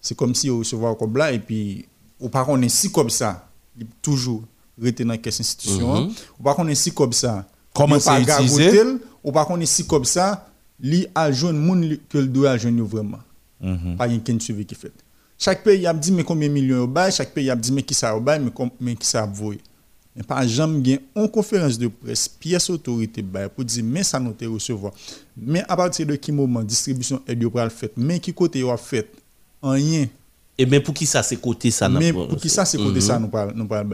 C'est 0.00 0.16
comme 0.16 0.34
si 0.34 0.48
vous 0.48 0.58
recevez 0.60 0.94
comme 0.98 1.16
là 1.16 1.30
et 1.32 1.38
puis 1.38 1.86
ou 2.20 2.28
pas 2.28 2.44
qu'on 2.44 2.60
est 2.62 2.68
si 2.68 2.90
comme 2.90 3.10
ça, 3.10 3.46
toujours 4.02 4.42
rester 4.82 5.04
dans 5.04 5.16
quelle 5.22 5.32
institution, 5.32 5.88
mm 5.94 6.08
-hmm. 6.08 6.12
ou 6.38 6.42
pas 6.42 6.54
qu'on 6.54 6.68
est 6.68 6.74
si 6.82 6.90
comme 6.92 7.12
ça. 7.12 7.44
Comment 7.72 8.00
c'est 8.00 8.20
utilisé? 8.22 8.82
ou 9.22 9.32
pas 9.32 9.44
qu'on 9.44 9.60
est 9.60 9.66
si 9.66 9.86
comme 9.86 10.04
ça, 10.04 10.47
li 10.80 11.06
a 11.14 11.30
jeune 11.32 11.58
monde 11.58 11.98
que 12.08 12.18
le 12.18 12.26
doit 12.26 12.56
jeune 12.56 12.80
vraiment. 12.82 13.18
Mm 13.60 13.74
-hmm. 13.76 13.96
Pas 13.96 14.08
un 14.08 14.38
suivi 14.40 14.64
qui 14.64 14.74
fait. 14.74 14.92
Chaque 15.38 15.62
pays 15.62 15.86
a 15.86 15.94
dit 15.94 16.12
combien 16.24 16.48
de 16.48 16.54
millions 16.54 16.82
au 16.82 16.86
bail, 16.88 17.12
chaque 17.12 17.32
pays 17.32 17.50
a 17.50 17.56
dit 17.56 17.70
mais 17.72 17.82
qui 17.82 17.94
ça 17.94 18.16
au 18.16 18.20
bail, 18.20 18.40
mais, 18.40 18.52
mais 18.80 18.96
qui 18.96 19.06
ça 19.06 19.24
voye. 19.24 19.58
Mais 20.16 20.24
par 20.24 20.42
exemple, 20.42 20.78
il 20.80 20.88
y 20.88 20.94
a 20.94 20.98
une 21.14 21.28
conférence 21.28 21.78
de 21.78 21.86
presse, 21.86 22.26
pièce 22.28 22.68
autorité 22.70 23.24
pour 23.54 23.64
dire, 23.64 23.84
mais 23.84 24.02
ça 24.02 24.18
nous 24.18 24.34
recevoir. 24.52 24.92
Mais 25.36 25.62
à 25.68 25.76
partir 25.76 26.06
de 26.06 26.16
quel 26.16 26.34
moment 26.34 26.60
distribution 26.62 27.22
est 27.26 27.36
de 27.36 27.48
fait, 27.68 27.92
mais 27.96 28.18
qui 28.18 28.34
côté 28.34 28.68
a 28.68 28.76
fait, 28.76 29.08
rien. 29.62 30.06
Et 30.60 30.66
bien 30.66 30.80
pour 30.80 30.92
qui 30.92 31.06
ça 31.06 31.22
c'est 31.22 31.36
côté 31.36 31.70
ça 31.70 31.88
Mais 31.88 32.12
pour 32.12 32.36
qui 32.36 32.48
ça 32.48 32.64
c'est 32.64 32.78
côté 32.78 33.00
ça 33.00 33.16
nous 33.20 33.28
parle 33.28 33.52
nous 33.54 33.66
parle 33.66 33.86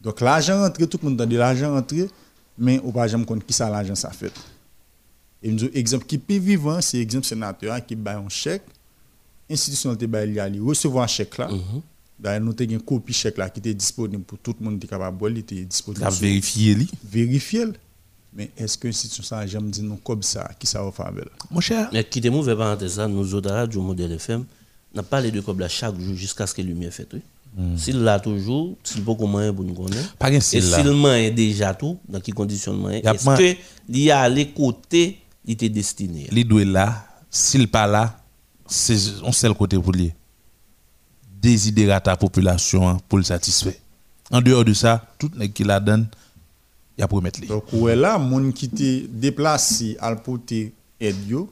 Donc 0.00 0.20
l'argent 0.20 0.60
rentré, 0.60 0.86
tout 0.86 1.00
le 1.02 1.08
monde 1.08 1.20
a 1.20 1.26
dit 1.26 1.34
l'argent 1.34 1.72
rentré, 1.74 2.08
mais 2.56 2.80
on 2.84 2.92
pas 2.92 3.08
jamais 3.08 3.24
compte 3.24 3.44
qui 3.44 3.52
ça 3.52 3.68
l'argent 3.68 3.96
ça 3.96 4.10
fait. 4.10 4.32
Et 5.44 5.50
un 5.50 5.56
exemple 5.74 6.06
qui 6.06 6.16
peut 6.16 6.38
vivant, 6.38 6.80
c'est 6.80 6.96
l'exemple 6.96 7.26
sénateur 7.26 7.84
qui 7.84 7.94
bail 7.94 8.16
un 8.16 8.28
chèque, 8.30 8.62
institution 9.48 9.94
de 9.94 10.06
bail 10.06 10.58
recevoir 10.58 11.04
un 11.04 11.06
chèque 11.06 11.36
là. 11.36 11.48
Mhm. 11.48 11.82
D'ailleurs, 12.18 12.40
nous 12.40 12.52
avons 12.58 12.70
une 12.72 12.80
copie 12.80 13.12
chèque 13.12 13.36
là 13.36 13.50
qui 13.50 13.58
était 13.60 13.74
disponible 13.74 14.22
pour 14.22 14.38
tout 14.38 14.56
le 14.58 14.64
monde 14.64 14.78
qui 14.78 14.86
est 14.86 14.88
capable 14.88 15.32
de 15.34 15.38
était 15.38 15.64
disponible. 15.64 16.08
vérifier 16.10 16.78
Vérifier. 17.04 17.66
Mais 18.32 18.50
est-ce 18.56 18.78
que 18.78 18.90
si 18.90 19.08
ça, 19.22 19.46
j'aime 19.46 19.70
dire 19.70 19.84
nous 19.84 19.96
comme 19.96 20.22
ça, 20.22 20.50
qui 20.58 20.66
ça 20.66 20.82
va 20.82 20.90
faire 20.90 21.12
Mon 21.50 21.60
cher. 21.60 21.88
Mais 21.92 22.02
qui 22.04 22.20
te 22.20 22.28
mauvais 22.28 22.56
parenthèse 22.56 22.94
ça, 22.94 23.06
nous 23.06 23.34
autres 23.34 23.66
du 23.68 23.78
modèle 23.78 24.12
FM, 24.12 24.44
n'a 24.94 25.02
pas 25.02 25.08
parlé 25.18 25.30
de 25.30 25.40
comme 25.40 25.60
là 25.60 25.68
chaque 25.68 25.98
jour 26.00 26.16
jusqu'à 26.16 26.46
ce 26.46 26.54
que 26.54 26.62
la 26.62 26.68
lumière 26.68 26.92
fait. 26.92 27.06
Oui. 27.12 27.20
Mm. 27.56 27.76
S'il 27.76 28.02
l'a 28.02 28.18
toujours, 28.18 28.76
s'il 28.82 29.04
peut 29.04 29.14
comment 29.14 29.52
pour 29.52 29.64
nous 29.64 29.74
connaître. 29.74 30.14
Et 30.26 30.40
s'il 30.40 30.64
est 31.06 31.30
déjà 31.30 31.74
tout, 31.74 31.98
dans 32.08 32.18
quelles 32.20 32.34
conditions 32.34 32.88
est-ce 32.90 33.24
que 33.36 33.56
il 33.88 33.98
y 33.98 34.10
a 34.10 34.28
les 34.28 34.48
côtés, 34.48 35.18
il 35.44 35.52
était 35.52 35.68
destiné. 35.68 36.28
Il 36.32 36.46
doit 36.46 36.64
là, 36.64 37.06
s'il 37.30 37.68
pas 37.68 37.86
là, 37.86 38.18
c'est 38.66 38.96
on 39.22 39.32
seul 39.32 39.54
côté 39.54 39.78
pour 39.78 39.92
lui 39.92 40.12
désidérata 41.42 42.12
la 42.12 42.16
population 42.16 42.98
pour 43.08 43.18
le 43.18 43.24
satisfaire. 43.24 43.74
En 44.30 44.40
dehors 44.40 44.64
de 44.64 44.72
ça, 44.72 45.06
tout 45.18 45.30
ce 45.38 45.44
qui 45.44 45.62
la 45.62 45.78
donne, 45.78 46.06
il 46.96 47.04
a 47.04 47.08
promettre. 47.08 47.40
Donc, 47.46 47.64
où 47.72 47.86
est 47.88 47.96
là, 47.96 48.16
moun 48.16 48.50
qui 48.52 48.70
te 48.70 49.06
déplacé 49.06 49.98
à 50.00 50.16
porter 50.16 50.72
aide 50.98 51.28
yo, 51.28 51.50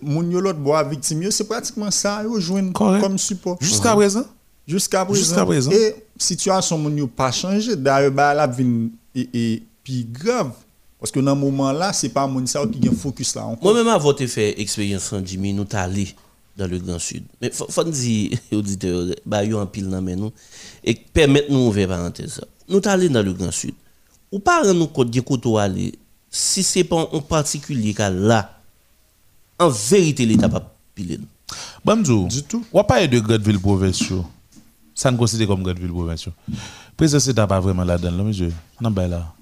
moun 0.00 0.30
yo 0.30 0.40
l'autre 0.40 0.58
bois 0.58 0.82
victime 0.84 1.30
c'est 1.30 1.44
pratiquement 1.44 1.90
ça 1.90 2.22
yo 2.22 2.40
joindre 2.40 2.72
comme 2.72 3.18
support. 3.18 3.58
Jusqu'à 3.60 3.94
présent. 3.94 4.24
Jusqu'à 4.66 5.04
présent. 5.04 5.20
Jusqu'à 5.20 5.44
présent. 5.44 5.70
Et 5.72 5.96
situation 6.16 6.78
moun 6.78 6.96
yo 6.96 7.06
pas 7.06 7.32
changé, 7.32 7.76
d'ailleurs 7.76 8.12
bah 8.12 8.32
la 8.32 8.46
vie 8.46 8.90
et 9.14 9.62
puis 9.84 10.06
grave. 10.10 10.52
Parce 11.00 11.10
que 11.10 11.20
dans 11.20 11.34
ce 11.34 11.40
moment-là, 11.40 11.92
ce 11.94 12.06
n'est 12.06 12.12
pas 12.12 12.26
moun 12.26 12.46
ça 12.46 12.62
qui 12.66 12.86
a 12.86 12.92
focus 12.92 13.34
là 13.34 13.46
Moi-même, 13.62 13.88
avant 13.88 14.12
de 14.12 14.26
faire 14.26 14.52
expérience 14.58 15.10
en 15.14 15.24
Jimmy, 15.24 15.54
nous 15.54 15.66
allé 15.72 16.14
dans 16.58 16.66
le 16.66 16.78
Grand 16.78 16.98
Sud. 16.98 17.24
Mais 17.40 17.50
faut, 17.50 17.66
faut 17.70 17.84
dire, 17.84 18.38
auditeurs, 18.52 19.06
bah, 19.24 19.42
yo 19.42 19.58
en 19.58 19.66
pile 19.66 19.88
dans 19.88 20.02
nous, 20.02 20.30
et 20.84 20.94
permettre 20.94 21.50
nous 21.50 21.68
ouvrir 21.68 21.88
parenthèse. 21.88 22.42
Nous 22.68 22.80
allons 22.84 23.10
dans 23.10 23.22
le 23.22 23.32
Grand 23.32 23.50
Sud. 23.50 23.74
Ou 24.30 24.38
pas 24.38 24.70
nous 24.72 24.86
compte 24.88 25.10
de 25.10 25.20
côté 25.20 25.48
aller, 25.58 25.94
si 26.30 26.62
c'est 26.62 26.84
pas 26.84 27.08
en 27.12 27.20
particulier 27.20 27.94
qu'à 27.94 28.10
là, 28.10 28.58
en 29.58 29.68
vérité, 29.70 30.26
l'État 30.26 30.48
pas 30.48 30.74
piler. 30.94 31.18
Bonjour. 31.84 32.28
Du 32.28 32.42
tout. 32.42 32.64
Ou 32.72 32.82
pas 32.82 33.06
de 33.06 33.18
grande 33.18 33.42
ville 33.42 33.58
provinciale. 33.58 34.22
Ça 34.94 35.10
ne 35.10 35.16
considère 35.16 35.48
comme 35.48 35.62
grande 35.62 35.78
ville 35.78 35.90
provinciale. 35.90 36.34
Président, 36.96 37.20
c'est 37.20 37.34
pas 37.34 37.58
vraiment 37.58 37.84
là-dedans, 37.84 38.24
monsieur. 38.24 38.52
Non, 38.80 38.90
ben 38.90 39.08
là. 39.08 39.32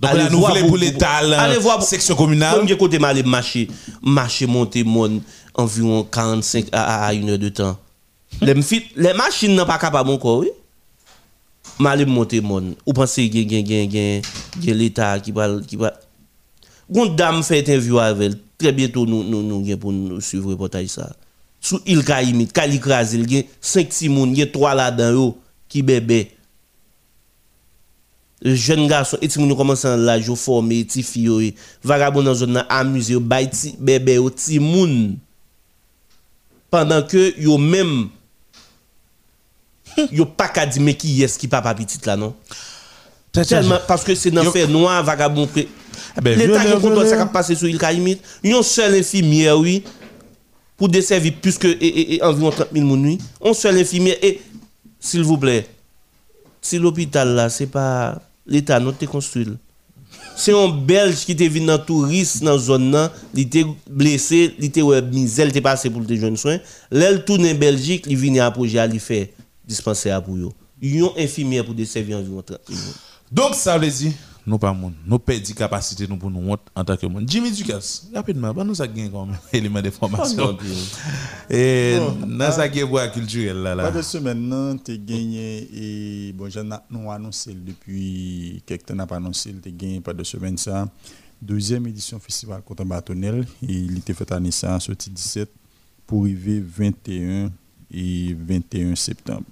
Donc 0.00 0.10
allez 0.10 0.30
nous 0.30 0.40
voulons 0.40 0.68
pour 0.68 0.76
l'État, 0.76 1.16
allez 1.16 1.58
voir 1.58 1.82
section 1.82 2.14
communale. 2.14 2.66
Comme 2.66 2.76
côté 2.76 2.98
mal 2.98 3.24
marché, 3.24 3.68
marché 4.02 4.46
monter 4.46 4.84
mon 4.84 5.22
environ 5.54 6.04
45 6.04 6.66
à, 6.72 7.08
1 7.08 7.28
heure 7.28 7.38
de 7.38 7.48
temps. 7.48 7.78
les, 8.42 8.54
les 8.96 9.12
machines 9.14 9.54
n'ont 9.54 9.64
pas 9.64 9.78
capable 9.78 10.10
encore, 10.10 10.38
oui. 10.38 10.50
Mal 11.78 12.06
monter 12.06 12.40
mon. 12.40 12.74
Ou 12.84 12.92
pensez 12.92 13.30
que 13.30 14.70
l'État 14.70 15.18
qui 15.20 15.32
va 15.32 15.48
qui 15.66 15.76
va 15.76 15.92
Gon 16.90 17.06
dame 17.06 17.42
fait 17.42 17.60
interview 17.60 17.98
avec 17.98 18.32
elle. 18.32 18.38
Très 18.58 18.72
bientôt 18.72 19.06
nous 19.06 19.24
nous 19.24 19.42
nous 19.42 19.76
pour 19.76 19.92
nous 19.92 20.20
suivre 20.20 20.50
reportage 20.50 20.88
ça. 20.88 21.10
Sous 21.60 21.80
il 21.86 22.04
Kaimit, 22.04 22.48
Kalikrazil, 22.48 23.24
il 23.28 23.36
y 23.36 23.40
a 23.40 23.42
5 23.60 23.92
6 23.92 24.08
moun, 24.08 24.30
il 24.30 24.38
y 24.38 24.42
a 24.42 24.46
3 24.46 24.74
là-dedans 24.74 25.36
qui 25.68 25.82
bébé 25.82 26.35
jeune 28.42 28.86
garçon 28.86 29.18
et 29.22 29.28
moun 29.38 29.56
commence 29.56 29.84
en 29.84 29.96
l'âge 29.96 30.28
au 30.28 30.36
former 30.36 30.84
ti 30.84 31.02
fille 31.02 31.54
vagabond 31.82 32.22
dans 32.22 32.34
zone 32.34 32.64
amuser 32.68 33.18
bay 33.18 33.48
ti 33.48 33.74
bébé 33.78 34.18
au 34.18 34.30
ti 34.30 34.58
moun 34.58 35.16
pendant 36.70 37.02
que 37.02 37.38
yo 37.40 37.56
même 37.56 38.08
yo 40.12 40.26
pas 40.26 40.48
qu'à 40.48 40.66
dire 40.66 40.82
mais 40.82 40.94
qui 40.94 41.22
est-ce 41.22 41.38
qui 41.38 41.48
papa 41.48 41.74
petit 41.74 41.98
là 42.04 42.16
non? 42.16 42.34
Tellement, 43.44 43.78
parce 43.86 44.04
que 44.04 44.14
c'est 44.14 44.30
dans 44.30 44.50
fait 44.50 44.66
noir 44.66 45.02
vagabond 45.04 45.48
eh 45.56 46.20
ben, 46.20 46.38
L'État 46.38 46.64
qui 46.64 46.72
contrôle 46.80 47.06
ça 47.06 47.22
qui 47.22 47.32
passe 47.32 47.54
sur 47.54 47.66
l'île 47.66 47.78
Caïmite. 47.78 48.22
Une 48.42 48.62
seule 48.62 48.94
infirmière, 48.94 49.58
oui, 49.58 49.84
pour 50.76 50.88
desservir 50.88 51.34
plus 51.40 51.58
que 51.58 51.68
et, 51.68 52.14
et, 52.14 52.22
environ 52.22 52.50
30 52.50 52.68
000 52.72 52.86
personnes. 52.86 53.18
Une 53.44 53.54
seule 53.54 53.78
infirmière. 53.78 54.16
Et, 54.22 54.40
s'il 54.98 55.22
vous 55.22 55.38
plaît, 55.38 55.66
si 56.60 56.78
l'hôpital 56.78 57.28
là, 57.34 57.48
c'est 57.48 57.66
pas 57.66 58.20
l'État, 58.46 58.80
nous 58.80 58.92
te 58.92 59.04
construit. 59.04 59.48
C'est 60.36 60.52
un 60.52 60.68
Belge 60.68 61.24
qui 61.24 61.32
était 61.32 61.48
venu 61.48 61.70
en 61.70 61.78
touriste 61.78 62.42
dans 62.42 62.52
la 62.52 62.58
zone, 62.58 63.10
il 63.34 63.40
était 63.40 63.64
blessé, 63.88 64.54
il 64.58 64.66
était 64.66 64.82
misère, 65.02 65.46
il 65.46 65.50
était 65.50 65.60
passé 65.60 65.88
pour 65.88 66.02
les 66.02 66.18
jeunes 66.18 66.36
soins. 66.36 66.58
Là, 66.90 67.18
tourne 67.18 67.46
en 67.46 67.54
Belgique, 67.54 68.04
il 68.06 68.16
vient 68.16 68.46
à 68.46 68.50
projet, 68.50 68.86
il 68.92 69.00
fait 69.00 69.32
dispensaire 69.66 70.22
pour 70.22 70.36
eux. 70.36 70.50
Ils 70.80 71.02
ont 71.02 71.14
infirmière 71.16 71.64
pour 71.64 71.74
desservir 71.74 72.18
environ 72.18 72.42
30 72.42 72.58
000 72.68 72.80
Donc, 73.32 73.54
ça 73.54 73.78
veut 73.78 73.88
dire 73.88 74.12
nous 74.46 74.58
pas 74.58 74.72
monde. 74.72 74.94
Nous 75.04 75.18
perdons 75.18 75.52
capacité 75.54 76.06
nous 76.06 76.16
pour 76.16 76.30
nous 76.30 76.54
en 76.74 76.84
tant 76.84 76.96
que 76.96 77.06
monde. 77.06 77.28
Jimmy 77.28 77.50
Dukas 77.50 78.02
rapidement 78.14 78.54
bah 78.54 78.62
nous 78.62 78.76
ça 78.76 78.86
gagne 78.86 79.10
comme 79.10 79.36
élément 79.52 79.82
de 79.82 79.90
formation. 79.90 80.56
Et 81.50 81.98
dans 82.26 82.52
ça 82.52 82.68
qui 82.68 82.78
est 82.78 83.12
culturel 83.12 83.56
là 83.56 83.74
là. 83.74 83.90
Pas 83.90 83.90
de 83.98 84.02
semaine 84.02 84.40
non 84.48 84.78
tu 84.78 84.96
gagné 84.98 85.68
et 85.74 86.32
bon 86.32 86.48
j'en 86.48 86.64
nous 86.90 87.10
annoncé 87.10 87.54
depuis 87.54 88.62
quelques 88.64 88.86
temps 88.86 88.94
n'a 88.94 89.06
pas 89.06 89.16
annoncé 89.16 89.52
tu 89.60 89.72
gagné 89.72 90.00
pas 90.00 90.14
de 90.14 90.22
semaine 90.22 90.56
ça. 90.56 90.88
Deuxième 91.42 91.86
édition 91.88 92.20
festival 92.20 92.62
contre 92.62 92.84
bâtonnel 92.84 93.44
et 93.62 93.72
il 93.72 93.98
était 93.98 94.14
fait 94.14 94.30
année 94.30 94.52
ça 94.52 94.78
sorti 94.78 95.10
17 95.10 95.50
pour 96.06 96.22
arriver 96.22 96.60
21 96.60 97.50
et 97.92 98.32
21 98.38 98.94
septembre. 98.94 99.42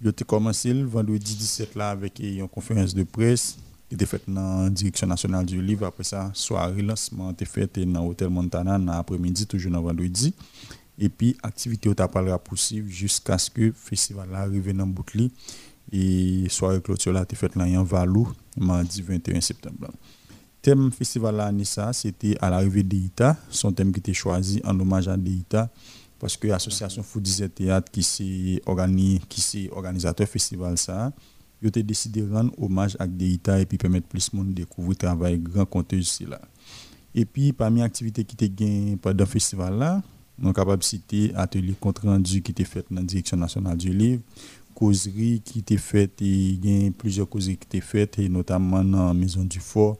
Il 0.00 0.08
a 0.08 0.12
commencé 0.12 0.72
le 0.72 0.84
vendredi 0.84 1.34
17 1.34 1.74
là 1.74 1.90
avec 1.90 2.18
une 2.18 2.48
conférence 2.48 2.94
de 2.94 3.02
presse 3.04 3.56
était 3.90 4.06
faite 4.06 4.24
dans 4.26 4.64
la 4.64 4.70
direction 4.70 5.06
nationale 5.06 5.46
du 5.46 5.60
livre. 5.62 5.86
Après 5.86 6.04
ça, 6.04 6.30
soirée 6.34 6.82
lancement 6.82 7.30
était 7.30 7.44
faite 7.44 7.78
dans 7.78 8.04
l'hôtel 8.04 8.28
Montana 8.28 8.78
dans 8.78 8.92
l'après-midi, 8.92 9.46
toujours 9.46 9.72
dans 9.72 9.82
vendredi. 9.82 10.34
Et 10.98 11.08
puis, 11.08 11.36
l'activité 11.44 11.90
a 11.96 12.08
pas 12.08 12.38
poursuivre 12.38 12.88
jusqu'à 12.88 13.38
ce 13.38 13.50
que 13.50 13.60
le 13.60 13.72
festival 13.72 14.34
arrive 14.34 14.74
dans 14.74 14.86
Boutli. 14.86 15.30
Et 15.92 16.46
soirée 16.48 16.80
clôture 16.80 17.12
là 17.12 17.22
été 17.22 17.36
faite 17.36 17.56
dans 17.56 17.84
Valou, 17.84 18.28
mardi 18.56 19.02
21 19.02 19.40
septembre. 19.40 19.92
Thème 20.62 20.90
festival 20.90 21.36
là, 21.36 21.92
c'était 21.92 22.36
à 22.40 22.50
l'arrivée 22.50 22.82
d'Eita. 22.82 23.36
Son 23.50 23.70
thème 23.72 23.92
qui 23.92 24.00
était 24.00 24.14
choisi 24.14 24.60
en 24.64 24.78
hommage 24.80 25.06
à 25.06 25.16
Deita 25.16 25.70
parce 26.18 26.36
que 26.36 26.48
l'association 26.48 27.02
Foodies 27.02 27.48
Théâtre 27.50 27.92
qui 27.92 28.00
est 28.56 29.70
organisateur 29.70 30.26
festival 30.26 30.76
ça 30.78 31.12
yo 31.62 31.70
te 31.70 31.80
décidé 31.80 32.22
de 32.22 32.32
rendre 32.32 32.52
hommage 32.58 32.96
à 32.98 33.06
Deita 33.06 33.60
et 33.60 33.66
puis 33.66 33.78
permettre 33.78 34.06
plus 34.08 34.30
de 34.30 34.36
monde 34.36 34.54
découvrir 34.54 34.90
le 34.90 34.96
travail 34.96 35.38
grand 35.38 35.92
ici 35.92 36.24
là. 36.26 36.40
Et 37.14 37.24
puis 37.24 37.52
parmi 37.52 37.78
les 37.78 37.84
activités 37.84 38.24
qui 38.24 38.34
étaient 38.34 38.48
gagnées 38.48 38.96
pendant 38.96 39.24
le 39.24 39.26
festival 39.26 39.78
là, 39.78 40.02
on 40.42 40.50
est 40.50 40.54
capable 40.54 40.78
de 40.78 40.84
citer 40.84 41.34
atelier 41.34 41.74
compte 41.80 41.98
rendu 42.00 42.42
qui 42.42 42.50
était 42.52 42.64
fait 42.64 42.84
dans 42.90 43.00
la 43.00 43.06
direction 43.06 43.36
nationale 43.36 43.76
du 43.78 43.92
livre, 43.92 44.22
causerie 44.74 45.40
qui 45.42 45.60
était 45.60 45.78
faite 45.78 46.20
et 46.20 46.58
il 46.62 46.92
plusieurs 46.92 47.28
causeries 47.28 47.56
qui 47.56 47.64
étaient 47.64 47.80
faites 47.80 48.18
notamment 48.18 48.84
dans 48.84 49.06
la 49.06 49.14
maison 49.14 49.44
du 49.44 49.60
fort 49.60 49.96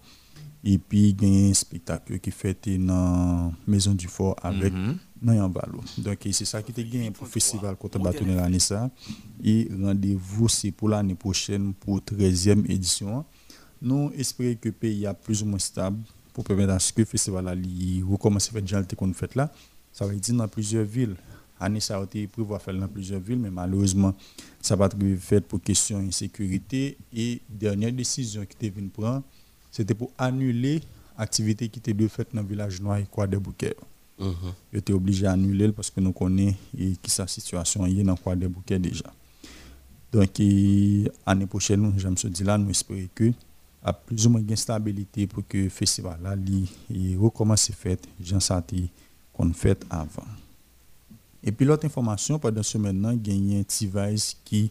et 0.62 0.78
puis 0.78 1.16
il 1.20 1.47
y 1.47 1.51
un 1.51 1.55
spectacle 1.55 2.19
qui 2.19 2.31
fait 2.31 2.69
dans 2.78 3.47
la 3.49 3.53
maison 3.66 3.95
du 3.95 4.09
fort 4.09 4.37
avec 4.43 4.73
mm 4.73 4.97
Donc 5.98 6.19
c'est 6.32 6.44
ça 6.44 6.62
qui 6.62 6.70
était 6.70 6.85
gagné 6.85 7.11
pour 7.11 7.27
le 7.27 7.31
festival 7.31 7.77
Côte 7.77 7.98
Bâtonnet 7.98 8.36
l'année. 8.36 8.59
Et 9.43 9.69
rendez-vous 9.82 10.48
c'est 10.48 10.70
pour 10.70 10.89
l'année 10.89 11.15
prochaine 11.16 11.74
pour 11.74 11.98
13e 11.98 12.70
édition. 12.70 13.24
Nous 13.82 14.11
espérons 14.16 14.57
que 14.61 14.69
le 14.69 14.73
pays 14.73 15.05
est 15.05 15.15
plus 15.15 15.43
ou 15.43 15.47
moins 15.47 15.59
stable 15.59 15.98
pour 16.32 16.44
permettre 16.44 16.73
à 16.73 16.78
ce 16.78 16.93
que 16.93 17.01
le 17.01 17.07
festival 17.07 17.47
recommence 18.09 18.48
à 18.48 18.53
faire 18.53 18.62
déjà 18.62 18.82
qu'on 18.82 19.12
fait 19.12 19.35
là. 19.35 19.51
Ça 19.93 20.07
va 20.07 20.15
être 20.15 20.31
dans 20.32 20.48
plusieurs 20.48 20.85
villes. 20.85 21.16
Année 21.59 21.81
ça 21.81 21.98
a 21.98 22.05
été 22.05 22.27
prévu 22.27 22.55
à 22.55 22.59
faire 22.59 22.74
dans 22.74 22.86
plusieurs 22.89 23.20
villes, 23.20 23.39
mais 23.39 23.51
malheureusement, 23.51 24.15
ça 24.61 24.77
va 24.77 24.86
être 24.86 24.97
fait 25.19 25.40
pour 25.40 25.62
question 25.62 26.03
d'insécurité. 26.03 26.98
Et 27.15 27.40
dernière 27.48 27.93
décision 27.93 28.44
qui 28.44 28.55
était 28.57 28.69
venue 28.69 28.89
prendre, 28.89 29.23
c'était 29.70 29.94
pour 29.94 30.11
annuler 30.19 30.82
l'activité 31.19 31.69
qui 31.70 31.78
était 31.78 31.94
de 31.94 32.07
fait 32.09 32.28
dans 32.35 32.43
le 32.43 32.48
village 32.48 32.81
noir 32.81 32.98
et 32.98 33.07
quoi 33.11 33.27
des 33.27 33.39
bouquets. 33.39 33.74
Mm 34.18 34.32
-hmm. 34.32 34.93
obligé 34.93 35.22
d'annuler 35.22 35.72
parce 35.72 35.90
que 35.90 36.01
nous 36.01 36.12
connaissons 36.12 36.56
qui 37.02 37.10
sa 37.10 37.26
situation 37.26 37.84
est 37.86 38.02
dans 38.02 38.16
quoi 38.16 38.34
des 38.34 38.48
bouquets 38.48 38.78
déjà. 38.78 39.12
Donc, 40.12 40.30
l'année 41.26 41.47
prochaine, 41.47 41.93
je 41.98 42.09
me 42.09 42.16
suis 42.16 42.30
dit 42.30 42.44
là, 42.44 42.56
nous 42.56 42.70
espérons 42.70 43.09
que 43.14 43.32
a 43.82 43.93
plus 43.93 44.26
ou 44.26 44.30
moins 44.30 44.40
de 44.43 44.55
stabilité 44.56 45.26
pour 45.28 45.47
que 45.47 45.59
le 45.59 45.68
festival 45.68 46.18
là, 46.22 46.34
recommence 47.20 47.70
à 47.70 47.72
faire, 47.72 47.97
j'en 48.20 48.40
sentais 48.40 48.88
qu'on 49.32 49.52
fait 49.52 49.84
avant. 49.88 50.26
Et 51.43 51.52
puis 51.52 51.64
l'autre 51.64 51.86
information, 51.86 52.38
pendant 52.38 52.62
ce 52.64 52.78
maintenant, 52.78 53.12
il 53.12 53.52
y 53.52 53.56
a 53.56 53.60
un 53.60 53.62
T-Vice 53.62 54.36
qui 54.44 54.70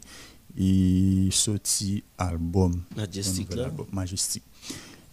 est 0.57 1.31
sorti 1.31 2.03
album. 2.17 2.81
Majestic 2.95 3.55
là. 3.55 3.71
Majestic. 3.91 4.43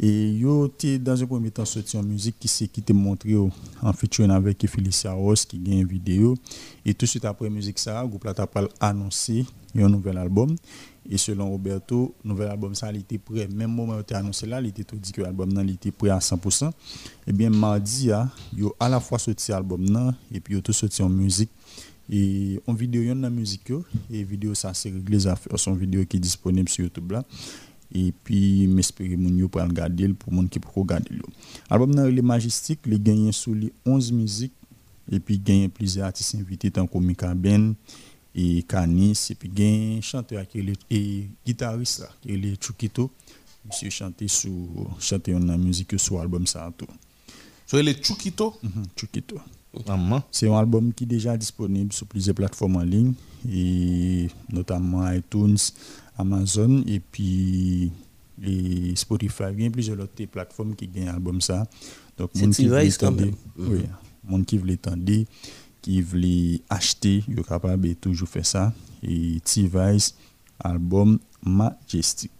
Et 0.01 0.32
yo 0.32 0.66
été 0.66 0.98
dans 0.98 1.23
un 1.23 1.27
premier 1.27 1.51
temps 1.51 1.64
sorti 1.64 1.97
en 1.97 2.02
musique 2.02 2.36
qui 2.39 2.48
s'est 2.48 2.66
qui 2.66 2.93
montré 2.93 3.36
en 3.36 3.93
featuring 3.93 4.31
avec 4.31 4.66
Felicia 4.66 5.12
Ross 5.12 5.44
qui 5.44 5.59
gagne 5.59 5.81
une 5.81 5.86
vidéo. 5.86 6.35
Et 6.85 6.94
tout 6.94 7.05
de 7.05 7.10
suite 7.10 7.24
après 7.24 7.51
musique 7.51 7.78
ça 7.78 8.05
groupe 8.06 8.24
là 8.24 8.35
t'a 8.35 8.48
annoncé 8.81 9.44
un 9.77 9.89
nouvel 9.89 10.19
album. 10.19 10.56
Et 11.09 11.19
selon 11.19 11.51
Roberto 11.51 12.14
nouvel 12.24 12.48
album 12.48 12.74
ça 12.74 12.93
était 12.93 13.19
prêt. 13.19 13.48
Même 13.55 13.73
moment 13.73 13.94
où 13.97 14.02
il 14.09 14.14
annoncé 14.16 14.47
là 14.47 14.60
il 14.60 14.69
était 14.69 14.85
tout 14.85 14.97
dit 14.97 15.12
que 15.12 15.20
l'album 15.20 15.51
était 15.69 15.90
prêt 15.90 16.10
à 16.10 16.19
100% 16.19 16.69
et 16.69 16.73
eh 17.28 17.32
bien 17.32 17.51
mardi 17.51 18.10
a 18.10 18.28
yo 18.56 18.74
à 18.81 18.89
la 18.89 18.98
fois 18.98 19.19
sorti 19.19 19.52
album 19.52 20.12
et 20.32 20.40
puis 20.40 20.55
yo 20.55 20.60
tout 20.60 20.73
sorti 20.73 21.02
en 21.02 21.09
musique. 21.09 21.51
Et 22.10 22.60
en 22.66 22.74
vidéo 22.74 23.02
y 23.02 23.12
en 23.12 23.23
a 23.23 23.31
musique 23.31 23.73
et 24.10 24.24
vidéo 24.24 24.55
ça 24.55 24.74
c'est 24.74 24.90
réglé 24.90 25.27
affaires 25.27 25.59
son 25.59 25.74
vidéo 25.74 26.05
qui 26.05 26.16
est 26.16 26.20
disponible 26.20 26.69
sur 26.69 26.85
YouTube 26.85 27.12
là 27.12 27.24
et 27.94 28.12
puis 28.24 28.66
m'espérer 28.66 29.16
mon 29.16 29.36
yo 29.36 29.48
pour 29.48 29.60
regarder 29.62 30.09
pour 30.09 30.32
monde 30.32 30.48
qui 30.48 30.59
pour 30.59 30.74
regarder 30.74 31.10
L'album 31.70 31.94
dans 31.94 32.06
les 32.06 32.23
majestique, 32.23 32.81
les 32.86 32.98
gagné 32.98 33.32
sous 33.32 33.55
les 33.55 33.73
11 33.85 34.12
musiques. 34.12 34.52
Et 35.10 35.19
puis 35.19 35.39
gagné 35.39 35.69
plusieurs 35.69 36.06
artistes 36.06 36.36
invités 36.36 36.70
tant 36.70 36.86
comme 36.86 37.05
Mika 37.05 37.35
Ben 37.35 37.74
et 38.35 38.62
Canis 38.62 39.28
et 39.31 39.35
puis 39.35 39.48
gagné 39.48 40.01
chanteur 40.01 40.44
et 40.90 41.28
guitariste 41.44 42.09
qui 42.23 42.32
est 42.32 42.62
Chukito. 42.62 43.10
Monsieur 43.66 43.90
chanté 43.90 44.27
sous 44.28 44.69
chanter 44.98 45.32
une 45.32 45.56
musique 45.56 45.98
sur 45.98 46.20
album 46.20 46.47
ça 46.47 46.73
tout. 46.77 46.86
So 47.66 47.78
il 47.78 47.89
est 47.89 48.02
Chukito. 48.02 48.55
Mm 48.62 48.82
Chukito. 48.97 49.36
C'est 50.31 50.48
un 50.48 50.59
album 50.59 50.93
qui 50.93 51.05
est 51.05 51.06
déjà 51.06 51.36
disponible 51.36 51.93
sur 51.93 52.06
plusieurs 52.06 52.35
plateformes 52.35 52.77
en 52.77 52.82
ligne 52.82 53.14
et 53.51 54.28
notamment 54.52 55.10
iTunes, 55.10 55.56
Amazon 56.16 56.82
et 56.86 57.01
puis 57.01 57.90
les 58.39 58.97
Spotify, 58.97 59.44
il 59.56 59.64
y 59.64 59.66
a 59.66 59.70
plusieurs 59.70 60.01
autres 60.01 60.24
plateformes 60.26 60.74
qui 60.74 60.89
gagnent 60.89 61.09
album 61.09 61.40
ça. 61.40 61.66
Donc, 62.16 62.34
mon 62.34 62.51
qui 62.51 62.66
veut 62.66 62.90
oui, 63.59 63.82
mon 64.24 64.43
qui 64.43 64.59
veut 64.59 64.76
tendre, 64.76 65.24
qui 65.80 66.02
veut 66.02 66.59
acheter, 66.68 67.24
il 67.28 67.39
est 67.39 67.48
capable 67.48 67.89
de 67.89 67.94
toujours 67.94 68.28
faire 68.28 68.47
ça. 68.47 68.72
Et 69.02 69.40
T-Vice, 69.44 70.14
album 70.59 71.18
Majestic. 71.44 72.30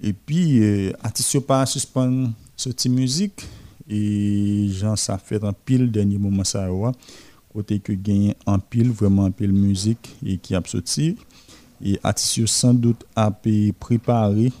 Et 0.00 0.12
puis, 0.12 0.62
euh, 0.62 0.92
artiste 1.02 1.40
pas 1.40 1.66
suspendre 1.66 2.30
cette 2.56 2.86
musique 2.86 3.46
et 3.88 4.68
j'en 4.72 4.96
ça 4.96 5.18
fait 5.18 5.42
un 5.42 5.52
pile 5.52 5.90
dernier 5.90 6.18
moment 6.18 6.44
ça 6.44 6.68
côté 7.52 7.80
que 7.80 7.92
gagne 7.92 8.34
en 8.46 8.58
pile 8.58 8.90
vraiment 8.90 9.24
en 9.24 9.30
pile 9.30 9.52
musique 9.52 10.16
et 10.24 10.36
qui 10.36 10.54
a 10.54 10.62
sorti 10.64 11.16
et 11.84 11.98
artistes 12.02 12.46
sans 12.46 12.74
doute 12.74 13.04
a 13.14 13.30
préparé 13.30 14.52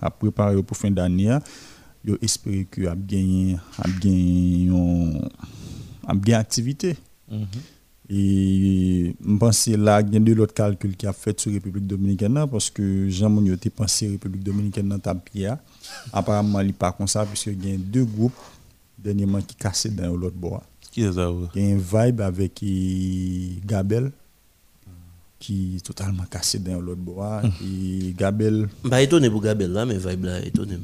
a 0.00 0.10
préparé 0.10 0.62
pour 0.62 0.76
fin 0.76 0.90
d'année 0.90 1.38
yo 2.04 2.16
espérer 2.20 2.66
que 2.70 2.86
a 2.86 2.94
gagné 2.94 3.56
a 3.78 3.88
gagné 3.88 4.68
a 6.06 6.14
bien 6.14 6.38
activité. 6.38 6.96
Mm 7.30 7.36
-hmm. 7.44 7.60
et 8.10 9.14
je 9.18 9.36
pense 9.38 9.66
là 9.68 10.02
il 10.02 10.12
y 10.12 10.16
a 10.16 10.20
de 10.20 10.32
l'autre 10.34 10.52
calcul 10.52 10.94
qui 10.94 11.06
a 11.06 11.12
fait 11.14 11.40
sur 11.40 11.50
République 11.52 11.86
dominicaine 11.86 12.38
parce 12.50 12.68
que 12.70 13.08
Jean 13.08 13.30
Monio 13.30 13.54
était 13.54 13.70
pensé 13.70 14.08
République 14.08 14.42
dominicaine 14.44 14.88
dans 14.90 14.98
Tapia 14.98 15.58
apparemment 16.12 16.60
il 16.60 16.74
pas 16.74 16.92
comme 16.92 17.08
ça 17.08 17.24
puisque 17.24 17.46
il 17.46 17.66
y 17.66 17.72
a 17.74 17.78
deux 17.78 18.04
groupes 18.04 18.36
dernièrement 18.98 19.40
qui 19.40 19.54
cassé 19.56 19.88
dans 19.88 20.14
l'autre 20.14 20.36
bois. 20.36 20.62
Qui 20.92 21.00
est 21.02 21.12
ça 21.14 21.30
il 21.54 21.62
y 21.62 21.72
a 21.72 21.74
un 21.76 21.78
vibe 21.92 22.20
avec 22.20 22.62
Gabel 23.64 24.12
qui 25.44 25.76
est 25.76 25.84
totalement 25.84 26.24
cassé 26.30 26.58
dans 26.58 26.80
l'autre 26.80 27.00
bois. 27.02 27.42
Et 27.62 28.14
Gabel. 28.16 28.66
Bah, 28.82 29.02
étonné 29.02 29.28
pour 29.28 29.42
Gabel 29.42 29.70
là, 29.72 29.84
mais 29.84 29.98
vibe 29.98 30.24
là, 30.24 30.40
étonné. 30.40 30.78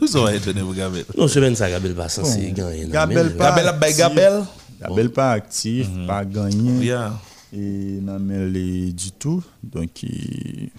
Vous 0.00 0.06
serez 0.06 0.36
étonné 0.36 0.60
pour 0.62 0.72
Gabel. 0.74 1.04
Non, 1.16 1.28
semaine 1.28 1.54
ça, 1.54 1.68
Gabel 1.68 1.94
pas 1.94 2.08
censé 2.08 2.50
gagner. 2.52 2.86
Gabel 2.88 3.36
pas. 3.36 3.54
Gabel 3.60 3.94
Gabel. 3.96 4.42
Gabel 4.80 5.10
pas 5.10 5.32
actif, 5.32 5.86
Mhm. 5.90 6.06
pas 6.06 6.24
gagné. 6.24 6.84
Yeah. 6.86 7.12
Et 7.52 7.98
n'a 8.00 8.18
mêlé 8.18 8.92
du 8.92 9.12
tout. 9.12 9.42
Donc, 9.62 10.02
il- 10.02 10.70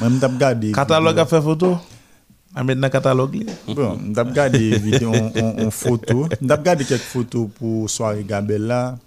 même 0.00 0.18
t'as 0.18 0.26
regardé. 0.28 0.72
Catalogue 0.72 1.18
a 1.20 1.26
fait 1.26 1.40
photo? 1.40 1.78
A 2.54 2.64
mettre 2.64 2.80
dans 2.80 2.90
catalogue. 2.90 3.34
li. 3.36 3.46
Bon, 3.72 3.96
t'as 4.14 4.24
regardé 4.24 4.76
vidéo 4.78 5.12
en, 5.14 5.66
en 5.66 5.70
photo. 5.70 6.26
T'as 6.46 6.56
regardé 6.56 6.84
quelques 6.84 7.02
photos 7.02 7.48
pour 7.56 7.88
soirée 7.88 8.24
Gabel 8.26 8.62
là. 8.62 8.98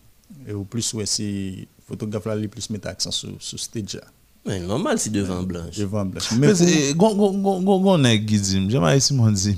Et 0.47 0.53
au 0.53 0.63
plus, 0.63 0.93
ouais, 0.93 1.05
c'est 1.05 1.67
photographe 1.91 2.25
là, 2.25 2.35
les 2.35 2.47
plus 2.47 2.69
mettre 2.69 2.87
accent 2.87 3.11
sur, 3.11 3.29
sur 3.39 3.59
stage 3.59 3.95
là. 3.95 4.01
Ouais, 4.45 4.59
normal 4.59 4.97
si 4.97 5.09
devant 5.11 5.43
blanche. 5.43 5.77
Devant 5.77 6.05
blanche. 6.05 6.31
Mais 6.39 6.47
Mais 6.47 6.93
gon 6.95 7.13
gon 7.15 7.61
gon 7.61 7.79
gon 7.79 7.97
nèg 7.99 8.25
qui 8.25 8.39
dit 8.39 8.69
j'aimerais 8.69 8.99
si 8.99 9.13
mon 9.13 9.29
dit 9.31 9.55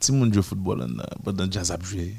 si 0.00 0.12
mon 0.12 0.30
joue 0.30 0.42
football 0.42 0.80
là 0.96 1.06
pendant 1.24 1.50
jazz 1.50 1.70
a 1.70 1.78
joué. 1.82 2.14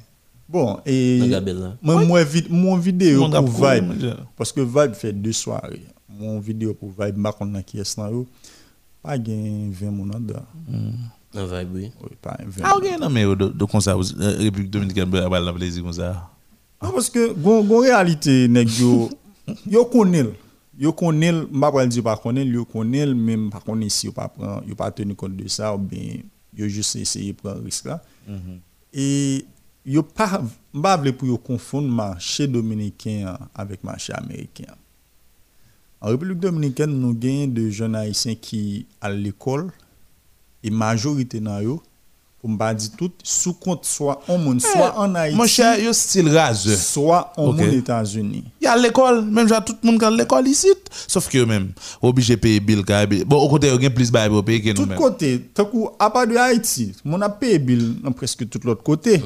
Bon, 0.49 0.79
et 0.85 1.19
là. 1.27 1.41
moi, 1.81 2.05
moi, 2.05 2.23
vid- 2.23 2.49
mon 2.49 2.77
vidéo 2.77 3.19
Mon 3.27 3.29
pour 3.43 3.51
Vibe, 3.69 3.83
mon 3.83 4.15
parce 4.37 4.53
que 4.53 4.61
Vibe 4.61 4.93
fait 4.93 5.11
deux 5.11 5.33
soirées. 5.33 5.85
Mon 6.09 6.39
vidéo 6.39 6.73
pour 6.73 6.89
Vibe, 6.97 7.17
ma 7.17 7.33
konn 7.35 7.51
nan 7.51 7.61
ki 7.67 7.81
es 7.83 7.91
nan 7.99 8.09
yo, 8.15 8.23
pas 9.03 9.19
gen 9.21 9.69
20 9.75 9.91
moun 9.91 10.15
an 10.15 10.23
da. 10.23 10.41
Un 11.35 11.45
vibe, 11.45 11.75
oui. 11.75 11.91
Oui, 12.01 12.15
pas 12.21 12.37
20 12.41 12.63
Ah 12.63 12.77
ok 12.77 12.87
non 12.99 13.09
mais 13.11 13.25
de 13.25 13.49
de 13.53 13.65
comme 13.65 13.81
ça 13.81 13.93
euh, 13.93 14.37
République 14.39 14.71
dominicaine 14.71 15.05
ba 15.11 15.27
ba 15.29 15.53
plaisir 15.53 15.83
comme 15.83 15.93
ça. 15.93 16.31
Non, 16.81 16.91
parce 16.91 17.09
que 17.11 17.33
gon, 17.33 17.61
gon 17.63 17.81
réalité 17.81 18.47
nèg 18.47 18.69
yo 18.79 19.09
yo 19.65 19.85
konel. 19.85 20.33
Yo 20.79 20.93
konel, 20.93 21.47
m'a 21.51 21.71
pas 21.71 21.87
dire 21.87 22.03
pas 22.03 22.17
konel, 22.17 22.53
yo 22.53 22.63
konel 22.65 23.15
même 23.15 23.49
pas 23.49 23.59
konel 23.59 23.89
si 23.89 24.05
yo 24.05 24.11
pas 24.11 24.27
prend, 24.27 24.61
yo 24.67 24.75
pas 24.75 24.91
tenu 24.91 25.15
compte 25.15 25.35
de 25.35 25.47
ça 25.47 25.73
ou 25.73 25.79
bien 25.79 26.21
yo 26.55 26.67
juste 26.67 26.95
essayer 26.97 27.33
prendre 27.33 27.63
risque 27.63 27.85
là. 27.85 28.01
Et 28.93 29.45
yo 29.85 30.03
pas 30.03 30.41
m'a 30.73 30.97
vle 30.97 31.13
pour 31.13 31.27
yo 31.27 31.37
confondre 31.37 31.89
marché 31.89 32.47
dominicain 32.47 33.37
avec 33.55 33.83
marché 33.83 34.13
américain. 34.13 34.75
En 35.99 36.09
République 36.09 36.39
dominicaine, 36.39 36.91
nous 36.91 37.15
gagnons 37.15 37.47
de 37.47 37.69
jeunes 37.69 37.95
haïtiens 37.95 38.35
qui 38.35 38.85
à 39.01 39.09
l'école 39.09 39.71
et 40.61 40.69
majorité 40.69 41.39
nan 41.39 41.63
yo 41.63 41.81
pour 42.39 42.49
me 42.51 42.57
pas 42.57 42.73
dire 42.73 42.91
tout 42.95 43.11
sous 43.23 43.53
compte 43.53 43.83
soit 43.85 44.21
en 44.27 44.37
monde 44.37 44.61
soit 44.61 44.93
en 44.97 45.15
Haïti 45.15 45.35
Mon 45.35 45.47
cher 45.47 45.79
yo 45.79 45.91
style 45.91 46.29
raseux. 46.29 46.75
soit 46.75 47.33
en 47.35 47.47
Ok. 47.47 47.57
monde 47.57 47.73
États-Unis. 47.73 48.43
Il 48.61 48.65
y 48.65 48.67
a 48.67 48.77
l'école, 48.77 49.25
même 49.25 49.47
j'ai 49.47 49.55
tout 49.65 49.75
le 49.83 49.89
monde 49.89 49.99
qui 49.99 50.05
a 50.05 50.11
l'école 50.11 50.47
ici. 50.47 50.67
Sauf 51.07 51.27
que 51.29 51.39
eux 51.39 51.45
même, 51.45 51.71
obligé 52.01 52.35
de 52.35 52.39
payer 52.41 52.59
bill. 52.59 52.83
car- 52.85 53.07
Bon, 53.25 53.37
au 53.37 53.49
côté, 53.49 53.67
il 53.73 53.81
y 53.83 53.85
a 53.85 53.89
plus 53.89 54.11
de 54.11 54.41
payer 54.41 54.61
que 54.61 54.69
nous 54.79 54.85
Tout 54.85 54.93
côté, 54.95 55.39
tant 55.53 55.69
à 55.99 56.09
part 56.11 56.27
de 56.27 56.35
Haïti, 56.35 56.93
mon 57.03 57.19
a 57.21 57.29
payé 57.29 57.57
bill 57.57 57.95
dans 58.03 58.11
presque 58.11 58.47
tout 58.47 58.59
l'autre 58.63 58.83
côté. 58.83 59.21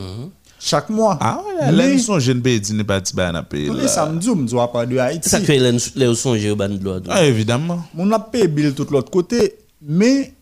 Chaque 0.63 0.89
mois. 0.89 1.17
Ah 1.19 1.41
ouais, 1.59 1.71
là, 1.71 1.89
ils 1.89 1.99
sont 1.99 2.19
jeunes 2.19 2.41
pays, 2.41 2.59
ils 2.69 2.77
n'est 2.77 2.83
pas 2.83 3.01
on 3.17 3.19
a 3.35 3.41
payé. 3.43 3.67
Tous 3.67 3.73
les 3.73 3.87
samedis, 3.87 4.29
on 4.29 4.59
à 4.59 4.67
part 4.67 4.85
de 4.87 4.95
Haïti. 4.97 5.27
Ça 5.27 5.39
fait 5.39 5.57
les 5.57 5.75
les 5.95 6.15
songes 6.15 6.45
au 6.45 6.55
ban 6.55 6.69
de 6.69 6.81
l'ordre. 6.83 7.09
Ah, 7.11 7.25
évidemment. 7.25 7.81
Mon 7.95 8.09
a 8.11 8.19
payé 8.19 8.47
bill 8.47 8.73
tout 8.73 8.85
l'autre 8.91 9.09
côté. 9.11 9.55
Mais 9.81 10.33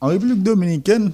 en 0.00 0.08
République 0.08 0.42
dominicaine, 0.42 1.12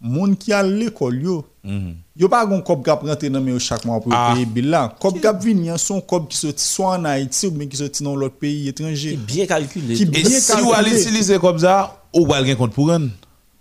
moun 0.00 0.36
qui 0.36 0.52
a 0.52 0.62
l'école, 0.62 1.22
yo, 1.22 1.44
Mhm. 1.62 1.94
yo 2.16 2.28
pas 2.28 2.46
gon 2.46 2.62
kop 2.62 2.82
kap 2.82 3.02
rentre 3.02 3.28
nan 3.28 3.42
men 3.44 3.52
yo 3.54 3.58
chaque 3.58 3.84
mois 3.84 4.00
pour 4.00 4.12
Ah. 4.14 4.32
payer 4.32 4.46
bill 4.46 4.70
là. 4.70 4.94
Kop 4.98 5.20
kap 5.20 5.42
vini 5.44 5.70
an 5.70 5.76
son 5.76 6.00
kop 6.00 6.28
qui 6.30 6.38
sorti 6.38 6.64
soit 6.64 6.96
en 6.96 7.04
Haïti 7.04 7.46
ou 7.48 7.50
bien 7.50 7.66
qui 7.68 7.76
sorti 7.76 8.02
dans 8.02 8.16
l'autre 8.16 8.36
pays 8.36 8.68
étranger. 8.68 9.18
Bien 9.26 9.44
calculé. 9.46 9.94
Qui 9.94 10.02
Et 10.04 10.06
bien 10.06 10.24
si 10.24 10.52
vous 10.62 10.72
allez 10.72 10.98
utiliser 11.02 11.38
comme 11.38 11.58
ça, 11.58 12.02
ou 12.14 12.24
vous 12.26 12.32
allez 12.32 12.56
compte 12.56 12.72
pour 12.72 12.88
rendre. 12.88 13.10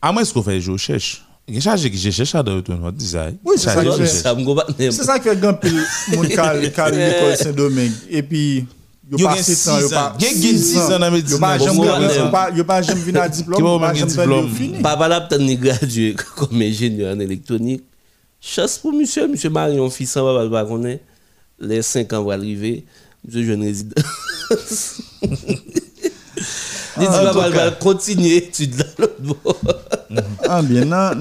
À 0.01 0.13
moins 0.13 0.23
que 0.23 0.29
vous 0.33 0.41
faites, 0.43 0.61
je 0.61 0.77
cherche. 0.77 1.25
A 1.53 1.59
chargé 1.59 1.89
que 1.91 1.97
je 1.97 2.23
ça. 2.23 2.43
Oui, 3.43 3.57
ça 3.57 3.75
qui 5.19 5.29
fait 5.29 5.35
grand 5.35 5.53
pile 5.55 5.83
moun 6.15 6.27
kal 6.29 6.61
l'école 6.61 7.35
Saint-Domingue 7.35 7.91
et 8.09 8.23
puis 8.23 8.65
yo 9.11 9.17
gen 9.17 9.43
temps 9.65 9.79
yo 9.79 9.87
six 9.87 9.93
pas 9.93 10.09
ans. 10.09 10.19
Gen 10.19 10.41
gen 10.41 10.57
six 10.57 10.77
ans 10.77 10.99
dans 10.99 11.11
médecine. 11.11 11.35
yo 11.35 11.39
pas 11.39 11.57
Bon, 11.57 11.65
jamais 11.65 11.77
moi, 12.29 12.49
yo 12.55 12.63
Papa 14.81 15.07
là, 15.07 15.21
peut-être 15.21 15.41
ni 15.41 15.57
électronique. 17.19 17.83
Chasse 18.41 18.77
pour 18.77 18.93
monsieur, 18.93 19.27
monsieur 19.27 19.49
Marion, 19.49 19.89
va 20.23 20.49
pas 20.49 20.65
connaître. 20.65 21.03
Les 21.59 21.81
5 21.81 22.13
ans 22.13 22.23
vont 22.23 22.29
arriver. 22.31 22.85
Monsieur 23.25 23.43
jeune 23.43 23.63
résident. 23.63 24.01
Il 24.51 25.29
dit, 26.97 27.07
En 27.07 27.11
papa, 27.11 27.31
tout 27.33 27.39
il 27.47 27.53
va 27.55 27.69
cas. 27.69 27.71
continuer 27.71 28.37
étude 28.37 28.77
là, 28.77 28.85
l'autre 28.97 29.21
bord. 29.21 29.57
ah 30.47 30.61
bien 30.61 30.85
nan 30.85 31.19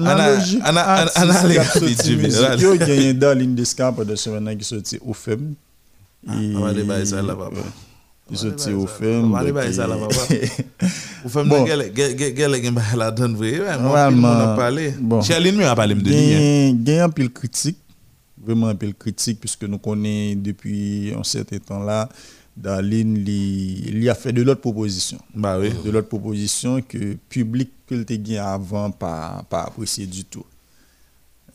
Jimmy, 2.03 2.29
yo 2.57 2.75
Darlene 3.13 3.53
Descamps 3.53 3.91
de 4.03 4.15
qui 4.55 4.63
sorti 4.65 4.97
au 5.05 5.13
FEM 5.13 5.53
papa. 7.35 7.61
il 8.31 8.87
FEM 8.87 9.31
la 9.31 9.47
on 13.81 15.65
a 15.65 15.71
a 15.71 15.75
parlé 15.75 15.95
de. 15.95 16.11
Gen 16.85 16.99
un 16.99 17.09
critique, 17.29 17.77
vraiment 18.37 18.67
un 18.67 18.75
pile 18.75 18.93
critique, 18.93 19.39
puisque 19.39 19.63
nous 19.63 19.79
connaissons 19.79 20.39
depuis 20.41 21.13
un 21.17 21.23
certain 21.23 21.57
temps 21.57 21.79
là, 21.83 22.07
Darlene 22.55 23.15
li, 23.15 23.89
li 23.91 24.09
a 24.09 24.15
fait 24.15 24.33
de 24.33 24.41
l'autre 24.43 24.61
proposition. 24.61 25.17
Bah 25.33 25.57
oui. 25.59 25.71
De 25.83 25.91
l'autre 25.91 26.09
proposition 26.09 26.81
que 26.81 26.97
le 26.97 27.17
public 27.29 27.69
pas, 28.99 29.43
pas 29.49 29.63
apprécié 29.63 30.05
du 30.05 30.25
tout. 30.25 30.45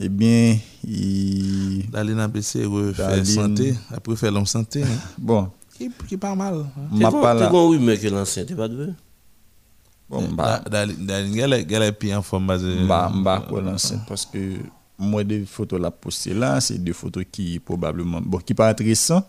Eh 0.01 0.09
bien, 0.09 0.57
il, 0.87 1.89
D'aller 1.91 2.15
dans 2.15 2.29
PC 2.29 2.65
refaire 2.65 3.25
santé, 3.25 3.75
après 3.93 4.17
faire 4.17 4.33
l'homme 4.33 4.47
santé. 4.47 4.83
hein. 4.83 4.87
bon, 5.19 5.51
Qui 5.77 5.91
qui 6.09 6.17
pas 6.17 6.35
mal. 6.35 6.55
hein. 6.77 6.89
m'a 6.91 7.11
pas 7.13 7.35
Tu 7.35 7.41
là. 7.41 7.47
as 7.49 7.51
rumeur 7.51 7.99
que 8.01 8.09
l'ancien, 8.09 8.45
t'es 8.45 8.55
pas 8.55 8.69
de 8.69 8.75
vrai? 8.77 8.93
Bon, 10.11 10.29
bah, 10.33 10.63
D'aller 10.71 10.95
d'aller 10.95 11.65
qu'elle 11.67 11.83
est 11.83 12.15
en 12.15 12.23
forme. 12.23 12.47
Bah, 12.89 13.11
bah, 13.15 13.45
quoi, 13.49 13.61
lancer, 13.63 13.97
parce 14.09 14.27
que 14.27 14.39
moi, 14.99 15.25
des 15.25 15.45
photos 15.45 15.81
là 15.81 15.91
postées 15.91 16.35
là, 16.35 16.61
c'est 16.61 16.83
des 16.83 16.93
photos 16.93 17.25
qui 17.31 17.59
probablement, 17.59 18.21
bon, 18.21 18.39
qui 18.39 18.55
pas 18.55 18.69
intéressant, 18.69 19.23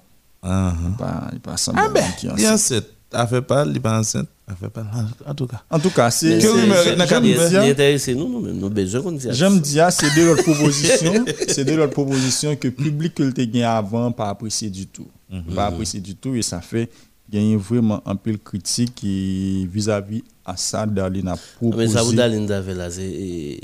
Ah 0.43 0.73
pas, 0.97 1.31
pas 1.41 1.57
ah. 1.57 1.71
Ah 1.77 1.89
ben, 1.93 2.03
qui 2.19 2.27
il 2.27 2.43
est 2.43 2.49
enceinte. 2.49 2.85
Elle 3.17 3.27
fait 3.27 3.41
pas, 3.41 3.65
il 3.65 3.77
est 3.77 3.79
pas 3.79 3.99
enceinte. 3.99 4.27
Elle 4.47 4.55
fait 4.55 4.69
pas. 4.69 4.85
En 5.25 5.33
tout 5.33 5.47
cas. 5.47 5.63
En 5.69 5.79
tout 5.79 5.89
cas, 5.89 6.11
c'est. 6.11 6.39
C'est- 6.39 6.47
c'est- 6.47 6.61
rumeur, 6.61 7.99
c'est- 7.99 8.13
nous 8.13 8.27
nous, 8.27 8.53
nous 8.53 8.69
besoin 8.69 9.01
qu'on 9.01 9.11
dise. 9.13 9.31
J'aime 9.31 9.59
dire, 9.59 9.91
c'est 9.91 10.13
de 10.15 10.23
l'autre 10.25 10.43
proposition, 10.43 11.25
c'est 11.47 11.65
de 11.65 11.73
l'autre 11.73 11.93
proposition 11.93 12.55
que 12.55 12.67
le 12.67 12.73
public 12.73 13.15
que 13.15 13.23
le 13.23 13.33
te 13.33 13.41
gagné 13.41 13.63
avant 13.63 14.11
pas 14.11 14.29
apprécié 14.29 14.69
du 14.69 14.85
tout. 14.87 15.07
Pas 15.55 15.67
apprécié 15.67 15.99
du 15.99 16.15
tout 16.15 16.35
et 16.35 16.41
ça 16.41 16.61
fait 16.61 16.89
gagner 17.29 17.55
vraiment 17.55 18.01
un 18.05 18.15
peu 18.15 18.31
de 18.33 18.37
critique 18.37 19.03
vis-à-vis 19.03 20.23
à 20.45 20.55
ça, 20.57 20.85
Darlene 20.85 21.29
a 21.29 21.33
Ah, 21.33 21.39
Mais 21.61 21.69
proposé. 21.71 21.93
ça 21.93 22.03
vous 22.03 22.13
d'avait 22.13 22.73
là, 22.75 22.91
c'est 22.91 23.59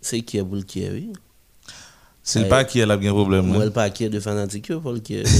c'est 0.00 0.20
qui 0.20 0.36
est 0.38 0.44
pour 0.44 0.56
le 0.56 0.62
qui 0.62 0.82
est, 0.82 0.90
oui? 0.90 1.12
C'est 2.22 2.42
le 2.42 2.48
pas 2.48 2.62
qui 2.64 2.80
a 2.80 2.88
un 2.88 2.96
problème. 2.98 3.46
Moi, 3.46 3.62
hein. 3.62 3.64
le 3.64 3.70
pas 3.72 3.90
qui 3.90 4.04
est 4.04 4.08
de 4.08 4.20
fanatique, 4.20 4.72
pour 4.78 4.92
le 4.92 5.00
qui 5.00 5.16
est. 5.16 5.24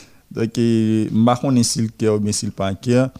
Bon. 0.30 0.40
Donc, 0.42 0.50
je 0.56 1.08
ne 1.10 1.24
sais 1.24 1.24
pas 1.24 1.62
si 1.64 1.82
le 1.82 1.88
cœur 1.88 2.16
ou 2.16 2.20
bien 2.20 2.32
si 2.32 2.46
le 2.46 2.52
pas 2.52 2.74
cœur, 2.74 3.10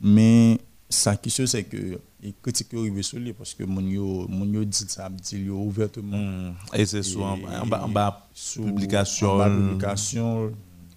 mais 0.00 0.58
ça 0.88 1.16
qui 1.16 1.30
se 1.30 1.46
c'est 1.46 1.64
que 1.64 1.98
les 2.22 2.34
critiques 2.42 2.74
arrivent 2.74 3.02
sur 3.02 3.18
lui 3.18 3.32
parce 3.32 3.54
que 3.54 3.64
mon 3.64 3.80
yo, 3.80 4.26
mon 4.28 4.44
yo 4.44 4.64
dit 4.64 4.84
ça, 4.88 5.08
dit 5.08 5.38
yo 5.38 5.54
ouvertement. 5.56 6.18
Mm. 6.18 6.54
Et 6.74 6.84
c'est 6.86 7.02
souvent 7.02 7.36
Et- 7.36 7.56
en 7.56 7.66
bas, 7.66 7.82
en 7.84 7.88
bas 7.88 8.28
sous 8.34 8.62
publication. 8.64 9.30
en 9.32 9.38
bas 9.38 9.48
publication 9.50 10.52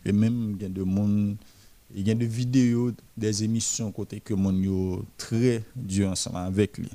et 0.05 0.11
même 0.11 0.55
il 0.57 0.61
y 0.61 0.65
a 0.65 0.69
de 0.69 0.83
monde 0.83 1.35
il 1.95 2.07
y 2.07 2.11
a 2.11 2.15
des 2.15 2.25
vidéos 2.25 2.91
des 3.15 3.43
émissions 3.43 3.91
côté 3.91 4.19
que 4.19 4.33
mon 4.33 4.51
yo 4.51 5.05
très 5.15 5.63
dur 5.75 6.09
ensemble 6.09 6.37
avec 6.37 6.77
lui 6.77 6.89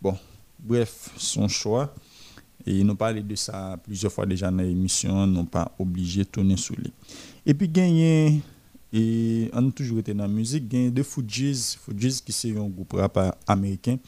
bon 0.00 0.16
bref 0.60 1.10
son 1.18 1.48
choix 1.48 1.92
et 2.66 2.82
nous 2.82 2.96
parlé 2.96 3.22
de 3.22 3.34
ça 3.34 3.78
plusieurs 3.82 4.12
fois 4.12 4.26
déjà 4.26 4.50
dans 4.50 4.58
l'émission 4.58 5.26
non 5.26 5.44
pas 5.44 5.72
obligé 5.78 6.24
de 6.24 6.28
tourner 6.28 6.56
sur 6.56 6.74
lui 6.76 6.92
et 7.44 7.54
puis 7.54 7.68
gagné 7.68 8.40
et 8.92 9.50
on 9.52 9.68
a 9.68 9.72
toujours 9.72 9.98
été 9.98 10.14
dans 10.14 10.24
la 10.24 10.28
musique 10.28 10.68
gagné 10.68 10.90
de 10.90 11.02
Fugees 11.02 11.76
Fugees 11.84 12.20
qui 12.24 12.32
c'est 12.32 12.50
un 12.56 12.68
groupe 12.68 12.92
rap 12.92 13.36
américain 13.46 13.98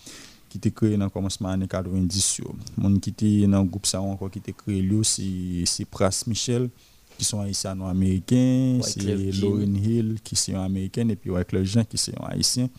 qui 0.49 0.59
était 0.59 0.71
créé 0.71 0.97
dans 0.97 1.05
le 1.05 1.11
commencement 1.11 1.49
des 1.49 1.55
années 1.55 1.69
90. 1.69 2.39
yo. 2.39 2.55
Moun 2.77 2.99
qui 3.01 3.11
était 3.11 3.47
dans 3.47 3.63
le 3.63 3.69
groupe 3.69 3.87
ça 3.87 4.01
encore 4.01 4.31
qui 4.31 4.39
était 4.39 4.53
créé 4.53 4.81
lui 4.81 5.05
c'est 5.05 5.85
Pras 5.85 6.25
Michel 6.27 6.71
qui 7.19 7.25
sont 7.25 7.41
haïtiens 7.41 7.81
américains, 7.81 8.79
c'est. 8.83 9.03
Lauryn 9.41 9.75
Hill 9.75 10.19
qui 10.23 10.37
sont 10.37 10.55
américains 10.55 11.09
et 11.09 11.17
puis 11.17 11.31
Wyclef 11.31 11.65
Jean 11.65 11.85
qui 11.85 11.99
sont 11.99 12.13
haïtiens. 12.23 12.71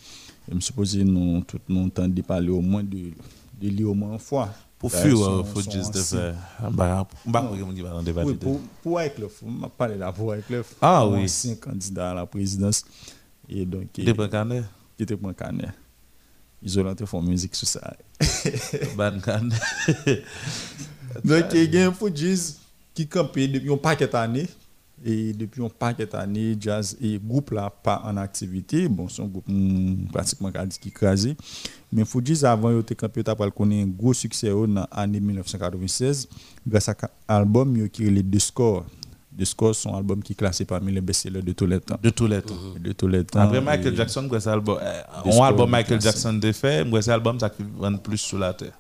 Je 0.51 0.59
suppose 0.61 0.97
nous 0.97 1.41
tout 1.41 1.59
nous 1.67 1.81
entendons 1.81 2.21
parler 2.23 2.49
au 2.49 2.61
moins 2.61 2.83
de 2.83 3.11
de 3.61 3.67
lui 3.67 3.83
au 3.83 3.93
moins 3.93 4.13
une 4.13 4.19
fois. 4.19 4.49
Pour 4.79 4.93
fuir, 4.93 5.45
faut 5.45 5.61
juste 5.61 5.99
faire. 6.03 6.35
Pour, 8.81 8.93
Wycliffe, 8.93 9.43
on 9.45 9.51
m'a 9.51 9.67
parlé 9.67 9.97
là 9.97 10.13
pour 10.13 10.27
Wycliffe. 10.27 10.73
Ah 10.81 11.05
oui. 11.05 11.25
Ancien 11.25 11.55
candidat 11.55 12.11
à 12.11 12.13
la 12.13 12.25
présidence. 12.25 12.85
Et 13.49 13.65
donc. 13.65 13.89
Il 13.97 14.07
était 14.07 14.29
canet. 14.29 14.63
Il 14.97 15.03
était 15.03 15.17
canet. 15.37 15.69
Ils 16.63 16.79
ont 16.79 16.95
fait 16.95 17.21
musique 17.21 17.55
sur 17.55 17.67
ça. 17.67 17.93
Ban 18.95 19.19
canet. 19.19 19.59
donc, 21.25 21.45
il 21.53 21.75
y 21.75 21.77
a 21.77 21.89
un 21.89 21.91
Fujis 21.91 22.55
qui 22.93 23.05
campait 23.05 23.49
depuis 23.49 23.73
un 23.73 23.77
paquet 23.77 24.07
d'années. 24.07 24.47
Et 25.05 25.33
depuis 25.33 25.63
un 25.63 25.69
paquet 25.69 26.05
d'années, 26.05 26.57
jazz 26.59 26.97
et 27.01 27.19
groupe 27.23 27.51
là 27.51 27.69
pas 27.69 28.01
en 28.05 28.17
activité. 28.17 28.87
Bon, 28.87 29.07
son 29.07 29.27
groupe 29.27 29.47
mm, 29.47 30.07
pratiquement 30.11 30.51
qui 30.79 30.91
crasé. 30.91 31.35
Mais 31.91 32.01
il 32.01 32.07
faut 32.07 32.21
dire 32.21 32.45
avant, 32.45 32.69
il 32.71 32.83
campé 32.95 33.23
tu 33.23 33.31
as 33.31 33.51
connu 33.51 33.81
un 33.81 33.87
gros 33.87 34.13
succès 34.13 34.49
dans 34.49 34.87
l'année 34.95 35.19
1996 35.19 36.27
grâce 36.67 36.89
à 36.89 36.95
album 37.27 37.89
qui 37.89 38.07
est 38.07 38.11
les 38.11 38.23
deux 38.23 38.39
scores. 38.39 38.85
Deux 39.31 39.45
scores 39.45 39.75
sont 39.75 39.93
un 39.93 39.99
album 39.99 40.21
qui 40.21 40.33
est 40.33 40.35
classé 40.35 40.65
parmi 40.65 40.91
les 40.91 40.99
best-sellers 41.01 41.41
de 41.41 41.53
tous 41.53 41.65
les 41.65 41.79
temps. 41.79 41.97
De 42.03 42.09
tous 42.09 42.27
les 42.27 42.41
temps. 42.41 42.55
De 42.77 42.91
tous 42.91 43.07
les 43.07 43.23
temps. 43.23 43.39
Après 43.39 43.61
Michael 43.61 43.95
Jackson, 43.95 44.29
album, 44.47 44.77
un 44.81 45.29
euh, 45.29 45.41
album 45.41 45.69
Michael 45.69 46.01
Jackson 46.01 46.33
de 46.33 46.51
fait, 46.51 46.85
c'est 47.01 47.11
album 47.11 47.39
ça 47.39 47.49
qui 47.49 47.63
vend 47.77 47.95
plus 47.97 48.17
sur 48.17 48.37
la 48.37 48.53
terre. 48.53 48.77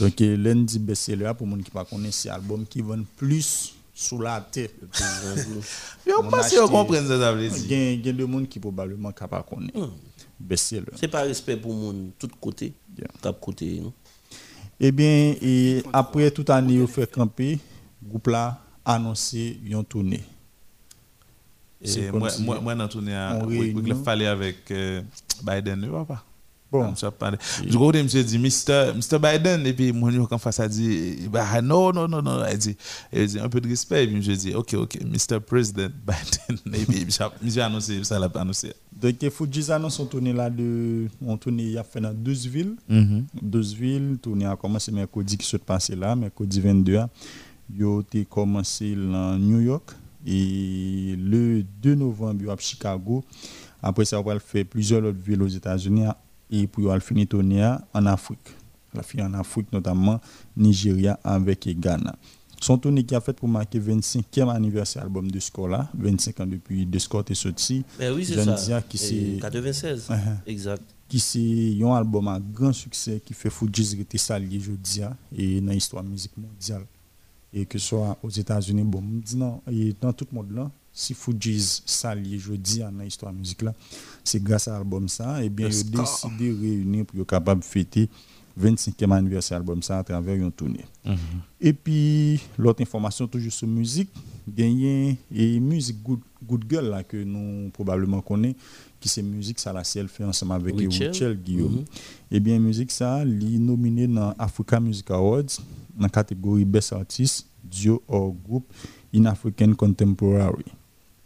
Donc, 0.00 0.14
lundi 0.18 0.78
best-seller 0.78 1.32
pour 1.36 1.46
les 1.46 1.52
gens 1.52 1.58
qui 1.58 1.76
ne 1.76 1.84
connaissent 1.84 2.16
pas, 2.16 2.22
c'est 2.22 2.28
album 2.30 2.64
qui 2.66 2.80
vend 2.80 3.02
plus 3.16 3.74
sous 4.00 4.18
la 4.18 4.40
tête. 4.40 4.74
Yo 6.06 6.22
pas 6.22 6.42
si 6.42 6.58
on 6.58 6.66
comprend 6.68 6.94
ça 6.94 7.18
ça 7.18 7.32
veut 7.32 7.48
dire. 7.48 8.00
Il 8.00 8.06
y 8.06 8.08
a 8.08 8.12
des 8.12 8.26
gens 8.32 8.44
qui 8.46 8.58
probablement 8.58 9.12
capable 9.12 9.44
connaître. 9.44 9.78
Hmm. 9.78 9.90
Baisser 10.38 10.82
C'est 10.96 11.08
pas 11.08 11.22
respect 11.22 11.58
pour 11.58 11.74
monde 11.74 12.12
tout 12.18 12.30
côté. 12.40 12.72
Cap 13.20 13.38
côté 13.38 13.78
non? 13.80 13.92
Eh 14.82 14.90
bien, 14.90 15.34
et 15.42 15.82
après 15.92 16.30
toute 16.30 16.48
année, 16.48 16.80
on 16.80 16.86
fait 16.86 17.10
camper, 17.10 17.58
groupe 18.02 18.28
là 18.28 18.62
annoncé 18.82 19.60
une 19.62 19.84
tournée. 19.84 20.24
Et 21.82 22.10
moi, 22.10 22.30
moi, 22.40 22.60
moi, 22.60 22.74
dans 22.74 22.88
tournée, 22.88 23.12
il 23.50 23.94
fallait 24.02 24.26
avec 24.26 24.70
euh, 24.70 25.02
Biden, 25.42 25.80
ne 25.80 26.04
pas? 26.04 26.24
Bon. 26.72 26.94
Je 26.94 27.74
crois 27.74 27.92
que 27.92 28.06
je 28.06 28.18
dit, 28.20 28.38
Mr. 28.38 28.94
Mr. 28.94 29.18
Biden, 29.18 29.66
et 29.66 29.72
puis 29.72 29.92
mon 29.92 30.24
quand 30.26 30.38
face 30.38 30.60
a 30.60 30.68
dit, 30.68 31.28
bah, 31.28 31.60
non, 31.60 31.92
non, 31.92 32.06
non, 32.06 32.22
non, 32.22 32.44
il 32.50 32.58
dit, 32.58 32.76
il 33.12 33.26
dit 33.26 33.40
un 33.40 33.48
peu 33.48 33.60
de 33.60 33.68
respect, 33.68 34.04
et 34.04 34.06
puis 34.06 34.22
je 34.22 34.32
dis, 34.32 34.54
ok, 34.54 34.74
ok, 34.74 34.98
Mr. 35.04 35.40
President 35.40 35.90
Biden, 36.06 36.60
et 36.72 36.84
puis 36.84 37.06
j'ai 37.42 37.60
annoncé, 37.60 38.04
ça 38.04 38.20
l'a 38.20 38.30
annoncé. 38.36 38.72
Donc, 38.92 39.16
il 39.20 39.30
faut 39.30 39.46
dire 39.46 39.72
annonces 39.72 39.96
sont 39.96 40.06
tourné 40.06 40.32
là 40.32 40.48
de, 40.48 41.08
on 41.26 41.36
tourné, 41.36 41.64
il 41.64 41.72
y 41.72 41.78
a 41.78 41.82
fait 41.82 42.00
dans 42.00 42.14
12 42.14 42.46
villes, 42.46 42.76
mm 42.88 43.22
12 43.42 43.74
villes, 43.74 44.18
tourné 44.22 44.46
a 44.46 44.54
commencé 44.54 44.92
mercredi 44.92 45.36
qui 45.36 45.46
s'est 45.48 45.58
passé 45.58 45.96
là, 45.96 46.14
mercredi 46.14 46.60
22, 46.60 47.00
il 47.74 47.84
a 47.84 48.24
commencé 48.28 48.94
dans 48.94 49.36
New 49.36 49.60
York, 49.60 49.90
et 50.24 51.16
le 51.18 51.64
2 51.82 51.96
novembre, 51.96 52.42
il 52.42 52.46
y 52.46 52.50
a 52.50 52.56
Chicago, 52.58 53.24
après 53.82 54.04
ça, 54.04 54.20
on 54.20 54.22
va 54.22 54.38
faire 54.38 54.64
plusieurs 54.66 55.02
autres 55.02 55.18
villes 55.18 55.42
aux 55.42 55.48
États-Unis, 55.48 56.04
et 56.50 56.66
pour 56.66 56.90
aller 56.90 57.00
finir 57.00 57.26
en 57.94 58.06
Afrique. 58.06 58.48
La 58.92 59.02
fille 59.02 59.22
en 59.22 59.32
Afrique, 59.34 59.72
notamment 59.72 60.20
Nigeria 60.56 61.18
avec 61.22 61.68
Ghana. 61.78 62.16
Son 62.60 62.76
tournée 62.76 63.04
qui 63.04 63.14
a 63.14 63.20
fait 63.20 63.32
pour 63.32 63.48
marquer 63.48 63.80
25e 63.80 64.50
anniversaire 64.50 65.02
album 65.04 65.30
de 65.30 65.40
Scola, 65.40 65.88
25 65.94 66.40
ans 66.40 66.46
depuis 66.46 66.84
de 66.84 66.98
Scott 66.98 67.30
est 67.30 67.34
sorti. 67.34 67.82
Ben 67.98 68.12
oui, 68.12 68.24
c'est 68.26 68.44
ça. 68.44 68.82
Qui 68.82 68.98
c'est 68.98 69.38
96. 69.40 70.08
Uh 70.08 70.12
-huh. 70.12 70.18
Exact. 70.46 70.82
Qui 71.08 71.18
c'est 71.18 71.82
un 71.82 71.94
album 71.94 72.28
à 72.28 72.38
grand 72.38 72.72
succès 72.74 73.22
qui 73.24 73.32
fait 73.32 73.50
Fujis 73.50 73.96
rester 73.96 74.18
salié 74.18 74.58
aujourd'hui 74.58 75.02
et 75.36 75.60
dans 75.60 75.72
l'histoire 75.72 76.04
musique 76.04 76.36
mondiale. 76.36 76.84
Et 77.52 77.64
que 77.66 77.78
ce 77.78 77.88
soit 77.88 78.16
aux 78.22 78.28
États-Unis, 78.30 78.84
bon, 78.84 79.02
dis 79.24 79.36
non, 79.36 79.60
et 79.66 79.94
dans 80.00 80.12
tout 80.12 80.26
le 80.30 80.36
monde 80.36 80.52
là, 80.52 80.70
si 80.92 81.14
Fujis 81.14 81.82
s'allie 81.86 82.38
jeudi 82.38 82.80
dans 82.80 82.90
l'histoire 82.90 83.32
musique 83.32 83.62
là, 83.62 83.74
c'est 84.24 84.42
grâce 84.42 84.68
à 84.68 84.72
l'album 84.72 85.08
ça, 85.08 85.42
et 85.42 85.48
bien 85.48 85.68
ils 85.68 85.80
ont 85.80 86.02
décidé 86.02 86.52
de 86.52 86.60
réunir 86.60 87.06
pour 87.06 87.20
être 87.20 87.26
capable 87.26 87.60
de 87.60 87.66
fêter 87.66 88.08
25e 88.60 89.12
anniversaire 89.12 89.58
album 89.58 89.82
ça 89.82 89.98
à 89.98 90.04
travers 90.04 90.34
une 90.34 90.52
tournée. 90.52 90.84
Mhm. 91.04 91.16
Et 91.60 91.72
puis 91.72 92.40
l'autre 92.58 92.82
information 92.82 93.26
toujours 93.26 93.52
sur 93.52 93.68
musique, 93.68 94.10
gagné 94.48 95.16
et 95.34 95.60
musique 95.60 96.02
good, 96.02 96.20
good 96.42 96.64
girl 96.68 96.86
là 96.90 97.02
que 97.02 97.16
nous 97.16 97.70
probablement 97.70 98.20
connaissons 98.20 98.56
qui 99.00 99.08
c'est 99.08 99.22
musique 99.22 99.58
ça 99.58 99.72
la 99.72 99.82
ciel 99.82 100.08
fait 100.08 100.24
ensemble 100.24 100.52
avec 100.52 100.76
Richel 100.76 101.40
Guillaume. 101.40 101.72
Mhm. 101.72 101.84
Et 102.30 102.40
bien 102.40 102.58
musique 102.58 102.90
ça, 102.90 103.22
est 103.22 103.58
nominé 103.58 104.06
dans 104.06 104.34
Africa 104.38 104.78
Music 104.78 105.10
Awards 105.10 105.58
dans 105.96 106.02
la 106.02 106.08
catégorie 106.08 106.64
Best 106.64 106.92
Artist, 106.92 107.46
Duo 107.64 108.02
or 108.06 108.34
Group 108.46 108.64
in 109.14 109.24
African 109.24 109.72
Contemporary. 109.74 110.64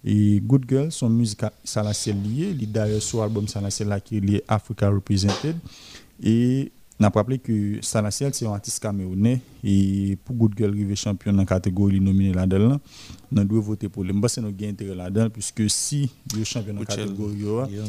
Et 0.05 0.41
Good 0.41 0.67
Girl, 0.69 0.93
son 0.93 1.09
musique 1.09 1.41
Salacel 1.65 2.17
lié, 2.23 2.55
il 2.61 2.71
d'ailleurs 2.71 3.01
sur 3.01 3.21
l'album 3.21 3.49
Salacel 3.49 3.89
là 3.89 4.01
qui 4.01 4.19
est 4.19 4.21
lié 4.21 4.45
Africa 4.47 4.91
Represented. 4.91 5.57
Et 6.23 6.71
on 7.01 7.05
a 7.05 7.09
rappelé 7.09 7.39
que 7.39 7.79
Salacel 7.81 8.35
c'est 8.35 8.47
un 8.47 8.53
artiste 8.53 8.83
camerounais. 8.83 9.41
Et 9.65 10.19
pour 10.23 10.37
Good 10.37 10.53
Girl 10.59 10.71
arriver 10.71 10.95
champion 10.95 11.33
dans 11.33 11.39
la 11.39 11.47
catégorie 11.47 12.01
nominé 12.01 12.35
là-dedans, 12.35 12.81
on 13.35 13.45
doit 13.45 13.61
voter 13.61 13.89
pour 13.89 14.05
lui. 14.05 14.13
Je 14.13 14.21
pense 14.21 14.35
que 14.35 14.65
intérêt 14.69 14.95
là-dedans 14.95 15.31
puisque 15.31 15.71
si 15.71 16.11
est 16.39 16.45
champion 16.45 16.75
dans 16.75 16.81
la 16.81 16.87
catégorie 16.87 17.81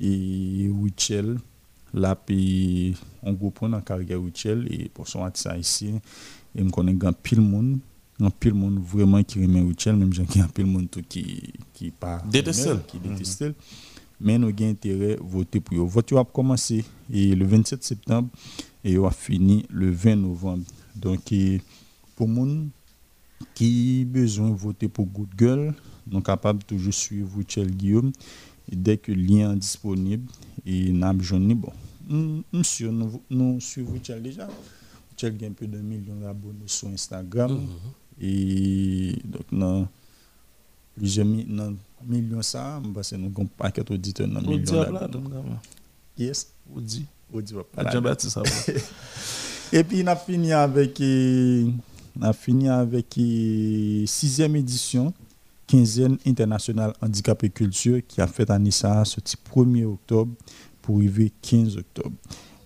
et 0.00 0.68
Wichel 0.68 1.38
là 1.92 2.16
puis 2.16 2.96
on 3.22 3.32
groupe 3.32 3.60
dans 3.62 3.68
la 3.68 3.80
carrière 3.80 4.20
Wichel 4.20 4.66
et 4.70 4.88
pour 4.88 5.06
son 5.06 5.24
artiste 5.24 5.48
ici 5.58 5.94
et 6.56 6.62
me 6.62 6.70
connaît 6.70 6.94
grand 6.94 7.12
pile 7.12 7.40
monde 7.40 7.78
un 8.20 8.30
pile 8.30 8.54
monde 8.54 8.78
vraiment 8.78 9.22
qui 9.22 9.40
remet 9.42 9.60
Richel 9.60 9.96
même 9.96 10.12
gens 10.12 10.24
qui 10.24 10.40
un 10.40 10.48
pile 10.48 10.66
monde 10.66 10.88
qui 11.08 11.52
qui 11.72 11.90
pas 11.90 12.22
déteste 12.30 12.86
qui 12.86 12.98
déteste 12.98 13.44
mais 14.20 14.38
nous 14.38 14.48
avons 14.48 14.70
intérêt 14.70 15.14
à 15.14 15.22
voter 15.22 15.60
pour 15.60 15.76
eux. 15.76 15.86
Vote 15.86 16.12
a 16.12 16.24
commencé 16.24 16.84
et 17.12 17.34
le 17.34 17.44
27 17.44 17.82
septembre 17.82 18.28
et 18.82 18.96
a 18.96 19.10
fini 19.10 19.64
le 19.70 19.90
20 19.90 20.16
novembre. 20.16 20.64
Donc 20.96 21.32
pour 22.16 22.28
monde 22.28 22.68
qui 23.54 24.04
besoin 24.04 24.50
de 24.50 24.54
voter 24.54 24.88
pour 24.88 25.06
Good 25.06 25.28
Girl, 25.38 25.74
nous 26.06 26.20
capable 26.20 26.62
toujours 26.62 26.94
suivre 26.94 27.28
Richel 27.36 27.70
Guillaume 27.70 28.12
et 28.70 28.76
dès 28.76 28.96
que 28.96 29.12
le 29.12 29.20
lien 29.22 29.52
est 29.52 29.56
disponible 29.58 30.30
et 30.64 30.92
n'a 30.92 31.12
besoin 31.12 31.40
bon. 31.40 31.72
Monsieur 32.52 32.90
nous 32.90 33.20
nous 33.30 33.60
suivons 33.60 33.98
déjà. 34.20 34.48
Richel 35.10 35.36
a 35.42 35.46
un 35.46 35.52
peu 35.52 35.66
de 35.66 35.78
millions 35.78 36.16
d'abonnés 36.20 36.66
sur 36.66 36.88
Instagram. 36.88 37.52
Mm 37.52 37.56
-hmm. 37.56 38.03
Et 38.20 39.16
donc, 39.24 39.42
dans 39.52 39.88
plusieurs 40.96 41.26
millions, 41.26 42.42
ça, 42.42 42.80
parce 42.94 43.10
que 43.10 43.16
nous 43.16 43.26
avons 43.26 43.42
un 43.42 43.46
paquet 43.46 43.82
d'auditeurs 43.82 44.28
dans 44.28 44.40
millions 44.40 44.58
d'adultes. 44.62 45.18
Yes. 46.16 46.52
Audi. 46.74 47.06
Audi 47.32 47.54
Jean-Baptiste, 47.92 48.38
Et 49.72 49.82
puis, 49.82 50.02
on 50.04 50.06
a 50.06 50.16
fini 50.16 50.52
avec, 50.52 51.00
on 51.00 52.22
a 52.22 52.32
fini 52.32 52.68
avec 52.68 53.18
sixième 54.06 54.54
édition, 54.56 55.12
15e 55.68 56.18
internationale 56.26 56.92
handicap 57.00 57.42
et 57.42 57.50
culture, 57.50 58.00
qui 58.06 58.20
a 58.20 58.26
fait 58.26 58.48
à 58.50 58.58
Nissa 58.58 59.04
ce 59.04 59.18
1er 59.20 59.84
octobre 59.84 60.32
pour 60.80 60.98
arriver 60.98 61.32
15 61.42 61.78
octobre. 61.78 62.14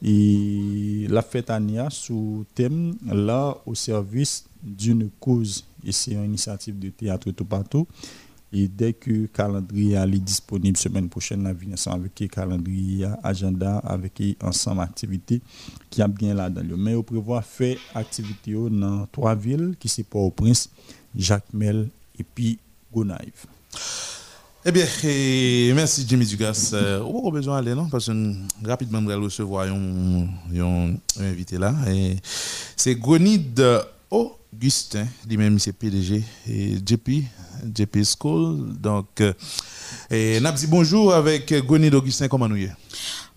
Et 0.03 1.07
la 1.09 1.23
fête 1.23 1.51
à 1.51 1.59
Nia 1.59 1.89
sous 1.91 2.45
thème 2.55 2.95
là 3.05 3.57
au 3.66 3.75
service 3.75 4.45
d'une 4.63 5.11
cause. 5.21 5.65
Et 5.85 5.93
c'est 5.93 6.13
une 6.13 6.25
initiative 6.25 6.79
de 6.79 6.89
théâtre 6.91 7.31
tout 7.31 7.45
partout. 7.45 7.87
Et 8.53 8.67
dès 8.67 8.95
que 8.95 9.11
le 9.11 9.27
calendrier 9.27 9.97
est 9.97 10.07
disponible 10.19 10.77
semaine 10.79 11.09
prochaine, 11.09 11.41
on 11.47 11.53
va 11.53 11.73
ensemble 11.73 12.01
avec 12.07 12.21
le 12.21 12.27
calendrier, 12.29 13.07
agenda, 13.23 13.79
avec 13.79 14.23
ensemble 14.43 14.81
activités 14.81 15.43
qui 15.91 16.01
a 16.01 16.09
bien 16.09 16.33
là-dedans. 16.33 16.77
Mais 16.79 16.95
on 16.95 17.03
prévoit 17.03 17.43
faire 17.43 17.77
activité 17.95 18.55
dans 18.55 19.07
trois 19.13 19.35
villes 19.35 19.75
qui 19.79 19.89
sont 19.89 20.03
Port-au-Prince, 20.03 20.71
Jacques-Mel 21.15 21.89
et 22.19 22.25
puis 22.25 22.59
Gonaïve. 22.93 23.45
Eh 24.65 24.73
bien, 24.73 24.87
merci 25.75 26.05
Jimmy 26.09 26.27
Dugas. 26.27 26.71
Euh, 26.73 27.01
on 27.03 27.29
a 27.29 27.31
besoin 27.31 27.63
d'aller, 27.63 27.75
non? 27.75 27.89
Parce 27.89 28.07
que 28.07 28.35
rapidement, 28.67 29.01
nous 29.01 29.11
allons 29.11 29.25
recevoir 29.25 29.67
un 29.67 30.97
invité 31.21 31.59
là. 31.59 31.75
C'est 32.77 32.95
Gonide 32.97 33.63
Augustin, 34.59 35.07
lui-même 35.29 35.57
c'est 35.61 35.73
PDG 35.73 36.21
et 36.49 36.75
JP, 36.85 37.23
JP 37.77 37.99
School. 38.03 38.75
Donc, 38.81 39.21
euh, 39.21 39.33
et 40.11 40.41
dit 40.41 40.67
bonjour 40.67 41.15
avec 41.15 41.55
Gonide 41.65 41.95
Augustin, 41.95 42.27
comment 42.27 42.49
nous 42.49 42.57
y 42.57 42.69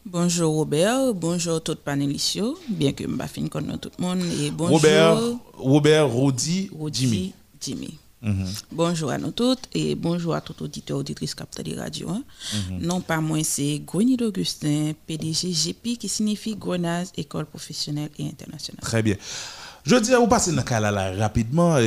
Bonjour 0.03 0.55
Robert, 0.55 1.13
bonjour 1.13 1.61
tout 1.61 1.75
panélistes, 1.75 2.39
bien 2.67 2.91
que 2.93 3.03
je 3.03 3.07
ne 3.07 3.21
fin 3.27 3.47
connaître 3.49 3.81
tout 3.81 3.91
le 3.99 4.03
monde. 4.03 4.21
Et 4.41 4.49
bonjour 4.49 4.77
Robert, 4.77 5.19
Robert 5.53 6.09
Rodi, 6.09 6.71
Jimmy. 6.91 7.33
Jimmy. 7.61 7.99
Mhm. 8.23 8.47
Bonjour 8.71 9.11
à 9.11 9.19
nous 9.19 9.31
toutes 9.31 9.69
et 9.75 9.93
bonjour 9.93 10.33
à 10.33 10.41
tout 10.41 10.55
auditeur 10.63 10.97
auditrice 10.97 11.35
capteur 11.35 11.63
de 11.63 11.75
radio. 11.77 12.09
Hein. 12.09 12.23
Mhm. 12.71 12.79
Non 12.81 12.99
pas 12.99 13.21
moi, 13.21 13.43
c'est 13.43 13.79
Grenade 13.85 14.23
Augustin, 14.23 14.93
PDG 15.05 15.51
GP 15.51 15.99
qui 15.99 16.09
signifie 16.09 16.55
Grenade 16.55 17.09
École 17.15 17.45
professionnelle 17.45 18.09
et 18.17 18.25
internationale. 18.25 18.81
Très 18.81 19.03
bien. 19.03 19.15
Je 19.83 19.95
dis, 19.95 20.11
vous 20.13 20.27
passez 20.27 20.51
dans 20.51 20.63
le 20.63 20.91
là 20.91 21.13
rapidement. 21.17 21.77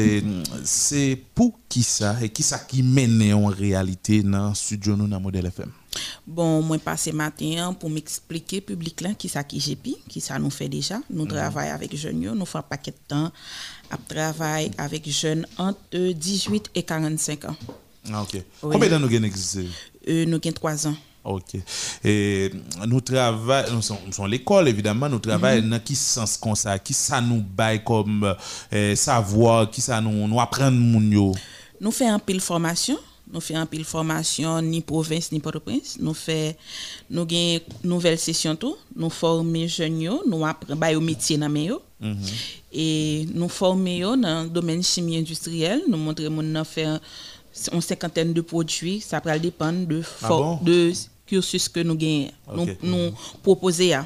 C'est 0.64 1.22
pour 1.34 1.58
qui 1.68 1.82
ça 1.82 2.16
et 2.20 2.28
qui 2.28 2.42
ça 2.42 2.58
qui 2.58 2.82
mène 2.82 3.32
en 3.34 3.46
réalité 3.46 4.22
dans 4.22 4.48
le 4.48 4.54
studio 4.54 4.96
nous 4.96 5.06
dans 5.06 5.20
Modèle 5.20 5.46
FM? 5.46 5.70
Bon, 6.26 6.62
moi 6.62 6.78
passé 6.78 7.12
matin 7.12 7.72
pour 7.78 7.90
m'expliquer 7.90 8.60
public 8.60 9.00
là 9.00 9.14
qui 9.14 9.28
ça 9.28 9.44
qui 9.44 9.58
GP, 9.58 9.96
qui 10.08 10.20
ça 10.20 10.38
nous 10.38 10.50
fait 10.50 10.68
déjà. 10.68 10.98
Nous 11.10 11.22
mhm. 11.24 11.28
travaillons 11.28 11.74
avec 11.74 11.94
jeunes, 11.96 12.20
nous 12.20 12.44
faisons 12.46 12.58
un 12.58 12.62
paquet 12.62 12.90
de 12.90 12.96
temps 13.06 13.30
à 13.90 13.96
travailler 13.96 14.70
avec 14.78 15.08
jeunes 15.08 15.46
entre 15.56 16.12
18 16.12 16.70
et 16.74 16.82
45 16.82 17.44
ans. 17.44 17.56
Ah, 18.12 18.22
ok. 18.22 18.42
Combien 18.60 18.88
d'années 18.88 19.06
nous 19.06 19.14
avons 19.14 19.24
existé? 19.24 19.66
Euh, 20.08 20.24
nous 20.26 20.40
avons 20.42 20.52
3 20.52 20.88
ans. 20.88 20.96
Ok. 21.24 21.56
Et 22.05 22.51
nous 22.86 23.01
travaillons, 23.01 23.76
nous 23.76 23.82
sommes 23.82 24.26
l'école 24.28 24.68
évidemment, 24.68 25.09
nous 25.09 25.18
travaillons 25.18 25.62
mhm. 25.62 25.70
dans 25.70 25.80
qui 25.80 25.94
sens 25.96 26.36
comme 26.36 26.55
ça, 26.55 26.78
qui 26.78 26.92
ça 26.92 27.20
nous 27.22 27.40
baille 27.42 27.82
comme 27.82 28.34
euh, 28.72 28.94
savoir, 28.94 29.70
qui 29.70 29.80
ça 29.80 30.01
nous, 30.02 30.28
nous 30.28 30.38
apprendre 30.38 30.76
Nous 31.80 31.90
faisons 31.90 32.12
un 32.12 32.18
pile 32.18 32.40
formation, 32.40 32.98
nous 33.32 33.40
faisons 33.40 33.60
un 33.60 33.66
pile 33.66 33.84
formation 33.84 34.60
ni 34.60 34.82
province 34.82 35.32
ni 35.32 35.40
Port-au-Prince, 35.40 35.96
nous 35.98 36.12
faisons 36.12 36.55
nous 37.09 37.26
une 37.30 37.60
nouvelle 37.84 38.18
session 38.18 38.55
tout, 38.55 38.76
nous 38.94 39.09
formons 39.09 39.66
jeunes, 39.66 40.18
nous 40.26 40.44
apprenons 40.44 40.96
au 40.98 41.01
métier 41.01 41.38
dans 41.38 41.48
mm 41.48 41.68
Et 42.70 43.26
nous 43.32 43.48
formons 43.48 44.16
dans 44.18 44.42
le 44.42 44.51
domaine 44.51 44.82
chimie 44.82 45.16
industrielle, 45.16 45.80
nous 45.88 45.96
montrons 45.96 46.30
mon 46.30 46.64
faire 46.64 47.01
une 47.72 47.80
cinquantaine 47.80 48.32
de 48.32 48.40
produits, 48.40 49.01
ça 49.01 49.20
va 49.24 49.38
dépendre 49.38 49.86
de, 49.86 50.02
ah 50.22 50.59
de 50.62 50.92
nous 51.85 51.94
gagnons, 51.94 52.31
nous, 52.55 52.66
nous 52.82 53.12
proposer. 53.43 53.97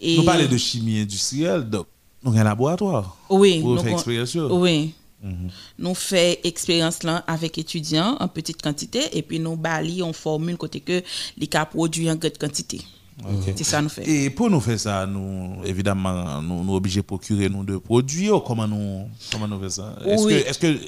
Et 0.00 0.16
nous 0.16 0.24
parlons 0.24 0.46
de 0.46 0.56
chimie 0.56 1.00
industrielle, 1.00 1.68
donc 1.68 1.86
nous 2.22 2.30
avons 2.30 2.40
un 2.40 2.44
laboratoire. 2.44 3.16
Oui. 3.30 3.60
Pour 3.60 3.80
faire 3.80 3.92
expérience. 3.92 4.34
Oui. 4.50 4.94
Mhm. 5.22 5.50
Nous 5.78 5.94
faisons 5.94 6.36
expérience 6.44 7.02
là 7.02 7.24
avec 7.26 7.58
étudiants 7.58 8.16
en 8.20 8.28
petite 8.28 8.62
quantité 8.62 9.00
et 9.12 9.22
puis 9.22 9.40
nous 9.40 9.56
bali 9.56 10.00
on 10.00 10.12
formule 10.12 10.56
côté 10.56 10.78
que 10.78 11.02
les 11.36 11.48
cas 11.48 11.64
produits 11.66 12.08
en 12.08 12.14
grande 12.14 12.38
quantité. 12.38 12.80
C'est 13.44 13.64
ça 13.64 13.82
nous 13.82 13.88
fait. 13.88 14.08
Et 14.08 14.30
pour 14.30 14.48
nous 14.48 14.60
faire 14.60 14.78
ça, 14.78 15.04
nous 15.04 15.56
évidemment 15.64 16.40
nous, 16.40 16.62
nous 16.62 16.74
obligés 16.74 17.00
de 17.00 17.06
procurer 17.06 17.48
nous 17.48 17.64
de 17.64 17.78
produits 17.78 18.30
ou 18.30 18.38
comment 18.38 18.68
nous 18.68 19.08
comment 19.32 19.48
nous 19.48 19.60
faisons 19.60 19.82
ça? 19.82 19.98
Est-ce 20.06 20.24
que 20.24 20.34
est-ce 20.34 20.58
que 20.60 20.78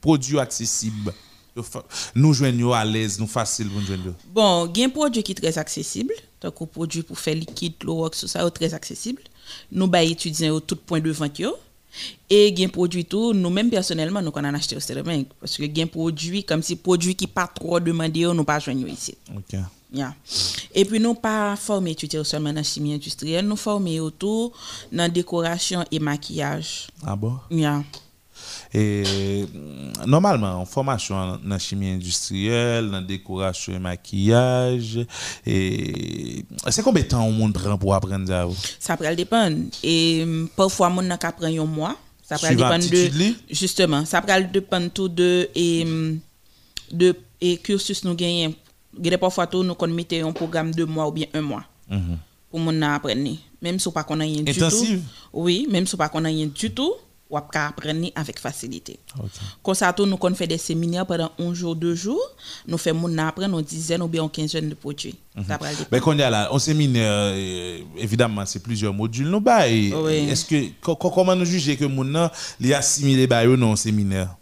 produits 0.00 0.38
accessibles 0.38 1.12
nous 2.14 2.32
joignons 2.32 2.72
à 2.72 2.84
l'aise, 2.84 3.18
nous 3.18 3.26
facile 3.26 3.68
pour 3.68 3.80
nous 3.80 3.86
joindre. 3.86 4.14
Bon, 4.32 4.70
il 4.74 4.80
y 4.80 4.82
a 4.82 4.86
un 4.86 4.90
produit 4.90 5.22
qui 5.22 5.32
est 5.32 5.34
très 5.34 5.58
accessible. 5.58 6.14
Donc, 6.40 6.54
un 6.60 6.66
produit 6.66 7.02
pour 7.02 7.18
faire 7.18 7.34
liquide, 7.34 7.74
l'eau, 7.84 8.08
tout 8.08 8.26
ça, 8.26 8.50
très 8.50 8.74
accessible. 8.74 9.22
Nous 9.70 9.86
bah, 9.86 10.02
étudiants 10.02 10.60
tout 10.60 10.76
point 10.76 11.00
de 11.00 11.10
vente. 11.10 11.40
Et 12.30 12.48
il 12.48 12.58
y 12.58 12.62
a 12.62 12.66
un 12.66 12.70
produit 12.70 13.04
tout, 13.04 13.34
nous-mêmes 13.34 13.68
personnellement, 13.68 14.22
nous 14.22 14.32
avons 14.34 14.54
acheté 14.54 14.76
au 14.76 14.80
Cérémèque. 14.80 15.28
Parce 15.38 15.56
que 15.56 15.62
il 15.62 15.76
y 15.76 15.80
a 15.80 15.84
un 15.84 15.86
produit, 15.86 16.42
comme 16.42 16.62
si 16.62 16.76
produit 16.76 17.14
qui 17.14 17.26
pas 17.26 17.46
trop 17.46 17.78
demandé, 17.78 18.22
nous 18.22 18.44
pas 18.44 18.58
joignons 18.58 18.86
ici. 18.86 19.14
Ok. 19.36 19.58
Yeah. 19.94 20.14
Et 20.74 20.86
puis 20.86 20.98
nous 20.98 21.12
pas 21.12 21.54
formés 21.54 21.90
étudiants 21.90 22.24
seulement 22.24 22.50
dans 22.50 22.62
chimie 22.62 22.94
industrielle, 22.94 23.46
nous 23.46 23.56
formés 23.56 24.00
autour 24.00 24.52
dans 24.90 25.12
décoration 25.12 25.84
et 25.90 25.98
maquillage. 25.98 26.86
Ah 27.04 27.14
bon? 27.14 27.38
Yeah. 27.50 27.84
Et 28.74 29.44
normalement, 30.06 30.54
en 30.54 30.64
formation 30.64 31.14
dans 31.14 31.38
la 31.44 31.58
chimie 31.58 31.90
industrielle, 31.90 32.86
dans 32.86 33.00
la 33.00 33.02
décoration 33.02 33.74
et 33.74 33.78
maquillage, 33.78 35.04
et 35.46 36.44
c'est 36.68 36.82
combien 36.82 37.02
de 37.02 37.08
temps 37.08 37.26
on 37.26 37.52
prend 37.52 37.76
pour 37.76 37.94
apprendre 37.94 38.26
ça? 38.26 38.48
Ça 38.78 38.96
peut 38.96 39.14
dépendre. 39.14 39.58
Et 39.82 40.24
parfois, 40.56 40.90
on 40.96 41.10
apprend 41.10 41.32
un 41.42 41.64
mois. 41.66 41.96
Ça 42.22 42.38
peut 42.38 42.54
dépendre 42.54 42.88
de. 42.88 43.34
Justement, 43.50 44.06
ça 44.06 44.22
peut 44.22 44.32
dépendre 44.50 44.90
tout 44.90 45.08
de. 45.08 45.50
Et, 45.54 45.86
de 46.90 47.14
et 47.42 47.58
cursus 47.58 48.04
nous 48.04 48.14
gagnons. 48.14 48.54
Parfois, 49.20 49.46
tout, 49.46 49.62
nous 49.62 49.76
mettons 49.88 50.28
un 50.28 50.32
programme 50.32 50.72
de 50.72 50.84
mois 50.84 51.08
ou 51.08 51.12
bien 51.12 51.26
un 51.34 51.42
mois. 51.42 51.64
Mm 51.90 52.14
Pour 52.50 52.60
mon 52.60 52.80
apprendre. 52.82 53.36
Même 53.60 53.78
si 53.78 53.86
on 53.86 53.92
pas 53.92 54.02
qu'on 54.02 54.18
a 54.20 54.24
rien 54.24 54.42
du 54.42 54.54
tout. 54.54 54.86
Oui, 55.32 55.66
même 55.70 55.86
si 55.86 55.94
on 55.94 55.98
pas 55.98 56.08
qu'on 56.08 56.24
a 56.24 56.28
rien 56.28 56.46
du 56.46 56.70
tout 56.70 56.94
ou 57.32 57.36
apprendre 57.38 58.10
avec 58.14 58.38
facilité. 58.38 58.98
Nous 59.66 59.74
avons 59.80 60.34
fait 60.34 60.46
des 60.46 60.58
séminaires 60.58 61.06
pendant 61.06 61.32
un 61.38 61.54
jour, 61.54 61.74
deux 61.74 61.94
jours. 61.94 62.20
Nous 62.68 62.76
faisons 62.76 63.18
apprendre 63.18 63.58
une 63.58 63.64
dizaine 63.64 64.02
ou 64.02 64.08
bien 64.08 64.22
une 64.22 64.30
quinzaine 64.30 64.68
de 64.68 64.74
produits. 64.74 65.14
Mhm. 65.34 65.44
Mais 65.90 66.00
quand 66.00 66.12
il 66.12 66.18
y 66.18 66.22
a 66.22 66.28
là, 66.28 66.50
un 66.52 66.58
séminaire, 66.58 67.10
euh, 67.10 67.78
évidemment, 67.96 68.44
c'est 68.44 68.62
plusieurs 68.62 68.92
modules. 68.92 69.34
Bah, 69.40 69.62
comment 70.82 71.34
nous 71.34 71.46
juger 71.46 71.76
que 71.76 71.86
mon 71.86 72.14
a 72.14 72.30
assimilé 72.76 73.26
bah, 73.26 73.46
ou 73.46 73.56
non 73.56 73.74
séminaire? 73.76 74.36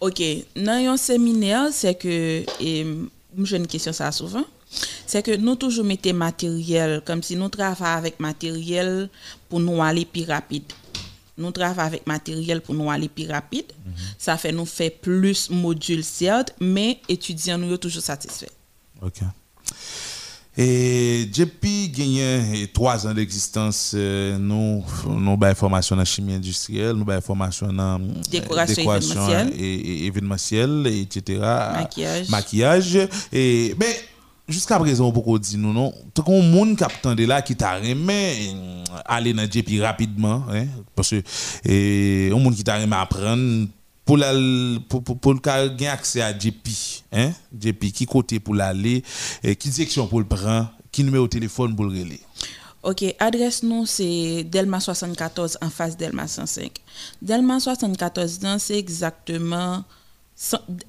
Ok, 0.00 0.20
dans 0.56 0.92
un 0.92 0.96
séminaire, 0.96 1.68
c'est 1.72 1.94
que, 1.94 2.44
et 2.60 2.86
j'ai 3.44 3.56
une 3.56 3.68
question 3.68 3.92
ça 3.92 4.10
souvent, 4.10 4.44
c'est 5.06 5.22
que 5.22 5.36
nous 5.36 5.54
toujours 5.54 5.84
mettons 5.84 6.12
matériel, 6.14 7.00
comme 7.06 7.22
si 7.22 7.36
nous 7.36 7.48
travaillons 7.48 7.96
avec 7.96 8.18
matériel 8.18 9.08
pour 9.48 9.60
nous 9.60 9.80
aller 9.80 10.04
plus 10.04 10.24
rapide 10.24 10.64
nous 11.36 11.50
travaillons 11.50 11.86
avec 11.86 12.06
matériel 12.06 12.60
pour 12.60 12.74
nous 12.74 12.90
aller 12.90 13.08
plus 13.08 13.28
rapide. 13.30 13.72
Ça 14.18 14.36
fait 14.36 14.52
nous 14.52 14.66
faire 14.66 14.92
plus 15.00 15.50
modules, 15.50 16.04
certes, 16.04 16.54
mais 16.60 17.00
étudiants 17.08 17.58
nous 17.58 17.68
sommes 17.68 17.78
toujours 17.78 18.02
satisfaits. 18.02 18.52
OK. 19.02 19.20
Et 20.56 21.28
depuis 21.36 21.88
gagné 21.88 22.68
trois 22.72 23.08
ans 23.08 23.12
d'existence, 23.12 23.90
euh, 23.96 24.38
nous 24.38 24.84
nous 25.04 25.38
avons 25.42 25.54
formation 25.56 25.98
en 25.98 26.04
chimie 26.04 26.34
industrielle, 26.34 26.92
nous 26.92 27.10
avons 27.10 27.20
formation 27.20 27.66
en 27.66 28.00
euh, 28.00 28.04
décoration, 28.30 28.82
événementielle, 28.94 29.52
et, 29.58 30.06
événementielle, 30.06 30.86
etc. 30.86 31.40
Maquillage. 31.40 32.28
Maquillage. 32.28 33.08
Et, 33.32 33.74
mais 33.80 33.96
jusqu'à 34.48 34.78
présent, 34.78 35.10
beaucoup 35.10 35.38
dit 35.38 35.56
nous, 35.56 35.72
non? 35.72 35.92
Tout 36.12 36.24
le 36.28 36.42
monde 36.42 36.76
qui 36.76 36.84
a 36.84 37.26
là, 37.26 37.42
qui 37.42 37.56
t'a 37.56 37.80
aller 39.04 39.32
dans 39.32 39.50
JP 39.50 39.80
rapidement, 39.80 40.44
hein, 40.50 40.66
parce 40.94 41.10
que, 41.10 41.22
et, 41.64 42.30
un 42.32 42.38
monde 42.38 42.54
qui 42.54 42.64
t'a 42.64 42.74
apprendre 42.74 43.68
pour 44.04 44.18
la, 44.18 44.32
pour, 44.88 45.02
pour, 45.02 45.36
accès 45.90 46.20
à 46.20 46.36
JP, 46.36 46.68
hein, 47.12 47.32
JP, 47.58 47.92
qui 47.92 48.06
côté 48.06 48.40
pour 48.40 48.54
l'aller, 48.54 49.02
qui 49.58 49.70
direction 49.70 50.06
pour 50.06 50.20
le 50.20 50.26
prendre, 50.26 50.70
qui 50.92 51.04
numéro 51.04 51.24
de 51.24 51.30
téléphone 51.30 51.74
pour 51.74 51.86
le 51.86 51.90
relais? 51.90 52.20
Ok, 52.84 53.02
adresse 53.18 53.62
nous 53.62 53.86
c'est 53.86 54.44
Delma 54.44 54.78
74 54.78 55.56
en 55.62 55.70
face 55.70 55.96
Delma 55.96 56.28
105. 56.28 56.70
Delma 57.22 57.58
74, 57.58 58.40
c'est 58.58 58.78
exactement 58.78 59.84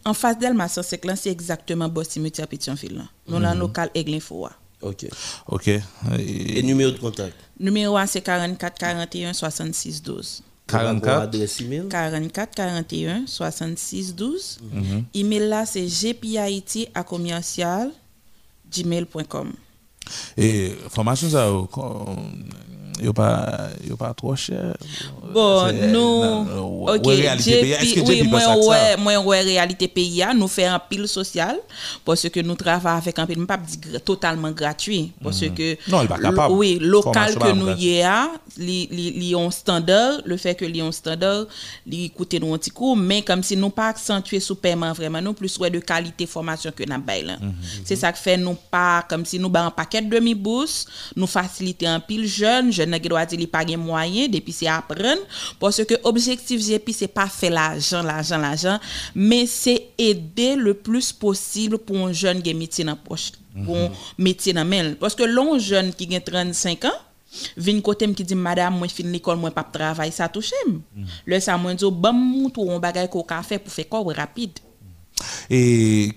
en 0.06 0.14
face 0.14 0.38
d'Elma, 0.40 0.68
c'est 0.68 1.28
exactement 1.28 1.92
le 1.94 2.04
cimetière 2.04 2.48
Pétionville. 2.48 3.04
Nous 3.28 3.36
avons 3.36 3.46
un 3.46 3.56
local 3.56 3.90
Aiglin 3.94 4.20
Ok. 4.82 5.08
Ok. 5.48 5.68
Et, 6.20 6.64
numéro 6.64 6.92
de 6.92 6.98
contact? 6.98 7.36
Numéro 7.60 7.96
1, 7.98 8.08
c'est 8.08 8.22
44 8.22 8.78
41 8.78 9.34
66 9.34 10.02
12. 10.02 10.44
44 10.68 11.22
adresse 11.22 11.62
email? 11.62 11.88
44 11.90 12.56
41 12.56 13.26
66 13.28 14.16
12. 14.16 14.60
Email 15.14 15.48
là, 15.48 15.66
c'est 15.66 15.86
gpit 15.86 16.38
à 16.94 17.04
commercial 17.04 17.92
gmail.com. 18.72 19.54
Et 20.38 20.72
formation, 20.90 21.30
ça, 21.30 21.50
yo 23.02 23.12
pas 23.14 23.70
yo 23.88 23.96
pas 23.98 24.14
trop 24.14 24.36
cher 24.36 24.76
bon 25.34 25.68
nous 25.92 26.48
OK 26.88 27.06
oui 27.06 28.24
moi 28.24 28.56
ouais 28.68 28.98
moi 28.98 29.18
ouais 29.20 29.42
réalité 29.42 29.88
pays 29.88 30.24
nous 30.36 30.48
fait 30.48 30.66
un 30.66 30.80
pile 30.80 31.08
social 31.08 31.58
parce 32.06 32.30
que 32.30 32.40
nous 32.40 32.56
travaillons 32.56 32.98
avec 32.98 33.20
un 33.20 33.26
pile 33.26 33.46
pas 33.46 33.60
totalement 34.04 34.52
gratuit 34.52 35.12
parce 35.22 35.42
mhm. 35.42 35.54
que 35.54 35.78
non 35.90 36.02
il 36.04 36.08
pas 36.08 36.18
capable. 36.18 36.54
oui 36.54 36.78
local 36.80 37.36
que 37.36 37.52
nous 37.52 37.76
y 37.78 38.02
a 38.02 38.30
li 38.58 38.88
li 38.92 39.36
ont 39.36 39.52
standard 39.52 40.22
le 40.26 40.38
fait 40.38 40.56
que 40.56 40.66
li 40.66 40.82
ont 40.82 40.92
standard 40.92 41.46
li 41.86 42.10
coûter 42.12 42.40
nous 42.40 42.54
un 42.54 42.58
petit 42.58 42.72
coup 42.72 42.96
mais 42.96 43.22
comme 43.22 43.44
si 43.44 43.58
nous 43.58 43.70
pas 43.70 43.90
accentuer 43.90 44.40
sous 44.40 44.56
paiement 44.56 44.94
vraiment 44.94 45.22
nous 45.22 45.34
plus 45.34 45.58
ouais 45.60 45.70
de 45.70 45.80
qualité 45.80 46.26
formation 46.26 46.72
que 46.76 46.84
n'a 46.84 46.98
bail 46.98 47.38
mhm. 47.42 47.54
c'est 47.84 47.96
ça 47.98 48.12
que 48.12 48.18
fait 48.20 48.38
nous 48.38 48.56
pas 48.72 49.04
comme 49.10 49.26
si 49.26 49.38
nous 49.40 49.50
ba 49.50 49.66
un 49.66 49.72
paquet 49.72 50.02
demi 50.02 50.34
bourse 50.34 50.86
nous 51.16 51.28
faciliter 51.28 51.88
un 51.88 52.00
pile 52.00 52.26
jeune 52.86 53.00
doit 53.00 53.26
depuis 53.26 54.54
c'est 54.54 54.68
apprendre 54.68 55.22
parce 55.60 55.84
que 55.84 55.94
objectif 56.04 56.62
GP 56.62 56.92
c'est 56.92 57.08
pas 57.08 57.28
faire 57.28 57.52
l'argent 57.52 58.02
l'argent 58.02 58.38
l'argent 58.38 58.80
mais 59.14 59.46
c'est 59.46 59.90
aider 59.98 60.56
le 60.56 60.74
plus 60.74 61.12
possible 61.12 61.78
pour 61.78 61.98
un 62.08 62.14
jeune 62.14 62.42
qui 62.42 62.54
métier 62.54 62.84
dans 62.84 62.96
poche 62.96 63.32
pour 63.66 63.78
un 63.78 63.90
métier 64.18 64.54
dans 64.54 64.66
main 64.66 64.94
parce 65.00 65.16
que 65.16 65.24
l'on 65.24 65.60
jeune 65.60 65.94
qui 65.94 66.14
a 66.16 66.20
35 66.22 66.86
ans 66.86 66.90
vient 67.58 67.82
côté 67.82 68.12
qui 68.14 68.24
dit 68.24 68.36
madame 68.36 68.78
moi 68.78 68.88
fin 68.88 69.04
l'école 69.04 69.38
moi 69.38 69.52
pas 69.52 69.64
travail 69.64 70.12
ça 70.12 70.30
touche 70.30 70.52
mm. 70.68 71.04
le 71.26 71.40
ça 71.40 71.58
moi 71.58 71.74
dit 71.74 71.86
bon 71.92 72.14
moutou 72.14 72.62
on 72.68 72.80
bagaille 72.80 73.10
qu'on 73.10 73.26
fait 73.44 73.60
pour 73.60 73.72
faire 73.74 73.90
quoi 73.90 74.14
rapide. 74.14 74.52
Et 75.50 76.12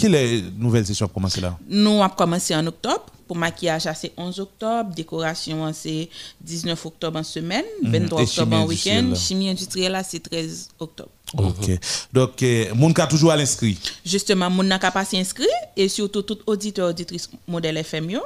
quelle 0.00 0.14
est 0.14 0.40
la 0.40 0.50
nouvelle 0.58 0.86
session 0.86 1.06
a 1.06 1.08
commencé 1.08 1.40
là? 1.40 1.58
Nous 1.68 2.02
avons 2.02 2.14
commencé 2.14 2.54
en 2.54 2.66
octobre 2.66 3.06
Pour 3.30 3.36
maquillage, 3.36 3.88
c'est 3.94 4.10
11 4.16 4.40
octobre. 4.40 4.90
Décoration, 4.92 5.72
c'est 5.72 6.08
19 6.40 6.84
octobre 6.84 7.16
en 7.16 7.22
semaine. 7.22 7.64
23 7.80 8.22
octobre 8.22 8.56
en 8.56 8.66
week-end. 8.66 9.12
Chimie 9.14 9.48
industrielle, 9.48 9.96
c'est 10.04 10.18
13 10.18 10.70
octobre. 10.80 11.10
Ok. 11.38 11.78
Donc, 12.12 12.42
moun 12.74 12.92
ka 12.92 13.06
toujours 13.06 13.30
à 13.30 13.36
l'inscrit? 13.36 13.78
Justement, 14.04 14.50
moun 14.50 14.66
n'a 14.66 14.80
pas 14.80 14.90
passé 14.90 15.16
inscrit. 15.16 15.46
Et 15.76 15.88
surtout, 15.88 16.22
tout 16.22 16.38
auditeur, 16.44 16.88
auditrice 16.88 17.30
modèle 17.46 17.76
FM, 17.76 18.10
yo, 18.10 18.22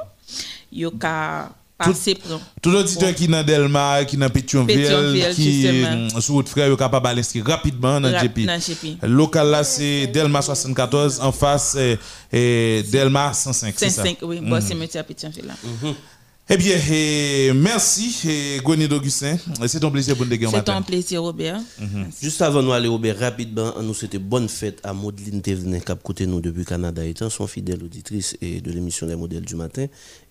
yo 0.71 0.89
ka 0.89 1.51
passer 1.51 1.64
tout, 1.83 1.93
tout 2.61 2.69
auditeur 2.69 3.13
qui 3.13 3.27
dans 3.27 3.43
Delma, 3.43 4.05
qui 4.05 4.15
dans 4.15 4.29
Pétionville, 4.29 5.33
qui 5.33 5.67
mm, 5.67 6.21
sous 6.21 6.33
votre 6.35 6.49
frère, 6.49 6.71
est 6.71 6.77
capable 6.77 7.13
d'inscrire 7.15 7.45
rapidement 7.45 7.99
dans 7.99 8.11
GP. 8.11 8.47
Local 9.03 9.47
là, 9.49 9.63
c'est 9.63 10.07
Delma 10.07 10.41
74 10.41 11.19
en 11.21 11.31
face 11.31 11.77
et, 12.31 12.83
Delma 12.83 13.33
105. 13.33 13.77
105, 13.77 14.17
oui. 14.21 14.39
Bon, 14.41 14.59
c'est 14.61 14.75
métier 14.75 14.99
à 14.99 15.03
Pétionville 15.03 15.45
là. 15.47 15.53
Mhm. 15.63 15.93
Eh 16.47 16.57
bien, 16.57 16.77
eh, 16.91 17.53
merci, 17.55 18.15
eh, 18.29 18.61
Gwenny 18.63 18.87
d'Augustin. 18.87 19.35
C'est 19.65 19.83
un 19.83 19.89
plaisir 19.89 20.15
pour 20.15 20.27
nous 20.27 20.49
C'est 20.51 20.69
un 20.69 20.81
plaisir, 20.83 21.23
Robert. 21.23 21.59
Mhm. 21.81 22.05
Juste 22.21 22.39
avant 22.43 22.61
de 22.61 22.69
aller, 22.69 22.87
Robert, 22.87 23.17
rapidement, 23.17 23.73
nous 23.81 23.95
souhaitons 23.95 24.19
bonne 24.21 24.47
fête 24.47 24.79
à 24.83 24.93
Maudeline 24.93 25.41
Tevene, 25.41 25.81
qui 25.81 25.91
a 25.91 25.95
côté 25.95 26.27
nous 26.27 26.41
depuis 26.41 26.63
Canada, 26.63 27.03
étant 27.03 27.31
son 27.31 27.47
fidèle 27.47 27.81
auditrice 27.83 28.37
et 28.41 28.61
de 28.61 28.71
l'émission 28.71 29.07
Les 29.07 29.15
modèles 29.15 29.43
du 29.43 29.55
matin, 29.55 29.87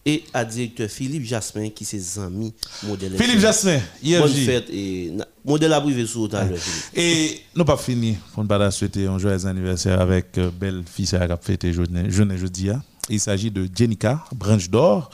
et 0.06 0.22
à 0.32 0.44
directeur 0.44 0.88
Philippe 0.88 1.24
Jasmin, 1.24 1.70
qui 1.70 1.82
est 1.82 2.18
ami 2.20 2.54
modèle. 2.84 3.16
Philippe 3.18 3.40
Jasmin, 3.40 3.80
hier. 4.00 4.22
Bonne 4.22 4.32
fête 4.32 4.70
et 4.70 5.10
modèle 5.44 5.72
à 5.72 5.80
privé 5.80 6.06
sur 6.06 6.28
tout 6.28 6.36
à 6.36 6.44
l'heure. 6.44 6.58
Et 6.94 7.40
nous 7.56 7.64
pas 7.64 7.76
fini, 7.76 8.16
on 8.36 8.44
va 8.44 8.70
souhaiter 8.70 9.06
un 9.06 9.18
joyeux 9.18 9.46
anniversaire 9.46 10.00
avec 10.00 10.38
euh, 10.38 10.52
belle 10.52 10.84
fille 10.86 11.06
qui 11.06 11.16
a 11.16 11.36
fêté 11.42 11.72
jeudi. 11.72 11.92
jeudi 12.08 12.70
hein. 12.70 12.80
Il 13.10 13.20
s'agit 13.20 13.50
de 13.50 13.68
Jenica 13.74 14.24
Branche 14.34 14.70
d'Or. 14.70 15.10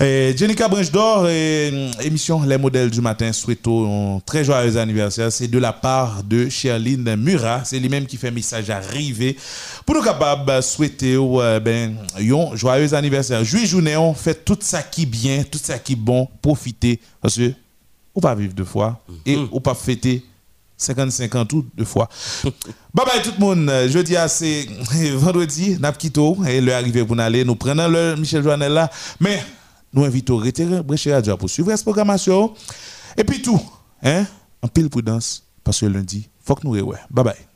Jenica 0.00 0.68
Branche 0.68 0.92
d'Or, 0.92 1.28
émission 1.28 2.42
Les 2.44 2.58
modèles 2.58 2.90
du 2.90 3.00
matin, 3.00 3.32
souhaitons 3.32 4.16
un 4.16 4.20
très 4.20 4.44
joyeux 4.44 4.76
anniversaire. 4.76 5.32
C'est 5.32 5.48
de 5.48 5.58
la 5.58 5.72
part 5.72 6.22
de 6.22 6.48
Sherline 6.48 7.16
Murat. 7.16 7.62
C'est 7.64 7.80
lui-même 7.80 8.06
qui 8.06 8.16
fait 8.16 8.30
message 8.30 8.70
arrivé 8.70 9.36
pour 9.84 9.96
nous 9.96 10.02
capables 10.02 10.62
souhaiter 10.62 11.16
euh, 11.16 11.58
ben, 11.58 11.96
un 12.16 12.56
joyeux 12.56 12.94
anniversaire. 12.94 13.42
Juillet 13.42 13.66
journée, 13.66 13.96
on 13.96 14.14
fait 14.14 14.44
tout 14.44 14.58
ça 14.60 14.82
qui 14.82 15.04
bien, 15.04 15.42
tout 15.42 15.58
ça 15.60 15.78
qui 15.78 15.96
bon, 15.96 16.28
profiter. 16.40 17.00
Parce 17.20 17.36
que 17.36 17.52
on 18.14 18.20
va 18.20 18.34
vivre 18.34 18.54
deux 18.54 18.64
fois 18.64 19.00
et 19.26 19.36
mm-hmm. 19.36 19.48
on 19.52 19.60
pas 19.60 19.74
fêter 19.74 20.24
55 20.78 21.34
ans 21.34 21.44
tout 21.44 21.66
deux 21.74 21.84
fois. 21.84 22.08
bye 22.94 23.04
bye 23.04 23.22
tout 23.22 23.32
le 23.38 23.40
monde. 23.40 23.70
Jeudi, 23.88 24.14
c'est 24.28 24.66
vendredi, 25.14 25.76
Napkito, 25.78 26.38
et 26.46 26.60
le 26.60 26.72
arrivé 26.72 27.04
pour 27.04 27.16
nous 27.16 27.22
aller. 27.22 27.44
Nous 27.44 27.56
prenons 27.56 27.88
le 27.88 28.16
Michel 28.16 28.42
Joannel 28.42 28.72
là. 28.72 28.90
Mais 29.20 29.42
nous 29.92 30.04
invitons 30.04 30.38
à 30.40 30.44
retirer 30.44 30.80
Radio 31.12 31.36
pour 31.36 31.50
suivre 31.50 31.70
cette 31.70 31.82
programmation. 31.82 32.54
Et 33.16 33.24
puis 33.24 33.42
tout, 33.42 33.60
hein, 34.02 34.24
en 34.62 34.68
pile 34.68 34.88
prudence, 34.88 35.42
parce 35.64 35.80
que 35.80 35.86
lundi, 35.86 36.28
faut 36.42 36.54
que 36.54 36.66
nous 36.66 36.74
Bye 37.10 37.24
bye. 37.24 37.48